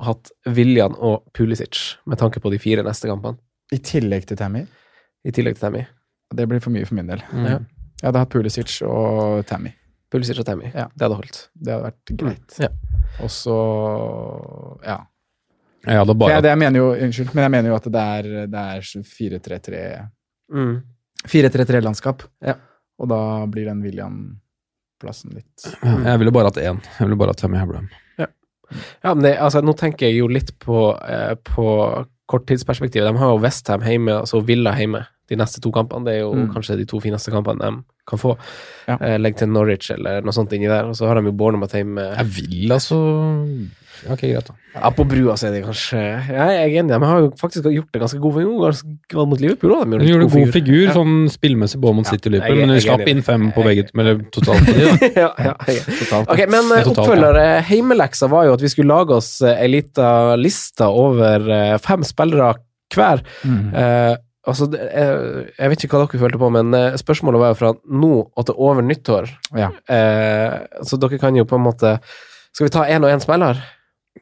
å 0.00 0.08
hatt 0.10 0.30
Viljan 0.48 0.94
og 0.96 1.24
Pulisic, 1.36 1.80
med 2.08 2.20
tanke 2.20 2.40
på 2.42 2.52
de 2.52 2.58
fire 2.62 2.84
neste 2.86 3.08
kampene, 3.10 3.38
I 3.72 3.78
tillegg 3.78 4.24
til 4.26 4.36
Tammy. 4.40 4.64
i 5.24 5.30
tillegg 5.32 5.54
til 5.58 5.66
Tammy. 5.66 5.84
Det 6.34 6.46
blir 6.48 6.60
for 6.62 6.70
mye 6.74 6.86
for 6.88 6.94
min 6.98 7.06
del. 7.10 7.20
Mm. 7.32 7.44
Ja. 7.46 7.58
Jeg 8.00 8.06
hadde 8.08 8.22
hatt 8.22 8.32
Pulisic 8.32 8.76
og 8.86 9.44
Tammy. 9.46 9.72
Pulisic 10.10 10.38
og 10.40 10.46
Tammy. 10.48 10.70
Ja. 10.74 10.88
Det 10.96 11.04
hadde 11.06 11.18
holdt. 11.20 11.40
Det 11.54 11.72
hadde 11.74 11.86
vært 11.90 12.12
greit. 12.22 12.58
Ja. 12.58 12.70
Og 13.22 13.30
så 13.30 13.56
Ja. 14.86 14.98
Jeg 15.86 15.96
hadde 15.96 16.14
bare 16.18 16.34
jeg, 16.34 16.42
det 16.44 16.50
jeg 16.50 16.58
mener 16.60 16.76
jo, 16.82 16.88
unnskyld, 16.92 17.30
men 17.34 17.42
jeg 17.46 17.52
mener 17.54 17.70
jo 17.70 17.76
at 17.78 17.86
det 17.94 18.00
er, 18.04 18.26
det 18.52 18.64
er 18.76 18.80
4-3-3 19.14 19.84
Mm. 20.50 20.80
4-3-3-landskap. 21.28 22.22
Ja. 22.44 22.54
Og 23.00 23.08
da 23.08 23.20
blir 23.50 23.64
den 23.68 23.82
William-plassen 23.82 25.32
litt 25.34 25.66
Jeg 25.82 26.18
ville 26.20 26.32
bare 26.32 26.50
hatt 26.50 26.56
én. 26.60 26.80
Jeg 26.98 27.06
ville 27.08 27.16
bare 27.20 27.34
hatt 27.34 27.40
Tammy 27.42 27.58
Abraham. 27.60 27.88
Ja, 29.02 29.14
men 29.16 29.24
det, 29.24 29.32
altså, 29.42 29.64
nå 29.66 29.72
tenker 29.74 30.06
jeg 30.06 30.20
jo 30.20 30.28
litt 30.30 30.52
på, 30.62 30.92
eh, 31.02 31.32
på 31.42 31.64
korttidsperspektivet. 32.30 33.08
De 33.08 33.18
har 33.18 33.32
jo 33.32 33.40
Westham 33.42 33.82
hjemme, 33.82 34.20
altså 34.22 34.38
Villa 34.46 34.70
hjemme, 34.78 35.00
de 35.26 35.34
neste 35.40 35.58
to 35.64 35.72
kampene. 35.74 36.04
Det 36.06 36.12
er 36.14 36.20
jo 36.20 36.32
Mm. 36.36 36.52
kanskje 36.54 36.76
de 36.78 36.84
to 36.86 37.00
fineste 37.02 37.32
kampene 37.34 37.58
de 37.58 37.82
kan 38.06 38.18
få. 38.18 38.36
Ja. 38.86 38.96
Eh, 39.00 39.16
legg 39.18 39.36
til 39.36 39.48
Norwich 39.48 39.90
eller 39.90 40.22
noe 40.22 40.30
sånt 40.32 40.52
inni 40.52 40.68
der, 40.68 40.84
og 40.86 40.94
så 40.94 41.08
har 41.08 41.16
de 41.16 41.24
jo 41.26 41.32
Bournemouth 41.32 41.74
hjemme. 41.74 42.14
Jeg 42.16 42.26
vil 42.26 42.68
altså 42.70 42.94
Ja, 43.34 43.66
ok, 44.08 44.20
greit, 44.22 44.46
da. 44.48 44.54
Ja, 44.74 44.90
på 44.94 45.04
brua 45.04 45.34
så 45.36 45.48
er 45.48 45.52
de 45.56 45.60
kanskje 45.66 45.98
Ja, 46.30 46.44
jeg 46.54 46.60
er 46.70 46.76
enig, 46.80 46.92
de 46.94 47.06
har 47.10 47.18
jo 47.24 47.30
faktisk 47.36 47.66
gjort 47.74 47.88
det 47.92 48.00
ganske 48.00 48.20
god 48.22 48.32
for 48.36 48.62
ganske 48.62 48.92
god 49.12 49.28
mot 49.32 49.40
Liverpool. 49.42 49.72
også. 49.76 49.98
De 49.98 50.06
gjorde 50.08 50.28
god 50.30 50.52
figur, 50.54 50.84
Ja. 50.86 50.92
sånn 50.94 51.14
spillmessig 51.28 51.80
både 51.82 51.94
mot 51.98 52.06
Ja, 52.06 52.10
City 52.14 52.28
og 52.28 52.32
jeg 52.32 52.40
Liverpool, 52.40 52.62
er- 52.62 52.66
men 52.66 52.74
de 52.76 52.84
slapp 52.86 53.08
inn 53.08 53.22
fem 53.22 53.50
på 53.52 53.64
begge, 53.66 53.88
eller 53.98 54.22
totalt 54.30 54.64
på 54.64 54.72
de, 54.78 54.86
da. 54.86 55.10
ja, 55.24 55.28
ja, 55.50 55.54
jeg 55.66 55.84
totalt. 56.04 56.30
Ok, 56.30 56.38
men 56.48 56.68
Det 56.70 56.78
eh, 56.78 56.84
totalt, 56.84 57.02
oppfølger 57.04 57.40
eh, 57.42 57.62
Heimeleksa 57.68 58.28
var 58.30 58.44
jo 58.46 58.52
at 58.54 58.60
vi 58.64 58.68
skulle 58.72 58.94
lage 58.94 59.10
oss 59.18 59.42
eh, 59.42 59.58
ei 59.60 59.68
lita 59.68 60.36
liste 60.38 60.86
over 60.86 61.50
eh, 61.50 61.76
fem 61.78 62.02
spillere 62.06 62.54
hver. 62.94 63.20
Mm. 63.44 63.74
Eh, 63.74 64.16
altså, 64.46 64.70
det- 64.70 64.86
eh, 64.94 65.50
jeg 65.58 65.68
vet 65.74 65.84
ikke 65.84 65.98
hva 65.98 66.06
dere 66.06 66.22
følte 66.22 66.38
på, 66.40 66.48
men 66.54 66.72
eh, 66.74 66.96
spørsmålet 66.98 67.38
var 67.42 67.52
jo 67.52 67.58
fra 67.58 67.74
nå 67.90 68.14
og 68.36 68.46
til 68.46 68.54
over 68.56 68.82
nyttår. 68.82 69.28
Ja. 69.58 69.70
Eh, 69.90 70.58
så 70.86 70.98
dere 70.98 71.18
kan 71.18 71.34
jo 71.36 71.44
på 71.44 71.58
en 71.58 71.66
måte 71.66 71.98
Skal 72.52 72.66
vi 72.66 72.70
ta 72.74 72.82
én 72.90 73.04
og 73.04 73.10
én 73.12 73.20
spiller? 73.22 73.60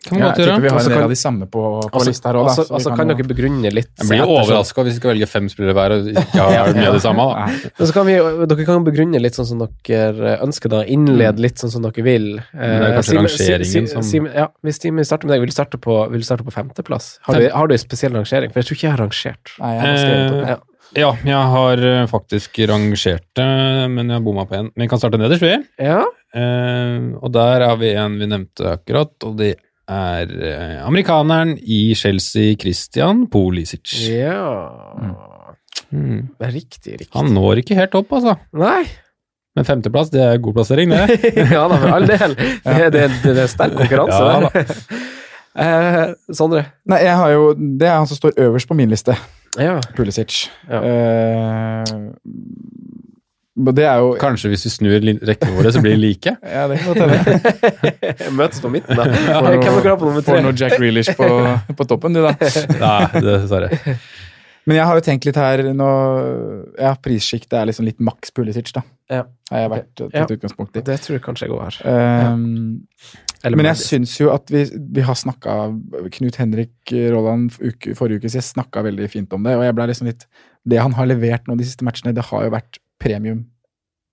Kan 0.04 0.18
man 0.18 0.20
Ja, 0.20 0.26
godt 0.28 0.38
jeg 0.38 0.60
vi 0.62 0.68
har 0.68 0.78
en 0.84 0.90
del 0.92 1.02
av 1.02 1.10
de 1.10 1.16
samme 1.16 1.46
på, 1.48 1.60
på 1.88 1.96
Og 1.98 2.04
lista 2.06 2.28
her 2.28 2.36
òg, 2.38 2.48
altså, 2.50 2.66
altså 2.76 2.90
kan 2.92 2.98
kan 3.08 3.08
dere 3.08 3.24
begrunne 3.26 3.70
litt 3.72 3.88
Jeg 3.98 4.06
blir 4.10 4.20
jo 4.20 4.26
overraska 4.36 4.84
hvis 4.84 4.92
vi 4.94 5.00
skal 5.00 5.10
velge 5.14 5.28
fem 5.30 5.46
spillere 5.48 5.74
hver 5.78 5.94
og 5.96 6.10
ikke 6.12 6.44
har 6.44 6.70
mye 6.76 6.90
av 6.90 6.96
det 6.98 7.02
samme. 7.02 7.24
da. 7.24 7.46
Men 7.78 7.88
så 7.88 7.96
kan 7.96 8.06
vi, 8.06 8.16
dere 8.52 8.66
kan 8.68 8.84
begrunne 8.86 9.22
litt 9.24 9.38
sånn 9.38 9.48
som 9.48 9.62
dere 9.64 10.34
ønsker, 10.44 10.68
da. 10.76 10.82
Innlede 10.84 11.40
litt 11.42 11.56
sånn 11.58 11.72
som 11.72 11.82
dere 11.82 12.04
vil. 12.04 12.28
Mm. 12.52 12.60
Men 12.60 12.76
det 12.84 12.88
er 12.90 12.96
kanskje 12.98 13.16
Simen- 13.16 13.32
rangeringen 13.32 13.88
som- 14.04 14.26
Ja, 14.38 14.46
hvis 14.62 14.80
Simen 14.84 15.04
starter 15.08 15.26
med 15.26 15.34
deg, 15.34 15.40
vil 15.40 15.50
du 15.50 15.56
starte 15.56 15.80
på, 15.80 15.96
vil 16.12 16.20
du 16.20 16.26
starte 16.28 16.44
på 16.44 16.52
femteplass? 16.52 17.18
Har 17.22 17.34
du, 17.40 17.48
har 17.48 17.66
du 17.66 17.74
en 17.74 17.78
spesiell 17.78 18.12
rangering? 18.12 18.52
For 18.52 18.60
jeg 18.60 18.68
tror 18.68 18.76
ikke 18.76 18.86
jeg 18.88 18.94
har 18.94 19.02
rangert. 19.06 19.54
Nei, 19.58 19.72
jeg 19.74 19.80
har 19.80 19.88
Eh, 19.88 20.48
ja. 20.52 20.58
Ja, 20.96 21.12
jeg 21.24 21.48
har 21.52 21.78
eh, 21.84 22.06
faktisk 22.08 22.54
rangert 22.68 23.24
det, 23.36 23.90
men 23.90 24.08
jeg 24.08 24.14
har 24.16 24.20
bomma 24.24 24.46
på 24.48 24.56
én. 24.56 24.70
Vi 24.76 24.86
kan 24.88 24.98
starte 24.98 25.18
nederst, 25.20 25.42
vi. 25.42 25.56
Ja. 25.84 26.04
Eh, 26.34 27.00
og 27.20 27.32
der 27.32 27.64
har 27.66 27.76
vi 27.76 27.92
en 27.94 28.18
vi 28.18 28.26
nevnte 28.26 28.78
akkurat, 28.78 29.12
og 29.24 29.36
det 29.36 29.56
er 29.88 30.32
eh, 30.50 30.78
amerikaneren 30.86 31.56
i 31.58 31.94
Chelsea, 31.98 32.54
Christian 32.60 33.26
Pulisic. 33.32 33.96
ja. 34.08 34.44
Mm. 35.88 36.28
Det 36.36 36.44
er 36.44 36.50
Riktig, 36.52 36.92
riktig. 37.00 37.14
Han 37.14 37.30
når 37.32 37.62
ikke 37.62 37.76
helt 37.78 37.94
opp, 37.96 38.10
altså. 38.12 38.34
Nei! 38.52 38.82
Men 39.56 39.64
femteplass, 39.64 40.10
det 40.12 40.20
er 40.20 40.40
god 40.44 40.58
plassering, 40.58 40.92
det. 40.92 41.16
ja 41.54 41.62
da, 41.70 41.78
for 41.80 41.94
all 41.96 42.06
del. 42.06 42.34
Det, 42.36 42.74
det, 42.92 43.06
det, 43.22 43.32
det 43.34 43.44
er 43.46 43.48
sterk 43.50 43.74
konkurranse. 43.78 44.20
Ja 44.28 44.66
eh, 45.64 46.34
Sondre? 46.36 46.66
Nei, 46.86 47.00
jeg 47.06 47.16
har 47.18 47.32
jo 47.32 47.48
Det 47.56 47.88
er 47.88 47.96
han 47.96 48.06
som 48.10 48.20
står 48.20 48.36
øverst 48.44 48.68
på 48.68 48.76
min 48.78 48.92
liste. 48.92 49.16
Ja. 49.58 49.78
Pulisic. 49.96 50.44
Ja. 50.68 50.82
Eh, 50.84 51.84
det 53.58 53.84
er 53.90 53.98
jo 54.02 54.12
Kanskje 54.20 54.52
hvis 54.52 54.64
vi 54.66 54.70
snur 54.70 55.06
rekkene 55.26 55.56
våre, 55.56 55.72
så 55.74 55.80
blir 55.82 55.96
de 55.96 56.00
like? 56.02 56.34
Ja, 56.56 56.66
det 56.70 56.78
kan 56.78 56.94
godt 56.94 57.02
hende. 57.02 58.32
Møtes 58.38 58.62
på 58.62 58.70
midten, 58.72 58.94
da. 58.98 59.08
Hvem 59.08 59.42
er 59.42 59.82
dere 59.82 59.96
på 59.98 60.08
nummer 60.08 60.24
Får 60.26 60.40
noe 60.44 60.54
Jack 60.58 60.78
Reelish 60.78 61.14
på, 61.18 61.28
på 61.78 61.88
toppen, 61.90 62.14
du, 62.16 62.22
da. 62.24 62.34
Nei, 62.78 63.22
dessverre. 63.24 63.70
Men 64.68 64.76
jeg 64.76 64.84
har 64.90 64.98
jo 64.98 65.04
tenkt 65.06 65.24
litt 65.24 65.38
her 65.40 65.62
nå 65.72 65.90
Ja, 66.76 66.92
prissjiktet 67.00 67.56
er 67.56 67.68
liksom 67.70 67.86
litt 67.88 68.02
maks 68.04 68.34
Pulisic, 68.36 68.70
da. 68.76 68.82
Ja. 69.08 69.22
Har 69.50 69.62
jeg 69.64 69.70
vært 69.72 70.02
Ja. 70.02 70.08
tatt 70.20 70.34
utgangspunkt 70.36 70.76
i. 70.76 70.82
Det 70.84 70.98
tror 71.00 71.16
jeg 71.16 71.22
kanskje 71.24 71.46
jeg 71.46 71.54
går 71.54 71.62
her. 71.64 71.78
Um, 72.34 72.82
Eller 73.42 73.56
men 73.56 73.68
jeg 73.70 73.80
syns 73.80 74.12
jo 74.20 74.28
at 74.34 74.50
vi, 74.52 74.66
vi 74.98 75.04
har 75.06 75.16
snakka 75.16 75.54
Knut 76.18 76.36
Henrik 76.36 76.92
Rolland 77.14 77.56
uke, 77.62 77.94
forrige 77.96 78.20
uke 78.20 78.32
siden 78.34 78.44
snakka 78.50 78.84
veldig 78.84 79.08
fint 79.10 79.32
om 79.32 79.46
det, 79.46 79.56
og 79.56 79.64
jeg 79.64 79.76
ble 79.78 79.88
liksom 79.88 80.10
litt 80.10 80.26
Det 80.68 80.82
han 80.82 80.92
har 80.98 81.08
levert 81.08 81.48
nå 81.48 81.56
de 81.56 81.64
siste 81.64 81.86
matchene, 81.86 82.12
det 82.12 82.26
har 82.28 82.44
jo 82.44 82.52
vært 82.52 82.80
premium 83.00 83.44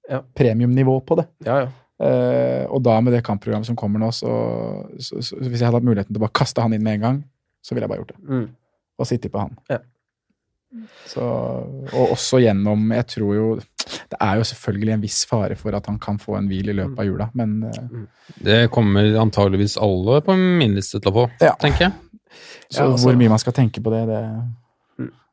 Ja. 0.10 0.22
premiumnivå 0.38 1.00
på 1.06 1.16
det. 1.18 1.28
Ja, 1.46 1.60
ja. 1.66 1.72
Uh, 1.96 2.66
og 2.76 2.82
da 2.84 2.98
med 3.02 3.14
det 3.16 3.24
kampprogrammet 3.24 3.66
som 3.70 3.76
kommer 3.80 4.00
nå, 4.00 4.10
så, 4.12 4.28
så, 5.00 5.22
så 5.24 5.38
hvis 5.40 5.62
jeg 5.62 5.66
hadde 5.70 5.80
hatt 5.80 5.88
muligheten 5.88 6.12
til 6.14 6.20
å 6.20 6.26
bare 6.26 6.36
kaste 6.36 6.62
han 6.62 6.74
inn 6.76 6.84
med 6.84 6.98
en 7.00 7.06
gang, 7.06 7.20
så 7.64 7.74
ville 7.74 7.86
jeg 7.88 7.90
bare 7.94 8.02
gjort 8.04 8.12
det. 8.12 8.24
Mm. 8.28 8.50
Og 9.00 9.08
sitte 9.08 9.30
på 9.32 9.40
han. 9.40 9.54
Ja. 9.72 9.80
Så, 11.08 11.24
og 11.24 12.10
også 12.12 12.42
gjennom 12.44 12.90
Jeg 12.92 13.06
tror 13.08 13.30
jo 13.38 13.44
Det 14.12 14.18
er 14.20 14.42
jo 14.42 14.48
selvfølgelig 14.50 14.92
en 14.98 15.04
viss 15.06 15.22
fare 15.30 15.56
for 15.56 15.72
at 15.78 15.86
han 15.88 15.96
kan 16.04 16.18
få 16.20 16.36
en 16.36 16.50
hvil 16.52 16.68
i 16.74 16.76
løpet 16.76 17.00
av 17.00 17.08
jula, 17.08 17.30
men 17.40 17.54
uh, 17.64 18.02
Det 18.44 18.58
kommer 18.76 19.16
antageligvis 19.22 19.78
alle 19.80 20.20
på 20.26 20.36
min 20.36 20.76
liste 20.76 21.00
til 21.00 21.14
å 21.14 21.16
få, 21.22 21.26
Ja. 21.40 21.54
tenker 21.62 21.88
jeg. 21.88 21.94
Så 22.68 22.82
Ja, 22.82 22.90
altså- 22.92 23.08
hvor 23.08 23.16
mye 23.16 23.30
man 23.32 23.40
skal 23.40 23.54
tenke 23.56 23.80
på 23.80 23.94
det, 23.94 24.04
det 24.10 24.22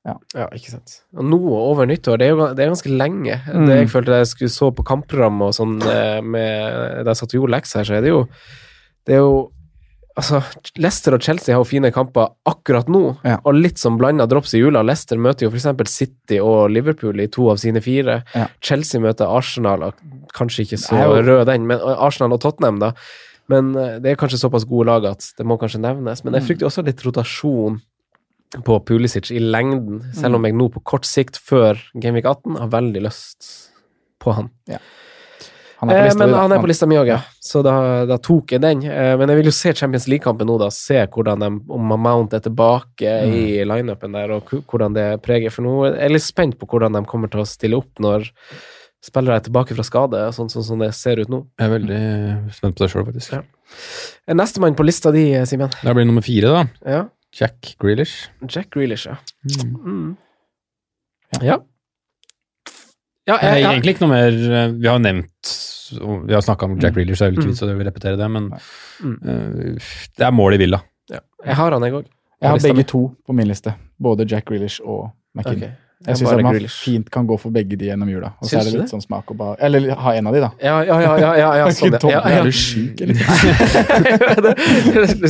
Ja, 0.05 0.49
ikke 0.51 0.73
sant. 0.73 0.97
Og 1.15 1.23
nå 1.31 1.39
over 1.55 1.87
nyttår, 1.87 2.19
det 2.19 2.27
er 2.27 2.33
jo 2.35 2.47
det 2.59 2.65
er 2.65 2.73
ganske 2.73 2.91
lenge. 2.91 3.37
Mm. 3.47 3.67
Det 3.69 3.77
jeg 3.85 3.91
følte 3.93 4.17
jeg 4.19 4.27
skulle 4.33 4.51
så 4.51 4.71
på 4.75 4.83
kampprogrammet 4.89 5.53
og 5.53 5.55
sånn 5.55 5.77
eh, 5.87 6.21
med, 6.27 7.05
da 7.07 7.13
jeg 7.13 7.21
satt 7.21 7.35
og 7.37 7.39
gjorde 7.39 7.55
lekser 7.55 7.79
her, 7.83 7.87
så 7.87 7.95
er 8.01 8.03
det 8.07 8.11
jo 8.15 8.23
Det 9.07 9.15
er 9.15 9.23
jo 9.23 9.35
Altså, 10.13 10.43
Leicester 10.77 11.15
og 11.17 11.23
Chelsea 11.25 11.55
har 11.55 11.63
jo 11.63 11.65
fine 11.71 11.89
kamper 11.91 12.35
akkurat 12.45 12.85
nå, 12.93 13.17
Ja. 13.25 13.39
og 13.49 13.55
litt 13.57 13.79
som 13.81 13.95
blanda 13.97 14.27
drops 14.29 14.53
i 14.53 14.59
jula. 14.61 14.83
Leicester 14.85 15.17
møter 15.17 15.47
jo 15.47 15.51
f.eks. 15.55 15.89
City 15.89 16.37
og 16.39 16.69
Liverpool 16.69 17.17
i 17.25 17.29
to 17.33 17.47
av 17.49 17.57
sine 17.63 17.81
fire. 17.81 18.19
Ja. 18.37 18.45
Chelsea 18.61 19.01
møter 19.01 19.25
Arsenal, 19.33 19.87
og 19.87 19.95
kanskje 20.37 20.67
ikke 20.67 20.77
så 20.83 20.99
jo- 21.01 21.23
rød 21.25 21.47
den, 21.49 21.65
men 21.67 21.81
Arsenal 21.81 22.35
og 22.37 22.43
Tottenham, 22.45 22.79
da. 22.79 22.93
Men 23.49 23.73
eh, 23.75 23.97
det 24.05 24.13
er 24.13 24.21
kanskje 24.21 24.43
såpass 24.45 24.69
gode 24.69 24.91
lag 24.93 25.07
at 25.15 25.33
det 25.39 25.47
må 25.49 25.57
kanskje 25.57 25.81
nevnes. 25.81 26.21
Men 26.25 26.35
jeg 26.37 26.43
frykter 26.51 26.69
også 26.69 26.85
litt 26.85 27.01
rotasjon 27.09 27.81
på 28.61 28.79
Pulisic 28.85 29.31
i 29.33 29.41
lengden, 29.41 30.03
selv 30.17 30.37
om 30.37 30.45
jeg 30.45 30.57
nå 30.59 30.69
på 30.75 30.83
kort 30.85 31.09
sikt, 31.09 31.39
før 31.41 31.81
Gameweek 31.97 32.29
18, 32.29 32.59
har 32.61 32.75
veldig 32.75 33.05
lyst 33.07 33.49
på 34.23 34.35
han. 34.37 34.51
Han 35.83 35.91
er 35.91 35.97
på 35.99 36.11
Eh, 36.13 36.19
men 36.19 36.31
di, 36.31 36.37
han 36.39 36.53
er 36.55 36.61
på 36.63 36.69
lista 36.71 36.87
mi 36.87 36.99
òg, 37.01 37.09
ja. 37.11 37.17
Så 37.43 37.63
da, 37.67 37.73
da 38.07 38.19
tok 38.23 38.53
jeg 38.55 38.63
den. 38.63 38.85
Eh, 38.87 39.15
men 39.19 39.33
jeg 39.33 39.41
vil 39.41 39.49
jo 39.51 39.55
se 39.57 39.73
Champions 39.75 40.07
League-kampen 40.07 40.47
nå, 40.47 40.59
da. 40.63 40.69
Se 40.71 41.01
hvordan 41.11 41.43
de, 41.43 41.49
om 41.75 41.95
Mount 41.97 42.37
er 42.39 42.45
tilbake 42.45 43.17
i 43.27 43.65
lineupen 43.67 44.15
der, 44.15 44.37
og 44.37 44.53
hvordan 44.71 44.95
det 44.95 45.09
preger. 45.25 45.51
For 45.51 45.67
nå 45.67 45.75
er 45.89 45.99
jeg 46.05 46.15
litt 46.15 46.27
spent 46.29 46.61
på 46.61 46.69
hvordan 46.71 46.95
de 46.95 47.03
kommer 47.11 47.33
til 47.33 47.43
å 47.43 47.49
stille 47.49 47.81
opp 47.81 47.99
når 48.05 48.29
spillere 49.03 49.41
er 49.41 49.47
tilbake 49.49 49.75
fra 49.75 49.83
skade, 49.83 50.21
sånn 50.37 50.53
sånn 50.53 50.69
som 50.69 50.83
det 50.85 50.93
ser 50.95 51.19
ut 51.19 51.33
nå. 51.33 51.43
Jeg 51.59 51.67
er 51.67 51.73
veldig 51.73 52.03
spent 52.55 52.79
på 52.79 52.85
det 52.85 52.91
sjøl, 52.93 53.09
faktisk. 53.09 53.35
Ja. 53.35 53.43
Nestemann 54.39 54.79
på 54.79 54.87
lista 54.87 55.11
di, 55.11 55.33
eh, 55.35 55.49
Simen? 55.51 55.73
Det 55.83 55.97
blir 55.99 56.07
nummer 56.07 56.23
fire, 56.23 56.55
da. 56.55 56.63
Ja. 56.87 57.03
Jack 57.33 57.75
Grealish. 57.81 58.29
Jack 58.49 58.71
Grealish, 58.75 59.07
ja. 59.09 59.17
Mm. 59.65 59.77
Mm. 59.87 60.17
Ja. 61.41 61.59
Ja, 63.27 63.37
jeg, 63.39 63.63
jeg, 63.63 63.69
egentlig 63.71 63.93
ikke 63.95 64.03
noe 64.03 64.11
mer 64.13 64.35
eh, 64.35 64.73
Vi 64.83 64.89
har 64.91 64.99
nevnt 65.01 65.51
Vi 66.27 66.35
har 66.35 66.43
snakka 66.43 66.67
om 66.67 66.75
Jack 66.83 66.97
Grealish, 66.97 67.21
så 67.21 67.29
det 67.29 67.37
vil 67.37 67.39
ikke 67.39 67.47
Mm. 67.47 67.53
vits 67.55 67.63
å 67.63 67.87
repetere 67.87 68.17
det, 68.19 68.29
men 68.35 68.51
Mm. 69.03 69.15
eh, 69.23 69.79
det 70.19 70.27
er 70.27 70.33
mål 70.35 70.55
i 70.55 70.59
Villa. 70.59 70.83
ja. 71.11 71.21
jeg 71.45 71.55
har 71.57 71.73
han, 71.73 71.83
jeg 71.83 71.93
òg. 71.93 72.07
Jeg 72.43 72.51
har 72.51 72.59
begge 72.59 72.85
to 72.87 73.01
på 73.27 73.33
min 73.35 73.47
liste. 73.49 73.75
Både 74.03 74.27
Jack 74.29 74.45
Grealish 74.47 74.81
og 74.85 75.11
McKinn. 75.35 75.57
Okay. 75.57 75.73
Jeg 76.07 76.17
syns 76.19 76.33
man 76.43 76.53
Grealish. 76.55 76.77
fint 76.83 77.11
kan 77.15 77.27
gå 77.27 77.37
for 77.39 77.51
begge 77.55 77.77
de 77.79 77.87
gjennom 77.87 78.09
jula. 78.11 78.33
Og 78.43 78.49
så 78.51 78.59
er 78.59 78.65
det 78.67 78.73
litt 78.81 78.91
sånn 78.91 79.03
smak 79.05 79.31
og 79.31 79.37
bare 79.39 79.57
Eller 79.63 79.91
ha 79.95 80.15
en 80.19 80.27
av 80.27 80.35
de, 80.35 80.41
da. 80.43 80.51
Ja, 80.63 80.81
ja, 80.83 80.97
ja, 81.01 81.13
ja, 81.21 81.31
ja, 81.39 81.51
ja, 81.61 81.67
sånn, 81.79 81.95
Tom, 82.03 82.11
ja, 82.11 82.23
ja, 82.27 82.41
Er 82.41 82.49
du 82.49 82.53
sjuk, 82.53 83.01
eller? 83.01 83.15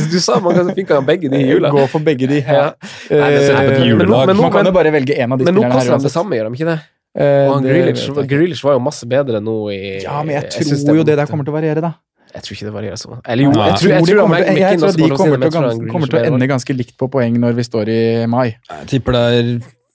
du 0.13 0.19
sa 0.19 0.39
man 0.39 0.55
kan 0.57 0.97
ha 0.97 1.01
begge 1.05 1.29
de 1.29 1.37
i 1.43 1.49
jula. 1.51 1.69
Gå 1.73 1.85
for 1.91 1.99
begge 2.05 2.27
de. 2.31 2.39
Ja. 2.41 2.71
Eh, 3.09 3.19
Nei, 3.19 3.29
det 3.35 3.43
setter 3.47 3.69
på 3.69 3.75
et 3.75 3.97
men 4.01 4.07
nå- 4.09 4.25
men 4.31 4.37
nå 4.41 4.49
kan 4.53 4.65
du 4.65 4.71
bare 4.75 4.91
velge 4.93 5.17
en 5.19 5.31
av 5.33 5.37
de 5.39 5.45
Men 5.45 5.55
nå 5.55 5.61
spillerne 5.61 5.77
koster 5.77 5.97
de 5.97 6.03
det 6.09 6.13
samme, 6.15 6.37
gjør 6.39 6.49
de 6.49 6.57
ikke 6.59 6.69
det? 6.71 6.79
Eh, 7.13 7.45
Og 7.47 7.53
han 7.53 7.63
det 7.63 7.73
Grealish, 7.73 8.07
jeg 8.09 8.65
var 8.65 8.73
jo 8.73 8.79
masse 8.81 9.05
bedre 9.05 9.39
nå 9.43 9.57
i 9.73 10.01
Ja, 10.01 10.23
men 10.23 10.33
jeg 10.39 10.49
jeg 10.49 10.81
tror 10.85 10.97
jo 10.97 11.03
det 11.03 11.17
der 11.21 11.29
kommer 11.29 11.45
til 11.45 11.53
å 11.53 11.57
variere, 11.59 11.81
da. 11.81 11.93
Jeg 12.33 12.41
tror 12.41 12.55
ikke 12.57 12.65
det 12.65 12.73
varierer 12.73 12.97
sånn. 12.97 13.19
Eller 13.29 13.43
jo, 13.45 13.51
Nei. 13.53 13.67
jeg 13.69 13.77
tror, 13.77 13.89
jeg 13.93 13.99
de 14.01 14.05
tror, 14.09 14.17
jeg 14.17 14.17
tror 14.17 14.17
å 14.17 14.25
å 14.25 14.29
det, 14.33 14.47
men 14.49 14.57
jeg 14.57 14.79
tror 14.79 14.93
de 14.97 15.89
kommer 15.93 16.07
til 16.09 16.17
å 16.17 16.21
er 16.23 16.31
ende 16.31 16.47
ganske 16.49 16.73
likt 16.73 16.95
på 16.97 17.05
poeng 17.13 17.37
når 17.37 17.53
vi 17.59 17.65
står 17.67 17.91
i 17.93 18.25
mai. 18.25 18.55
Jeg 18.71 18.87
tipper 18.89 19.13
det 19.13 19.21
er 19.37 19.51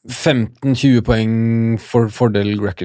15-20 0.07 1.01
poeng 1.05 1.33
for 1.83 2.07
fordel 2.15 2.53
Jack, 2.55 2.81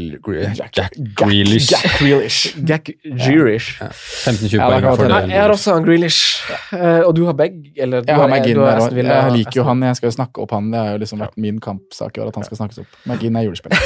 Jack 0.76 0.95
Grealish. 1.16 1.70
Jack 1.72 1.86
Grealish. 1.99 2.55
Jack 2.70 2.89
Grealish. 3.05 3.68
15-20 3.80 4.57
Ja, 4.57 4.68
poeng 4.68 4.82
da 4.82 4.95
for 4.95 5.03
jeg 5.05 5.11
Nei, 5.14 5.20
fordel. 5.22 5.30
jeg 5.30 5.41
har 5.43 5.53
også 5.53 5.74
han 5.76 5.86
Grealish. 5.86 6.20
Uh, 6.74 7.05
og 7.07 7.14
du 7.16 7.22
har 7.30 7.34
begge? 7.38 7.70
Eller 7.78 8.01
du 8.01 8.09
Jeg 8.11 8.16
har 8.18 8.28
har- 8.28 8.34
McGinn 8.34 8.59
der 8.59 8.82
òg. 8.82 8.97
Jeg 8.97 9.32
liker 9.38 9.59
jo 9.61 9.64
han. 9.70 9.84
Jeg 9.88 9.95
skal 10.01 10.09
jo 10.09 10.16
snakke 10.18 10.41
opp 10.43 10.51
han. 10.57 10.72
Det 10.74 10.80
har 10.82 10.91
jo 10.97 11.01
liksom 11.05 11.22
vært 11.24 11.38
min 11.38 11.59
kampsak 11.64 12.18
i 12.18 12.24
år 12.26 12.32
at 12.34 12.36
han 12.41 12.47
skal 12.49 12.57
snakkes 12.64 12.82
opp. 12.84 12.97
McGinn 13.07 13.38
er 13.39 13.45
julespiller. 13.47 13.78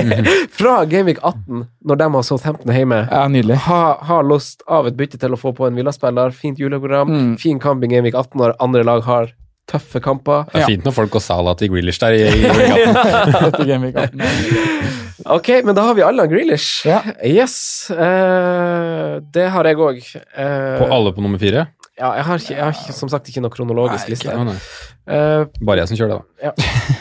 Fra 0.58 0.78
Gameweek 0.90 1.20
18, 1.22 1.66
når 1.84 2.00
de 2.00 2.10
har 2.16 2.22
Southampton 2.26 2.74
hjemme, 2.74 3.02
Ja, 3.10 3.26
nydelig. 3.28 3.60
ha, 3.68 3.82
har 4.08 4.24
lyst 4.26 4.64
av 4.66 4.88
et 4.90 4.96
bytte 4.98 5.20
til 5.20 5.36
å 5.36 5.38
få 5.38 5.52
på 5.54 5.68
en 5.68 5.76
Villa-spiller. 5.78 6.32
Fint 6.34 6.58
juleprogram. 6.58 7.12
Mm. 7.12 7.36
Fin 7.38 7.60
kamp 7.62 7.84
i 7.84 7.92
Gameweek 7.92 8.16
18 8.18 8.40
når 8.40 8.56
andre 8.58 8.82
lag 8.88 9.04
har 9.06 9.30
tøffe 9.70 10.00
kamper. 10.04 10.46
Det 10.50 10.62
er 10.62 10.70
fint 10.72 10.86
når 10.86 10.94
folk 10.96 11.12
går 11.14 11.22
Salah 11.24 11.56
til 11.58 11.70
Grealish 11.72 12.00
der 12.02 12.16
i, 12.16 12.22
i 12.26 12.46
gaten. 12.46 12.96
Etter 13.48 13.66
Game 13.68 13.88
Week 13.88 13.96
18. 13.96 14.22
Ok, 15.30 15.50
men 15.66 15.76
da 15.76 15.84
har 15.88 15.96
vi 15.98 16.04
alle 16.04 16.26
Grealish. 16.30 16.86
Ja. 16.88 17.02
Yes. 17.26 17.58
Uh, 17.92 19.20
det 19.34 19.50
har 19.54 19.68
jeg 19.68 19.78
òg. 19.80 20.00
På 20.80 20.88
alle 20.96 21.12
på 21.16 21.24
nummer 21.24 21.40
fire? 21.42 21.68
Ja, 22.00 22.14
jeg 22.16 22.24
har, 22.24 22.40
ikke, 22.40 22.56
jeg 22.56 22.64
har 22.64 22.96
som 22.96 23.10
sagt 23.12 23.28
ikke 23.28 23.42
noe 23.44 23.52
kronologisk 23.52 24.08
liste. 24.08 24.32
Å, 24.32 24.46
nei. 24.48 24.56
Uh, 25.04 25.44
Bare 25.60 25.82
jeg 25.82 25.92
som 25.92 26.00
kjører 26.00 26.16
det, 26.16 26.54
da. 26.56 26.98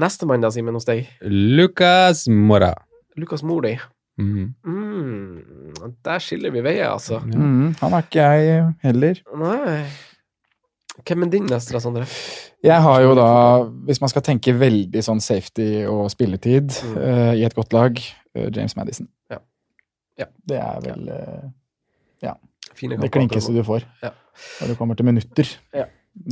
Nestemann, 0.00 0.42
da, 0.44 0.50
Simen, 0.52 0.76
hos 0.76 0.88
deg. 0.88 1.06
Lucas 1.28 2.26
Mora. 2.32 2.72
Lukas 3.20 3.44
Mori. 3.44 3.76
Mm. 4.18 4.54
Mm, 4.66 5.94
der 6.04 6.22
skiller 6.22 6.50
vi 6.50 6.64
veier, 6.64 6.90
altså. 6.90 7.20
Mm, 7.22 7.76
han 7.78 7.94
er 7.94 8.06
ikke 8.08 8.24
jeg 8.24 8.62
heller. 8.82 9.20
Nei 9.38 9.82
Hvem 11.06 11.22
er 11.22 11.30
din 11.32 11.46
neste, 11.48 11.72
da, 11.72 11.78
Sondre? 11.80 12.06
Jeg 12.64 12.82
har 12.82 13.00
jo 13.04 13.14
da, 13.14 13.26
hvis 13.86 14.00
man 14.02 14.10
skal 14.10 14.22
tenke 14.26 14.52
veldig 14.58 15.02
sånn 15.04 15.20
safety 15.22 15.84
og 15.86 16.10
spilletid 16.10 16.72
Mm. 16.84 16.96
uh, 16.98 17.32
i 17.38 17.44
et 17.46 17.54
godt 17.54 17.72
lag, 17.72 17.98
uh, 18.36 18.48
James 18.56 18.74
Madison. 18.76 19.08
Ja. 19.30 19.38
Ja. 20.18 20.26
Det 20.48 20.56
er 20.58 20.80
vel 20.80 21.10
ja. 22.22 22.34
Fine 22.74 22.96
det 23.00 23.10
klinkeste 23.14 23.52
du 23.54 23.62
får 23.64 23.84
Ja. 24.02 24.10
når 24.60 24.66
det 24.72 24.78
kommer 24.78 24.94
til 24.98 25.04
minutter. 25.06 25.56
Ja. 25.74 25.84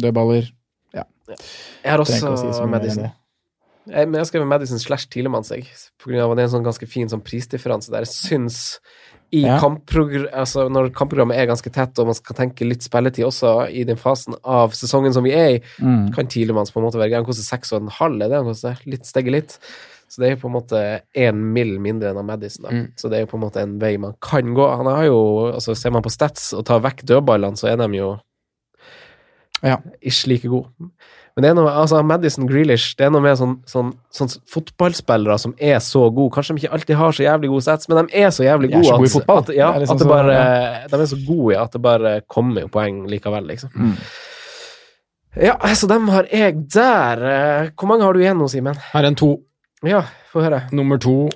Dødballer. 0.03 0.51
Jeg 0.95 1.91
har 1.93 1.99
også 1.99 2.19
si 2.53 2.67
Madison. 2.71 3.09
Jeg, 3.87 4.09
men 4.11 4.19
jeg 4.25 4.41
har 4.41 4.47
Madison 4.51 4.79
slash 4.83 5.07
Tilemanns, 5.09 5.51
jeg. 5.55 5.67
På 6.01 6.11
grunn 6.11 6.21
av 6.25 6.33
at 6.33 6.37
det 6.37 6.43
er 6.45 6.49
en 6.51 6.55
sånn 6.57 6.67
ganske 6.67 6.89
fin 6.91 7.09
sånn 7.09 7.23
prisdifferanse 7.23 7.91
der. 7.91 8.07
Jeg 8.07 8.15
syns 8.15 8.79
i 9.33 9.43
Ja. 9.43 9.59
kampprogr- 9.59 10.31
altså 10.33 10.69
når 10.71 10.93
kampprogrammet 10.95 11.37
er 11.37 11.47
ganske 11.47 11.71
tett, 11.73 11.99
og 11.99 12.07
man 12.07 12.15
skal 12.15 12.37
tenke 12.37 12.67
litt 12.69 12.83
spilletid 12.83 13.25
også 13.27 13.69
i 13.73 13.83
den 13.85 13.97
fasen 13.97 14.35
av 14.45 14.71
sesongen 14.73 15.13
som 15.13 15.25
vi 15.25 15.33
er 15.33 15.49
i, 15.57 15.61
Mm. 15.83 16.13
kan 16.15 16.27
Tilemanns 16.27 16.71
på 16.71 16.79
en 16.79 16.85
måte 16.87 16.99
være 16.99 17.11
grei. 17.11 17.15
Han 17.17 17.25
koster 17.27 17.43
seks 17.57 17.73
og 17.73 17.83
en 17.83 17.89
halv, 17.89 18.23
er 18.23 18.29
det 18.29 18.37
han 18.37 18.45
koster? 18.45 18.79
Litt 18.87 19.03
stegge 19.05 19.31
litt. 19.31 19.59
Så 20.09 20.19
det 20.19 20.27
er 20.31 20.37
jo 20.37 20.49
på 20.49 20.55
en 20.55 20.63
måte 20.63 21.01
én 21.17 21.35
mill. 21.35 21.79
mindre 21.81 22.11
enn 22.11 22.19
av 22.19 22.25
Madison. 22.25 22.63
Da. 22.63 22.71
Mm. 22.71 22.93
Så 22.97 23.11
det 23.11 23.19
er 23.19 23.27
jo 23.27 23.27
på 23.27 23.35
en 23.43 23.51
måte 23.51 23.57
en 23.61 23.79
vei 23.79 23.97
man 23.99 24.15
kan 24.23 24.55
gå. 24.55 24.77
Han 24.77 24.87
har 24.87 25.05
jo, 25.05 25.53
altså 25.53 25.77
Ser 25.77 25.91
man 25.91 26.03
på 26.03 26.11
stats 26.11 26.53
og 26.55 26.65
tar 26.65 26.79
vekk 26.81 27.03
dødballene, 27.05 27.57
så 27.59 27.69
er 27.73 27.77
de 27.77 27.93
jo 27.99 28.21
Ja. 29.65 29.79
Ikke 30.03 30.29
like 30.29 30.49
god. 30.49 30.67
Men 31.37 31.43
det 31.45 31.51
er 31.51 31.55
noe, 31.59 31.69
altså 31.71 31.99
Madison 32.05 32.47
Grealish 32.49 32.95
det 32.97 33.07
er 33.07 33.11
noe 33.13 33.21
med 33.25 33.37
sånn, 33.37 33.59
sånn, 33.69 33.91
sånn 34.13 34.31
fotballspillere 34.49 35.37
som 35.41 35.53
er 35.61 35.79
så 35.85 36.07
gode. 36.15 36.33
Kanskje 36.35 36.55
de 36.57 36.63
ikke 36.65 36.73
alltid 36.73 36.97
har 36.97 37.13
så 37.13 37.25
jævlig 37.27 37.51
gode 37.53 37.63
sets, 37.67 37.89
men 37.89 38.07
de 38.07 38.17
er 38.23 38.31
så 38.33 38.45
jævlig 38.47 38.71
De 38.71 38.81
gode. 38.81 38.95
at- 38.95 39.13
fotball. 39.13 39.39
At, 39.45 39.49
ja, 39.57 39.73
liksom 39.79 39.97
at 39.97 39.99
det 39.99 40.07
så- 40.09 40.31
ja. 40.33 40.87
De 40.89 41.01
er 41.03 41.07
så 41.13 41.27
gode 41.27 41.59
at 41.61 41.73
det 41.73 41.83
bare 41.83 42.21
kommer 42.29 42.61
jo 42.63 42.69
poeng 42.69 43.07
likevel, 43.09 43.47
liksom. 43.47 43.71
Mm. 43.77 43.97
Ja, 45.43 45.57
så 45.75 45.87
dem 45.89 46.09
har 46.09 46.25
jeg 46.33 46.69
der. 46.73 47.71
Hvor 47.77 47.87
mange 47.89 48.03
har 48.05 48.13
du 48.15 48.21
igjen 48.21 48.39
nå, 48.39 48.49
Simen? 48.49 48.77
Her 48.93 49.03
er 49.03 49.07
en 49.09 49.15
to. 49.15 49.43
Ja, 49.85 50.03
få 50.33 50.41
høre. 50.43 50.63
Nummer 50.73 50.97
to 50.99 51.29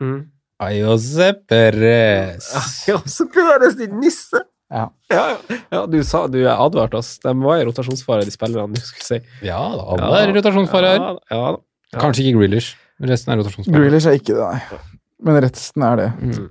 Mm. 0.00 0.28
Ayose 0.60 1.34
Perez. 1.48 2.48
Ayose 2.88 3.08
så 3.10 3.26
Peres, 3.34 3.74
din 3.76 3.98
nisse! 4.00 4.40
Ja. 4.68 4.84
Ja, 5.08 5.22
ja. 5.32 5.56
ja 5.72 5.82
du, 5.88 5.96
sa, 6.04 6.26
du 6.28 6.42
advarte 6.50 6.98
oss. 7.00 7.14
De 7.22 7.32
var 7.40 7.62
i 7.62 7.64
rotasjonsfare, 7.68 8.26
de 8.28 8.34
spillerne 8.34 8.76
du 8.76 8.82
skulle 8.84 9.06
si. 9.06 9.20
Ja 9.46 9.62
da, 9.78 9.86
alle 9.96 10.20
er 10.26 10.34
rotasjonsfare 10.36 10.92
her. 10.92 11.00
Ja, 11.00 11.16
ja. 11.32 11.56
Ja. 11.94 12.02
Kanskje 12.02 12.26
ikke 12.26 12.42
Grealish. 12.42 12.74
Resten 13.00 13.32
er 13.32 13.40
rotasjonsfare. 13.40 13.80
Grealish 13.80 14.08
er 14.10 14.18
ikke 14.20 14.36
det, 14.36 14.44
nei. 14.44 14.80
Men 15.24 15.40
resten 15.46 15.84
er 15.88 16.00
det. 16.02 16.08
Mm. 16.20 16.48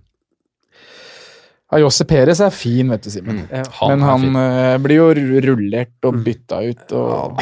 Ayose 1.77 2.05
Perez 2.07 2.39
er 2.39 2.53
fin, 2.55 2.87
vet 2.93 3.03
du, 3.03 3.09
Simen. 3.11 3.41
Ja. 3.51 3.63
Men 3.91 4.03
han 4.07 4.37
eh, 4.39 4.77
blir 4.79 5.01
jo 5.01 5.07
rullert 5.43 6.07
og 6.07 6.21
bytta 6.23 6.61
ut 6.63 6.93
og 6.95 7.41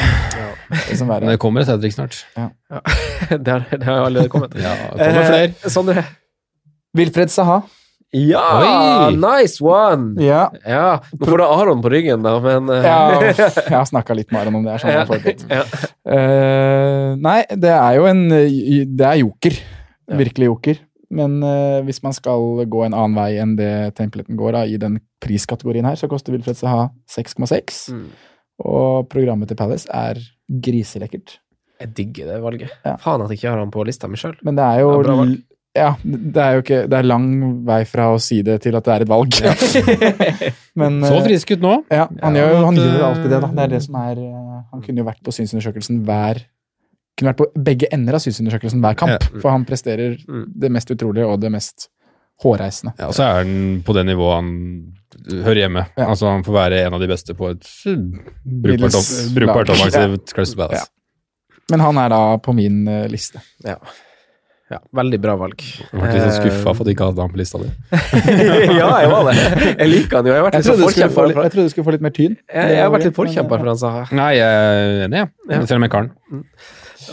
liksom 0.90 1.06
Men 1.06 1.12
verre. 1.14 1.30
det 1.36 1.40
kommer 1.44 1.62
et 1.62 1.70
Hedvig 1.70 1.94
snart. 1.94 2.24
Det 3.30 3.48
har, 3.48 3.64
det 3.72 3.84
har 3.86 4.04
allerede 4.04 4.30
kommet. 4.30 4.54
Ja, 4.60 4.74
det 4.98 5.08
kommer 5.08 5.28
flere. 5.30 5.46
Eh, 5.54 5.70
Sondre. 5.72 6.04
Wilfred 6.98 7.32
Saha. 7.34 7.62
Ja! 8.16 8.44
Oi! 9.10 9.16
Nice 9.20 9.60
one! 9.64 10.16
Ja. 10.24 10.48
Ja, 10.64 11.02
Nå 11.20 11.28
får 11.28 11.42
du 11.42 11.46
Aron 11.46 11.82
på 11.84 11.92
ryggen, 11.92 12.24
da, 12.24 12.38
men 12.44 12.70
uh... 12.72 12.80
ja 12.80 13.00
jeg 13.36 13.74
har 13.74 13.88
snakka 13.90 14.16
litt 14.16 14.32
med 14.32 14.46
Aron 14.46 14.60
om 14.62 14.68
det. 14.68 14.78
sånn 14.80 14.94
jeg 14.94 15.08
får 15.10 15.24
det 15.24 15.34
til. 15.42 15.52
ja. 15.52 15.66
Uh, 16.06 17.16
nei, 17.20 17.40
det 17.60 17.74
er 17.74 17.98
jo 17.98 18.06
en 18.08 18.22
eh, 18.38 18.86
Det 18.88 19.08
er 19.10 19.20
joker. 19.24 19.58
Ja. 20.06 20.20
Virkelig 20.22 20.48
joker. 20.52 20.80
Men 21.16 21.40
uh, 21.44 21.82
hvis 21.86 22.00
man 22.06 22.16
skal 22.16 22.64
gå 22.72 22.86
en 22.86 22.96
annen 22.96 23.18
vei 23.18 23.32
enn 23.42 23.56
det 23.60 23.74
Templeten 24.00 24.40
går, 24.40 24.56
da, 24.56 24.64
i 24.64 24.80
den 24.82 25.00
priskategorien 25.24 25.88
her, 25.88 26.00
så 26.00 26.10
koster 26.12 26.36
Wilfred 26.36 26.60
Saha 26.60 26.88
6,6. 27.12 27.82
Mm. 27.96 28.08
Og 28.64 29.10
programmet 29.12 29.52
til 29.52 29.60
Palace 29.60 29.92
er 29.92 30.22
griselekkert. 30.48 31.42
Jeg 31.82 31.92
digger 31.98 32.32
det 32.32 32.40
valget. 32.44 32.72
Ja. 32.86 32.96
Faen 33.02 33.26
at 33.26 33.34
jeg 33.34 33.42
ikke 33.42 33.52
har 33.52 33.60
han 33.60 33.74
på 33.74 33.84
lista 33.88 34.08
mi 34.08 34.20
sjøl. 34.20 34.38
Men 34.48 34.56
det 34.56 34.64
er 34.64 34.86
jo 34.86 34.94
Ja, 35.76 35.90
det 36.04 36.40
er 36.40 36.54
jo 36.56 36.62
ikke 36.64 36.78
Det 36.88 36.98
er 37.02 37.04
lang 37.04 37.26
vei 37.68 37.82
fra 37.90 38.06
å 38.14 38.20
si 38.24 38.38
det 38.48 38.62
til 38.64 38.76
at 38.80 38.86
det 38.88 38.94
er 38.94 39.04
et 39.04 39.10
valg. 39.12 39.36
Men 40.80 41.02
Så 41.04 41.14
eh, 41.18 41.24
frisk 41.26 41.52
ut 41.56 41.64
nå. 41.66 41.74
Ja, 41.92 42.06
han, 42.22 42.36
Ja, 42.38 42.46
gjør, 42.46 42.54
jo- 42.56 42.66
han 42.70 42.78
at, 42.78 42.84
gjør 42.86 43.00
eh, 43.00 43.08
alltid 43.10 43.30
det, 43.34 43.40
da. 43.44 43.50
Det 43.58 43.64
er 43.66 43.74
det 43.76 43.82
som 43.84 43.98
er 44.02 44.22
eh, 44.24 44.62
Han 44.72 44.86
kunne 44.86 45.04
jo 45.04 45.08
vært 45.10 45.20
på 45.26 45.34
synsundersøkelsen 45.36 46.00
hver 46.08 46.40
Kunne 47.16 47.32
vært 47.32 47.42
på 47.44 47.50
begge 47.68 47.88
ender 47.96 48.18
av 48.18 48.24
synsundersøkelsen 48.24 48.82
hver 48.84 48.96
kamp. 49.00 49.14
Ja. 49.28 49.40
For 49.44 49.52
han 49.54 49.64
presterer 49.68 50.18
Mm. 50.28 50.46
det 50.64 50.72
mest 50.76 50.90
utrolige 50.92 51.28
og 51.32 51.40
det 51.40 51.52
mest 51.54 51.90
hårreisende. 52.44 52.92
Ja, 53.00 53.08
og 53.08 53.14
så 53.16 53.24
er 53.24 53.38
han 53.46 53.54
på 53.88 53.94
det 53.96 54.04
nivået 54.10 54.36
han 54.36 54.50
hører 55.46 55.62
hjemme. 55.62 55.86
Ja. 55.96 56.10
Altså 56.12 56.28
Han 56.34 56.44
får 56.44 56.54
være 56.58 56.82
en 56.88 56.94
av 56.98 57.00
de 57.00 57.08
beste 57.08 57.32
på 57.40 57.48
et 57.54 57.64
eh, 57.88 58.02
brukbart, 58.44 59.70
offensivt 59.72 60.34
Crystal 60.36 60.60
Palace. 60.66 60.90
Men 61.72 61.80
han 61.82 61.98
er 62.04 62.12
da 62.12 62.20
på 62.44 62.54
min 62.54 62.82
eh, 62.92 63.06
liste. 63.10 63.40
Ja. 63.64 63.78
Ja. 64.72 64.80
Veldig 64.98 65.20
bra 65.22 65.36
valg. 65.38 65.60
Jeg 65.62 65.92
ble 65.94 66.12
litt 66.16 66.24
så 66.26 66.40
skuffa 66.42 66.72
for 66.74 66.82
at 66.82 66.88
du 66.90 66.94
ikke 66.96 67.10
hadde 67.12 67.22
han 67.22 67.34
på 67.36 67.38
lista 67.42 67.60
di. 67.62 67.68
ja, 68.80 68.88
jeg 69.04 69.12
var 69.12 69.28
det. 69.30 69.36
Jeg 69.78 69.90
liker 69.92 70.18
han 70.22 70.26
jo. 70.30 70.34
Jeg 70.34 70.42
har 70.42 70.48
vært 70.48 70.58
Jeg 70.58 70.64
litt 70.64 70.70
sånn 70.72 70.80
trodde, 70.80 70.88
du 70.88 70.96
skulle 70.96 71.12
forkjemper. 71.12 71.28
litt- 71.28 71.36
for- 71.36 71.44
jeg 71.50 71.52
trodde 71.56 71.68
du 71.70 71.74
skulle 71.76 71.88
få 71.90 71.96
litt 71.98 72.06
mer 72.08 72.16
tyn. 72.18 72.38
Jeg, 72.50 72.72
jeg 72.74 72.82
har 72.86 72.96
vært 72.96 73.06
litt 73.10 73.20
forkjemper 73.20 73.62
for 73.62 73.72
han 73.74 73.78
Saha. 73.84 74.08
Nei, 74.18 74.32
jeg 74.40 74.66
er 74.66 75.06
enig, 75.06 75.22
jeg. 75.22 75.62
Om 75.78 75.86
jeg 75.90 75.94
kan 75.94 76.10
den. 76.10 76.44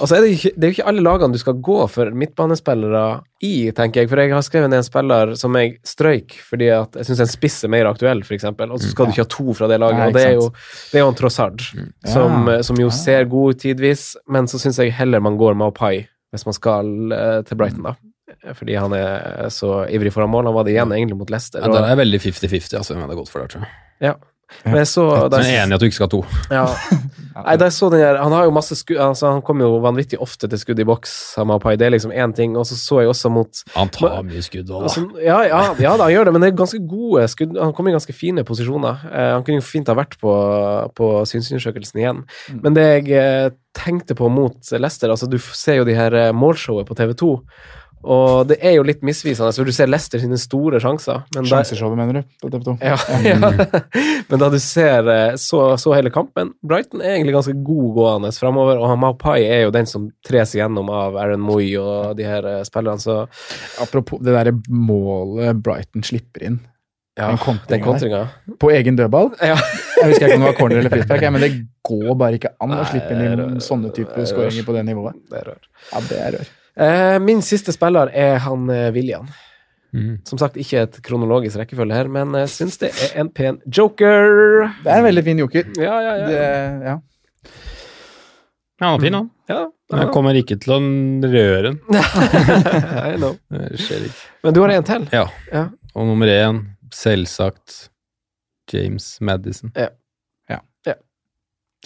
Og 0.00 0.08
så 0.08 0.16
er 0.16 0.22
det, 0.24 0.30
ikke, 0.38 0.50
det 0.56 0.64
er 0.64 0.70
jo 0.70 0.74
ikke 0.78 0.84
alle 0.88 1.02
lagene 1.04 1.34
du 1.36 1.38
skal 1.42 1.58
gå 1.60 1.74
for 1.92 2.08
midtbanespillere 2.16 3.02
i, 3.44 3.50
tenker 3.76 4.00
jeg. 4.00 4.08
For 4.08 4.22
jeg 4.22 4.32
har 4.32 4.44
skrevet 4.46 4.70
ned 4.72 4.80
en 4.80 4.86
spiller 4.86 5.34
som 5.36 5.52
jeg 5.60 5.74
strøyk 5.84 6.38
fordi 6.48 6.70
at 6.72 6.96
jeg 6.96 7.10
syns 7.10 7.20
en 7.26 7.30
spiss 7.34 7.58
er 7.68 7.72
mer 7.74 7.90
aktuell, 7.90 8.22
f.eks. 8.24 8.46
Og 8.48 8.78
så 8.80 8.88
skal 8.94 9.10
du 9.10 9.12
ikke 9.12 9.26
ha 9.26 9.30
to 9.36 9.52
fra 9.58 9.68
det 9.68 9.78
laget. 9.82 9.98
Nei, 10.00 10.06
og 10.08 10.16
det 10.16 10.24
er 10.30 10.32
jo, 10.38 10.46
det 10.94 10.96
er 10.96 11.04
jo 11.04 11.10
en 11.12 11.18
Trossard, 11.20 11.60
som, 12.08 12.48
Ja. 12.48 12.62
som 12.64 12.80
jo 12.80 12.88
ser 12.88 13.28
god 13.28 13.52
ut 13.52 13.60
tidvis, 13.66 14.16
men 14.32 14.48
så 14.48 14.56
syns 14.62 14.80
jeg 14.80 14.94
heller 14.96 15.20
man 15.20 15.36
går 15.36 15.54
Maupai 15.60 16.06
hvis 16.32 16.48
man 16.48 16.56
skal 16.56 17.14
eh, 17.16 17.38
til 17.48 17.60
Brighton, 17.60 17.86
da. 17.90 17.96
Fordi 18.56 18.74
han 18.80 18.94
er 18.96 19.50
så 19.52 19.82
ivrig 19.92 20.12
foran 20.14 20.30
mål. 20.32 20.48
Han 20.48 20.56
var 20.56 20.64
det 20.66 20.72
igjen 20.72 20.92
egentlig 20.96 21.18
mot 21.20 21.30
Leicester. 21.30 21.60
Ja, 21.60 21.68
der 21.68 21.84
er 21.84 21.92
jeg 21.92 22.00
veldig 22.00 22.20
50-50, 22.24 22.76
altså. 22.78 22.94
hvem 22.94 23.02
det 23.02 23.10
hadde 23.10 23.18
gått 23.20 23.32
for 23.32 23.44
det, 23.44 23.50
tror 23.52 23.66
jeg. 23.66 23.74
ja. 24.08 24.14
Men 24.66 24.82
jeg 24.82 24.88
så 24.90 25.04
jeg 25.32 25.54
er 25.56 25.62
enig 25.62 25.72
i 25.72 25.76
at 25.76 25.82
du 25.82 25.86
ikke 25.86 25.96
skal 25.96 26.08
ha 26.08 26.12
to. 26.12 26.20
Ja. 26.52 26.64
Nei, 27.46 27.54
da 27.56 27.68
jeg 27.68 27.74
så 27.74 27.88
den 27.92 28.02
her, 28.02 28.18
Han 28.20 28.34
har 28.36 28.44
jo 28.44 28.52
masse 28.52 28.76
skudd 28.76 28.98
altså, 29.00 29.30
Han 29.32 29.40
kommer 29.46 29.64
jo 29.64 29.78
vanvittig 29.80 30.18
ofte 30.20 30.50
til 30.52 30.60
skudd 30.60 30.82
i 30.82 30.86
boks, 30.86 31.14
Maupai. 31.48 31.74
Det 31.80 31.86
er 31.86 31.94
liksom 31.94 32.12
én 32.12 32.34
ting. 32.36 32.58
Og 32.60 32.66
så 32.68 32.76
så 32.76 33.00
jeg 33.00 33.12
også 33.12 33.32
mot 33.32 33.62
Han 33.76 33.90
tar 33.94 34.20
mye 34.28 34.44
skudd 34.44 34.68
òg, 34.68 34.84
da. 34.84 34.90
Altså, 34.90 35.06
ja, 35.24 35.38
ja, 35.48 35.62
ja 35.80 35.94
da, 35.96 36.04
han 36.04 36.14
gjør 36.14 36.28
det, 36.28 36.34
men 36.36 36.44
det 36.44 36.52
er 36.52 36.60
ganske 36.60 36.82
gode 36.90 37.24
skudd. 37.32 37.56
Han 37.56 37.72
kommer 37.76 37.92
i 37.92 37.96
ganske 37.96 38.16
fine 38.16 38.44
posisjoner. 38.48 39.06
Eh, 39.08 39.32
han 39.38 39.46
kunne 39.46 39.62
jo 39.62 39.66
fint 39.66 39.88
ha 39.90 39.96
vært 39.98 40.18
på, 40.20 40.36
på 40.98 41.10
synsundersøkelsen 41.32 42.02
igjen. 42.02 42.24
Men 42.60 42.76
det 42.78 42.88
jeg 42.90 43.10
eh, 43.16 43.48
tenkte 43.76 44.16
på 44.18 44.28
mot 44.28 44.72
Leicester 44.72 45.12
altså 45.12 45.28
Du 45.30 45.38
ser 45.40 45.80
jo 45.80 45.86
de 45.88 45.96
her 45.96 46.14
eh, 46.18 46.34
målshowet 46.36 46.88
på 46.88 46.96
TV2, 46.98 47.30
og 48.02 48.48
det 48.50 48.56
er 48.66 48.74
jo 48.76 48.84
litt 48.86 49.02
misvisende. 49.06 49.52
For 49.54 49.68
du 49.68 49.74
ser 49.74 49.90
Leicester 49.90 50.18
sine 50.22 50.38
store 50.40 50.80
sjanser. 50.82 51.22
Men 51.36 51.46
Sjanseshowet, 51.46 51.98
mener 51.98 52.18
du? 52.18 52.32
På 52.42 52.50
TV 52.50 52.64
2. 52.66 52.74
ja, 52.82 52.96
ja. 53.30 53.52
Men 54.30 54.42
da 54.42 54.48
du 54.50 54.58
ser 54.62 55.10
eh, 55.12 55.36
så, 55.40 55.62
så 55.78 55.94
hele 55.94 56.10
kampen 56.14 56.52
Brighton 56.66 57.02
er 57.02 57.14
egentlig 57.14 57.36
ganske 57.36 57.54
god 57.62 57.94
gående 57.98 58.32
framover, 58.34 58.82
og 58.82 58.96
Maupai 58.98 59.38
er 59.46 59.64
jo 59.66 59.74
den 59.74 59.88
som 59.88 60.10
tres 60.26 60.56
igjennom 60.56 60.90
av 60.92 61.18
Aaron 61.20 61.44
Moy 61.44 61.70
og 61.78 62.18
de 62.18 62.26
her 62.26 62.48
eh, 62.48 62.62
spillerne, 62.66 63.02
så 63.02 63.22
Apropos 63.82 64.20
det 64.22 64.34
derre 64.34 64.54
målet 64.68 65.62
Brighton 65.62 66.04
slipper 66.06 66.48
inn 66.48 66.60
ja, 67.18 67.28
Den 67.68 67.82
kontringa. 67.84 68.22
på 68.58 68.70
egen 68.72 68.96
dødball. 68.96 69.30
Ja. 69.40 69.56
Jeg 70.00 70.08
husker 70.12 70.26
ikke 70.26 70.34
om 70.38 70.44
det 70.46 70.48
var 70.48 70.58
corner 70.58 70.78
eller 70.80 70.90
frispark, 70.94 71.26
men 71.34 71.40
det 71.44 71.52
går 71.84 72.14
bare 72.18 72.38
ikke 72.38 72.54
an 72.64 72.72
å 72.78 72.84
slippe 72.88 73.12
inn 73.12 73.60
sånne 73.60 73.92
typer 73.94 74.22
er- 74.24 74.28
skåringer 74.30 74.64
på 74.66 74.72
det 74.78 74.84
nivået. 74.88 75.18
Det 75.30 75.38
er 75.42 75.48
rør. 75.50 75.62
Ja, 75.92 76.00
det 76.08 76.18
er 76.26 76.36
rør. 76.38 76.50
Eh, 76.82 77.18
min 77.20 77.42
siste 77.44 77.72
spiller 77.76 78.08
er 78.16 78.38
han 78.46 78.68
eh, 78.72 78.90
William. 78.96 79.28
Mm. 79.92 80.22
Som 80.24 80.38
sagt, 80.40 80.56
ikke 80.56 80.86
et 80.86 80.94
kronologisk 81.04 81.58
rekkefølge 81.60 81.92
her, 81.98 82.08
men 82.08 82.32
jeg 82.32 82.48
syns 82.48 82.78
det 82.80 82.88
er 82.96 83.20
en 83.20 83.28
pen 83.28 83.58
joker. 83.68 84.70
Det 84.82 84.88
er 84.88 85.02
en 85.02 85.04
veldig 85.04 85.24
fin 85.26 85.42
joker. 85.44 85.68
Ja, 85.76 85.98
ja, 86.00 86.14
ja. 86.16 86.26
Det, 86.30 86.86
ja. 86.88 86.96
Ja, 88.80 88.88
han 88.88 88.96
er 88.96 89.04
fin, 89.04 89.14
han. 89.14 89.28
ja, 89.52 89.60
jeg 89.92 90.08
kommer 90.16 90.34
ikke 90.40 90.56
til 90.58 90.72
å 90.74 90.78
røre 91.30 91.60
den. 91.68 91.76
I 93.12 93.18
know. 93.20 93.36
Det 93.52 93.76
skjer 93.78 94.08
ikke. 94.08 94.24
Men 94.42 94.56
du 94.56 94.62
har 94.64 94.72
en 94.74 94.88
til? 94.88 95.04
Ja. 95.12 95.26
Ja. 95.52 95.66
Og 95.94 96.08
nummer 96.08 96.26
én, 96.32 96.62
selvsagt, 96.94 97.90
James 98.72 99.16
Madison. 99.20 99.72
Ja. 99.76 99.90
Ja. 100.50 100.60
Ja. 100.86 100.96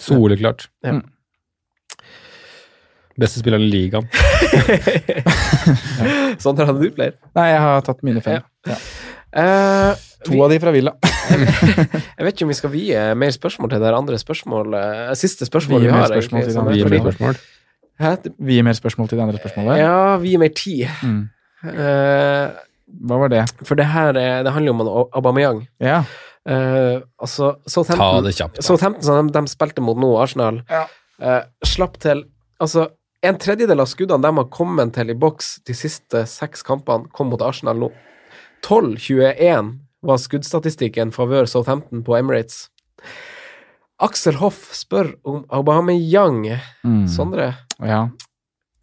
Soleklart. 0.01 0.69
Ja. 0.85 0.97
Mm. 0.97 1.05
Beste 3.17 3.41
spilleren 3.41 3.65
i 3.65 3.71
ligaen. 3.71 4.05
Sånn 6.43 6.59
hadde 6.59 6.77
du 6.77 6.91
flere. 6.93 7.15
Nei, 7.33 7.47
jeg 7.49 7.63
har 7.63 7.81
tatt 7.87 8.03
mine 8.05 8.21
fem. 8.21 8.43
Ja. 8.69 8.77
Uh, 9.33 10.03
To 10.27 10.37
av 10.43 10.51
de 10.51 10.57
fra 10.61 10.73
Villa. 10.73 10.93
jeg 11.29 12.25
vet 12.25 12.33
ikke 12.33 12.45
om 12.47 12.51
vi 12.51 12.57
skal 12.57 12.71
vie 12.73 13.01
mer 13.19 13.33
spørsmål 13.33 13.71
til 13.73 13.83
det 13.83 13.93
andre 13.93 14.19
spørsmålet. 14.21 15.13
Siste 15.19 15.47
spørsmål 15.47 15.83
vi, 15.83 15.89
vi 15.89 15.93
har. 15.93 16.09
spørsmål 16.11 16.41
egentlig, 16.41 16.55
sånn 16.57 16.69
Vi 16.71 16.79
gir 16.81 16.91
mer 16.91 17.03
spørsmål. 17.05 17.41
Hæ? 17.97 18.11
Vi 18.37 18.57
gir 18.57 18.65
mer 18.67 18.77
spørsmål 18.77 19.09
til 19.09 19.19
det 19.19 19.25
andre 19.27 19.41
spørsmålet. 19.41 19.81
Ja, 19.81 19.99
vie 20.21 20.41
mer 20.41 20.53
tid. 20.57 20.85
Mm. 21.05 21.21
Eh, 21.73 22.57
Hva 22.87 23.17
var 23.19 23.29
det? 23.33 23.43
for 23.67 23.75
det 23.75 23.85
her 23.91 24.15
er, 24.15 24.43
det 24.47 24.53
handler 24.55 24.71
jo 24.71 24.75
om 24.79 25.07
Aubameyang. 25.19 25.65
Ja. 25.83 26.03
Uh, 26.47 27.01
altså, 27.19 27.57
Ta 27.67 28.21
det 28.23 28.31
kjapt. 28.37 28.55
da. 28.55 28.63
Southampton 28.63 29.03
som 29.03 29.27
de, 29.27 29.33
de 29.35 29.51
spilte 29.51 29.83
mot 29.83 29.97
nå, 29.99 30.13
Arsenal, 30.21 30.61
Ja. 30.71 30.85
uh, 31.21 31.43
slapp 31.67 31.97
til 31.99 32.23
Altså, 32.59 32.87
en 33.21 33.35
tredjedel 33.37 33.79
av 33.83 33.85
skuddene 33.85 34.23
de 34.23 34.31
har 34.33 34.47
kommet 34.49 34.93
til 34.95 35.11
i 35.11 35.13
boks 35.13 35.59
de 35.67 35.75
siste 35.77 36.23
seks 36.25 36.63
kampene, 36.65 37.05
kom 37.13 37.29
mot 37.29 37.41
Arsenal 37.45 37.77
nå. 37.77 37.91
12-21 38.65 39.75
var 40.07 40.17
skuddstatistikken 40.17 41.11
favør 41.13 41.45
Southampton 41.45 42.01
på 42.07 42.15
Emirates. 42.17 42.69
Aksel 44.01 44.37
Hoff 44.41 44.71
spør 44.77 45.11
om 45.25 45.43
Aubameyang. 45.53 46.43
Mm. 46.85 47.05
Sondre, 47.09 47.51
ja. 47.81 48.07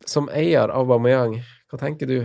som 0.06 0.28
eier 0.34 0.68
av 0.70 0.84
Aubameyang, 0.84 1.40
hva 1.70 1.78
tenker 1.80 2.06
du? 2.10 2.18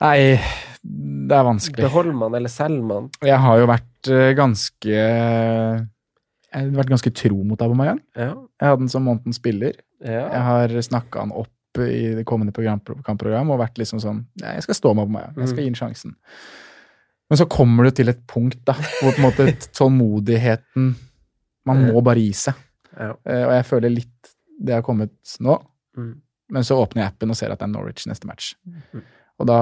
Nei, 0.00 0.40
det 0.82 1.36
er 1.36 1.44
vanskelig. 1.46 1.84
Beholder 1.84 2.16
man 2.16 2.34
eller 2.38 2.48
selger 2.52 2.84
man? 2.88 3.08
Jeg 3.26 3.36
har 3.44 3.58
jo 3.60 3.66
vært 3.68 4.08
eh, 4.10 4.30
ganske 4.38 4.90
Jeg 4.90 6.56
har 6.56 6.70
vært 6.78 6.92
ganske 6.94 7.12
tro 7.14 7.42
mot 7.46 7.60
Aubameyang. 7.62 8.00
Ja. 8.16 8.32
Jeg 8.60 8.70
hadde 8.72 8.84
den 8.86 8.92
som 8.92 9.04
månedens 9.06 9.38
spiller. 9.40 9.76
ja. 10.02 10.24
Jeg 10.32 10.42
har 10.48 10.76
snakka 10.88 11.26
han 11.26 11.32
opp 11.36 11.52
i 11.78 12.16
det 12.18 12.24
kommende 12.26 12.50
kampprogram 13.06 13.52
og 13.54 13.60
vært 13.60 13.76
liksom 13.78 14.00
sånn 14.02 14.24
Jeg 14.40 14.64
skal 14.66 14.74
stå 14.78 14.94
med 14.96 15.04
Aubameyang. 15.06 15.36
Jeg 15.38 15.52
skal 15.52 15.62
gi 15.62 15.68
ham 15.70 15.78
sjansen. 15.78 16.16
Men 17.30 17.38
så 17.38 17.46
kommer 17.46 17.86
du 17.86 17.92
til 17.94 18.08
et 18.10 18.24
punkt 18.26 18.58
da, 18.66 18.74
hvor 18.74 19.12
på 19.14 19.20
en 19.20 19.28
måte 19.28 19.46
tålmodigheten 19.78 20.88
Man 21.68 21.84
må 21.92 22.00
bare 22.02 22.24
gi 22.24 22.32
seg. 22.34 22.56
Ja. 22.96 23.12
Eh, 23.28 23.44
Og 23.46 23.52
jeg 23.54 23.68
føler 23.68 23.92
litt 24.00 24.32
det 24.60 24.74
har 24.76 24.82
kommet 24.84 25.14
nå. 25.40 25.54
Mm. 25.96 26.10
Men 26.52 26.64
så 26.66 26.76
åpner 26.82 27.04
jeg 27.04 27.12
appen 27.14 27.30
og 27.32 27.36
ser 27.38 27.52
at 27.54 27.60
det 27.62 27.68
er 27.68 27.70
Norwich 27.72 28.04
neste 28.10 28.26
match. 28.28 28.50
Og 29.40 29.48
da 29.48 29.60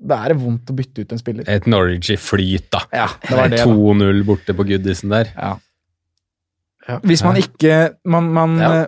Da 0.00 0.16
er 0.24 0.32
det 0.32 0.38
vondt 0.40 0.70
å 0.72 0.74
bytte 0.74 1.02
ut 1.04 1.10
en 1.12 1.20
spiller. 1.20 1.44
Et 1.52 1.66
Norwich 1.68 2.08
i 2.14 2.16
flyt, 2.16 2.70
da. 2.72 2.80
Ja, 2.92 3.08
det 3.20 3.36
var 3.36 3.50
det. 3.52 3.58
2-0 3.68 4.22
borte 4.24 4.54
på 4.56 4.64
Goodisen 4.64 5.12
der. 5.12 5.28
Ja. 5.36 5.58
Ja. 6.88 6.96
Hvis 7.04 7.20
man 7.22 7.36
ikke 7.36 7.74
Man, 8.08 8.30
man, 8.32 8.54
Ja. 8.58 8.86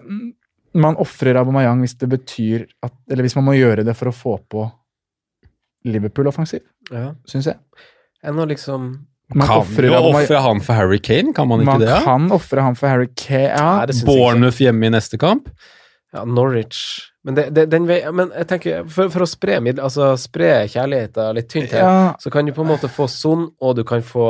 man 0.75 0.97
ofrer 0.97 1.37
Aubameyang 1.37 1.83
hvis 1.85 1.99
det 2.01 2.09
betyr 2.09 2.65
at 2.83 2.95
Eller 3.11 3.23
hvis 3.27 3.37
man 3.37 3.45
må 3.45 3.53
gjøre 3.59 3.85
det 3.85 3.95
for 3.95 4.09
å 4.09 4.15
få 4.17 4.39
på 4.49 4.65
Liverpool-offensiv, 5.85 6.63
ja. 6.93 7.13
syns 7.27 7.49
jeg. 7.51 7.57
Enn 8.23 8.39
å 8.39 8.47
liksom 8.47 8.85
Man 9.35 9.49
kan 9.49 9.65
jo 9.67 9.95
ofre 10.13 10.41
han 10.45 10.61
for 10.61 10.77
Harry 10.79 10.99
Kane, 11.03 11.33
kan 11.35 11.49
man 11.49 11.61
ikke 11.65 11.73
Man 11.73 11.81
det? 11.81 11.89
Ja? 11.91 12.01
kan 12.05 12.29
ofre 12.31 12.63
han 12.63 12.77
for 12.79 12.89
Harry 12.93 13.09
Kane. 13.17 13.49
Ja, 13.57 13.87
det. 13.87 13.97
Bournemouth 14.07 14.61
hjemme 14.63 14.87
i 14.87 14.93
neste 14.95 15.19
kamp? 15.19 15.49
Ja, 16.13 16.25
Norwich 16.29 17.09
Men, 17.25 17.37
det, 17.39 17.47
det, 17.57 17.67
den 17.73 17.87
vei, 17.89 18.01
men 18.13 18.33
jeg 18.37 18.49
tenker, 18.51 18.83
for, 18.91 19.09
for 19.15 19.25
å 19.25 19.29
spre, 19.31 19.61
altså, 19.73 20.11
spre 20.21 20.51
kjærligheten 20.69 21.39
litt 21.39 21.49
tynt 21.53 21.73
her, 21.73 21.87
ja, 21.87 22.11
så 22.21 22.33
kan 22.35 22.49
du 22.49 22.53
på 22.53 22.65
en 22.67 22.73
måte 22.73 22.91
få 22.93 23.07
Son, 23.09 23.47
og 23.63 23.79
du 23.79 23.85
kan 23.89 24.05
få 24.05 24.27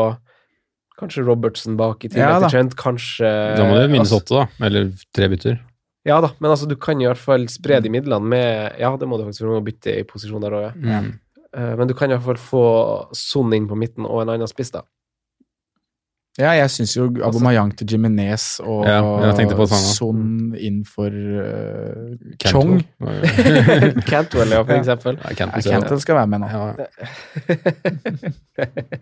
kanskje 1.00 1.24
Robertsen 1.26 1.78
bak 1.80 2.04
i 2.04 2.12
tillegg 2.12 2.36
Ja, 2.36 2.40
til 2.44 2.52
Trent, 2.52 2.76
kanskje 2.78 3.32
Da 3.58 3.66
må 3.66 3.80
det 3.80 3.88
minus 3.90 4.12
altså, 4.12 4.20
åtte, 4.22 4.42
da. 4.42 4.68
Eller 4.68 4.92
tre 5.16 5.30
bytter. 5.32 5.58
Ja 6.06 6.20
da, 6.22 6.32
men 6.38 6.50
altså, 6.52 6.68
du 6.70 6.76
kan 6.78 7.00
i 7.00 7.06
hvert 7.08 7.20
fall 7.22 7.48
spre 7.50 7.80
de 7.82 7.90
midlene 7.92 8.26
med 8.28 8.78
Ja, 8.82 8.92
det 8.98 9.08
må 9.08 9.18
du 9.18 9.26
faktisk, 9.26 9.44
for 9.44 9.52
du 9.52 9.58
må 9.58 9.66
bytte 9.66 9.96
i 9.98 10.06
posisjon 10.06 10.42
der 10.44 10.58
òg, 10.58 10.68
ja. 10.68 11.02
Mm. 11.02 11.12
Eh, 11.56 11.74
Men 11.78 11.88
du 11.88 11.94
kan 11.94 12.10
i 12.10 12.16
hvert 12.16 12.24
fall 12.24 12.40
få 12.40 12.64
Son 13.16 13.52
inn 13.56 13.68
på 13.70 13.78
midten 13.78 14.06
og 14.08 14.22
en 14.22 14.34
annen 14.34 14.50
spiss, 14.50 14.72
da. 14.74 14.84
Ja, 16.40 16.52
jeg 16.56 16.70
syns 16.72 16.94
jo 16.96 17.06
Abomayang 17.26 17.74
til 17.76 17.86
Jimenez 17.92 18.58
og 18.64 18.86
Ja. 18.88 19.00
Son 19.66 20.54
inn 20.56 20.78
for 20.88 21.08
uh, 21.12 22.14
Chong. 22.46 22.78
Cantwell, 24.08 24.50
ja, 24.56 24.62
for 24.64 24.72
eksempel. 24.78 25.18
Ja, 25.20 25.34
Cantwell, 25.36 25.66
ja. 25.92 25.98
Skal 26.00 26.16
være 26.16 26.26
med 26.32 26.40
nå. 26.40 26.48
Ja. 26.48 26.62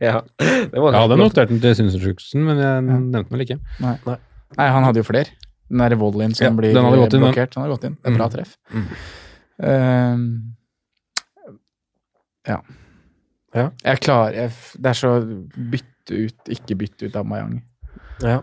ja, 0.08 0.16
det 0.40 0.80
var 0.82 0.92
Jeg 0.96 1.00
hadde 1.04 1.16
notert 1.20 1.48
den 1.52 1.60
til 1.62 1.74
synsundersøkelsen, 1.78 2.44
men 2.48 2.58
jeg 2.64 2.82
nevnte 2.88 3.22
den 3.22 3.30
vel 3.30 3.46
ikke. 3.46 3.58
Nei, 3.80 4.66
han 4.74 4.84
hadde 4.88 4.98
jo 5.02 5.06
flere. 5.06 5.30
Den 5.70 5.78
derre 5.84 5.98
volleyen 6.00 6.34
som 6.34 6.48
Ja, 6.48 6.50
blir 6.58 6.74
den 6.74 6.82
hadde 6.84 6.98
inn, 7.04 7.10
den. 7.14 7.22
blokkert. 7.28 7.54
Den 7.54 7.62
hadde 7.62 7.74
gått 7.76 7.86
inn. 7.86 7.96
Det 8.02 8.10
er 8.10 8.16
bra 8.18 8.26
Mm. 8.26 8.34
treff. 8.34 8.56
Mm. 8.74 8.86
Uh, 9.62 10.16
ja. 12.50 12.58
Ja. 13.54 13.66
Jeg 13.84 14.00
klar 14.00 14.30
jeg, 14.34 14.50
Det 14.78 14.86
er 14.86 14.94
så 14.98 15.10
bytte 16.10 16.24
ut, 16.26 16.50
ikke 16.56 16.76
bytte 16.80 17.06
ut 17.10 17.16
Amayang. 17.16 17.60
Ja. 18.22 18.40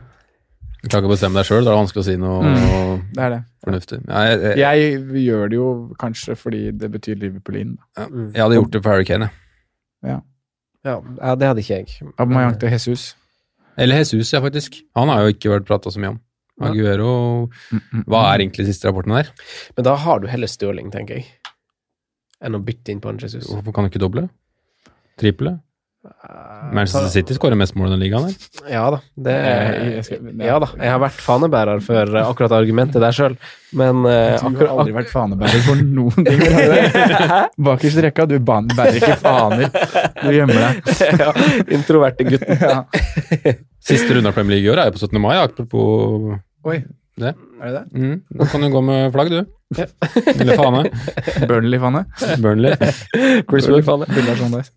Du 0.84 0.90
kan 0.90 1.02
ikke 1.02 1.10
bestemme 1.16 1.40
deg 1.40 1.48
sjøl, 1.50 1.66
da 1.66 1.72
er 1.72 1.76
det 1.76 1.82
vanskelig 1.82 2.04
å 2.04 2.08
si 2.08 2.16
noe 2.22 2.42
Mm. 2.48 3.02
Det 3.14 3.24
er 3.24 3.30
det. 3.30 3.40
fornuftig. 3.66 4.00
Ja, 4.08 4.20
jeg, 4.24 4.40
jeg, 4.42 4.58
Jeg 4.58 5.24
gjør 5.26 5.50
det 5.50 5.56
jo 5.58 5.68
kanskje 6.00 6.36
fordi 6.38 6.72
det 6.72 6.92
betyr 6.92 7.16
Liverpool 7.20 7.56
inn. 7.58 7.78
Mm. 7.98 8.32
jeg 8.34 8.42
hadde 8.44 8.56
gjort 8.60 8.72
det 8.72 8.84
for 8.84 8.90
Harry 8.92 9.06
Kane, 9.06 9.30
jeg. 10.04 10.12
ja. 10.12 10.20
Ja, 10.86 11.36
det 11.36 11.48
hadde 11.50 11.60
ikke 11.60 11.82
jeg. 11.82 12.12
Amayang 12.18 12.58
til 12.60 12.70
Jesus. 12.72 13.16
Eller 13.78 13.98
Jesus, 13.98 14.32
ja, 14.32 14.40
faktisk. 14.40 14.80
Han 14.96 15.10
har 15.10 15.26
jo 15.26 15.34
ikke 15.34 15.50
vært 15.52 15.66
prata 15.68 15.92
så 15.92 16.00
mye 16.00 16.14
om. 16.16 16.20
Aguero 16.64 17.50
Hva 18.08 18.22
er 18.34 18.40
egentlig 18.42 18.66
siste 18.66 18.88
rapporten 18.88 19.14
der? 19.14 19.28
Men 19.76 19.86
da 19.86 19.96
har 19.96 20.20
du 20.20 20.28
heller 20.28 20.48
Stirling, 20.48 20.90
tenker 20.94 21.20
jeg, 21.20 21.28
enn 22.42 22.56
å 22.56 22.64
bytte 22.64 22.90
inn 22.94 23.02
på 23.04 23.10
en 23.12 23.20
Jesus. 23.20 23.46
Hvorfor 23.52 23.74
kan 23.76 23.84
du 23.86 23.92
ikke 23.92 24.02
doble? 24.02 24.30
Triple? 25.20 25.58
Eh, 26.08 26.74
Manchester 26.76 27.08
City 27.12 27.36
skårer 27.38 27.58
mest 27.60 27.76
mål 27.78 27.90
i 27.90 27.92
den 27.94 28.02
ligaen 28.02 28.26
der. 28.28 28.50
Ja 28.72 28.84
da. 28.94 29.00
Det, 29.16 29.36
Eh, 29.38 29.88
jeg 29.98 30.20
ja 30.44 30.58
da. 30.64 30.70
Jeg 30.80 30.92
har 30.94 31.02
vært 31.02 31.22
fanebærer 31.24 31.82
for 31.86 32.14
eh, 32.18 32.28
akkurat 32.28 32.56
argumentet 32.58 33.02
der 33.04 33.16
sjøl, 33.16 33.38
men 33.78 34.04
eh, 34.10 34.36
Du 34.38 34.44
har 34.44 34.52
akkurat 34.52 34.74
aldri 34.76 34.96
vært 34.98 35.12
fanebærer 35.14 35.66
for 35.68 35.82
noen 35.84 36.28
ting. 36.28 36.44
Bakerst 37.70 38.02
i 38.02 38.06
rekka, 38.08 38.28
du 38.30 38.38
bærer 38.40 39.00
ikke 39.00 39.18
faner. 39.22 39.72
Du 40.22 40.32
gjemmer 40.36 40.62
deg. 40.64 40.94
ja, 41.24 41.34
Introverte 41.78 42.28
gutten. 42.28 42.62
Ja. 42.62 43.58
Siste 43.88 44.18
runde 44.18 44.32
av 44.32 44.36
Premier 44.38 44.58
League 44.58 44.68
i 44.68 44.74
år 44.74 44.84
er 44.84 44.92
jo 44.92 44.98
på 44.98 45.06
17. 45.06 45.20
mai, 45.24 45.36
apropos 45.40 46.38
Oi. 46.68 46.82
Det. 47.18 47.32
Er 47.62 47.66
det 47.66 47.74
det? 47.74 48.00
mm, 48.00 48.18
Da 48.40 48.46
kan 48.52 48.62
du 48.62 48.70
gå 48.70 48.82
med 48.86 49.12
flagg, 49.16 49.30
du. 49.34 49.40
Eller 50.40 50.56
fane. 50.56 50.84
Burnley-fane? 51.50 52.04
Burnley. 52.44 52.76
Chris 53.50 53.68
Wood-fane. 53.68 54.06
Sean 54.38 54.54
Dice. 54.54 54.72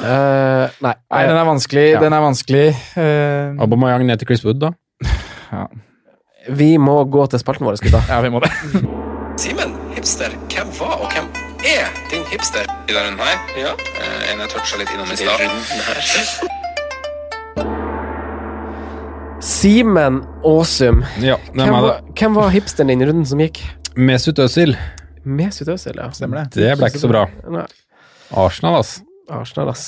Eh, 0.00 0.70
nei. 0.86 0.94
Nei, 1.10 1.22
den 1.26 1.36
er 1.40 1.48
vanskelig. 1.48 1.86
Ja. 1.96 2.00
Den 2.04 2.14
er 2.16 2.22
vanskelig. 2.24 2.64
Uh, 2.94 3.58
Aubameyang 3.66 4.06
ned 4.06 4.22
til 4.22 4.30
Chris 4.30 4.44
Wood, 4.46 4.62
da. 4.62 4.70
ja. 5.50 5.64
Vi 6.56 6.70
må 6.80 6.94
gå 7.12 7.26
til 7.34 7.42
spalten 7.42 7.66
vår, 7.68 7.76
gutta. 7.84 8.00
ja, 8.08 8.20
vi 8.24 8.30
må 8.32 8.40
det. 8.46 8.52
Simen, 9.42 9.74
hipster. 9.96 10.32
Hvem 10.54 10.70
var 10.78 10.94
og 11.04 11.10
hvem 11.12 11.28
er 11.74 11.90
din 12.14 12.24
hipster 12.30 12.64
i 12.86 12.94
denne 12.94 13.10
runden 13.10 13.26
her? 13.26 13.44
Ja. 13.66 13.74
Uh, 13.98 14.32
en 14.32 14.46
jeg 14.46 14.54
toucha 14.54 14.80
litt 14.80 14.94
innom 14.94 15.10
i 15.10 15.20
stad. 15.20 16.59
Simen 19.60 20.22
Aasum. 20.46 21.02
Ja, 21.20 21.36
Hvem 21.52 21.74
var, 21.84 21.98
hvem 22.16 22.36
var 22.38 22.48
hipsteren 22.54 22.88
din 22.88 23.02
i 23.04 23.06
runden 23.10 23.26
som 23.28 23.40
gikk? 23.42 23.58
Mesut 23.92 24.38
Özil. 24.40 24.72
Mesut 25.28 25.68
Özil, 25.68 25.98
ja. 26.00 26.06
Stemmer 26.16 26.46
det. 26.46 26.62
Det 26.62 26.76
ble 26.80 26.88
ikke 26.88 27.02
så 27.02 27.10
bra. 27.10 27.26
Nei, 27.44 27.66
Arsenal, 28.40 28.78
ass. 28.78 28.94
Arsenal, 29.28 29.68
ass. 29.74 29.82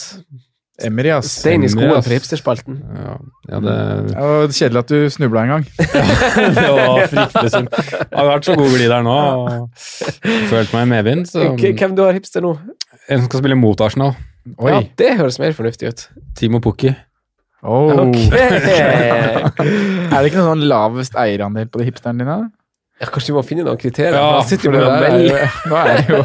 Emery, 0.82 1.14
ass. 1.14 1.30
Stein 1.40 1.64
i 1.64 1.70
skoen 1.72 1.94
for 1.94 2.12
hipsterspalten. 2.12 2.82
Ja, 2.98 3.14
ja 3.48 3.60
det, 3.64 3.76
Det 4.10 4.24
var 4.26 4.52
kjedelig 4.58 4.80
at 4.82 4.92
du 4.92 4.98
snubla 5.14 5.44
en 5.46 5.52
gang. 5.54 5.64
det 6.58 6.66
var 6.66 7.00
fryktelig 7.14 7.52
synd. 7.54 7.70
Jeg 7.78 8.18
har 8.18 8.28
vært 8.28 8.50
så 8.50 8.56
god 8.58 8.74
glid 8.74 8.92
der 8.92 9.06
nå 9.06 9.14
og 9.14 9.86
følt 10.50 10.74
meg 10.76 10.84
i 10.84 10.90
medvind. 10.90 11.24
Så 11.30 11.46
Hvem 11.54 11.96
du 11.96 12.04
har 12.04 12.12
hipster 12.18 12.44
nå? 12.44 12.52
en 13.08 13.24
som 13.24 13.30
skal 13.30 13.40
spille 13.40 13.56
mot 13.56 13.80
Arsenal. 13.88 14.12
Oi. 14.58 14.74
Ja, 14.74 14.82
det 15.00 15.14
høres 15.22 15.40
mer 15.40 15.56
fornuftig 15.56 15.94
ut. 15.94 16.04
Timo 16.36 16.60
Pukki. 16.60 16.92
Oh. 17.62 18.08
Ok. 18.08 18.18
er 18.34 20.16
det 20.18 20.26
ikke 20.28 20.40
noen 20.40 20.50
sånn 20.50 20.66
lavest 20.66 21.14
eierandel 21.18 21.68
på 21.70 21.80
de 21.80 21.86
hipsterne 21.86 22.24
dine? 22.24 22.40
Ja, 23.02 23.08
kanskje 23.10 23.32
vi 23.32 23.34
må 23.34 23.42
finne 23.42 23.64
noen 23.66 23.78
kriterier? 23.80 24.14
Ja, 24.14 24.26
han 24.36 24.46
sitter 24.46 24.68
jo 24.68 24.72
For 24.76 24.92
med 25.02 25.14
det 25.18 25.30
der 25.32 25.54
nå 25.70 25.78
er 25.80 25.96
det 25.98 26.12
jo 26.12 26.18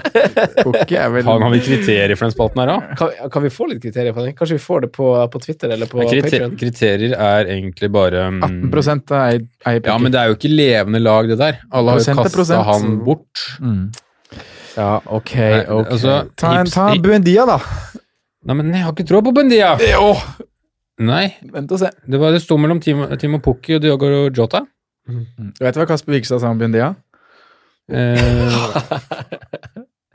Pukki 0.67 0.97
er 1.01 1.13
vel 1.13 1.23
Faen, 1.25 1.45
har 1.45 1.53
vi 1.55 1.61
kriterier 1.65 2.13
for 2.19 2.27
den 2.27 2.33
spalten 2.35 2.61
her, 2.61 2.69
da? 2.69 2.97
Kan, 2.99 3.29
kan 3.33 3.45
vi 3.47 3.51
få 3.53 3.69
litt 3.71 3.81
kriterier 3.81 4.13
på 4.13 4.25
den? 4.25 4.35
Kanskje 4.37 4.59
vi 4.59 4.63
får 4.65 4.83
det 4.85 4.89
på, 4.93 5.07
på 5.33 5.41
Twitter 5.41 5.73
eller 5.73 5.89
på 5.89 6.03
Kriter 6.03 6.27
Patreon? 6.27 6.57
kriterier 6.61 7.15
er 7.17 7.53
egentlig 7.55 7.89
bare 7.93 8.27
um... 8.29 8.43
18 8.45 9.01
er 9.17 9.39
eier. 9.71 9.81
Ja, 9.89 9.97
men 10.01 10.13
det 10.13 10.21
er 10.21 10.29
jo 10.29 10.37
ikke 10.37 10.53
levende 10.53 11.01
lag, 11.01 11.31
det 11.31 11.39
der. 11.41 11.63
Alle 11.73 11.95
har 11.95 12.03
jo 12.03 12.17
kasta 12.21 12.61
han 12.69 12.99
bort. 13.05 13.47
mm. 13.61 13.87
Ja, 14.77 14.99
ok, 15.01 15.31
Nei, 15.33 15.61
altså, 15.81 16.19
Ta, 16.37 16.51
en, 16.59 16.69
ta 16.69 16.91
Buendia, 17.01 17.47
da. 17.49 17.57
Nei, 18.45 18.59
men 18.59 18.69
jeg 18.75 18.85
har 18.85 18.93
ikke 18.93 19.07
tro 19.09 19.23
på 19.25 19.33
Buendia 19.33 19.71
Åh, 19.97 20.21
Nei, 20.97 21.27
vent 21.53 21.71
og 21.75 21.79
se. 21.81 21.91
det, 22.09 22.17
var, 22.19 22.31
det 22.33 22.41
sto 22.41 22.55
mellom 22.57 22.79
Timo, 22.81 23.05
Timo 23.21 23.37
Pukki 23.43 23.75
og 23.77 23.83
Diogo 23.83 24.07
Jota. 24.33 24.63
Du 25.07 25.61
vet 25.63 25.77
hva 25.77 25.85
Kasper 25.87 26.15
Vikstad 26.17 26.41
sa 26.41 26.49
om 26.49 26.57
Buendia? 26.59 26.89
Eh, 27.87 28.57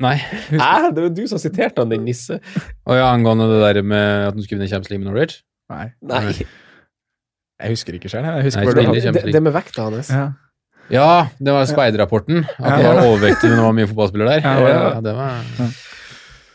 nei. 0.03 0.17
Hæ? 0.63 0.91
Det 0.93 1.05
var 1.07 1.13
du 1.17 1.23
som 1.31 1.41
siterte 1.41 1.81
han, 1.85 1.93
din 1.95 2.05
nisse. 2.05 2.41
Og 2.85 2.99
ja, 2.99 3.07
angående 3.15 3.47
det 3.53 3.61
der 3.63 3.83
med 3.87 4.27
at 4.29 4.35
han 4.35 4.43
skulle 4.45 4.59
vinne 4.61 4.69
Champions 4.73 4.91
League 4.93 5.05
med 5.05 5.13
Norwich. 5.13 5.39
Nei. 5.73 5.87
Nei, 6.05 6.23
Jeg 7.63 7.73
husker 7.77 7.97
ikke 7.97 8.11
sjøl. 8.11 8.27
Jeg 8.27 8.49
husker 8.51 8.67
Nei, 8.75 8.85
det. 8.99 9.15
det, 9.17 9.25
det 9.33 9.43
med 9.47 9.55
vekta 9.55 9.87
hans. 9.87 10.11
Ja. 10.13 10.27
Ja, 10.93 11.07
det 11.39 11.53
var 11.55 11.65
speiderrapporten. 11.71 12.43
At 12.59 12.67
Ja. 12.67 12.75
han 12.75 12.97
var 12.99 13.07
overvektig, 13.07 13.49
men 13.49 13.61
det 13.61 13.65
var 13.65 13.77
mye 13.79 13.89
fotballspiller 13.89 14.29
der. 14.35 14.43
Ja, 14.45 14.55
ja, 14.67 14.81
ja. 14.97 15.01
det 15.07 15.15
var... 15.17 15.71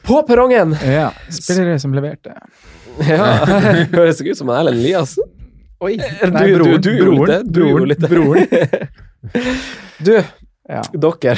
På 0.08 0.20
perrongen! 0.28 0.76
ja. 0.84 1.08
Spillere 1.34 1.80
som 1.82 1.96
leverte. 1.96 2.36
Ja, 3.12 3.46
Høres 3.94 4.22
ikke 4.22 4.34
ut 4.34 4.40
som 4.40 4.50
Erlend 4.54 4.80
Eliassen. 4.82 5.24
Oi! 5.84 5.94
Du, 5.98 6.04
Nei, 6.34 6.48
du, 6.48 6.56
broren. 6.58 6.82
du, 6.82 6.90
gjorde 6.98 7.12
broren. 7.12 7.30
det. 7.30 7.54
Du 7.54 7.60
gjorde 7.68 7.88
litt 7.92 8.02
det. 8.02 8.10
broren. 8.10 8.48
Du, 10.08 10.14
Ja. 10.70 10.82
dere. 10.94 11.38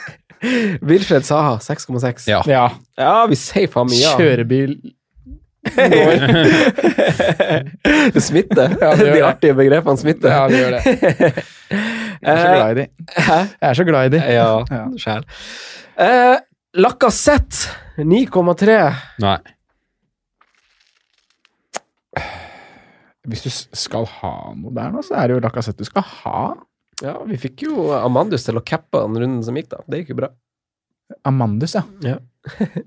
Wilfred 0.90 1.24
Saha, 1.28 1.58
6,6. 1.60 2.28
Ja. 2.28 2.40
ja. 2.48 2.64
Ja, 2.96 3.26
vi 3.28 3.36
sier 3.36 3.68
faen 3.72 3.88
meg 3.90 4.00
ja. 4.00 4.14
Kjørebil 4.16 4.78
det 8.14 8.20
smitter. 8.24 8.72
Ja, 8.80 8.94
det 8.96 9.10
De 9.12 9.20
artige 9.26 9.54
begrepene 9.58 10.00
smitter. 10.00 10.32
Ja, 10.32 10.48
det 10.48 10.58
gjør 10.60 10.70
det. 10.76 10.82
Jeg 12.20 12.32
er 12.32 12.40
så 12.40 12.48
glad 12.54 12.70
i 12.70 12.74
de. 12.80 12.86
Hæ? 13.16 13.38
Jeg 13.60 13.68
er 13.70 13.74
så 13.78 13.84
glad 13.88 14.04
i 14.06 14.12
de. 14.14 14.20
Ja, 14.34 14.64
Ja. 14.70 15.16
Uh, 16.00 16.36
Lacassette 16.80 17.56
9,3. 17.98 18.94
Nei. 19.20 19.36
Hvis 23.28 23.44
du 23.44 23.50
skal 23.76 24.06
ha 24.20 24.34
noe 24.56 24.72
der 24.76 24.94
nå, 24.94 25.02
så 25.04 25.18
er 25.20 25.28
det 25.28 25.36
jo 25.36 25.42
Lacassette 25.44 25.84
du 25.84 25.88
skal 25.88 26.06
ha. 26.22 26.44
Ja, 27.04 27.18
vi 27.28 27.36
fikk 27.40 27.66
jo 27.66 27.90
Amandus 27.96 28.46
til 28.46 28.56
å 28.60 28.64
cappe 28.64 29.02
den 29.02 29.18
runden 29.20 29.42
som 29.44 29.56
gikk, 29.56 29.70
da. 29.72 29.82
Det 29.88 30.02
gikk 30.02 30.14
jo 30.14 30.22
bra. 30.22 30.30
Amandus, 31.28 31.76
ja. 31.76 31.84
Ja. 32.04 32.18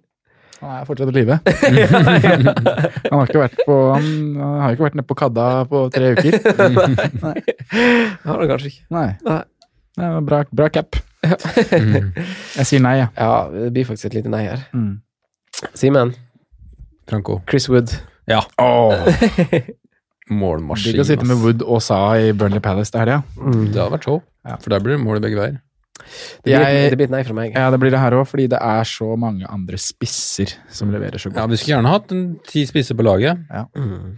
Han 0.63 0.77
er 0.79 0.85
fortsatt 0.87 1.09
i 1.11 1.15
live. 1.17 1.35
han 1.43 3.17
har 3.17 3.25
ikke 3.27 3.41
vært 3.41 3.57
på 3.67 3.75
Han, 3.91 4.05
han 4.37 4.61
har 4.61 4.75
ikke 4.75 4.85
vært 4.85 4.95
nede 4.95 5.07
på 5.09 5.17
Kadda 5.19 5.47
på 5.67 5.81
tre 5.91 6.13
uker. 6.15 6.37
Nei. 7.25 7.33
Har 8.23 8.39
han 8.39 8.47
kanskje 8.53 8.69
ikke. 8.69 8.85
Nei. 8.95 9.09
Nei. 9.27 9.41
Det 9.99 10.11
var 10.13 10.23
bra, 10.29 10.39
bra 10.55 10.69
cap. 10.71 11.01
Jeg 11.23 12.65
sier 12.69 12.81
nei, 12.81 12.95
ja. 13.01 13.11
Ja, 13.19 13.35
det 13.51 13.73
blir 13.75 13.85
faktisk 13.91 14.09
et 14.09 14.15
lite 14.21 14.31
nei 14.31 14.45
her. 14.47 14.63
Mm. 14.71 14.95
Simen, 15.77 16.15
Franco. 17.11 17.41
Chris 17.49 17.67
Wood. 17.69 17.93
Ja. 18.31 18.41
Åh, 18.57 19.03
Målmaskin. 20.31 20.93
Digg 20.93 21.01
å 21.01 21.05
sitte 21.05 21.25
med. 21.27 21.37
Wood 21.43 21.61
og 21.67 21.81
Sa 21.81 22.13
i 22.15 22.31
Burnley 22.31 22.59
Palace 22.63 22.91
det 22.91 22.99
helga. 23.01 23.23
Det 23.35 23.75
hadde 23.75 23.91
vært 23.97 24.03
show. 24.07 24.21
Ja. 24.47 24.55
For 24.57 24.69
der 24.69 24.79
blir 24.79 24.97
det 24.97 25.03
mål 25.03 25.17
i 25.17 25.23
begge 25.27 25.39
veier. 25.39 25.59
Det 26.43 26.43
blir, 26.43 26.59
Jeg- 26.59 26.89
det 26.91 26.97
blir 26.97 27.05
et 27.05 27.11
nei 27.11 27.23
fra 27.23 27.33
meg. 27.33 27.53
Ja, 27.55 27.69
det 27.71 27.79
blir 27.79 27.91
det 27.91 27.99
her 27.99 28.11
òg, 28.11 28.27
fordi 28.27 28.47
det 28.49 28.59
er 28.61 28.83
så 28.83 29.17
mange 29.17 29.45
andre 29.49 29.77
spisser 29.77 30.53
som 30.69 30.91
leverer 30.91 31.15
så 31.21 31.29
godt. 31.29 31.35
Ja. 31.37 31.47
Vi 31.47 31.55
skulle 31.57 31.77
gjerne 31.77 31.89
hatt 31.93 32.11
en 32.11 32.39
ti 32.47 32.65
spisser 32.65 32.95
på 32.95 33.03
laget. 33.03 33.37
Mm. 33.75 34.17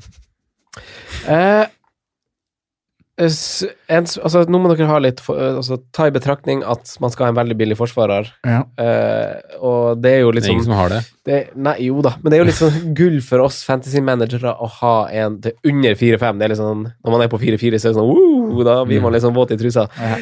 Eh, 1.27 1.65
altså, 3.17 4.41
nå 4.51 4.59
må 4.59 4.71
dere 4.73 4.87
ha 4.89 4.97
litt 4.99 5.21
for, 5.23 5.39
eh, 5.39 5.55
altså, 5.55 5.77
Ta 5.95 6.07
i 6.09 6.13
betraktning 6.15 6.63
at 6.67 6.95
man 6.99 7.13
skal 7.13 7.27
ha 7.27 7.31
en 7.31 7.37
veldig 7.37 7.55
billig 7.57 7.77
forsvarer. 7.79 8.27
Ja. 8.43 8.63
Uh, 8.75 9.57
og 9.63 10.01
det 10.03 10.11
er 10.17 10.19
jo 10.25 10.33
Det 10.35 10.43
er 10.43 10.51
ingen 10.51 10.65
sånn 10.65 10.73
som 10.73 10.79
har 10.81 10.91
det. 10.91 11.01
det, 11.27 11.39
Nei, 11.55 11.75
jo 11.87 12.01
da, 12.03 12.15
men 12.19 12.31
det 12.31 12.37
er 12.37 12.43
jo 12.43 12.49
litt 12.49 12.59
sånn 12.59 12.93
gull 12.99 13.21
for 13.23 13.45
oss 13.45 13.61
fantasy-managere 13.67 14.51
å 14.51 14.69
ha 14.81 14.95
en 15.23 15.39
til 15.45 15.55
under 15.71 15.95
4-5. 15.95 16.39
Det 16.39 16.47
er 16.47 16.53
litt 16.53 16.61
sånn, 16.61 16.85
Når 16.91 17.15
man 17.15 17.23
er 17.23 17.31
på 17.31 17.39
4-4, 17.41 17.79
så 17.79 17.91
er 17.91 17.95
det 17.95 17.99
sånn 18.01 18.11
uh, 18.11 18.63
Da 18.67 18.79
blir 18.87 19.03
man 19.05 19.15
litt 19.15 19.23
sånn 19.25 19.37
våt 19.37 19.55
i 19.55 19.59
trusa. 19.61 19.87
Ja. 19.95 20.19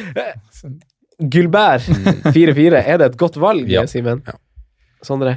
Gullbær 1.34 1.82
4-4, 2.34 2.80
er 2.84 3.02
det 3.02 3.10
et 3.12 3.18
godt 3.18 3.38
valg, 3.42 3.68
Ja. 3.70 3.86
Simen? 3.90 4.22
Ja. 4.26 4.38
Sondre? 5.04 5.36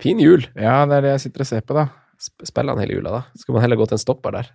Fin 0.00 0.18
jul. 0.18 0.46
ja, 0.56 0.86
det 0.88 0.96
er 0.96 1.04
det 1.04 1.10
jeg 1.18 1.22
sitter 1.26 1.44
og 1.44 1.48
ser 1.50 1.64
på, 1.68 1.76
da. 1.76 1.90
Spiller 2.20 2.72
han 2.72 2.80
hele 2.82 2.96
jula, 2.98 3.12
da? 3.18 3.22
Skal 3.36 3.56
man 3.56 3.64
heller 3.64 3.76
gå 3.80 3.86
til 3.88 3.98
en 3.98 4.02
stopper 4.02 4.32
der? 4.36 4.48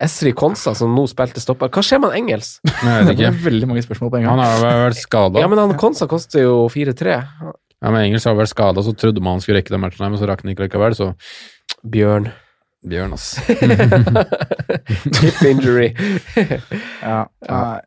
Esri 0.00 0.30
Konsa, 0.38 0.74
som 0.78 0.92
nå 0.94 1.04
spilte 1.10 1.40
stopper. 1.42 1.70
Hva 1.74 1.82
skjer 1.82 1.98
med 2.02 2.12
han 2.12 2.20
Engels? 2.22 2.52
Nei, 2.86 3.00
Det 3.08 3.16
er 3.26 3.34
veldig 3.42 3.66
mange 3.66 3.82
spørsmål 3.82 4.12
på 4.12 4.20
en 4.20 4.28
Han 4.30 4.38
har 4.42 4.60
vel 4.62 4.82
vært 4.86 5.00
skada. 5.00 5.40
Ja, 5.42 5.48
men 5.50 5.58
han 5.58 5.74
Konsa 5.80 6.06
koster 6.10 6.44
jo 6.44 6.68
4-3. 6.70 7.16
Ja, 7.82 7.90
men 7.90 8.04
Engels 8.04 8.24
har 8.26 8.36
vært 8.38 8.52
skada, 8.52 8.82
så 8.86 8.94
trodde 8.94 9.20
man 9.22 9.36
han 9.38 9.42
skulle 9.42 9.58
rekke 9.58 9.74
den 9.74 9.82
matchen, 9.82 10.06
men 10.06 10.18
så 10.20 10.28
rakk 10.30 10.44
han 10.46 10.52
ikke 10.54 10.68
likevel, 10.68 10.94
så 10.98 11.12
Bjørn. 11.82 12.30
Bjørn, 12.86 13.12
ass. 13.16 13.32
Tip 15.18 15.42
injury. 15.50 15.90
Ja, 17.02 17.24
nei. 17.50 17.78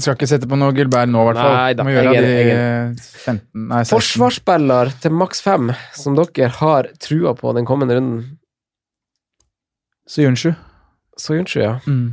Skal 0.00 0.16
ikke 0.16 0.26
sette 0.30 0.48
på 0.48 0.56
noe 0.56 0.72
Gulbert 0.72 1.10
nå, 1.12 1.20
i 1.20 1.26
hvert 1.28 1.36
fall. 1.36 1.52
Nei 1.52 1.74
da, 1.76 1.84
Må 1.84 1.92
gjøre 1.92 2.12
jeg 2.16 2.24
er- 2.24 2.94
de 2.96 3.02
15 3.04 3.66
Nei, 3.68 3.82
16. 3.84 3.90
Forsvarsspiller 3.92 4.92
til 5.04 5.12
maks 5.20 5.42
5, 5.44 5.68
som 6.00 6.16
dere 6.16 6.48
har 6.62 6.88
trua 7.04 7.34
på 7.36 7.52
den 7.58 7.68
kommende 7.68 7.98
runden. 8.00 8.22
Soyuncu. 10.08 10.54
Soyuncu, 11.22 11.60
ja. 11.62 11.76
Mm. 11.86 12.12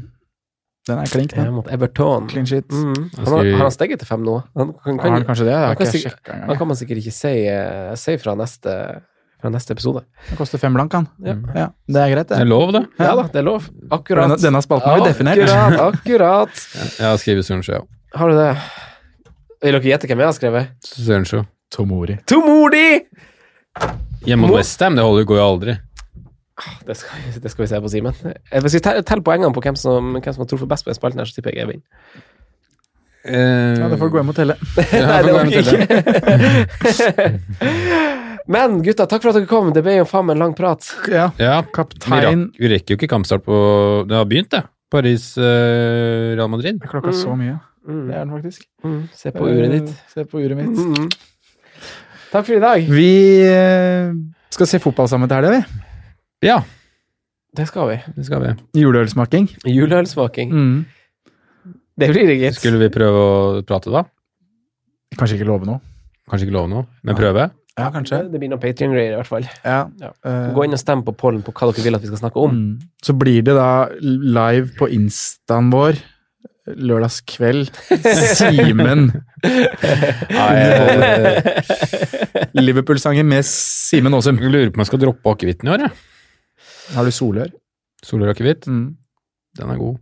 Den 0.90 0.98
er 1.04 1.10
klink, 1.12 1.30
Det 1.36 1.38
er 1.42 1.46
den. 1.50 1.54
mot 1.60 1.68
Everton. 1.70 2.30
Clean 2.32 2.48
shit. 2.50 2.66
Mm. 2.72 2.94
Han 3.18 3.26
har, 3.26 3.26
skal- 3.26 3.52
har 3.54 3.62
han 3.68 3.74
steget 3.76 4.00
til 4.02 4.08
5 4.10 4.24
nå? 4.26 4.36
Han 4.58 4.72
kan, 4.84 4.98
kan, 5.02 5.14
han 5.18 5.26
kanskje 5.28 5.46
det? 5.46 5.54
Jeg 5.54 5.60
har 5.60 5.68
han 5.68 5.78
kan 5.78 6.00
ikke 6.00 6.40
han 6.48 6.58
kan 6.62 6.68
man 6.72 6.78
sikkert 6.80 7.02
ikke 7.04 7.14
si, 7.14 7.34
uh, 7.52 7.92
si 8.00 8.16
fra, 8.24 8.34
neste, 8.40 8.74
fra 9.42 9.52
neste 9.54 9.76
episode. 9.76 10.02
Den 10.32 10.40
koster 10.40 10.58
fem 10.62 10.74
blank, 10.74 10.94
han. 10.98 11.06
Ja. 11.22 11.36
Ja, 11.56 11.68
det 11.88 12.02
er 12.06 12.14
greit, 12.16 12.28
Det 12.32 12.40
er 12.40 12.46
det. 12.46 12.50
lov, 12.50 12.72
det. 12.74 12.82
Ja 12.98 13.12
da, 13.20 13.28
det 13.30 13.42
er 13.44 13.46
lov. 13.50 13.70
Akkurat. 13.92 14.30
Denne, 14.32 14.40
denne 14.42 14.62
spalten 14.66 14.90
har 14.90 15.04
vi 15.04 15.10
definert. 15.12 15.44
Akkurat, 15.46 15.80
akkurat. 15.94 16.64
Jeg 16.98 17.06
har 17.12 17.18
skrevet 17.22 17.46
Sørenskjø, 17.46 17.74
ja. 17.82 17.84
Har 18.18 18.30
du 18.34 18.40
det? 18.40 18.50
Vil 19.62 19.76
dere 19.78 19.92
gjette 19.92 20.08
hvem 20.10 20.24
jeg 20.24 20.32
har 20.32 20.38
skrevet? 20.40 20.74
Sørenskjø. 20.90 21.44
Tomori. 21.70 22.18
Tomori! 22.26 22.88
Hjemme 24.26 24.48
mot 24.48 24.56
Westham, 24.58 24.96
det 24.98 25.04
holder, 25.06 25.24
går 25.30 25.38
jo 25.38 25.44
aldri. 25.46 25.76
Det 26.88 26.96
skal, 26.98 27.28
det 27.44 27.52
skal 27.52 27.64
vi 27.64 27.70
se 27.72 27.80
på, 27.84 27.92
Simen. 27.92 28.16
Eh, 28.26 28.62
Hvis 28.64 28.76
vi 28.78 28.82
teller 28.84 29.24
poengene 29.26 29.54
på 29.56 29.64
hvem 29.64 29.78
som, 29.80 30.14
hvem 30.18 30.34
som 30.34 30.44
har 30.44 30.50
truffet 30.52 30.70
best 30.72 30.86
på 30.86 30.92
den 30.92 31.00
spalten, 31.00 31.22
her, 31.22 31.30
så 31.30 31.38
tipper 31.38 31.54
jeg 31.56 31.64
jeg 31.64 31.72
vinner. 31.74 31.88
Uh, 33.30 33.76
Ja, 33.78 33.90
det 33.92 33.98
får 34.00 34.10
gå 34.14 34.22
hjem 34.22 34.32
og 34.32 34.38
telle. 34.38 34.56
Nei, 35.10 35.20
det 35.26 35.34
orker 35.36 35.56
jeg 35.60 35.66
ikke. 35.76 36.00
Men 38.54 38.80
gutta, 38.82 39.06
takk 39.06 39.22
for 39.22 39.30
at 39.30 39.38
dere 39.38 39.50
kom. 39.50 39.70
Det 39.76 39.84
ble 39.86 40.00
jo 40.00 40.06
faen 40.10 40.26
meg 40.26 40.38
en 40.38 40.44
lang 40.48 40.56
prat. 40.58 40.88
Ja. 41.12 41.28
Ja, 41.38 41.60
Kaptein 41.76 42.48
vi 42.58 42.72
rekker 42.72 42.96
jo 42.96 42.98
ikke 42.98 43.12
kampstart 43.12 43.44
på 43.46 43.58
Det 44.10 44.18
har 44.18 44.26
begynt, 44.30 44.50
det. 44.56 44.64
Paris-Real 44.90 46.40
Real 46.40 46.50
Madrid. 46.50 46.80
Klokka 46.90 47.14
så 47.14 47.36
mye. 47.38 47.60
Mm. 47.86 48.08
Det 48.08 48.16
er 48.16 48.24
den 48.24 48.32
faktisk. 48.34 48.66
Mm. 48.86 49.02
Se 49.14 49.32
på 49.36 49.46
uret 49.46 49.76
ditt. 49.76 49.92
Eh, 49.92 50.14
Se 50.16 50.26
på 50.26 50.42
uret 50.42 50.58
mitt. 50.58 50.80
Mm. 50.80 51.12
Takk 52.32 52.46
for 52.48 52.56
i 52.58 52.64
dag. 52.64 52.90
Vi 52.90 53.12
eh, 53.46 54.10
skal 54.54 54.70
se 54.70 54.82
fotball 54.82 55.10
sammen 55.12 55.30
til 55.30 55.38
helga, 55.40 55.60
vi. 55.60 55.86
Ja, 56.46 56.62
Det 57.56 57.66
skal 57.68 57.88
vi. 57.90 57.96
det 58.16 58.26
skal 58.26 58.42
vi. 58.44 58.50
Juleølsmaking. 58.80 59.48
Juleølsmaking. 59.66 60.52
Mm. 60.54 60.86
Det 62.00 62.10
blir 62.14 62.28
det, 62.30 62.36
gitt. 62.40 62.56
Skulle 62.62 62.80
vi 62.80 62.90
prøve 62.94 63.24
å 63.24 63.64
prate, 63.68 63.90
da? 63.92 64.04
Kanskje 65.20 65.36
ikke 65.40 65.48
love 65.50 65.66
noe. 65.68 65.80
Kanskje 66.30 66.46
ikke 66.48 66.56
love 66.56 66.70
noe, 66.72 66.86
men 67.04 67.16
prøve? 67.18 67.50
Ja, 67.80 67.90
kanskje. 67.92 68.22
Det 68.32 68.40
blir 68.40 68.50
noen 68.52 68.62
Patrion-greier, 68.62 69.14
i 69.16 69.18
hvert 69.18 69.28
fall. 69.28 69.48
Ja. 69.66 69.82
Ja. 70.00 70.12
Eh, 70.24 70.54
Gå 70.56 70.64
inn 70.68 70.76
og 70.76 70.80
stem 70.80 71.02
på 71.08 71.14
pollen 71.18 71.42
på 71.44 71.52
hva 71.56 71.72
dere 71.74 71.84
vil 71.88 71.96
at 71.98 72.02
vi 72.06 72.12
skal 72.12 72.22
snakke 72.22 72.40
om. 72.46 72.56
Mm. 72.56 72.80
Så 73.04 73.16
blir 73.18 73.42
det 73.48 73.56
da 73.58 73.88
live 74.00 74.70
på 74.80 74.88
instaen 74.96 75.72
vår 75.74 75.98
lørdagskveld. 76.70 77.72
Simen. 78.38 79.10
Liverpool-sanger 82.60 83.24
med 83.26 83.44
Simen 83.48 84.14
Aasum. 84.14 84.38
Lurer 84.40 84.70
på 84.72 84.80
om 84.80 84.84
jeg 84.86 84.92
skal 84.92 85.02
droppe 85.04 85.34
akevitten 85.34 85.70
i 85.70 85.74
år, 85.76 85.86
jeg. 85.88 85.94
Har 86.96 87.06
du 87.06 87.12
solør? 87.12 87.52
Solør 88.06 88.32
akevitt. 88.34 88.68
Mm. 88.68 88.96
Den 89.60 89.70
er 89.74 89.78
god. 89.78 89.98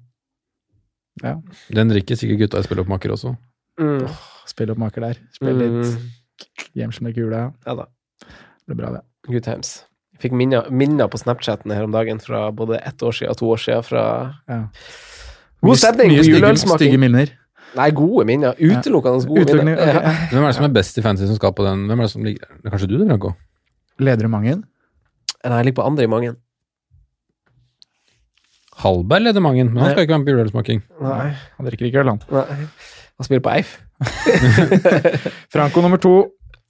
Ja. 1.24 1.36
Den 1.74 1.90
drikker 1.90 2.16
sikkert 2.20 2.44
gutta 2.44 2.62
i 2.62 2.68
spilloppmaker 2.68 3.14
også. 3.16 3.34
Mm. 3.80 4.06
Oh, 4.06 4.72
opp 4.72 4.78
maker 4.82 5.02
der. 5.06 5.20
Spill 5.34 5.58
litt 5.58 5.78
Mm. 5.78 6.12
Gjemsel 6.78 7.04
med 7.08 7.16
kula. 7.16 7.54
Ja 7.66 7.74
da. 7.76 7.86
Det 8.22 8.76
blir 8.76 8.78
bra, 8.84 8.92
det. 8.98 9.02
Good 9.28 9.44
times. 9.44 9.84
Jeg 10.14 10.22
fikk 10.22 10.36
minner, 10.38 10.70
minner 10.70 11.08
på 11.10 11.18
Snapchaten 11.18 11.72
her 11.74 11.84
om 11.86 11.92
dagen 11.92 12.20
fra 12.20 12.52
både 12.52 12.80
ett 12.86 13.02
år 13.02 13.12
siden 13.14 13.30
og 13.34 13.38
to 13.38 13.50
år 13.54 13.58
siden 13.62 13.84
fra 13.84 14.04
Ja. 14.48 14.68
God 15.62 15.76
stemning 15.78 16.10
mye 16.12 16.18
på 16.20 16.24
stygge- 16.24 16.40
juleølsmaking. 16.40 16.78
Stygge 16.78 16.98
minner. 17.00 17.30
Nei, 17.76 17.90
gode 17.92 18.26
minner. 18.26 18.54
Utelukkende 18.58 19.28
gode 19.28 19.42
Utelukkende, 19.42 19.76
minner. 19.76 19.90
Okay. 19.90 20.02
Ja. 20.02 20.28
Hvem 20.32 20.44
er 20.44 20.48
det 20.48 20.56
som 20.56 20.66
er 20.66 20.74
best 20.74 20.98
i 20.98 21.02
fantasy 21.02 21.28
som 21.28 21.36
skal 21.36 21.54
på 21.54 21.64
den? 21.66 21.88
Hvem 21.88 22.00
er 22.00 22.04
det 22.04 22.12
som 22.12 22.24
ligger 22.24 22.46
er 22.66 22.70
Kanskje 22.70 22.88
du 22.88 22.98
det, 22.98 23.08
Branko? 23.08 23.34
Leder 24.00 24.26
i 24.26 24.28
mangen. 24.28 24.64
Nei, 25.44 25.58
jeg 25.58 25.66
ligger 25.66 25.82
på 25.82 25.86
andre 25.86 26.04
i 26.04 26.08
mange. 26.08 26.36
Hallberg 28.78 29.24
leder 29.26 29.42
mangen, 29.42 29.72
men 29.74 29.82
han 29.84 29.92
skal 29.96 30.06
ikke 30.06 30.14
være 30.14 30.22
med 30.22 30.28
på 30.28 30.34
juleølsmaking. 30.36 30.82
Nei. 31.02 31.30
Han 31.58 31.70
drikker 31.70 31.88
ikke 31.90 32.02
øl, 32.04 32.12
han. 32.14 32.20
Nei. 32.30 32.68
Han 33.18 33.26
spiller 33.26 33.42
på 33.48 33.54
Eif. 33.56 33.78
Franco 35.54 35.82
nummer 35.82 35.98
to. 35.98 36.12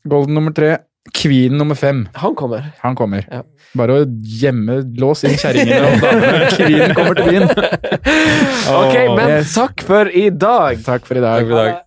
Golden 0.07 0.37
nummer 0.37 0.53
tre. 0.55 0.77
Queen 1.15 1.55
nummer 1.59 1.75
fem. 1.75 2.05
Han 2.15 2.35
kommer. 2.35 2.63
Han 2.83 2.95
kommer. 2.95 3.27
Ja. 3.31 3.41
Bare 3.79 3.99
å 4.01 4.05
gjemme 4.39 4.79
Lås 4.99 5.23
inn 5.27 5.35
kjerringene 5.39 5.83
og 5.87 5.99
damene. 6.03 6.49
Queen 6.55 6.95
kommer 6.95 7.19
til 7.19 7.29
byen. 7.31 7.47
Ok, 8.67 8.95
men 9.15 9.45
takk 9.47 9.83
for 9.87 10.09
i 10.11 10.25
dag. 10.31 10.81
Takk 10.83 11.05
for 11.07 11.19
i 11.19 11.23
dag. 11.23 11.43
Takk 11.43 11.51
for 11.51 11.55
i 11.55 11.61
dag. 11.61 11.83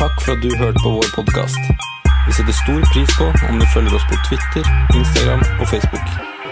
Takk 0.00 0.24
for 0.24 0.34
at 0.34 0.42
du 0.42 0.50
hørte 0.58 0.82
på 0.82 0.94
vår 0.96 1.12
podkast. 1.18 1.86
Vi 2.26 2.34
setter 2.38 2.58
stor 2.62 2.82
pris 2.94 3.14
på 3.18 3.30
om 3.50 3.62
du 3.62 3.66
følger 3.74 3.94
oss 3.98 4.06
på 4.10 4.18
Twitter, 4.30 4.66
Instagram 4.96 5.46
og 5.60 5.66
Facebook. 5.70 6.29